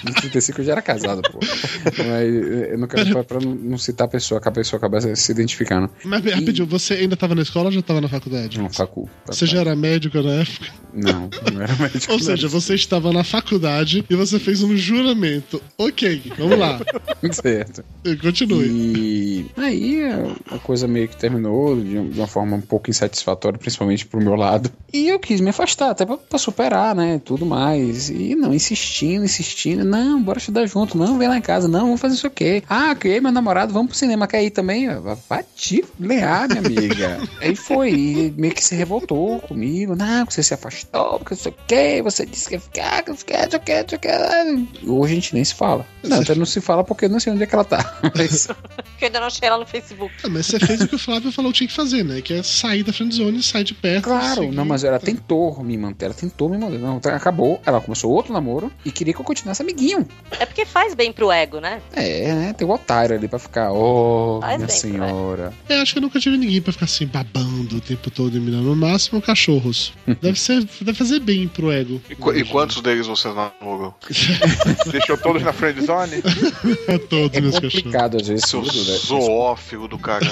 No 0.06 0.14
35 0.14 0.62
eu 0.62 0.66
já 0.66 0.72
era 0.74 0.82
casado, 0.82 1.22
pô. 1.32 1.40
Mas 1.42 2.70
eu 2.72 2.78
não 2.78 2.88
quero 2.88 3.10
pra, 3.12 3.24
pra 3.24 3.40
não- 3.40 3.78
citar 3.78 4.06
a 4.06 4.10
pessoa, 4.10 4.40
que 4.42 4.48
a 4.48 4.52
pessoa 4.52 4.78
acaba 4.78 5.00
se 5.16 5.32
identificando. 5.32 5.90
Mas 6.04 6.24
rapidinho, 6.24 6.68
você 6.68 6.96
ainda 6.96 7.16
tava 7.16 7.36
na 7.36 7.42
escola 7.42 7.66
ou 7.66 7.72
já 7.72 7.82
tava 7.82 8.02
na 8.02 8.08
faculdade? 8.10 8.58
Não, 8.60 8.70
facu. 8.70 9.10
Você 9.28 9.46
já 9.46 9.60
era 9.62 9.76
médico 9.76 10.22
na 10.22 10.32
época? 10.42 10.68
Não, 10.94 11.30
não 11.54 11.62
era 11.62 11.76
médico. 11.76 12.12
Ou 12.14 12.20
seja, 12.20 12.48
você 12.48 12.76
estava 12.76 13.12
na 13.12 13.24
faculdade 13.24 14.06
e 14.10 14.16
você 14.16 14.40
fez 14.40 14.62
um 14.62 14.76
juramento. 14.76 15.62
Ok, 15.78 16.22
vamos 16.38 16.58
lá. 16.60 16.80
certo. 17.32 17.84
Continue. 18.22 18.68
E 18.68 19.46
aí 19.58 20.02
a 20.52 20.60
coisa 20.60 20.88
meio 20.88 21.08
que 21.08 21.16
terminou 21.18 21.76
de 21.82 21.94
de 21.94 22.20
uma 22.20 22.28
forma 22.28 22.56
um 22.56 22.62
pouco 22.62 22.90
insatisfatória, 22.90 23.58
principalmente 23.58 24.06
pro 24.06 24.20
meu 24.22 24.36
lado. 24.36 24.72
E 24.92 25.08
eu 25.08 25.20
quis 25.20 25.40
me 25.42 25.50
afastar, 25.50 25.92
até 25.92 26.06
pra, 26.06 26.18
pra 26.18 26.38
superar, 26.40 26.96
né? 26.96 27.22
Tudo 27.24 27.46
mais. 27.46 28.10
E 28.10 28.36
não, 28.36 28.54
insistindo, 28.54 29.24
insistindo. 29.26 29.84
Não, 29.94 30.22
bora 30.22 30.40
estudar 30.40 30.66
junto. 30.66 30.98
Não, 30.98 31.20
vem 31.20 31.28
lá 31.28 31.38
em 31.38 31.42
casa. 31.42 31.68
Não, 31.68 31.82
vamos 31.82 32.02
fazer 32.02 32.16
isso 32.16 32.26
aqui. 32.26 32.64
Ah, 32.68 32.96
e 33.04 33.22
meu 33.22 33.32
namorado, 33.32 33.72
vamos 33.72 33.90
pro 33.90 33.98
cinema. 33.98 34.28
Quer 34.28 34.44
ir 34.44 34.50
também? 34.50 34.88
Vai 35.30 35.46
te 35.56 35.86
lear, 36.00 36.48
minha 36.48 36.62
amiga. 36.62 37.20
aí 37.40 37.56
foi. 37.56 37.92
E 37.92 38.34
meio 38.36 38.56
que 38.56 38.64
se 38.64 38.76
revoltou 38.76 39.40
comigo. 39.40 39.96
Não, 39.96 40.26
você 40.26 40.42
se 40.42 40.54
afastou, 40.54 41.20
porque 41.20 41.36
não 41.36 41.42
sei 41.42 41.52
o 41.52 41.56
que. 41.68 42.02
Você 42.02 42.26
disse 42.26 42.48
que 42.48 42.56
ia 42.56 42.60
ficar, 42.60 43.04
que 43.04 43.10
não 43.12 43.18
sei 43.18 43.24
o 43.24 43.28
que, 43.28 43.38
não 43.38 43.50
sei 43.50 43.58
o 43.58 43.62
que, 43.62 43.74
não 43.74 43.90
sei 43.90 43.98
o 43.98 44.68
que. 44.68 44.90
Hoje 44.90 45.12
a 45.12 45.16
gente 45.16 45.34
nem 45.36 45.46
se 45.46 45.54
fala. 45.54 45.86
Não, 46.04 46.22
até 46.22 46.34
não 46.34 46.46
se 46.46 46.60
fala 46.60 46.84
porque 46.84 47.06
eu 47.06 47.10
não 47.10 47.20
sei 47.20 47.32
onde 47.32 47.44
é 47.44 47.46
que 47.46 47.54
ela 47.54 47.64
tá. 47.64 48.02
Mas 48.16 48.48
Porque 49.04 49.06
eu 49.06 49.08
ainda 49.08 49.20
não 49.20 49.28
achei 49.28 49.48
ela 49.48 49.58
no 49.58 49.66
Facebook. 49.66 50.14
Ah, 50.24 50.30
mas 50.30 50.46
você 50.46 50.60
fez 50.60 50.82
o 50.82 50.88
que 50.88 50.96
o 50.96 51.00
Flávio 51.00 51.32
falou 51.32 51.52
que 51.52 51.58
tinha 51.60 51.68
que 51.68 51.74
fazer, 51.74 52.04
né? 52.04 52.22
Que 52.22 52.36
é 52.36 52.44
sair 52.44 52.84
da 52.84 52.94
friendzone, 52.94 53.42
sair 53.44 53.64
de 53.64 53.74
perto. 53.74 54.06
Claro, 54.06 54.42
seguir. 54.44 54.56
não, 54.56 54.66
mas 54.66 54.84
ela 54.84 55.00
tentou 55.00 55.64
me 55.64 55.78
manter, 55.78 56.06
ela 56.06 56.14
tentou 56.14 56.50
me 56.50 56.58
manter. 56.58 56.80
Não, 56.80 57.00
tá, 57.00 57.16
acabou. 57.16 57.62
Ela 57.66 57.82
começou 57.82 58.12
outro 58.12 58.34
namoro 58.34 58.72
e 58.86 58.92
queria 58.92 59.14
que 59.14 59.20
eu 59.20 59.26
continuasse 59.26 59.62
amiguinho. 59.62 59.83
É 60.40 60.46
porque 60.46 60.66
faz 60.66 60.94
bem 60.94 61.12
pro 61.12 61.32
ego, 61.32 61.60
né? 61.60 61.82
É, 61.96 62.34
né? 62.34 62.54
Tem 62.54 62.68
o 62.68 62.72
otário 62.72 63.16
ali 63.16 63.28
pra 63.28 63.38
ficar, 63.40 63.72
oh, 63.72 64.40
Faz 64.42 64.58
minha 64.58 64.70
senhora. 64.70 65.54
Eu 65.70 65.82
acho 65.82 65.94
que 65.94 66.00
eu 66.00 66.02
nunca 66.02 66.20
tive 66.20 66.38
ninguém 66.38 66.62
pra 66.62 66.72
ficar 66.74 66.86
assim, 66.86 67.06
babando 67.06 67.78
o 67.78 67.82
tempo 67.82 68.10
todo 68.10 68.36
e 68.36 68.40
me 68.40 68.50
dando. 68.52 68.64
No 68.64 68.76
máximo, 68.76 69.22
cachorros. 69.22 69.94
Deve 70.22 70.40
ser, 70.40 70.64
deve 70.82 70.98
fazer 70.98 71.20
bem 71.20 71.48
pro 71.48 71.72
ego. 71.72 72.02
E, 72.10 72.16
qu- 72.16 72.34
e 72.34 72.44
quantos 72.46 72.82
deles 72.82 73.08
você 73.08 73.28
namorou? 73.30 73.94
Deixou 74.92 75.18
todos 75.18 75.42
na 75.44 75.52
friend 75.54 75.82
zone? 75.86 76.22
Todos 77.10 77.38
É 77.38 77.42
meus 77.42 77.56
cachorros. 77.56 77.76
complicado 77.76 78.18
às 78.18 78.28
vezes 78.28 78.46
Seu 78.50 78.62
tudo, 78.62 78.78
né? 78.78 78.98
zoófilo 78.98 79.88
do 79.88 79.98
caramba. 79.98 80.32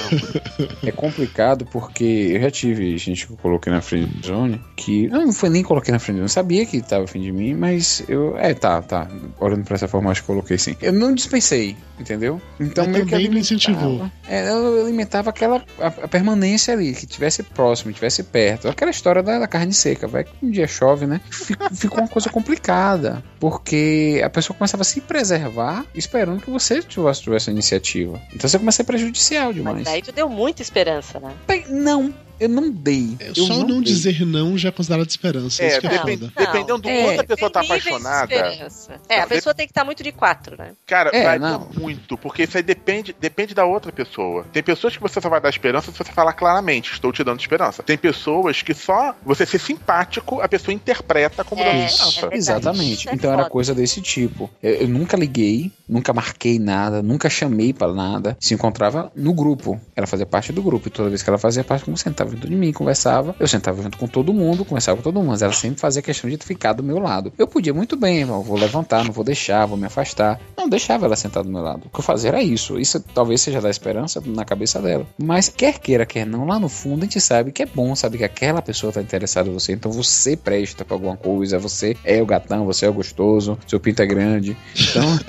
É 0.83 0.91
complicado 0.91 1.65
porque 1.65 2.03
eu 2.33 2.41
já 2.41 2.51
tive 2.51 2.97
gente 2.97 3.25
que 3.27 3.33
eu 3.33 3.37
coloquei 3.37 3.71
na 3.71 3.81
friend 3.81 4.09
zone 4.25 4.61
que 4.75 5.07
não, 5.07 5.25
não 5.25 5.33
foi 5.33 5.49
nem 5.49 5.63
coloquei 5.63 5.91
na 5.91 5.99
friend 5.99 6.17
zone, 6.19 6.25
eu 6.25 6.29
sabia 6.29 6.65
que 6.65 6.81
tava 6.81 7.03
afim 7.05 7.21
de 7.21 7.31
mim, 7.31 7.53
mas 7.53 8.03
eu 8.07 8.37
é, 8.37 8.53
tá, 8.53 8.81
tá, 8.81 9.07
olhando 9.41 9.63
pra 9.65 9.75
essa 9.75 9.87
forma 9.87 10.11
acho 10.11 10.21
que 10.21 10.27
coloquei 10.27 10.57
sim. 10.57 10.75
Eu 10.81 10.93
não 10.93 11.13
dispensei, 11.13 11.75
entendeu? 11.99 12.41
Então 12.59 12.85
Mas 12.85 12.93
meio 12.93 13.05
que 13.05 13.15
alimentava- 13.15 13.39
incentivou. 13.39 14.11
É, 14.27 14.49
eu 14.49 14.81
alimentava 14.83 15.29
aquela 15.29 15.63
a, 15.79 15.87
a 15.87 16.07
permanência 16.07 16.73
ali, 16.73 16.93
que 16.93 17.05
tivesse 17.05 17.43
próximo, 17.43 17.91
tivesse 17.91 18.23
perto. 18.23 18.67
Aquela 18.69 18.91
história 18.91 19.21
da, 19.23 19.39
da 19.39 19.47
carne 19.47 19.73
seca, 19.73 20.07
vai 20.07 20.23
que 20.23 20.31
um 20.43 20.49
dia 20.51 20.67
chove, 20.67 21.05
né? 21.05 21.19
Fica- 21.29 21.69
Ficou 21.73 21.99
uma 21.99 22.07
coisa 22.07 22.29
complicada, 22.29 23.23
porque 23.39 24.21
a 24.23 24.29
pessoa 24.29 24.55
começava 24.55 24.81
a 24.81 24.85
se 24.85 25.01
preservar 25.01 25.85
esperando 25.95 26.41
que 26.41 26.49
você 26.49 26.81
tivesse, 26.81 27.21
tivesse 27.23 27.49
a 27.49 27.53
iniciativa. 27.53 28.21
Então 28.33 28.49
você 28.49 28.59
começa 28.59 28.75
a 28.75 28.77
ser 28.77 28.83
prejudicial 28.85 29.51
demais. 29.51 29.77
Mas 29.77 29.85
daí 29.85 30.01
tu 30.01 30.11
deu 30.11 30.29
muita 30.29 30.61
esperança, 30.61 31.19
né? 31.19 31.31
Não, 31.69 32.13
eu 32.41 32.49
não 32.49 32.69
dei. 32.69 33.15
Eu 33.19 33.35
Só 33.35 33.59
não, 33.59 33.81
dei. 33.81 33.93
dizer 33.93 34.25
não 34.25 34.57
já 34.57 34.69
é 34.69 34.71
considerado 34.71 35.07
esperança. 35.09 35.63
É, 35.63 35.67
isso 35.67 35.79
que 35.81 35.87
é 35.87 35.89
depen- 35.89 36.17
foda. 36.17 36.33
dependendo 36.37 36.77
do 36.79 36.89
É, 36.89 37.03
quanto 37.05 37.19
a 37.19 37.23
pessoa 37.23 37.51
tá 37.51 37.61
apaixonada. 37.61 38.33
esperança. 38.33 38.91
É, 39.07 39.17
a 39.17 39.21
Não, 39.21 39.27
pessoa 39.27 39.53
tem 39.53 39.65
que 39.67 39.71
estar 39.71 39.85
muito 39.85 40.03
de 40.03 40.11
quatro, 40.11 40.55
né? 40.57 40.71
Cara, 40.85 41.09
É, 41.13 41.23
vai 41.23 41.39
não. 41.39 41.69
muito, 41.77 42.17
porque 42.17 42.43
isso 42.43 42.57
aí 42.57 42.63
depende, 42.63 43.15
depende 43.19 43.53
da 43.53 43.65
outra 43.65 43.91
pessoa. 43.91 44.45
Tem 44.51 44.61
pessoas 44.63 44.95
que 44.95 45.01
você 45.01 45.21
só 45.21 45.29
vai 45.29 45.39
dar 45.41 45.49
esperança 45.49 45.91
se 45.91 45.97
você 45.97 46.11
falar 46.11 46.33
claramente, 46.33 46.91
estou 46.91 47.11
te 47.11 47.23
dando 47.23 47.39
esperança. 47.39 47.83
Tem 47.83 47.97
pessoas 47.97 48.61
que 48.61 48.73
só 48.73 49.15
você 49.25 49.45
ser 49.45 49.59
simpático, 49.59 50.41
a 50.41 50.47
pessoa 50.47 50.73
interpreta 50.73 51.43
como 51.43 51.63
dando 51.63 51.75
É, 51.75 51.85
esperança. 51.85 52.09
é 52.17 52.21
verdade. 52.21 52.37
Exatamente. 52.37 52.93
Isso 52.99 53.09
é 53.09 53.13
Então 53.13 53.31
era 53.33 53.45
coisa 53.49 53.73
desse 53.75 54.01
tipo. 54.01 54.49
Eu, 54.61 54.73
eu 54.75 54.87
nunca 54.87 55.15
liguei, 55.17 55.71
nunca 55.87 56.13
marquei 56.13 56.57
nada, 56.59 57.01
nunca 57.01 57.29
chamei 57.29 57.73
pra 57.73 57.91
nada. 57.93 58.35
Se 58.39 58.53
encontrava 58.53 59.11
no 59.15 59.33
grupo. 59.33 59.79
Ela 59.95 60.07
fazia 60.07 60.25
parte 60.25 60.51
do 60.51 60.61
grupo. 60.63 60.87
E 60.87 60.91
toda 60.91 61.09
vez 61.09 61.21
que 61.21 61.29
ela 61.29 61.37
fazia 61.37 61.63
parte, 61.63 61.85
como 61.85 61.97
sentava 61.97 62.30
junto 62.31 62.47
de 62.47 62.55
mim, 62.55 62.71
conversava. 62.71 63.35
Eu 63.39 63.47
sentava 63.47 63.81
junto 63.81 63.97
com 63.97 64.07
todo 64.07 64.33
mundo, 64.33 64.65
conversava 64.65 64.97
com 64.97 65.03
todo 65.03 65.15
mundo. 65.15 65.29
Mas 65.29 65.41
ela 65.41 65.53
sempre 65.53 65.79
fazia 65.79 66.01
questão 66.01 66.29
de 66.29 66.37
ficar 66.37 66.73
do 66.73 66.83
meu 66.83 66.99
lado. 66.99 67.31
Eu 67.37 67.47
podia 67.47 67.73
muito 67.73 67.95
bem. 67.95 68.25
Vou 68.25 68.57
levantar, 68.57 69.03
não 69.03 69.11
vou 69.11 69.23
deixar, 69.23 69.65
vou 69.65 69.77
me 69.77 69.85
afastar. 69.85 70.39
Não 70.57 70.67
deixava 70.67 71.05
ela 71.05 71.15
sentar 71.15 71.43
do 71.43 71.49
meu 71.49 71.61
lado. 71.61 71.83
O 71.85 71.89
que 71.89 71.99
eu 71.99 72.03
fazia 72.03 72.29
era 72.29 72.41
isso. 72.41 72.79
Isso 72.79 72.99
talvez 72.99 73.41
seja 73.41 73.61
da 73.61 73.69
esperança 73.69 74.21
na 74.25 74.45
cabeça 74.45 74.81
dela. 74.81 75.05
Mas 75.17 75.49
quer 75.49 75.79
queira, 75.79 76.05
quer 76.05 76.25
não, 76.25 76.45
lá 76.45 76.59
no 76.59 76.69
fundo 76.69 77.01
a 77.01 77.05
gente 77.05 77.19
sabe 77.21 77.51
que 77.51 77.63
é 77.63 77.65
bom, 77.65 77.95
sabe 77.95 78.17
que 78.17 78.23
aquela 78.23 78.61
pessoa 78.61 78.91
tá 78.91 79.01
interessada 79.01 79.49
em 79.49 79.53
você. 79.53 79.73
Então 79.73 79.91
você 79.91 80.35
presta 80.35 80.83
pra 80.85 80.95
alguma 80.95 81.17
coisa. 81.17 81.59
Você 81.59 81.95
é 82.03 82.21
o 82.21 82.25
gatão, 82.25 82.65
você 82.65 82.85
é 82.85 82.89
o 82.89 82.93
gostoso, 82.93 83.57
seu 83.67 83.79
pinto 83.79 84.01
é 84.01 84.05
grande. 84.05 84.57
Então. 84.75 85.19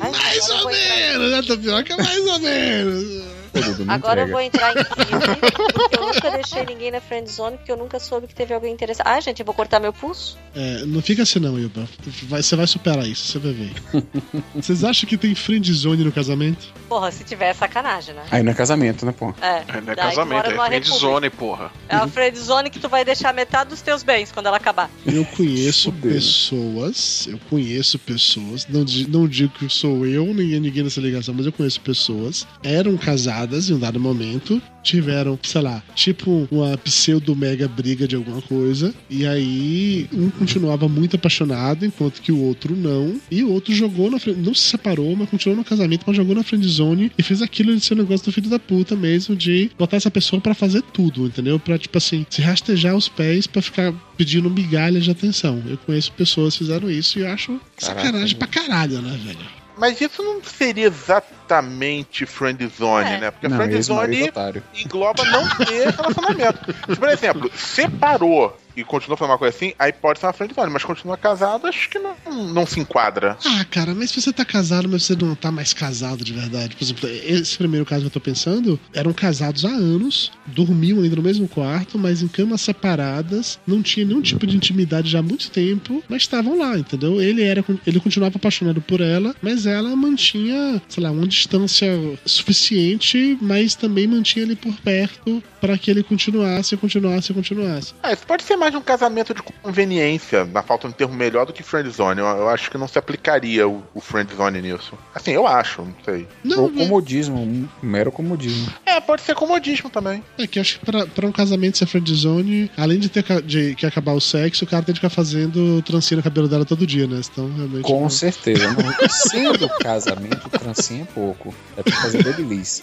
Ai, 0.00 0.10
Mais 0.30 0.48
ou 0.48 0.70
menos, 0.70 1.30
né, 1.32 1.42
Tapioca? 1.42 1.96
Mais 1.96 2.26
ou 2.26 2.38
menos. 2.38 3.39
Agora 3.88 4.20
eu 4.22 4.26
entrega. 4.26 4.32
vou 4.32 4.40
entrar 4.40 4.70
em 4.72 4.84
crise, 4.84 5.70
porque 5.72 5.96
eu 5.96 6.06
nunca 6.06 6.30
deixei 6.30 6.64
ninguém 6.64 6.90
na 6.90 7.00
friend 7.00 7.30
zone, 7.30 7.56
porque 7.56 7.72
eu 7.72 7.76
nunca 7.76 7.98
soube 7.98 8.26
que 8.26 8.34
teve 8.34 8.54
alguém 8.54 8.72
interessado. 8.72 9.06
Ah, 9.06 9.20
gente, 9.20 9.40
eu 9.40 9.46
vou 9.46 9.54
cortar 9.54 9.80
meu 9.80 9.92
pulso? 9.92 10.38
É, 10.54 10.84
não 10.86 11.00
fica 11.02 11.22
assim 11.22 11.38
não, 11.38 11.58
Ilba. 11.58 11.88
Vai- 12.28 12.42
Você 12.42 12.56
vai 12.56 12.66
superar 12.66 13.06
isso, 13.06 13.26
você 13.26 13.38
vai 13.38 13.52
ver. 13.52 13.72
Vocês 14.54 14.84
acham 14.84 15.08
que 15.08 15.16
tem 15.16 15.34
friend 15.34 15.72
zone 15.72 16.04
no 16.04 16.12
casamento? 16.12 16.68
Porra, 16.88 17.10
se 17.10 17.24
tiver 17.24 17.50
é 17.50 17.54
sacanagem, 17.54 18.14
né? 18.14 18.22
Aí 18.30 18.42
não 18.42 18.52
é 18.52 18.54
casamento, 18.54 19.04
né, 19.06 19.12
pô? 19.12 19.34
É, 19.40 19.62
É, 19.68 19.80
não 19.80 19.92
é 19.92 19.96
casamento, 19.96 20.46
é 20.46 20.54
friend 20.54 20.70
república. 20.70 20.98
zone, 20.98 21.30
porra. 21.30 21.70
É 21.88 21.96
a 21.96 22.06
friend 22.08 22.38
zone 22.38 22.70
que 22.70 22.78
tu 22.78 22.88
vai 22.88 23.04
deixar 23.04 23.32
metade 23.34 23.70
dos 23.70 23.80
teus 23.82 24.02
bens 24.02 24.30
quando 24.32 24.46
ela 24.46 24.56
acabar. 24.56 24.90
Eu 25.06 25.24
conheço 25.24 25.90
Fudeu. 25.92 26.12
pessoas, 26.12 27.26
eu 27.28 27.38
conheço 27.48 27.98
pessoas, 27.98 28.66
não, 28.68 28.84
não 29.08 29.28
digo 29.28 29.52
que 29.54 29.68
sou 29.68 30.04
eu, 30.06 30.26
nem 30.34 30.54
é 30.54 30.60
ninguém 30.60 30.82
nessa 30.82 31.00
ligação, 31.00 31.34
mas 31.34 31.46
eu 31.46 31.52
conheço 31.52 31.80
pessoas, 31.80 32.46
eram 32.62 32.96
casadas 33.40 33.70
em 33.70 33.74
um 33.74 33.78
dado 33.78 33.98
momento, 33.98 34.60
tiveram, 34.82 35.38
sei 35.42 35.60
lá, 35.60 35.82
tipo 35.94 36.48
uma 36.50 36.76
pseudo-mega 36.78 37.68
briga 37.68 38.06
de 38.06 38.16
alguma 38.16 38.40
coisa, 38.42 38.94
e 39.08 39.26
aí 39.26 40.08
um 40.12 40.30
continuava 40.30 40.88
muito 40.88 41.16
apaixonado, 41.16 41.84
enquanto 41.84 42.20
que 42.20 42.32
o 42.32 42.38
outro 42.42 42.76
não, 42.76 43.20
e 43.30 43.42
o 43.42 43.50
outro 43.50 43.74
jogou 43.74 44.10
na 44.10 44.18
frente, 44.18 44.38
não 44.38 44.54
se 44.54 44.62
separou, 44.62 45.14
mas 45.16 45.28
continuou 45.28 45.58
no 45.58 45.64
casamento, 45.64 46.04
mas 46.06 46.16
jogou 46.16 46.34
na 46.34 46.42
friendzone 46.42 47.12
e 47.16 47.22
fez 47.22 47.42
aquilo 47.42 47.74
de 47.74 47.84
ser 47.84 47.94
um 47.94 47.98
negócio 47.98 48.26
do 48.26 48.32
filho 48.32 48.50
da 48.50 48.58
puta 48.58 48.96
mesmo, 48.96 49.36
de 49.36 49.70
botar 49.78 49.96
essa 49.96 50.10
pessoa 50.10 50.40
pra 50.40 50.54
fazer 50.54 50.82
tudo, 50.82 51.26
entendeu? 51.26 51.58
Pra, 51.58 51.78
tipo 51.78 51.96
assim, 51.96 52.26
se 52.28 52.40
rastejar 52.42 52.94
os 52.94 53.08
pés 53.08 53.46
pra 53.46 53.62
ficar 53.62 53.92
pedindo 54.16 54.50
migalha 54.50 55.00
de 55.00 55.10
atenção. 55.10 55.62
Eu 55.66 55.78
conheço 55.78 56.12
pessoas 56.12 56.54
que 56.54 56.64
fizeram 56.64 56.90
isso 56.90 57.18
e 57.18 57.22
eu 57.22 57.28
acho 57.28 57.60
Caraca, 57.76 58.00
sacanagem 58.02 58.36
pra 58.36 58.46
caralho, 58.48 59.00
né, 59.00 59.18
velho? 59.24 59.59
Mas 59.80 59.98
isso 59.98 60.22
não 60.22 60.44
seria 60.44 60.86
exatamente 60.88 62.26
friend 62.26 62.66
zone, 62.78 63.08
É. 63.12 63.18
né? 63.18 63.30
Porque 63.30 63.48
Não, 63.48 63.56
friend 63.56 63.74
ex-marido 63.74 64.14
zone 64.18 64.28
otário. 64.28 64.62
engloba 64.74 65.24
não 65.24 65.48
ter 65.56 65.88
relacionamento. 65.88 66.74
Se, 66.92 66.96
por 67.00 67.08
exemplo, 67.08 67.50
separou 67.56 68.60
e 68.76 68.84
continua 68.84 69.16
fazendo 69.16 69.32
uma 69.32 69.38
coisa 69.38 69.56
assim, 69.56 69.72
aí 69.78 69.92
pode 69.92 70.18
ser 70.18 70.26
uma 70.26 70.32
friend 70.32 70.54
zone, 70.54 70.72
mas 70.72 70.84
continua 70.84 71.16
casado, 71.16 71.66
acho 71.66 71.88
que 71.88 71.98
não, 71.98 72.14
não 72.52 72.66
se 72.66 72.80
enquadra. 72.80 73.36
Ah, 73.44 73.64
cara, 73.64 73.94
mas 73.94 74.10
se 74.10 74.20
você 74.20 74.32
tá 74.32 74.44
casado, 74.44 74.88
mas 74.88 75.04
você 75.04 75.16
não 75.16 75.34
tá 75.34 75.50
mais 75.50 75.72
casado 75.72 76.24
de 76.24 76.32
verdade. 76.32 76.76
Por 76.76 76.84
exemplo, 76.84 77.08
esse 77.08 77.56
primeiro 77.56 77.86
caso 77.86 78.02
que 78.02 78.06
eu 78.06 78.10
tô 78.10 78.20
pensando, 78.20 78.78
eram 78.94 79.12
casados 79.12 79.64
há 79.64 79.70
anos, 79.70 80.32
dormiam 80.46 81.02
ainda 81.02 81.16
no 81.16 81.22
mesmo 81.22 81.48
quarto, 81.48 81.98
mas 81.98 82.22
em 82.22 82.28
camas 82.28 82.60
separadas, 82.60 83.58
não 83.66 83.82
tinha 83.82 84.06
nenhum 84.06 84.22
tipo 84.22 84.46
de 84.46 84.56
intimidade 84.56 85.10
já 85.10 85.18
há 85.20 85.22
muito 85.22 85.50
tempo, 85.50 86.02
mas 86.08 86.22
estavam 86.22 86.58
lá, 86.58 86.78
entendeu? 86.78 87.20
Ele 87.20 87.42
era, 87.42 87.64
ele 87.86 88.00
continuava 88.00 88.36
apaixonado 88.36 88.80
por 88.80 89.00
ela, 89.00 89.34
mas 89.42 89.66
ela 89.66 89.94
mantinha, 89.96 90.80
sei 90.88 91.02
lá, 91.02 91.10
uma 91.10 91.26
distância 91.26 91.88
suficiente, 92.24 93.38
mas 93.40 93.74
também 93.74 94.06
mantinha 94.06 94.44
ele 94.44 94.56
por 94.56 94.74
perto 94.80 95.42
para 95.60 95.76
que 95.76 95.90
ele 95.90 96.02
continuasse, 96.02 96.76
continuasse, 96.76 97.32
continuasse. 97.32 97.94
Ah, 98.02 98.12
isso 98.12 98.26
pode 98.26 98.42
ser 98.42 98.56
mais 98.60 98.74
um 98.74 98.80
casamento 98.82 99.32
de 99.32 99.42
conveniência, 99.42 100.44
na 100.44 100.62
falta 100.62 100.86
de 100.86 100.92
um 100.94 100.96
termo 100.96 101.14
melhor 101.14 101.46
do 101.46 101.52
que 101.52 101.62
friend 101.62 101.88
zone. 101.90 102.20
Eu, 102.20 102.26
eu 102.26 102.48
acho 102.50 102.70
que 102.70 102.76
não 102.76 102.86
se 102.86 102.98
aplicaria 102.98 103.66
o, 103.66 103.82
o 103.94 104.00
friend 104.00 104.32
zone 104.36 104.60
nisso. 104.60 104.92
Assim, 105.14 105.32
eu 105.32 105.46
acho, 105.46 105.82
não 105.82 105.94
sei. 106.04 106.28
Não, 106.44 106.64
Ou 106.64 106.70
comodismo, 106.70 107.40
um 107.40 107.66
mero 107.82 108.12
comodismo. 108.12 108.70
É, 108.84 109.00
pode 109.00 109.22
ser 109.22 109.34
comodismo 109.34 109.88
também. 109.88 110.22
É 110.38 110.46
que 110.46 110.58
eu 110.58 110.60
acho 110.60 110.78
que 110.78 110.84
pra, 110.86 111.06
pra 111.06 111.26
um 111.26 111.32
casamento 111.32 111.78
ser 111.78 111.86
friendzone, 111.86 112.70
além 112.76 112.98
de 112.98 113.08
ter 113.08 113.24
de, 113.42 113.74
que 113.74 113.86
acabar 113.86 114.12
o 114.12 114.20
sexo, 114.20 114.64
o 114.64 114.68
cara 114.68 114.82
tem 114.84 114.94
que 114.94 115.00
ficar 115.00 115.10
fazendo 115.10 115.80
trancinha 115.82 116.18
no 116.18 116.22
cabelo 116.22 116.46
dela 116.46 116.64
todo 116.66 116.86
dia, 116.86 117.06
né? 117.06 117.20
Então, 117.32 117.50
realmente. 117.56 117.82
Com 117.82 118.02
não- 118.02 118.10
certeza. 118.10 118.70
Não, 118.70 119.08
sendo 119.08 119.68
casamento, 119.80 120.48
trancinha 120.50 121.02
é 121.02 121.06
pouco. 121.14 121.54
É 121.76 121.82
pra 121.82 121.96
fazer 121.96 122.22
babyliss. 122.22 122.82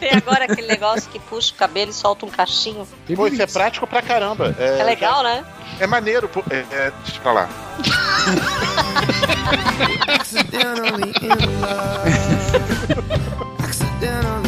Tem 0.00 0.10
agora 0.14 0.44
aquele 0.44 0.66
negócio 0.66 1.08
que 1.10 1.18
puxa 1.20 1.52
o 1.52 1.56
cabelo 1.56 1.90
e 1.90 1.94
solta 1.94 2.26
um 2.26 2.30
cachinho. 2.30 2.86
Pô, 3.14 3.26
isso 3.28 3.40
é 3.40 3.46
prático 3.46 3.86
pra 3.86 4.02
caramba. 4.02 4.47
É 4.58 4.82
legal, 4.84 5.22
né? 5.22 5.44
É 5.80 5.86
maneiro. 5.86 6.28
pô, 6.28 6.42
É, 6.50 6.64
é, 6.70 6.92
deixa 7.04 7.20
pra 7.20 7.32
lá. 7.32 7.48
Accidentally 10.08 11.12
in 11.22 11.28
love. 11.60 12.12
Accidentally 13.64 14.47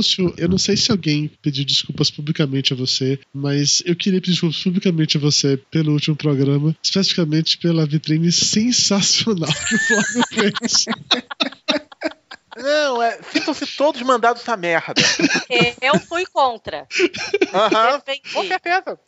Lúcio, 0.00 0.32
eu 0.38 0.48
não 0.48 0.56
sei 0.56 0.78
se 0.78 0.90
alguém 0.90 1.30
pediu 1.42 1.62
desculpas 1.62 2.10
publicamente 2.10 2.72
a 2.72 2.76
você, 2.76 3.20
mas 3.34 3.82
eu 3.84 3.94
queria 3.94 4.18
pedir 4.18 4.32
desculpas 4.32 4.62
publicamente 4.62 5.18
a 5.18 5.20
você 5.20 5.58
pelo 5.70 5.92
último 5.92 6.16
programa, 6.16 6.74
especificamente 6.82 7.58
pela 7.58 7.84
vitrine 7.84 8.32
sensacional 8.32 9.52
que 9.68 9.74
o 9.74 9.78
Flávio 9.78 10.24
fez. 10.32 10.86
Não, 12.62 13.02
é, 13.02 13.18
sintam-se 13.32 13.66
todos 13.66 14.00
mandados 14.02 14.42
essa 14.42 14.56
merda. 14.56 14.94
Eu 15.80 15.98
fui 16.00 16.24
contra. 16.26 16.86
Aham. 17.52 17.98
Defendi. 17.98 18.22
Com 18.32 18.44
certeza. 18.44 18.98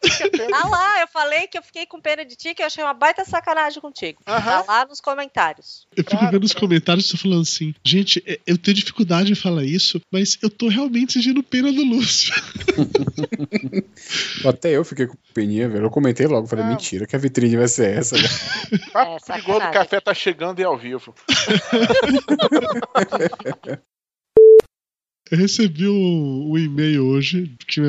Ah 0.55 0.69
lá, 0.69 1.01
eu 1.01 1.09
falei 1.09 1.47
que 1.47 1.59
eu 1.59 1.63
fiquei 1.63 1.87
com 1.87 2.01
pena 2.01 2.25
de 2.25 2.37
ti, 2.37 2.55
que 2.55 2.63
eu 2.63 2.67
achei 2.67 2.83
uma 2.83 2.95
baita 2.95 3.25
sacanagem 3.25 3.81
contigo. 3.81 4.21
Tá 4.25 4.65
lá 4.67 4.87
nos 4.87 5.01
comentários. 5.01 5.87
Eu 5.97 6.05
fico 6.05 6.31
vendo 6.31 6.45
os 6.45 6.53
comentários 6.53 7.09
e 7.09 7.13
tô 7.13 7.19
falando 7.19 7.43
assim, 7.43 7.75
gente, 7.85 8.23
é- 8.27 8.39
eu 8.47 8.59
tenho 8.59 8.77
dificuldade 8.77 9.33
em 9.33 9.37
falar 9.37 9.65
isso, 9.65 10.01
mas 10.11 10.39
eu 10.43 10.51
tô 10.51 10.69
realmente 10.69 11.13
sentindo 11.15 11.43
pena 11.43 11.73
do 11.73 11.83
Lúcio. 11.85 12.33
Até 14.47 14.71
eu 14.71 14.85
fiquei 14.85 15.07
com 15.07 15.17
peninha, 15.35 15.69
velho. 15.69 15.87
Eu 15.87 15.91
comentei 15.91 16.27
logo, 16.27 16.47
falei, 16.47 16.65
mentira, 16.65 17.07
que 17.07 17.17
a 17.17 17.19
vitrine 17.19 17.57
vai 17.57 17.69
ser 17.69 17.99
essa, 17.99 18.17
né? 18.17 18.29
Gordo, 19.45 19.69
o 19.69 19.73
café 19.73 20.01
tá 20.01 20.15
chegando 20.15 20.61
e 20.61 20.65
ao 20.65 20.77
vivo. 20.77 21.15
Eu 25.31 25.39
recebi 25.39 25.89
um, 25.89 26.51
um 26.51 26.59
e-mail 26.59 27.07
hoje, 27.07 27.51
que 27.67 27.81
me 27.81 27.87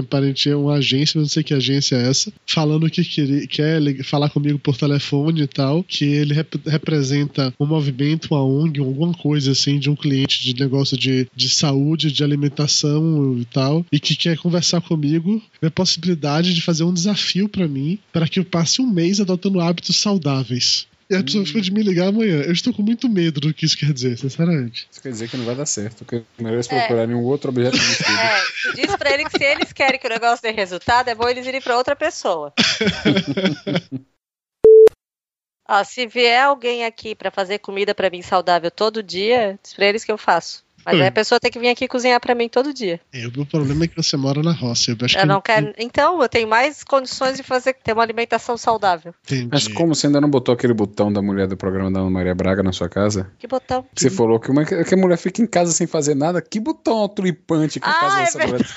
é 0.49 0.55
uma 0.55 0.75
agência, 0.75 1.19
não 1.19 1.27
sei 1.27 1.43
que 1.43 1.53
agência 1.53 1.97
é 1.97 2.07
essa, 2.09 2.31
falando 2.47 2.89
que 2.89 3.03
quer 3.47 3.81
lig- 3.81 4.01
falar 4.01 4.29
comigo 4.29 4.57
por 4.57 4.77
telefone 4.77 5.41
e 5.41 5.47
tal, 5.47 5.83
que 5.83 6.05
ele 6.05 6.33
rep- 6.33 6.65
representa 6.65 7.53
um 7.59 7.65
movimento, 7.65 8.29
uma 8.31 8.45
ONG, 8.45 8.79
alguma 8.79 9.13
coisa 9.13 9.51
assim, 9.51 9.77
de 9.77 9.89
um 9.89 9.95
cliente 9.95 10.41
de 10.41 10.57
negócio 10.57 10.97
de, 10.97 11.27
de 11.35 11.49
saúde, 11.49 12.13
de 12.13 12.23
alimentação 12.23 13.37
e 13.37 13.43
tal, 13.43 13.85
e 13.91 13.99
que 13.99 14.15
quer 14.15 14.37
conversar 14.37 14.79
comigo, 14.79 15.41
a 15.61 15.69
possibilidade 15.69 16.53
de 16.53 16.61
fazer 16.61 16.85
um 16.85 16.93
desafio 16.93 17.49
pra 17.49 17.67
mim, 17.67 17.99
para 18.13 18.25
que 18.25 18.39
eu 18.39 18.45
passe 18.45 18.81
um 18.81 18.89
mês 18.89 19.19
adotando 19.19 19.59
hábitos 19.59 19.97
saudáveis. 19.97 20.87
E 21.13 21.17
a 21.17 21.23
pessoa 21.23 21.45
ficou 21.45 21.61
de 21.61 21.71
me 21.71 21.83
ligar 21.83 22.07
amanhã. 22.07 22.41
Eu 22.41 22.51
estou 22.51 22.73
com 22.73 22.81
muito 22.81 23.07
medo 23.09 23.39
do 23.39 23.53
que 23.53 23.65
isso 23.65 23.77
quer 23.77 23.93
dizer, 23.93 24.17
sinceramente. 24.17 24.87
Isso 24.91 25.01
quer 25.01 25.09
dizer 25.09 25.29
que 25.29 25.37
não 25.37 25.45
vai 25.45 25.55
dar 25.55 25.65
certo, 25.65 26.03
que 26.05 26.15
é 26.17 26.23
melhor 26.37 26.55
eles 26.55 26.69
É. 26.71 26.79
procurarem 26.79 27.15
um 27.15 27.23
outro 27.23 27.49
objeto 27.49 27.77
de 27.77 27.83
estudo. 27.91 28.17
É, 28.17 28.41
diz 28.75 28.95
pra 28.95 29.11
ele 29.13 29.25
que 29.25 29.37
se 29.37 29.43
eles 29.43 29.71
querem 29.73 29.99
que 29.99 30.07
o 30.07 30.09
negócio 30.09 30.41
dê 30.41 30.51
resultado, 30.51 31.07
é 31.09 31.15
bom 31.15 31.27
eles 31.29 31.45
irem 31.45 31.61
pra 31.61 31.77
outra 31.77 31.95
pessoa. 31.95 32.53
Ó, 35.67 35.83
se 35.83 36.05
vier 36.07 36.43
alguém 36.43 36.83
aqui 36.85 37.15
pra 37.15 37.31
fazer 37.31 37.59
comida 37.59 37.95
pra 37.95 38.09
mim 38.09 38.21
saudável 38.21 38.69
todo 38.69 39.01
dia, 39.01 39.57
diz 39.63 39.73
pra 39.73 39.85
eles 39.85 40.03
que 40.03 40.11
eu 40.11 40.17
faço. 40.17 40.63
Mas 40.85 40.99
aí 40.99 41.07
a 41.07 41.11
pessoa 41.11 41.39
tem 41.39 41.51
que 41.51 41.59
vir 41.59 41.69
aqui 41.69 41.87
cozinhar 41.87 42.19
pra 42.19 42.35
mim 42.35 42.49
todo 42.49 42.73
dia. 42.73 42.99
É, 43.11 43.27
o 43.27 43.31
meu 43.31 43.45
problema 43.45 43.85
é 43.85 43.87
que 43.87 43.95
você 43.95 44.17
mora 44.17 44.41
na 44.41 44.51
roça. 44.51 44.91
Eu 44.91 44.97
acho 45.03 45.17
Eu 45.17 45.21
que 45.21 45.27
não 45.27 45.41
quero. 45.41 45.73
Então, 45.77 46.21
eu 46.21 46.29
tenho 46.29 46.47
mais 46.47 46.83
condições 46.83 47.37
de 47.37 47.43
fazer 47.43 47.73
ter 47.73 47.93
uma 47.93 48.03
alimentação 48.03 48.57
saudável. 48.57 49.13
Mas 49.51 49.67
como 49.67 49.95
você 49.95 50.07
ainda 50.07 50.21
não 50.21 50.29
botou 50.29 50.53
aquele 50.53 50.73
botão 50.73 51.11
da 51.11 51.21
mulher 51.21 51.47
do 51.47 51.57
programa 51.57 51.91
da 51.91 51.99
Ana 51.99 52.09
Maria 52.09 52.35
Braga 52.35 52.63
na 52.63 52.71
sua 52.71 52.89
casa? 52.89 53.31
Que 53.39 53.47
botão? 53.47 53.85
Você 53.95 54.09
falou 54.09 54.39
que, 54.39 54.51
uma, 54.51 54.65
que 54.65 54.93
a 54.93 54.97
mulher 54.97 55.17
fica 55.17 55.41
em 55.41 55.47
casa 55.47 55.71
sem 55.71 55.87
fazer 55.87 56.15
nada. 56.15 56.41
Que 56.41 56.59
botão 56.59 57.07
tulipante 57.07 57.79
que 57.79 57.87
a 57.87 57.93
casa 57.93 58.15
Ah, 58.15 58.21
é 58.21 58.25
dessa 58.25 58.47
mulher. 58.47 58.63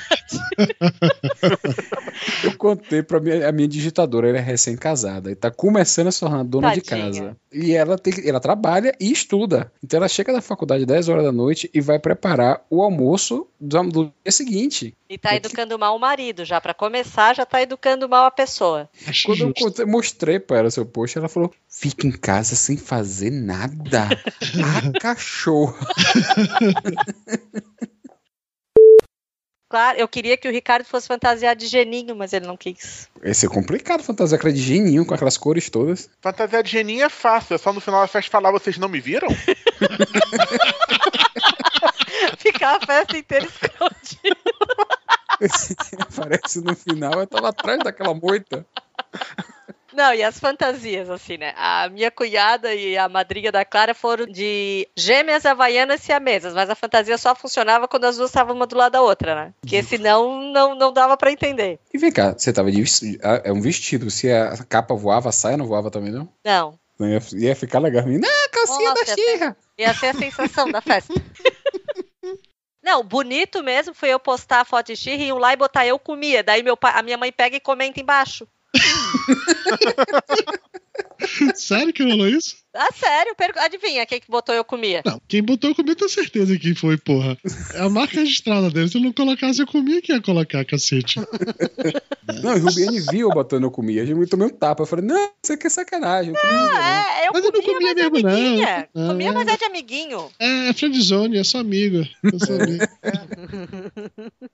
Eu 2.44 2.56
contei 2.56 3.02
pra 3.02 3.20
minha, 3.20 3.48
a 3.48 3.52
minha 3.52 3.68
digitadora, 3.68 4.28
ela 4.28 4.38
é 4.38 4.40
recém-casada 4.40 5.30
e 5.30 5.34
tá 5.34 5.50
começando 5.50 6.08
a 6.08 6.12
se 6.12 6.20
tornar 6.20 6.44
dona 6.44 6.74
de 6.74 6.80
Tadinha. 6.80 7.06
casa. 7.06 7.36
E 7.52 7.74
ela, 7.74 7.96
tem, 7.98 8.12
ela 8.28 8.40
trabalha 8.40 8.94
e 9.00 9.10
estuda. 9.10 9.72
Então 9.82 9.98
ela 9.98 10.08
chega 10.08 10.32
da 10.32 10.40
faculdade 10.42 10.84
10 10.86 11.08
horas 11.08 11.24
da 11.24 11.32
noite 11.32 11.70
e 11.72 11.80
vai 11.80 11.98
preparar 11.98 12.62
o 12.68 12.82
almoço 12.82 13.46
do, 13.60 13.82
do 13.84 14.04
dia 14.24 14.32
seguinte. 14.32 14.94
E 15.08 15.16
tá 15.16 15.34
educando 15.36 15.78
mal 15.78 15.94
o 15.96 16.00
marido, 16.00 16.44
já 16.44 16.60
pra 16.60 16.74
começar, 16.74 17.34
já 17.34 17.46
tá 17.46 17.62
educando 17.62 18.08
mal 18.08 18.26
a 18.26 18.30
pessoa. 18.30 18.88
Quando 19.24 19.40
eu 19.42 19.54
contei- 19.54 19.84
mostrei 19.86 20.38
pra 20.40 20.58
ela 20.58 20.70
seu 20.70 20.84
post, 20.84 21.16
ela 21.16 21.28
falou: 21.28 21.50
fica 21.68 22.06
em 22.06 22.10
casa 22.12 22.56
sem 22.56 22.76
fazer 22.76 23.30
nada. 23.30 24.08
A 24.94 24.98
cachorra. 24.98 25.86
Claro, 29.68 29.98
eu 29.98 30.06
queria 30.06 30.36
que 30.36 30.46
o 30.48 30.52
Ricardo 30.52 30.84
fosse 30.84 31.08
fantasiado 31.08 31.58
de 31.58 31.66
geninho, 31.66 32.14
mas 32.14 32.32
ele 32.32 32.46
não 32.46 32.56
quis. 32.56 33.08
Ia 33.24 33.34
ser 33.34 33.48
complicado 33.48 34.00
fantasiar 34.02 34.38
aquela 34.38 34.52
de 34.52 34.60
geninho 34.60 35.04
com 35.04 35.12
aquelas 35.12 35.36
cores 35.36 35.68
todas. 35.68 36.08
Fantasia 36.20 36.62
de 36.62 36.70
geninho 36.70 37.04
é 37.04 37.08
fácil, 37.08 37.54
é 37.54 37.58
só 37.58 37.72
no 37.72 37.80
final 37.80 38.00
da 38.00 38.06
festa 38.06 38.30
falar, 38.30 38.52
vocês 38.52 38.78
não 38.78 38.88
me 38.88 39.00
viram? 39.00 39.28
Ficar 42.38 42.76
a 42.76 42.86
festa 42.86 43.18
inteira 43.18 43.46
escondido. 43.46 44.36
Aparece 46.00 46.60
no 46.60 46.76
final, 46.76 47.12
eu 47.20 47.26
tava 47.26 47.48
atrás 47.48 47.80
daquela 47.82 48.14
moita. 48.14 48.64
Não, 49.96 50.12
e 50.12 50.22
as 50.22 50.38
fantasias, 50.38 51.08
assim, 51.08 51.38
né? 51.38 51.54
A 51.56 51.88
minha 51.88 52.10
cunhada 52.10 52.74
e 52.74 52.98
a 52.98 53.08
madrinha 53.08 53.50
da 53.50 53.64
Clara 53.64 53.94
foram 53.94 54.26
de 54.26 54.86
gêmeas 54.94 55.46
havaianas 55.46 56.02
siamesas, 56.02 56.52
mas 56.52 56.68
a 56.68 56.74
fantasia 56.74 57.16
só 57.16 57.34
funcionava 57.34 57.88
quando 57.88 58.04
as 58.04 58.18
duas 58.18 58.28
estavam 58.28 58.54
uma 58.54 58.66
do 58.66 58.76
lado 58.76 58.92
da 58.92 59.00
outra, 59.00 59.34
né? 59.34 59.54
Porque 59.58 59.82
senão 59.82 60.52
não, 60.52 60.74
não 60.74 60.92
dava 60.92 61.16
pra 61.16 61.32
entender. 61.32 61.80
E 61.94 61.96
vem 61.96 62.12
cá, 62.12 62.34
você 62.36 62.52
tava 62.52 62.70
de 62.70 62.84
É 63.42 63.50
um 63.50 63.60
vestido. 63.62 64.10
Se 64.10 64.30
a 64.30 64.62
capa 64.68 64.94
voava, 64.94 65.30
a 65.30 65.32
saia 65.32 65.56
não 65.56 65.66
voava 65.66 65.90
também, 65.90 66.12
não? 66.12 66.28
Não. 66.44 66.78
Não 66.98 67.08
ia, 67.08 67.22
ia 67.32 67.56
ficar 67.56 67.78
legal. 67.78 68.04
Ah, 68.06 68.48
calcinha 68.52 68.90
Nossa, 68.90 69.04
da 69.06 69.14
Xirra. 69.14 69.56
Ia 69.78 69.94
ser 69.94 70.06
a 70.08 70.14
sensação 70.14 70.70
da 70.70 70.82
festa. 70.82 71.14
Não, 72.82 73.02
bonito 73.02 73.64
mesmo 73.64 73.92
foi 73.92 74.10
eu 74.10 74.20
postar 74.20 74.60
a 74.60 74.64
foto 74.64 74.86
de 74.86 74.96
Xirra 74.96 75.24
e 75.24 75.28
ir 75.28 75.32
lá 75.32 75.52
e 75.52 75.56
botar 75.56 75.84
eu 75.84 75.98
comia. 75.98 76.44
Daí 76.44 76.62
meu 76.62 76.76
pai, 76.76 76.92
a 76.94 77.02
minha 77.02 77.18
mãe 77.18 77.32
pega 77.32 77.56
e 77.56 77.60
comenta 77.60 78.00
embaixo. 78.00 78.46
Sad, 81.54 81.94
Coolies. 81.94 82.65
Ah, 82.76 82.88
sério? 82.94 83.34
pergu- 83.36 83.58
Adivinha 83.58 84.06
quem 84.06 84.20
que 84.20 84.30
botou 84.30 84.54
eu 84.54 84.64
comia? 84.64 85.02
Não, 85.04 85.20
quem 85.26 85.42
botou 85.42 85.70
eu 85.70 85.74
comi, 85.74 85.90
eu 85.90 85.96
tenho 85.96 86.10
certeza 86.10 86.58
que 86.58 86.74
foi, 86.74 86.96
porra. 86.96 87.36
É 87.74 87.80
a 87.80 87.88
marca 87.88 88.20
registrada 88.20 88.70
dele. 88.70 88.88
Se 88.88 88.98
eu 88.98 89.02
não 89.02 89.12
colocasse, 89.12 89.60
eu 89.60 89.66
comia 89.66 90.00
que 90.02 90.12
ia 90.12 90.20
colocar, 90.20 90.64
cacete. 90.64 91.20
Não, 92.42 92.56
e 92.56 92.60
o 92.60 92.64
Rubiane 92.64 93.00
viu 93.08 93.28
eu 93.28 93.30
botando 93.34 93.62
eu 93.62 93.70
comia. 93.70 94.02
Eu 94.02 94.28
tomei 94.28 94.48
um 94.48 94.50
tapa. 94.50 94.82
Eu 94.82 94.86
falei, 94.86 95.04
não, 95.04 95.30
isso 95.42 95.52
aqui 95.52 95.68
é 95.68 95.70
sacanagem. 95.70 96.34
Eu 96.34 96.40
comia, 96.40 96.56
não. 96.56 96.76
É, 96.82 97.28
eu 97.28 97.30
Mas 97.32 97.44
eu 97.44 97.52
não 97.52 97.62
comia, 97.62 97.74
comia 97.74 97.94
mas 97.94 98.04
é 98.04 98.10
mesmo, 98.10 98.28
não. 98.28 99.04
Ah. 99.04 99.08
Comia, 99.12 99.32
mas 99.32 99.46
é 99.48 99.56
de 99.56 99.64
amiguinho. 99.64 100.28
É, 100.40 100.68
é 100.68 100.72
friendzone, 100.72 101.38
é 101.38 101.44
só 101.44 101.58
amigo. 101.60 102.04
Eu 102.24 102.38
sou 102.44 102.56
amigo. 102.60 102.84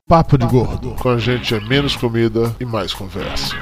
Papo 0.06 0.36
de 0.36 0.46
gordo. 0.46 0.94
Com 1.00 1.08
a 1.08 1.18
gente 1.18 1.54
é 1.54 1.60
menos 1.60 1.96
comida 1.96 2.54
e 2.60 2.64
mais 2.66 2.92
conversa. 2.92 3.54